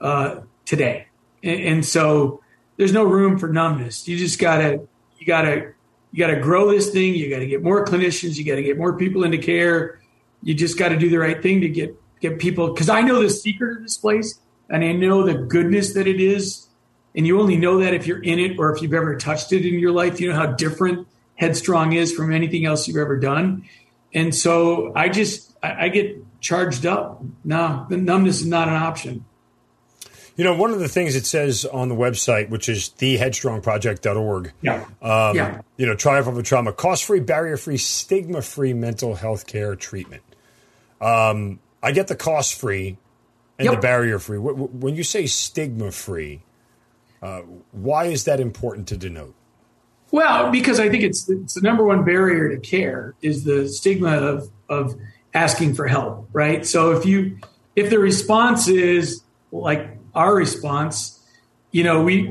uh, 0.01 0.41
today. 0.65 1.07
And, 1.43 1.59
and 1.61 1.85
so 1.85 2.41
there's 2.77 2.93
no 2.93 3.03
room 3.03 3.37
for 3.37 3.49
numbness. 3.49 4.07
You 4.07 4.17
just 4.17 4.39
gotta 4.39 4.87
you 5.17 5.25
gotta 5.25 5.73
you 6.11 6.19
gotta 6.19 6.39
grow 6.39 6.71
this 6.71 6.89
thing. 6.89 7.15
You 7.15 7.29
gotta 7.29 7.47
get 7.47 7.63
more 7.63 7.85
clinicians. 7.85 8.37
You 8.37 8.45
gotta 8.45 8.63
get 8.63 8.77
more 8.77 8.97
people 8.97 9.23
into 9.23 9.37
care 9.37 9.99
you 10.41 10.53
just 10.53 10.77
got 10.77 10.89
to 10.89 10.97
do 10.97 11.09
the 11.09 11.19
right 11.19 11.41
thing 11.41 11.61
to 11.61 11.69
get 11.69 11.95
get 12.19 12.39
people 12.39 12.73
because 12.73 12.89
I 12.89 13.01
know 13.01 13.21
the 13.21 13.29
secret 13.29 13.77
of 13.77 13.83
this 13.83 13.97
place 13.97 14.39
and 14.69 14.83
I 14.83 14.91
know 14.91 15.23
the 15.23 15.33
goodness 15.33 15.93
that 15.93 16.07
it 16.07 16.19
is. 16.19 16.67
And 17.15 17.25
you 17.25 17.39
only 17.39 17.57
know 17.57 17.79
that 17.79 17.93
if 17.93 18.05
you're 18.05 18.21
in 18.21 18.39
it 18.39 18.59
or 18.59 18.73
if 18.73 18.81
you've 18.81 18.93
ever 18.93 19.15
touched 19.17 19.51
it 19.51 19.65
in 19.65 19.79
your 19.79 19.91
life. 19.91 20.21
You 20.21 20.29
know 20.29 20.35
how 20.35 20.45
different 20.47 21.07
Headstrong 21.35 21.93
is 21.93 22.13
from 22.13 22.31
anything 22.31 22.65
else 22.65 22.87
you've 22.87 22.97
ever 22.97 23.17
done. 23.17 23.65
And 24.13 24.33
so 24.33 24.91
I 24.95 25.09
just 25.09 25.55
I, 25.63 25.85
I 25.85 25.89
get 25.89 26.17
charged 26.39 26.85
up. 26.85 27.21
No, 27.43 27.85
the 27.89 27.97
numbness 27.97 28.41
is 28.41 28.47
not 28.47 28.67
an 28.67 28.75
option. 28.75 29.25
You 30.35 30.45
know, 30.45 30.55
one 30.55 30.71
of 30.71 30.79
the 30.79 30.87
things 30.87 31.17
it 31.17 31.25
says 31.25 31.65
on 31.65 31.89
the 31.89 31.95
website, 31.95 32.49
which 32.49 32.69
is 32.69 32.93
theheadstrongproject.org, 32.97 34.53
yeah. 34.61 34.85
Um, 35.01 35.35
yeah. 35.35 35.61
you 35.75 35.85
know, 35.85 35.95
triumph 35.95 36.27
over 36.27 36.41
trauma, 36.41 36.71
cost 36.71 37.03
free, 37.03 37.19
barrier 37.19 37.57
free, 37.57 37.75
stigma 37.75 38.41
free 38.41 38.71
mental 38.71 39.15
health 39.15 39.47
care 39.47 39.75
treatment. 39.75 40.23
Um, 41.01 41.59
I 41.83 41.91
get 41.91 42.07
the 42.07 42.15
cost 42.15 42.55
free 42.55 42.97
and 43.59 43.65
yep. 43.65 43.75
the 43.75 43.81
barrier 43.81 44.17
free. 44.19 44.37
When 44.37 44.95
you 44.95 45.03
say 45.03 45.27
stigma 45.27 45.91
free, 45.91 46.41
uh, 47.21 47.41
why 47.71 48.05
is 48.05 48.23
that 48.23 48.39
important 48.39 48.87
to 48.87 48.97
denote? 48.97 49.35
Well, 50.11 50.49
because 50.49 50.79
I 50.79 50.89
think 50.89 51.03
it's 51.03 51.29
it's 51.29 51.53
the 51.53 51.61
number 51.61 51.83
one 51.83 52.03
barrier 52.03 52.49
to 52.49 52.57
care 52.57 53.13
is 53.21 53.43
the 53.43 53.67
stigma 53.67 54.17
of 54.17 54.49
of 54.69 54.95
asking 55.33 55.75
for 55.75 55.87
help, 55.87 56.29
right? 56.33 56.65
So 56.65 56.91
if 56.97 57.05
you 57.05 57.37
if 57.75 57.89
the 57.89 57.99
response 57.99 58.67
is 58.67 59.21
like 59.51 59.97
our 60.15 60.33
response, 60.33 61.19
you 61.71 61.83
know, 61.83 62.01
we 62.01 62.27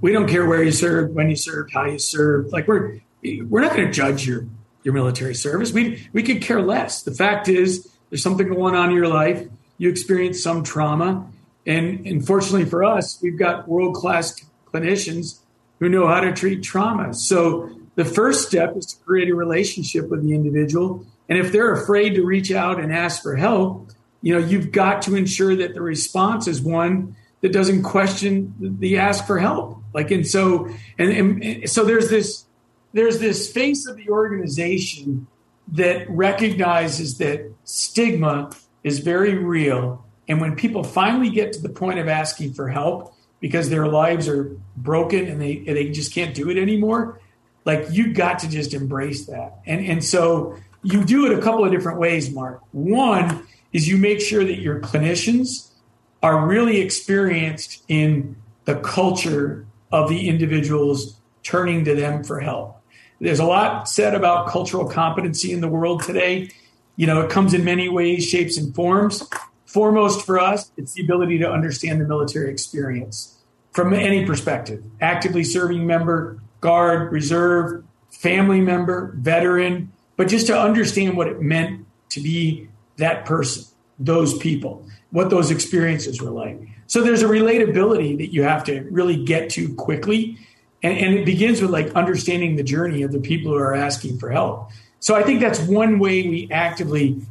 we 0.00 0.12
don't 0.12 0.28
care 0.28 0.46
where 0.46 0.62
you 0.62 0.72
served, 0.72 1.14
when 1.14 1.30
you 1.30 1.36
served, 1.36 1.72
how 1.72 1.86
you 1.86 1.98
served. 1.98 2.52
Like 2.52 2.68
we're 2.68 3.00
we're 3.22 3.62
not 3.62 3.74
going 3.74 3.86
to 3.86 3.92
judge 3.92 4.26
your 4.26 4.46
your 4.82 4.92
military 4.92 5.34
service. 5.34 5.72
We 5.72 6.06
we 6.12 6.22
could 6.22 6.42
care 6.42 6.60
less. 6.60 7.02
The 7.02 7.14
fact 7.14 7.48
is, 7.48 7.88
there's 8.10 8.22
something 8.22 8.48
going 8.48 8.74
on 8.74 8.90
in 8.90 8.96
your 8.96 9.08
life. 9.08 9.46
You 9.78 9.88
experience 9.88 10.42
some 10.42 10.62
trauma, 10.62 11.26
and 11.66 12.06
unfortunately 12.06 12.66
for 12.66 12.84
us, 12.84 13.18
we've 13.22 13.38
got 13.38 13.68
world 13.68 13.94
class 13.94 14.40
clinicians 14.72 15.40
who 15.80 15.88
know 15.88 16.06
how 16.06 16.20
to 16.20 16.32
treat 16.32 16.62
trauma. 16.62 17.14
So 17.14 17.70
the 17.94 18.04
first 18.04 18.46
step 18.46 18.76
is 18.76 18.86
to 18.86 18.96
create 19.04 19.28
a 19.28 19.34
relationship 19.34 20.08
with 20.08 20.22
the 20.22 20.34
individual, 20.34 21.04
and 21.28 21.38
if 21.38 21.52
they're 21.52 21.72
afraid 21.72 22.14
to 22.14 22.24
reach 22.24 22.52
out 22.52 22.80
and 22.80 22.92
ask 22.92 23.22
for 23.22 23.36
help, 23.36 23.90
you 24.20 24.32
know, 24.38 24.46
you've 24.46 24.70
got 24.70 25.02
to 25.02 25.16
ensure 25.16 25.56
that 25.56 25.74
the 25.74 25.82
response 25.82 26.46
is 26.46 26.60
one 26.60 27.16
that 27.40 27.52
doesn't 27.52 27.82
question 27.82 28.54
the 28.60 28.98
ask 28.98 29.26
for 29.26 29.38
help. 29.38 29.82
Like, 29.92 30.10
and 30.10 30.26
so, 30.26 30.68
and, 30.98 31.42
and 31.42 31.68
so 31.68 31.84
there's 31.84 32.08
this, 32.08 32.44
there's 32.92 33.18
this 33.18 33.50
face 33.50 33.86
of 33.86 33.96
the 33.96 34.08
organization 34.08 35.26
that 35.68 36.08
recognizes 36.08 37.18
that 37.18 37.52
stigma 37.64 38.50
is 38.84 39.00
very 39.00 39.34
real. 39.34 40.04
And 40.28 40.40
when 40.40 40.56
people 40.56 40.84
finally 40.84 41.30
get 41.30 41.52
to 41.54 41.60
the 41.60 41.68
point 41.68 41.98
of 41.98 42.08
asking 42.08 42.54
for 42.54 42.68
help 42.68 43.14
because 43.40 43.70
their 43.70 43.86
lives 43.86 44.28
are 44.28 44.56
broken 44.76 45.26
and 45.26 45.40
they, 45.40 45.58
they 45.58 45.90
just 45.90 46.14
can't 46.14 46.34
do 46.34 46.48
it 46.50 46.56
anymore, 46.56 47.20
like 47.64 47.86
you 47.90 48.12
got 48.12 48.40
to 48.40 48.48
just 48.48 48.74
embrace 48.74 49.26
that. 49.26 49.58
And, 49.66 49.84
and 49.84 50.04
so 50.04 50.56
you 50.82 51.04
do 51.04 51.26
it 51.26 51.38
a 51.38 51.42
couple 51.42 51.64
of 51.64 51.70
different 51.70 51.98
ways, 51.98 52.30
Mark. 52.30 52.60
One 52.72 53.46
is 53.72 53.88
you 53.88 53.96
make 53.96 54.20
sure 54.20 54.44
that 54.44 54.58
your 54.58 54.80
clinicians 54.80 55.70
are 56.22 56.46
really 56.46 56.80
experienced 56.80 57.82
in 57.88 58.36
the 58.64 58.76
culture 58.76 59.66
of 59.90 60.08
the 60.08 60.28
individuals 60.28 61.16
turning 61.42 61.84
to 61.84 61.94
them 61.94 62.22
for 62.22 62.40
help. 62.40 62.80
There's 63.20 63.40
a 63.40 63.44
lot 63.44 63.88
said 63.88 64.14
about 64.14 64.48
cultural 64.48 64.88
competency 64.88 65.52
in 65.52 65.60
the 65.60 65.68
world 65.68 66.02
today. 66.02 66.50
You 66.96 67.06
know, 67.06 67.20
it 67.20 67.30
comes 67.30 67.54
in 67.54 67.64
many 67.64 67.88
ways, 67.88 68.26
shapes, 68.26 68.56
and 68.56 68.74
forms. 68.74 69.28
Foremost 69.66 70.26
for 70.26 70.38
us, 70.38 70.70
it's 70.76 70.92
the 70.92 71.02
ability 71.02 71.38
to 71.38 71.50
understand 71.50 72.00
the 72.00 72.04
military 72.04 72.50
experience 72.50 73.38
from 73.72 73.94
any 73.94 74.26
perspective 74.26 74.84
actively 75.00 75.44
serving 75.44 75.86
member, 75.86 76.38
guard, 76.60 77.10
reserve, 77.10 77.82
family 78.10 78.60
member, 78.60 79.14
veteran, 79.16 79.90
but 80.16 80.28
just 80.28 80.46
to 80.48 80.58
understand 80.58 81.16
what 81.16 81.26
it 81.26 81.40
meant 81.40 81.86
to 82.10 82.20
be 82.20 82.68
that 82.98 83.24
person, 83.24 83.64
those 83.98 84.36
people 84.36 84.86
what 85.12 85.30
those 85.30 85.50
experiences 85.50 86.20
were 86.20 86.30
like. 86.30 86.58
So 86.86 87.02
there's 87.02 87.22
a 87.22 87.26
relatability 87.26 88.18
that 88.18 88.32
you 88.32 88.42
have 88.42 88.64
to 88.64 88.80
really 88.90 89.22
get 89.22 89.50
to 89.50 89.72
quickly. 89.74 90.38
And, 90.82 90.98
and, 90.98 91.14
it 91.14 91.24
begins 91.24 91.62
with 91.62 91.70
like 91.70 91.92
understanding 91.92 92.56
the 92.56 92.64
journey 92.64 93.02
of 93.02 93.12
the 93.12 93.20
people 93.20 93.52
who 93.52 93.58
are 93.58 93.74
asking 93.74 94.18
for 94.18 94.30
help. 94.30 94.70
So 95.02 95.16
I 95.16 95.24
think 95.24 95.40
that's 95.40 95.58
one 95.58 95.98
way 95.98 96.28
we 96.28 96.48
actively 96.52 97.22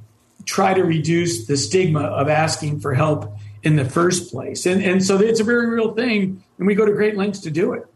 try 0.43 0.73
to 0.73 0.83
reduce 0.83 1.47
the 1.47 1.55
stigma 1.55 2.01
of 2.01 2.27
asking 2.27 2.81
for 2.81 2.93
help 2.93 3.33
in 3.63 3.77
the 3.77 3.85
first 3.85 4.29
place. 4.29 4.65
And, 4.65 4.83
and 4.83 5.03
so 5.03 5.17
it's 5.21 5.39
a 5.39 5.45
very 5.45 5.67
real 5.67 5.93
thing. 5.93 6.43
And 6.57 6.67
we 6.67 6.75
go 6.75 6.85
to 6.85 6.91
great 6.91 7.15
lengths 7.15 7.39
to 7.39 7.49
do 7.49 7.71
it. 7.71 7.87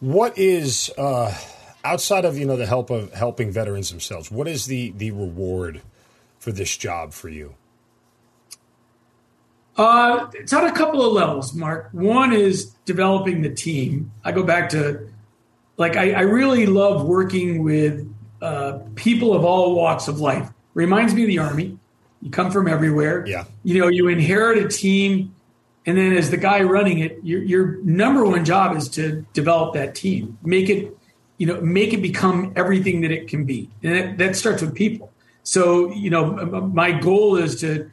What 0.00 0.36
is, 0.36 0.90
uh, 0.98 1.32
outside 1.84 2.24
of, 2.24 2.36
you 2.36 2.44
know, 2.44 2.56
the 2.56 2.66
help 2.66 2.90
of 2.90 3.12
helping 3.12 3.52
veterans 3.52 3.90
themselves, 3.90 4.32
what 4.32 4.48
is 4.48 4.66
the, 4.66 4.90
the 4.90 5.12
reward 5.12 5.80
for 6.40 6.50
this 6.50 6.76
job 6.76 7.12
for 7.12 7.28
you? 7.28 7.54
Uh, 9.76 10.28
it's 10.34 10.52
on 10.52 10.66
a 10.66 10.72
couple 10.72 11.06
of 11.06 11.12
levels, 11.12 11.54
Mark. 11.54 11.90
One 11.92 12.32
is 12.32 12.74
developing 12.84 13.42
the 13.42 13.54
team. 13.54 14.10
I 14.24 14.32
go 14.32 14.42
back 14.42 14.70
to, 14.70 15.08
like, 15.76 15.96
I, 15.96 16.12
I 16.12 16.20
really 16.22 16.66
love 16.66 17.04
working 17.04 17.62
with 17.62 18.12
uh, 18.40 18.80
people 18.94 19.34
of 19.34 19.44
all 19.44 19.74
walks 19.74 20.08
of 20.08 20.20
life. 20.20 20.48
Reminds 20.74 21.14
me 21.14 21.22
of 21.22 21.28
the 21.28 21.38
Army. 21.38 21.78
You 22.22 22.30
come 22.30 22.50
from 22.50 22.68
everywhere. 22.68 23.26
Yeah. 23.26 23.44
You 23.62 23.80
know, 23.80 23.88
you 23.88 24.08
inherit 24.08 24.64
a 24.64 24.68
team, 24.68 25.34
and 25.84 25.96
then 25.96 26.12
as 26.12 26.30
the 26.30 26.36
guy 26.36 26.62
running 26.62 26.98
it, 26.98 27.18
your, 27.22 27.42
your 27.42 27.76
number 27.82 28.24
one 28.24 28.44
job 28.44 28.76
is 28.76 28.88
to 28.90 29.26
develop 29.32 29.74
that 29.74 29.94
team, 29.94 30.38
make 30.42 30.68
it, 30.68 30.96
you 31.38 31.46
know, 31.46 31.60
make 31.60 31.92
it 31.92 32.02
become 32.02 32.52
everything 32.56 33.02
that 33.02 33.10
it 33.10 33.28
can 33.28 33.44
be, 33.44 33.70
and 33.82 33.94
that, 33.94 34.18
that 34.18 34.36
starts 34.36 34.62
with 34.62 34.74
people. 34.74 35.12
So, 35.42 35.92
you 35.92 36.10
know, 36.10 36.24
my 36.26 36.90
goal 36.90 37.36
is 37.36 37.60
to 37.60 37.90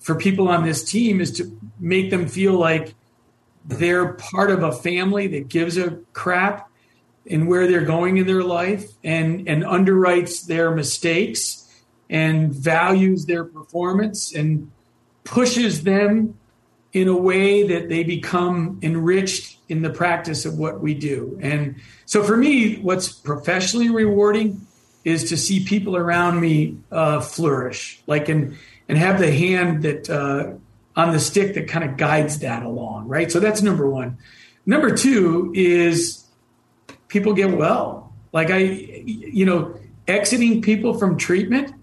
for 0.00 0.14
people 0.14 0.48
on 0.48 0.64
this 0.64 0.84
team 0.84 1.20
is 1.20 1.32
to 1.32 1.58
make 1.78 2.10
them 2.10 2.26
feel 2.26 2.54
like 2.54 2.94
they're 3.64 4.14
part 4.14 4.50
of 4.50 4.62
a 4.62 4.72
family 4.72 5.26
that 5.28 5.48
gives 5.48 5.76
a 5.76 5.98
crap 6.12 6.67
in 7.28 7.46
where 7.46 7.66
they're 7.66 7.84
going 7.84 8.16
in 8.16 8.26
their 8.26 8.42
life 8.42 8.90
and 9.04 9.48
and 9.48 9.62
underwrites 9.62 10.46
their 10.46 10.70
mistakes 10.70 11.64
and 12.10 12.52
values 12.52 13.26
their 13.26 13.44
performance 13.44 14.34
and 14.34 14.70
pushes 15.24 15.82
them 15.82 16.38
in 16.92 17.06
a 17.06 17.16
way 17.16 17.66
that 17.68 17.88
they 17.88 18.02
become 18.02 18.78
enriched 18.82 19.58
in 19.68 19.82
the 19.82 19.90
practice 19.90 20.46
of 20.46 20.58
what 20.58 20.80
we 20.80 20.94
do. 20.94 21.38
And 21.42 21.76
so 22.06 22.22
for 22.22 22.36
me, 22.36 22.76
what's 22.76 23.12
professionally 23.12 23.90
rewarding 23.90 24.66
is 25.04 25.28
to 25.28 25.36
see 25.36 25.64
people 25.64 25.96
around 25.96 26.40
me 26.40 26.78
uh, 26.90 27.20
flourish. 27.20 28.02
Like 28.06 28.28
in 28.28 28.56
and 28.88 28.96
have 28.96 29.18
the 29.18 29.30
hand 29.30 29.82
that 29.82 30.08
uh, 30.08 30.52
on 30.96 31.12
the 31.12 31.20
stick 31.20 31.54
that 31.54 31.68
kind 31.68 31.84
of 31.84 31.96
guides 31.96 32.38
that 32.40 32.62
along, 32.62 33.06
right? 33.06 33.30
So 33.30 33.38
that's 33.38 33.62
number 33.62 33.88
one. 33.88 34.18
Number 34.64 34.96
two 34.96 35.52
is 35.54 36.24
people 37.08 37.32
get 37.32 37.50
well. 37.50 38.12
Like 38.32 38.50
I, 38.50 38.58
you 38.58 39.44
know, 39.44 39.78
exiting 40.06 40.62
people 40.62 40.98
from 40.98 41.16
treatment 41.16 41.74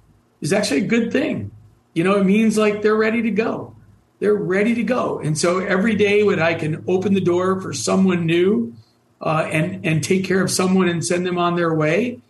is 0.41 0.53
actually 0.53 0.82
a 0.82 0.88
good 0.88 1.11
thing. 1.11 1.51
You 1.93 2.03
know, 2.03 2.19
it 2.19 2.23
means 2.23 2.57
like 2.57 2.82
they're 2.82 2.95
ready 2.95 3.21
to 3.23 3.32
go. 3.32 3.76
They're 4.19 4.36
ready 4.36 4.76
to 4.76 4.84
go. 4.84 5.19
And 5.19 5.38
so 5.38 5.59
every 5.59 5.95
day 5.95 6.23
when 6.23 6.39
I 6.39 6.53
can 6.53 6.84
open 6.88 7.13
the 7.13 7.21
door 7.21 7.61
for 7.61 7.73
someone 7.73 8.26
new 8.26 8.73
uh, 9.21 9.47
and 9.51 9.86
and 9.86 10.03
take 10.03 10.26
care 10.26 10.41
of 10.41 10.51
someone 10.51 10.88
and 10.88 11.03
send 11.03 11.26
them 11.26 11.38
on 11.38 11.55
their 11.55 11.73
way, 11.73 12.21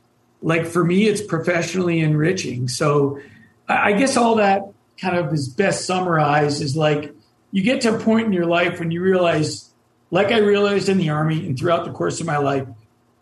like 0.42 0.66
for 0.66 0.84
me, 0.84 1.06
it's 1.06 1.22
professionally 1.22 2.00
enriching. 2.00 2.68
So 2.68 3.20
I 3.68 3.94
guess 3.94 4.18
all 4.18 4.36
that 4.36 4.64
kind 5.00 5.18
of 5.18 5.34
is 5.34 5.48
best 5.48 5.86
summarized 5.86 6.62
is 6.62 6.78
like 6.78 7.14
you 7.52 7.64
get 7.64 7.82
to 7.82 7.96
a 7.96 8.00
point 8.00 8.28
in 8.28 8.34
your 8.34 8.46
life 8.46 8.80
when 8.80 8.92
you 8.92 9.02
realize, 9.02 9.72
like 10.12 10.28
I 10.28 10.40
realized 10.40 10.90
in 10.90 10.98
the 10.98 11.10
army 11.10 11.46
and 11.46 11.58
throughout 11.58 11.86
the 11.86 11.92
course 11.92 12.20
of 12.20 12.28
my 12.28 12.38
life, 12.38 12.68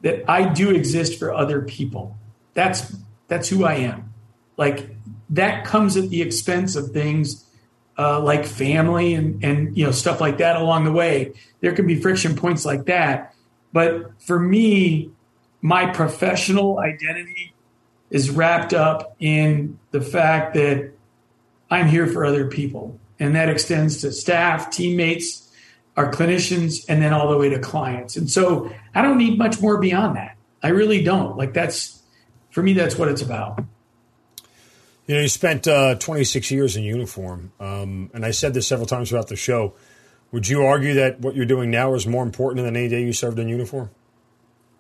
that 0.04 0.30
I 0.30 0.54
do 0.54 0.70
exist 0.70 1.18
for 1.18 1.34
other 1.34 1.62
people. 1.62 2.16
That's 2.54 2.96
that's 3.28 3.50
who 3.50 3.66
I 3.66 3.76
am. 3.76 4.14
Like 4.58 4.96
that 5.32 5.66
comes 5.66 5.98
at 5.98 6.10
the 6.10 6.22
expense 6.22 6.76
of 6.76 6.92
things 6.92 7.46
uh, 7.98 8.20
like 8.20 8.46
family 8.46 9.16
and 9.16 9.44
and 9.44 9.76
you 9.78 9.86
know 9.86 9.92
stuff 9.92 10.22
like 10.22 10.38
that 10.38 10.56
along 10.56 10.84
the 10.84 10.92
way. 10.92 11.34
There 11.62 11.74
can 11.74 11.88
be 11.88 12.00
friction 12.00 12.36
points 12.36 12.66
like 12.66 12.86
that, 12.86 13.34
but 13.72 14.22
for 14.22 14.40
me, 14.40 15.12
my 15.62 15.88
professional 15.88 16.80
identity 16.80 17.54
is 18.10 18.30
wrapped 18.30 18.74
up 18.74 19.16
in 19.20 19.80
the 19.92 20.02
fact 20.02 20.54
that 20.54 20.92
I'm 21.72 21.88
here 21.88 22.08
for 22.08 22.26
other 22.26 22.48
people, 22.48 23.00
and 23.20 23.36
that 23.36 23.50
extends 23.50 24.02
to 24.02 24.12
staff, 24.12 24.70
teammates, 24.70 25.43
our 25.96 26.12
clinicians, 26.12 26.86
and 26.90 27.02
then 27.02 27.14
all 27.14 27.30
the 27.30 27.38
way 27.38 27.50
to 27.50 27.60
clients. 27.60 28.16
And 28.16 28.30
so 28.30 28.74
I 28.96 29.02
don't 29.02 29.18
need 29.18 29.38
much 29.38 29.62
more 29.62 29.80
beyond 29.80 30.16
that. 30.16 30.38
I 30.62 30.70
really 30.70 31.04
don't. 31.04 31.38
Like 31.38 31.54
that's 31.54 32.02
for 32.50 32.62
me, 32.62 32.74
that's 32.74 32.98
what 32.98 33.10
it's 33.10 33.22
about. 33.22 33.64
You 35.08 35.16
know, 35.16 35.22
you 35.22 35.28
spent 35.28 35.68
uh, 35.68 35.96
26 35.96 36.52
years 36.52 36.78
in 36.78 36.84
uniform, 36.84 37.52
um, 37.60 38.10
and 38.14 38.26
I 38.26 38.32
said 38.32 38.54
this 38.54 38.68
several 38.68 38.86
times 38.86 39.10
throughout 39.10 39.28
the 39.28 39.36
show. 39.36 39.74
Would 40.32 40.48
you 40.48 40.64
argue 40.64 40.94
that 40.96 41.20
what 41.20 41.36
you're 41.36 41.46
doing 41.46 41.70
now 41.70 41.94
is 41.94 42.08
more 42.08 42.24
important 42.24 42.66
than 42.66 42.76
any 42.76 42.88
day 42.88 43.04
you 43.04 43.12
served 43.12 43.38
in 43.38 43.50
uniform? 43.50 43.90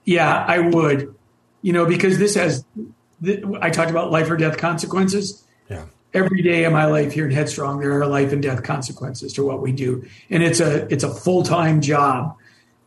Yeah, 0.06 0.46
I 0.48 0.60
would. 0.60 1.14
You 1.62 1.74
know, 1.74 1.86
because 1.86 2.18
this 2.18 2.36
has, 2.36 2.66
I 3.62 3.70
talked 3.70 3.92
about 3.92 4.12
life 4.12 4.30
or 4.30 4.38
death 4.38 4.58
consequences. 4.58 5.44
Yeah. 5.70 5.86
Every 6.14 6.42
day 6.42 6.66
of 6.66 6.74
my 6.74 6.86
life 6.86 7.12
here 7.12 7.26
in 7.26 7.32
Headstrong, 7.32 7.80
there 7.80 8.00
are 8.00 8.06
life 8.06 8.32
and 8.32 8.42
death 8.42 8.64
consequences 8.64 9.34
to 9.34 9.44
what 9.44 9.62
we 9.62 9.72
do, 9.72 10.08
and 10.30 10.44
it's 10.44 10.60
a 10.60 10.86
it's 10.94 11.04
a 11.04 11.14
full 11.14 11.44
time 11.44 11.82
job 11.82 12.36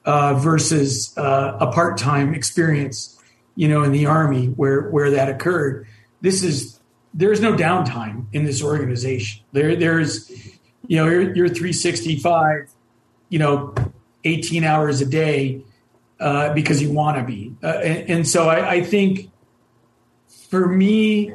uh, 0.05 0.35
versus 0.35 1.17
uh, 1.19 1.57
a 1.61 1.73
part 1.73 1.99
time 1.99 2.35
experience. 2.35 3.13
You 3.57 3.69
know, 3.69 3.83
in 3.83 3.93
the 3.93 4.07
army 4.07 4.47
where 4.49 4.91
where 4.91 5.11
that 5.13 5.29
occurred. 5.29 5.89
This 6.21 6.43
is 6.43 6.79
there's 7.15 7.41
no 7.41 7.55
downtime 7.55 8.27
in 8.33 8.45
this 8.45 8.63
organization. 8.63 9.43
There 9.53 9.75
there's 9.75 10.31
you 10.87 10.97
know 10.97 11.09
you're, 11.09 11.35
you're 11.35 11.49
365, 11.49 12.71
you 13.29 13.39
know, 13.39 13.75
18 14.25 14.65
hours 14.65 15.01
a 15.01 15.07
day 15.07 15.63
uh, 16.21 16.53
because 16.55 16.83
you 16.83 16.93
want 16.93 17.19
to 17.19 17.25
be. 17.25 17.55
Uh, 17.63 17.67
and, 17.67 18.11
and, 18.11 18.29
so 18.29 18.49
I, 18.49 18.75
I, 18.75 18.83
think 18.83 19.31
for 20.49 20.67
me, 20.67 21.33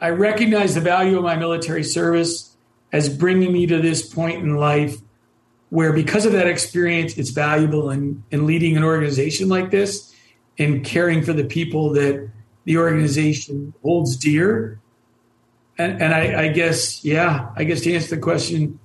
I 0.00 0.10
recognize 0.10 0.74
the 0.74 0.80
value 0.80 1.16
of 1.16 1.24
my 1.24 1.36
military 1.36 1.84
service 1.84 2.54
as 2.92 3.08
bringing 3.08 3.52
me 3.52 3.66
to 3.66 3.80
this 3.80 4.06
point 4.06 4.42
in 4.42 4.56
life 4.56 4.96
where, 5.70 5.92
because 5.92 6.26
of 6.26 6.32
that 6.32 6.46
experience, 6.46 7.18
it's 7.18 7.30
valuable 7.30 7.90
in, 7.90 8.22
in 8.30 8.46
leading 8.46 8.76
an 8.76 8.84
organization 8.84 9.48
like 9.48 9.70
this 9.70 10.14
and 10.58 10.84
caring 10.84 11.22
for 11.22 11.32
the 11.32 11.44
people 11.44 11.92
that 11.94 12.30
the 12.64 12.76
organization 12.78 13.74
holds 13.82 14.16
dear. 14.16 14.78
And, 15.76 16.00
and 16.00 16.14
I, 16.14 16.44
I 16.44 16.48
guess, 16.48 17.04
yeah, 17.04 17.50
I 17.56 17.64
guess 17.64 17.80
to 17.82 17.92
answer 17.92 18.14
the 18.14 18.22
question, 18.22 18.78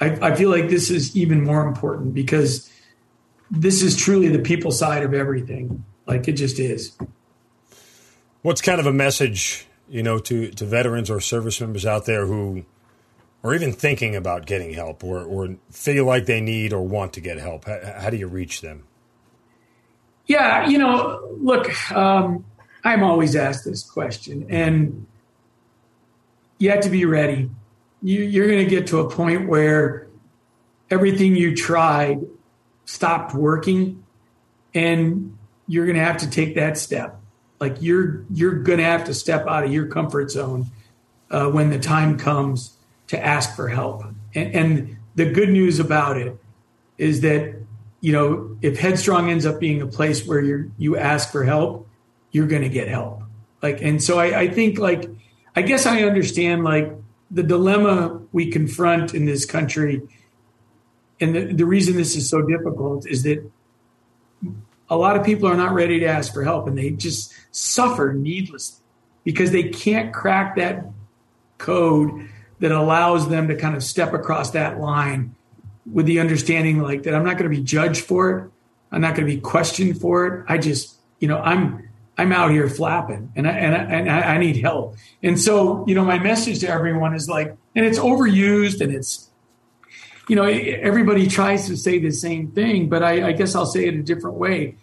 I, 0.00 0.30
I 0.30 0.34
feel 0.34 0.50
like 0.50 0.68
this 0.68 0.90
is 0.90 1.16
even 1.16 1.44
more 1.44 1.64
important 1.64 2.14
because 2.14 2.68
this 3.50 3.82
is 3.82 3.96
truly 3.96 4.28
the 4.28 4.40
people 4.40 4.72
side 4.72 5.04
of 5.04 5.14
everything. 5.14 5.84
Like 6.06 6.26
it 6.26 6.32
just 6.32 6.58
is. 6.58 6.96
What's 8.42 8.60
kind 8.60 8.80
of 8.80 8.86
a 8.86 8.92
message, 8.92 9.68
you 9.92 10.02
know, 10.02 10.18
to, 10.18 10.50
to 10.50 10.64
veterans 10.64 11.10
or 11.10 11.20
service 11.20 11.60
members 11.60 11.84
out 11.84 12.06
there 12.06 12.24
who 12.24 12.64
are 13.44 13.54
even 13.54 13.72
thinking 13.72 14.16
about 14.16 14.46
getting 14.46 14.72
help 14.72 15.04
or, 15.04 15.22
or 15.22 15.56
feel 15.70 16.06
like 16.06 16.24
they 16.24 16.40
need 16.40 16.72
or 16.72 16.80
want 16.80 17.12
to 17.12 17.20
get 17.20 17.36
help? 17.36 17.66
How, 17.66 17.78
how 17.98 18.10
do 18.10 18.16
you 18.16 18.26
reach 18.26 18.62
them? 18.62 18.84
Yeah, 20.26 20.66
you 20.66 20.78
know, 20.78 21.36
look, 21.38 21.92
um, 21.92 22.46
I'm 22.82 23.02
always 23.02 23.36
asked 23.36 23.66
this 23.66 23.82
question, 23.82 24.46
and 24.48 25.06
you 26.56 26.70
have 26.70 26.80
to 26.80 26.90
be 26.90 27.04
ready. 27.04 27.50
You, 28.00 28.22
you're 28.22 28.46
going 28.46 28.64
to 28.64 28.70
get 28.70 28.86
to 28.88 29.00
a 29.00 29.10
point 29.10 29.46
where 29.46 30.08
everything 30.90 31.36
you 31.36 31.54
tried 31.54 32.20
stopped 32.86 33.34
working 33.34 34.02
and 34.74 35.36
you're 35.66 35.84
going 35.84 35.96
to 35.98 36.04
have 36.04 36.18
to 36.18 36.30
take 36.30 36.54
that 36.54 36.78
step 36.78 37.21
like 37.62 37.76
you're 37.80 38.24
you're 38.28 38.56
to 38.78 38.84
have 38.84 39.04
to 39.04 39.14
step 39.14 39.46
out 39.46 39.62
of 39.62 39.72
your 39.72 39.86
comfort 39.86 40.32
zone 40.32 40.66
uh, 41.30 41.48
when 41.48 41.70
the 41.70 41.78
time 41.78 42.18
comes 42.18 42.76
to 43.06 43.24
ask 43.24 43.54
for 43.54 43.68
help. 43.68 44.02
And, 44.34 44.54
and 44.54 44.96
the 45.14 45.30
good 45.30 45.48
news 45.48 45.78
about 45.78 46.16
it 46.16 46.36
is 46.98 47.20
that 47.20 47.54
you 48.00 48.12
know 48.12 48.56
if 48.62 48.80
headstrong 48.80 49.30
ends 49.30 49.46
up 49.46 49.60
being 49.60 49.80
a 49.80 49.86
place 49.86 50.26
where 50.26 50.40
you 50.40 50.72
you 50.76 50.96
ask 50.96 51.30
for 51.30 51.44
help 51.44 51.86
you're 52.32 52.48
to 52.48 52.68
get 52.68 52.88
help. 52.88 53.22
Like 53.62 53.80
and 53.80 54.02
so 54.02 54.18
I, 54.18 54.40
I 54.40 54.48
think 54.48 54.78
like 54.78 55.08
i 55.54 55.62
guess 55.62 55.86
i 55.86 56.02
understand 56.02 56.64
like 56.64 56.90
the 57.30 57.44
dilemma 57.44 58.20
we 58.32 58.50
confront 58.50 59.14
in 59.14 59.24
this 59.24 59.44
country 59.44 60.02
and 61.20 61.36
the, 61.36 61.52
the 61.52 61.66
reason 61.66 61.96
this 61.96 62.16
is 62.16 62.28
so 62.28 62.42
difficult 62.42 63.06
is 63.06 63.22
that 63.22 63.38
a 64.92 64.96
lot 64.96 65.16
of 65.16 65.24
people 65.24 65.48
are 65.48 65.56
not 65.56 65.72
ready 65.72 66.00
to 66.00 66.06
ask 66.06 66.34
for 66.34 66.44
help 66.44 66.68
and 66.68 66.76
they 66.76 66.90
just 66.90 67.32
suffer 67.50 68.12
needlessly 68.12 68.84
because 69.24 69.50
they 69.50 69.62
can't 69.70 70.12
crack 70.12 70.56
that 70.56 70.84
code 71.56 72.28
that 72.60 72.72
allows 72.72 73.26
them 73.30 73.48
to 73.48 73.56
kind 73.56 73.74
of 73.74 73.82
step 73.82 74.12
across 74.12 74.50
that 74.50 74.78
line 74.78 75.34
with 75.90 76.04
the 76.04 76.20
understanding 76.20 76.82
like 76.82 77.04
that 77.04 77.14
I'm 77.14 77.24
not 77.24 77.38
going 77.38 77.50
to 77.50 77.56
be 77.56 77.62
judged 77.62 78.04
for 78.04 78.38
it. 78.38 78.50
I'm 78.92 79.00
not 79.00 79.14
going 79.14 79.26
to 79.26 79.34
be 79.34 79.40
questioned 79.40 79.98
for 79.98 80.26
it. 80.26 80.44
I 80.46 80.58
just, 80.58 80.94
you 81.20 81.26
know, 81.26 81.38
I'm 81.38 81.88
I'm 82.18 82.30
out 82.30 82.50
here 82.50 82.68
flapping 82.68 83.32
and 83.34 83.48
I, 83.48 83.52
and 83.52 83.74
I, 83.74 83.78
and 83.78 84.10
I 84.10 84.36
need 84.36 84.58
help. 84.58 84.96
And 85.22 85.40
so, 85.40 85.86
you 85.88 85.94
know, 85.94 86.04
my 86.04 86.18
message 86.18 86.60
to 86.60 86.68
everyone 86.68 87.14
is 87.14 87.30
like, 87.30 87.56
and 87.74 87.86
it's 87.86 87.98
overused 87.98 88.82
and 88.82 88.92
it's 88.92 89.30
you 90.28 90.36
know, 90.36 90.44
everybody 90.44 91.26
tries 91.26 91.66
to 91.66 91.76
say 91.76 91.98
the 91.98 92.10
same 92.10 92.52
thing, 92.52 92.88
but 92.88 93.02
I, 93.02 93.28
I 93.28 93.32
guess 93.32 93.54
I'll 93.54 93.66
say 93.66 93.86
it 93.86 93.94
a 93.94 94.02
different 94.02 94.36
way. 94.36 94.76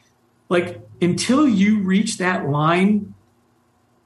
Like 0.49 0.81
until 1.01 1.47
you 1.47 1.79
reach 1.79 2.17
that 2.17 2.49
line, 2.49 3.13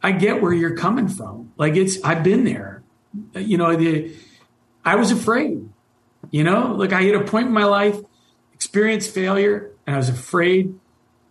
I 0.01 0.11
get 0.11 0.41
where 0.41 0.53
you're 0.53 0.75
coming 0.75 1.07
from. 1.07 1.53
Like 1.57 1.75
it's, 1.75 2.01
I've 2.03 2.23
been 2.23 2.43
there. 2.43 2.83
You 3.35 3.57
know, 3.57 3.75
the, 3.75 4.15
I 4.83 4.95
was 4.95 5.11
afraid. 5.11 5.69
You 6.31 6.43
know, 6.43 6.73
like 6.73 6.93
I 6.93 7.03
hit 7.03 7.15
a 7.15 7.23
point 7.23 7.47
in 7.47 7.53
my 7.53 7.65
life, 7.65 7.97
experienced 8.53 9.13
failure, 9.13 9.71
and 9.85 9.95
I 9.95 9.97
was 9.97 10.09
afraid 10.09 10.77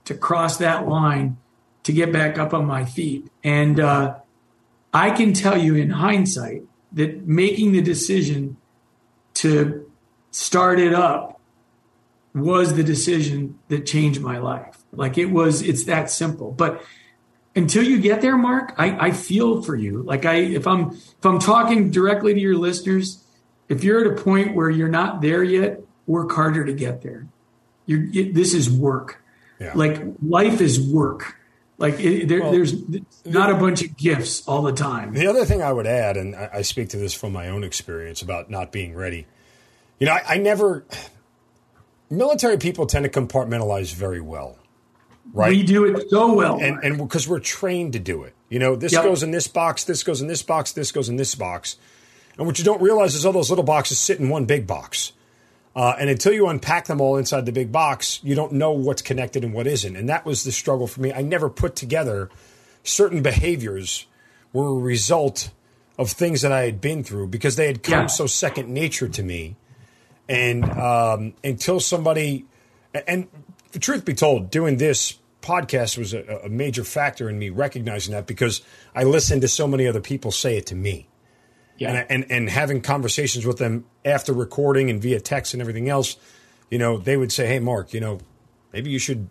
to 0.05 0.14
cross 0.14 0.59
that 0.59 0.88
line 0.88 1.38
to 1.84 1.92
get 1.92 2.12
back 2.12 2.38
up 2.38 2.55
on 2.55 2.66
my 2.66 2.84
feet. 2.84 3.28
And 3.42 3.80
uh, 3.80 4.16
I 4.92 5.11
can 5.11 5.32
tell 5.32 5.57
you 5.57 5.74
in 5.74 5.90
hindsight 5.90 6.62
that 6.92 7.26
making 7.26 7.72
the 7.72 7.80
decision 7.80 8.57
to 9.34 9.82
started 10.33 10.93
up 10.93 11.41
was 12.35 12.74
the 12.74 12.83
decision 12.83 13.59
that 13.68 13.87
changed 13.87 14.20
my 14.20 14.39
life. 14.39 14.78
Like 14.93 15.18
it 15.18 15.26
was, 15.26 15.62
it's 15.62 15.85
that 15.85 16.11
simple. 16.11 16.51
But 16.51 16.83
until 17.55 17.85
you 17.85 18.01
get 18.01 18.22
there, 18.22 18.39
Mark, 18.39 18.74
I, 18.78 19.09
I 19.09 19.11
feel 19.12 19.62
for 19.62 19.76
you. 19.76 20.03
Like 20.03 20.24
I, 20.24 20.37
if 20.37 20.66
I'm, 20.66 20.91
if 20.91 21.24
I'm 21.24 21.39
talking 21.39 21.91
directly 21.91 22.33
to 22.35 22.41
your 22.41 22.57
listeners, 22.57 23.22
if 23.68 23.84
you're 23.84 24.00
at 24.00 24.18
a 24.18 24.22
point 24.22 24.57
where 24.57 24.71
you're 24.71 24.88
not 24.88 25.21
there 25.21 25.45
yet, 25.45 25.80
work 26.07 26.33
harder 26.33 26.64
to 26.64 26.72
get 26.72 27.03
there. 27.03 27.29
You're, 27.84 28.04
it, 28.13 28.34
this 28.34 28.54
is 28.54 28.71
work. 28.71 29.22
Yeah. 29.61 29.72
Like 29.75 30.03
life 30.26 30.61
is 30.61 30.80
work. 30.80 31.37
Like 31.76 32.00
it, 32.00 32.29
there, 32.29 32.41
well, 32.41 32.53
there's 32.53 32.75
not 33.25 33.50
a 33.50 33.54
bunch 33.54 33.83
of 33.83 33.96
gifts 33.96 34.46
all 34.49 34.63
the 34.63 34.72
time. 34.72 35.13
The 35.13 35.26
other 35.26 35.45
thing 35.45 35.63
I 35.63 35.72
would 35.72 35.87
add, 35.87 36.17
and 36.17 36.34
I, 36.34 36.49
I 36.54 36.63
speak 36.63 36.88
to 36.91 36.96
this 36.96 37.13
from 37.13 37.33
my 37.33 37.49
own 37.49 37.64
experience 37.64 38.22
about 38.22 38.50
not 38.50 38.72
being 38.72 38.95
ready 38.95 39.26
you 39.98 40.06
know, 40.06 40.12
I, 40.12 40.34
I 40.34 40.36
never. 40.38 40.84
Military 42.10 42.58
people 42.58 42.86
tend 42.86 43.04
to 43.04 43.10
compartmentalize 43.10 43.94
very 43.94 44.20
well, 44.20 44.58
right? 45.32 45.50
We 45.50 45.62
do 45.62 45.84
it 45.84 46.10
so 46.10 46.34
well, 46.34 46.60
and 46.60 46.82
and 46.84 46.98
because 46.98 47.26
we're 47.26 47.40
trained 47.40 47.94
to 47.94 47.98
do 47.98 48.24
it. 48.24 48.34
You 48.48 48.58
know, 48.58 48.76
this 48.76 48.92
yep. 48.92 49.04
goes 49.04 49.22
in 49.22 49.30
this 49.30 49.48
box, 49.48 49.84
this 49.84 50.02
goes 50.02 50.20
in 50.20 50.28
this 50.28 50.42
box, 50.42 50.72
this 50.72 50.92
goes 50.92 51.08
in 51.08 51.16
this 51.16 51.34
box, 51.34 51.76
and 52.36 52.46
what 52.46 52.58
you 52.58 52.64
don't 52.64 52.82
realize 52.82 53.14
is 53.14 53.24
all 53.24 53.32
those 53.32 53.50
little 53.50 53.64
boxes 53.64 53.98
sit 53.98 54.18
in 54.18 54.28
one 54.28 54.44
big 54.44 54.66
box. 54.66 55.12
Uh, 55.74 55.94
and 55.98 56.10
until 56.10 56.34
you 56.34 56.48
unpack 56.48 56.84
them 56.84 57.00
all 57.00 57.16
inside 57.16 57.46
the 57.46 57.52
big 57.52 57.72
box, 57.72 58.20
you 58.22 58.34
don't 58.34 58.52
know 58.52 58.72
what's 58.72 59.00
connected 59.00 59.42
and 59.42 59.54
what 59.54 59.66
isn't. 59.66 59.96
And 59.96 60.08
that 60.08 60.26
was 60.26 60.44
the 60.44 60.52
struggle 60.52 60.86
for 60.86 61.00
me. 61.00 61.12
I 61.12 61.22
never 61.22 61.48
put 61.48 61.76
together 61.76 62.28
certain 62.84 63.22
behaviors 63.22 64.06
were 64.52 64.68
a 64.68 64.74
result 64.74 65.50
of 65.98 66.10
things 66.10 66.42
that 66.42 66.52
I 66.52 66.64
had 66.64 66.80
been 66.80 67.04
through 67.04 67.28
because 67.28 67.56
they 67.56 67.66
had 67.66 67.82
come 67.82 68.00
yeah. 68.00 68.06
so 68.06 68.26
second 68.26 68.68
nature 68.68 69.08
to 69.08 69.22
me 69.22 69.56
and 70.33 70.64
um, 70.64 71.34
until 71.45 71.79
somebody, 71.79 72.46
and 73.07 73.29
the 73.72 73.79
truth 73.79 74.04
be 74.07 74.14
told, 74.14 74.50
doing 74.50 74.79
this 74.79 75.18
podcast 75.42 75.99
was 75.99 76.14
a, 76.14 76.22
a, 76.45 76.49
major 76.49 76.84
factor 76.84 77.29
in 77.29 77.38
me 77.38 77.50
recognizing 77.50 78.14
that 78.14 78.26
because 78.26 78.63
I 78.95 79.03
listened 79.03 79.42
to 79.42 79.49
so 79.49 79.67
many 79.67 79.87
other 79.87 80.00
people 80.00 80.30
say 80.30 80.57
it 80.57 80.67
to 80.67 80.75
me. 80.75 81.09
Yeah. 81.76 81.91
And, 81.91 82.07
and, 82.11 82.33
and 82.33 82.50
having 82.50 82.80
conversations 82.80 83.45
with 83.45 83.59
them 83.59 83.84
after 84.04 84.33
recording 84.33 84.88
and 84.88 85.03
via 85.03 85.21
text 85.21 85.53
and 85.53 85.61
everything 85.61 85.88
else, 85.88 86.17
you 86.71 86.79
know, 86.79 86.96
they 86.96 87.17
would 87.17 87.33
say, 87.33 87.46
Hey, 87.46 87.59
Mark, 87.59 87.92
you 87.92 88.00
know, 88.00 88.18
maybe 88.72 88.91
you 88.91 88.99
should 88.99 89.29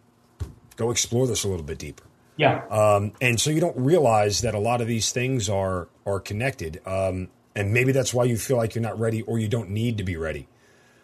go 0.76 0.92
explore 0.92 1.26
this 1.26 1.44
a 1.44 1.48
little 1.48 1.64
bit 1.64 1.80
deeper. 1.80 2.04
Yeah. 2.36 2.66
Um, 2.68 3.14
and 3.22 3.40
so 3.40 3.50
you 3.50 3.62
don't 3.62 3.78
realize 3.78 4.42
that 4.42 4.54
a 4.54 4.60
lot 4.60 4.82
of 4.82 4.88
these 4.88 5.12
things 5.12 5.50
are 5.50 5.88
are 6.06 6.20
connected. 6.20 6.82
Um, 6.86 7.30
and 7.56 7.74
maybe 7.74 7.92
that's 7.92 8.14
why 8.14 8.26
you 8.26 8.38
feel 8.38 8.58
like 8.58 8.76
you're 8.76 8.84
not 8.84 9.00
ready 9.00 9.22
or 9.24 9.40
you 9.40 9.48
don't 9.48 9.70
need 9.70 9.98
to 9.98 10.04
be 10.04 10.18
ready. 10.18 10.48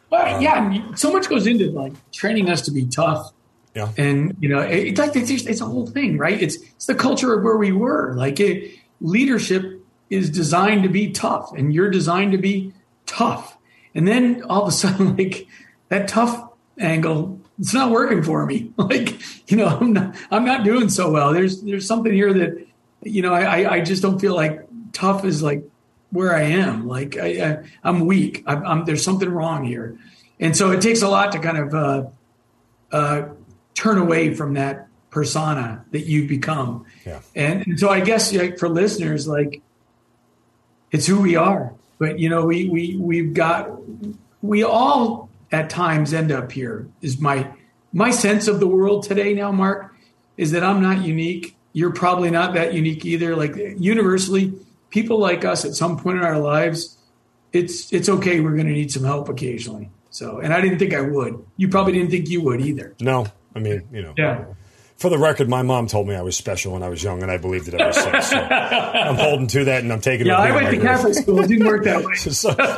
Well, 0.10 0.42
yeah, 0.42 0.96
so 0.96 1.12
much 1.12 1.28
goes 1.28 1.48
into 1.48 1.72
like 1.72 1.94
training 2.12 2.50
us 2.50 2.62
to 2.64 2.72
be 2.72 2.86
tough. 2.86 3.32
Yeah. 3.76 3.92
And 3.98 4.36
you 4.40 4.50
know, 4.50 4.62
it, 4.62 4.88
it's 4.88 5.00
like 5.00 5.16
it's, 5.16 5.30
just, 5.30 5.48
it's 5.48 5.62
a 5.62 5.66
whole 5.66 5.86
thing, 5.86 6.18
right? 6.18 6.42
It's 6.42 6.58
it's 6.58 6.86
the 6.86 6.96
culture 6.96 7.34
of 7.34 7.44
where 7.44 7.58
we 7.58 7.72
were. 7.72 8.14
Like 8.16 8.40
it, 8.40 8.74
leadership 9.02 9.86
is 10.10 10.30
designed 10.30 10.84
to 10.84 10.90
be 10.90 11.12
tough, 11.12 11.54
and 11.56 11.74
you're 11.74 11.90
designed 11.90 12.32
to 12.32 12.38
be 12.38 12.74
tough. 13.06 13.58
And 13.94 14.08
then 14.08 14.44
all 14.44 14.64
of 14.64 14.70
a 14.70 14.72
sudden, 14.72 15.16
like 15.18 15.48
that 15.90 16.08
tough 16.08 16.50
angle, 16.80 17.40
it's 17.60 17.74
not 17.74 17.92
working 17.92 18.24
for 18.24 18.46
me. 18.46 18.72
Like 18.78 19.20
you 19.50 19.58
know, 19.58 19.68
I'm 19.68 19.94
not 19.94 20.16
I'm 20.32 20.46
not 20.46 20.64
doing 20.64 20.90
so 20.90 21.12
well. 21.12 21.34
There's 21.34 21.62
there's 21.62 21.86
something 21.86 22.14
here 22.14 22.34
that 22.34 22.66
you 23.04 23.22
know 23.22 23.34
I 23.34 23.76
I 23.76 23.82
just 23.82 24.02
don't 24.02 24.20
feel 24.20 24.36
like 24.36 24.68
tough 24.94 25.26
is 25.26 25.44
like 25.44 25.64
where 26.12 26.36
I 26.36 26.44
am. 26.44 26.88
Like 26.88 27.18
I, 27.18 27.64
I 27.84 27.90
am 27.90 28.06
weak. 28.06 28.44
I, 28.48 28.56
I'm, 28.56 28.86
there's 28.86 29.04
something 29.04 29.30
wrong 29.30 29.66
here, 29.66 29.98
and 30.40 30.56
so 30.56 30.72
it 30.72 30.82
takes 30.82 31.02
a 31.02 31.10
lot 31.10 31.32
to 31.34 31.40
kind 31.40 31.58
of 31.58 31.74
uh, 31.74 32.04
uh, 32.92 33.30
turn 33.74 33.98
away 33.98 34.34
from 34.34 34.54
that 34.54 34.88
persona 35.10 35.84
that 35.92 36.06
you've 36.06 36.28
become. 36.28 36.86
Yeah. 37.06 37.22
And, 37.36 37.66
and 37.66 37.80
so 37.80 37.90
I 37.90 38.02
guess 38.02 38.34
like 38.34 38.58
for 38.60 38.70
listeners, 38.70 39.28
like 39.28 39.62
it's 40.92 41.08
who 41.08 41.22
we 41.22 41.36
are. 41.36 41.74
But 42.00 42.20
you 42.20 42.30
know, 42.30 42.46
we 42.46 42.70
we 42.70 42.96
we've 42.98 43.34
got 43.34 43.72
we 44.42 44.64
all 44.64 45.30
at 45.52 45.70
times 45.70 46.14
end 46.14 46.32
up 46.32 46.52
here. 46.52 46.88
Is 47.02 47.20
my 47.20 47.52
my 47.92 48.12
sense 48.12 48.48
of 48.48 48.60
the 48.60 48.68
world 48.68 49.04
today 49.04 49.34
now, 49.34 49.52
Mark, 49.52 49.96
is 50.38 50.52
that 50.52 50.64
I'm 50.64 50.82
not 50.82 51.04
unique. 51.04 51.56
You're 51.74 51.94
probably 51.94 52.30
not 52.30 52.54
that 52.54 52.74
unique 52.74 53.06
either. 53.06 53.36
Like 53.36 53.56
universally, 53.56 54.54
people 54.90 55.20
like 55.20 55.46
us 55.46 55.66
at 55.66 55.76
some 55.76 55.98
point 55.98 56.18
in 56.18 56.24
our 56.24 56.40
lives, 56.40 56.98
it's 57.54 57.92
it's 57.94 58.10
okay. 58.10 58.40
We're 58.40 58.56
going 58.56 58.68
to 58.68 58.74
need 58.74 58.92
some 58.92 59.04
help 59.04 59.30
occasionally. 59.30 59.90
So, 60.10 60.40
and 60.40 60.54
I 60.54 60.62
didn't 60.62 60.80
think 60.80 60.94
I 60.94 61.02
would. 61.02 61.46
You 61.58 61.68
probably 61.68 61.94
didn't 61.94 62.12
think 62.12 62.30
you 62.30 62.42
would 62.42 62.62
either. 62.62 62.96
No, 63.00 63.28
I 63.56 63.60
mean, 63.60 63.88
you 63.92 64.02
know. 64.02 64.14
Yeah. 64.18 64.46
For 64.98 65.10
the 65.10 65.18
record, 65.20 65.48
my 65.48 65.62
mom 65.62 65.86
told 65.86 66.08
me 66.08 66.16
I 66.16 66.24
was 66.24 66.36
special 66.36 66.74
when 66.74 66.82
I 66.82 66.90
was 66.90 67.04
young, 67.04 67.22
and 67.22 67.30
I 67.32 67.38
believed 67.38 67.68
it 67.68 67.76
ever 67.76 67.94
since. 67.94 68.30
So 68.32 68.36
I'm 68.36 69.16
holding 69.16 69.46
to 69.46 69.66
that, 69.66 69.84
and 69.84 69.94
I'm 69.94 70.02
taking 70.02 70.26
it. 70.26 70.30
Yeah, 70.32 70.42
with 70.42 70.52
I 70.52 70.56
went 70.64 70.76
to. 70.76 70.82
Catholic 70.82 71.14
school. 71.14 71.40
It 71.44 71.48
didn't 71.50 71.68
work 71.68 71.84
that 71.84 72.04
way. 72.04 72.16
so, 72.16 72.32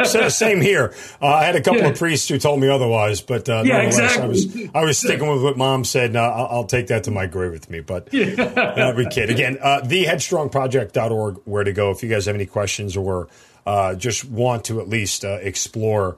so 0.03 0.27
same 0.27 0.59
here. 0.59 0.93
Uh, 1.21 1.27
I 1.27 1.45
had 1.45 1.55
a 1.55 1.61
couple 1.61 1.79
Yeah. 1.79 1.87
of 1.89 1.97
priests 1.97 2.27
who 2.27 2.37
told 2.37 2.59
me 2.59 2.67
otherwise, 2.67 3.21
but 3.21 3.47
uh, 3.47 3.63
Yeah, 3.65 3.83
nonetheless, 3.83 4.17
I 4.17 4.25
was 4.27 4.43
exactly. 4.43 4.71
I 4.75 4.83
was 4.83 4.97
sticking 4.97 5.29
with 5.31 5.41
what 5.41 5.57
mom 5.57 5.85
said. 5.85 6.17
Uh, 6.17 6.19
I'll, 6.21 6.47
I'll 6.57 6.65
take 6.65 6.87
that 6.87 7.05
to 7.05 7.11
my 7.11 7.25
grave 7.25 7.51
with 7.53 7.69
me. 7.69 7.79
But 7.79 8.13
every 8.13 9.05
kid 9.05 9.29
again, 9.29 9.57
uh, 9.61 9.79
theheadstrongproject.org, 9.85 11.37
where 11.45 11.63
to 11.63 11.71
go 11.71 11.91
if 11.91 12.03
you 12.03 12.09
guys 12.09 12.25
have 12.25 12.35
any 12.35 12.45
questions 12.45 12.97
or 12.97 13.29
uh, 13.65 13.95
just 13.95 14.25
want 14.25 14.65
to 14.65 14.81
at 14.81 14.89
least 14.89 15.23
uh, 15.23 15.37
explore. 15.41 16.17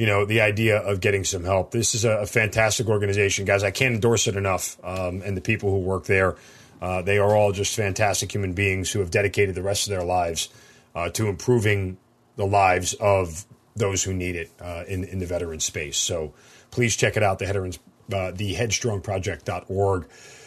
You 0.00 0.06
know 0.06 0.24
the 0.24 0.40
idea 0.40 0.78
of 0.78 1.02
getting 1.02 1.24
some 1.24 1.44
help. 1.44 1.72
This 1.72 1.94
is 1.94 2.06
a, 2.06 2.20
a 2.20 2.26
fantastic 2.26 2.88
organization, 2.88 3.44
guys. 3.44 3.62
I 3.62 3.70
can't 3.70 3.96
endorse 3.96 4.26
it 4.28 4.34
enough. 4.34 4.78
Um, 4.82 5.20
and 5.20 5.36
the 5.36 5.42
people 5.42 5.70
who 5.70 5.80
work 5.80 6.06
there, 6.06 6.36
uh, 6.80 7.02
they 7.02 7.18
are 7.18 7.36
all 7.36 7.52
just 7.52 7.76
fantastic 7.76 8.32
human 8.32 8.54
beings 8.54 8.90
who 8.90 9.00
have 9.00 9.10
dedicated 9.10 9.54
the 9.54 9.62
rest 9.62 9.86
of 9.86 9.90
their 9.90 10.02
lives 10.02 10.48
uh, 10.94 11.10
to 11.10 11.28
improving 11.28 11.98
the 12.36 12.46
lives 12.46 12.94
of 12.94 13.44
those 13.76 14.02
who 14.02 14.14
need 14.14 14.36
it 14.36 14.50
uh, 14.58 14.84
in 14.88 15.04
in 15.04 15.18
the 15.18 15.26
veteran 15.26 15.60
space. 15.60 15.98
So 15.98 16.32
please 16.70 16.96
check 16.96 17.18
it 17.18 17.22
out. 17.22 17.38
The 17.38 17.44
veterans, 17.44 17.78
uh, 18.10 18.30
the 18.30 18.54
headstrongproject.org. 18.54 20.06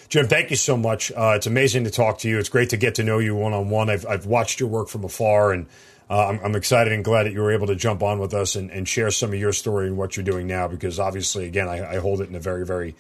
Jim, 0.10 0.28
thank 0.28 0.50
you 0.50 0.56
so 0.56 0.76
much. 0.76 1.12
Uh, 1.12 1.34
it's 1.36 1.46
amazing 1.46 1.84
to 1.84 1.92
talk 1.92 2.18
to 2.20 2.28
you. 2.28 2.40
It's 2.40 2.50
great 2.50 2.72
to 2.72 2.78
get 2.78 2.96
to 2.96 3.04
know 3.04 3.20
you 3.20 3.36
one 3.36 3.54
on 3.54 3.70
one. 3.70 3.92
I've 3.92 4.26
watched 4.26 4.60
your 4.60 4.70
work 4.70 4.88
from 4.88 5.04
afar, 5.04 5.54
and 5.54 5.68
uh, 6.14 6.28
I'm, 6.28 6.40
I'm 6.44 6.56
excited 6.56 6.94
and 6.94 7.04
glad 7.04 7.24
that 7.24 7.34
you 7.34 7.42
were 7.42 7.52
able 7.52 7.68
to 7.68 7.76
jump 7.76 8.04
on 8.04 8.20
with 8.20 8.34
us 8.34 8.56
and, 8.56 8.70
and 8.70 8.88
share 8.88 9.10
some 9.10 9.34
of 9.34 9.40
your 9.40 9.52
story 9.52 9.88
and 9.88 9.98
what 9.98 10.16
you're 10.16 10.24
doing 10.24 10.46
now. 10.46 10.68
Because 10.68 11.00
obviously, 11.00 11.46
again, 11.46 11.68
I, 11.68 11.96
I 11.96 11.98
hold 11.98 12.22
it 12.22 12.30
in 12.30 12.36
a 12.36 12.40
very 12.40 12.66
very 12.66 12.96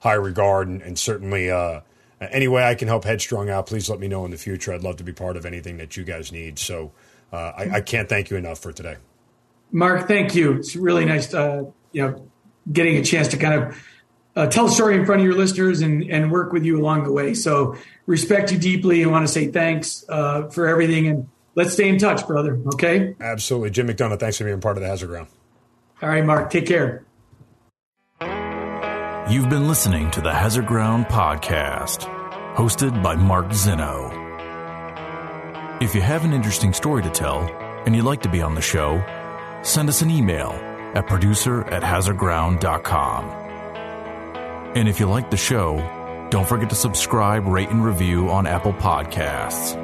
high 0.00 0.14
regard, 0.14 0.68
and, 0.68 0.82
and 0.82 0.98
certainly. 0.98 1.50
Uh, 1.50 1.80
any 2.20 2.48
way 2.48 2.62
I 2.62 2.74
can 2.74 2.88
help 2.88 3.04
Headstrong 3.04 3.50
out, 3.50 3.66
please 3.66 3.90
let 3.90 3.98
me 4.00 4.08
know 4.08 4.24
in 4.24 4.30
the 4.30 4.38
future. 4.38 4.72
I'd 4.72 4.82
love 4.82 4.96
to 4.96 5.04
be 5.04 5.12
part 5.12 5.36
of 5.36 5.44
anything 5.44 5.76
that 5.76 5.96
you 5.96 6.04
guys 6.04 6.32
need. 6.32 6.58
So 6.58 6.92
uh, 7.32 7.52
I, 7.56 7.70
I 7.74 7.80
can't 7.80 8.08
thank 8.08 8.30
you 8.30 8.36
enough 8.36 8.60
for 8.60 8.72
today. 8.72 8.96
Mark, 9.72 10.06
thank 10.06 10.34
you. 10.34 10.52
It's 10.52 10.76
really 10.76 11.04
nice, 11.04 11.34
uh, 11.34 11.64
you 11.92 12.02
know, 12.02 12.30
getting 12.72 12.96
a 12.96 13.02
chance 13.02 13.28
to 13.28 13.36
kind 13.36 13.62
of 13.62 13.86
uh, 14.36 14.46
tell 14.46 14.66
a 14.66 14.70
story 14.70 14.96
in 14.96 15.04
front 15.04 15.20
of 15.20 15.26
your 15.26 15.36
listeners 15.36 15.80
and, 15.80 16.02
and 16.10 16.30
work 16.30 16.52
with 16.52 16.64
you 16.64 16.80
along 16.80 17.04
the 17.04 17.12
way. 17.12 17.34
So 17.34 17.76
respect 18.06 18.52
you 18.52 18.58
deeply 18.58 19.02
and 19.02 19.10
want 19.10 19.26
to 19.26 19.32
say 19.32 19.48
thanks 19.48 20.04
uh, 20.08 20.48
for 20.48 20.66
everything. 20.68 21.08
And 21.08 21.28
let's 21.54 21.72
stay 21.72 21.88
in 21.88 21.98
touch, 21.98 22.26
brother. 22.26 22.60
Okay. 22.74 23.14
Absolutely. 23.20 23.70
Jim 23.70 23.88
McDonough, 23.88 24.18
thanks 24.18 24.38
for 24.38 24.44
being 24.44 24.60
part 24.60 24.76
of 24.76 24.82
the 24.82 24.88
Hazard 24.88 25.08
Ground. 25.08 25.28
All 26.02 26.08
right, 26.08 26.24
Mark. 26.24 26.50
Take 26.50 26.66
care. 26.66 27.04
You've 29.30 29.48
been 29.48 29.68
listening 29.68 30.10
to 30.10 30.20
the 30.20 30.32
Hazard 30.32 30.66
Ground 30.66 31.06
Podcast, 31.06 32.00
hosted 32.54 33.02
by 33.02 33.14
Mark 33.14 33.52
Zeno. 33.54 34.10
If 35.80 35.94
you 35.94 36.02
have 36.02 36.24
an 36.24 36.32
interesting 36.32 36.72
story 36.72 37.02
to 37.02 37.10
tell 37.10 37.40
and 37.86 37.96
you'd 37.96 38.04
like 38.04 38.22
to 38.22 38.28
be 38.28 38.42
on 38.42 38.54
the 38.54 38.60
show, 38.60 39.02
send 39.62 39.88
us 39.88 40.02
an 40.02 40.10
email 40.10 40.50
at 40.94 41.06
producer 41.06 41.64
at 41.64 41.82
hazardground.com. 41.82 43.24
And 44.76 44.88
if 44.88 45.00
you 45.00 45.06
like 45.06 45.30
the 45.30 45.36
show, 45.36 45.76
don't 46.30 46.48
forget 46.48 46.68
to 46.70 46.76
subscribe, 46.76 47.46
rate, 47.46 47.70
and 47.70 47.84
review 47.84 48.28
on 48.30 48.46
Apple 48.46 48.72
Podcasts. 48.74 49.83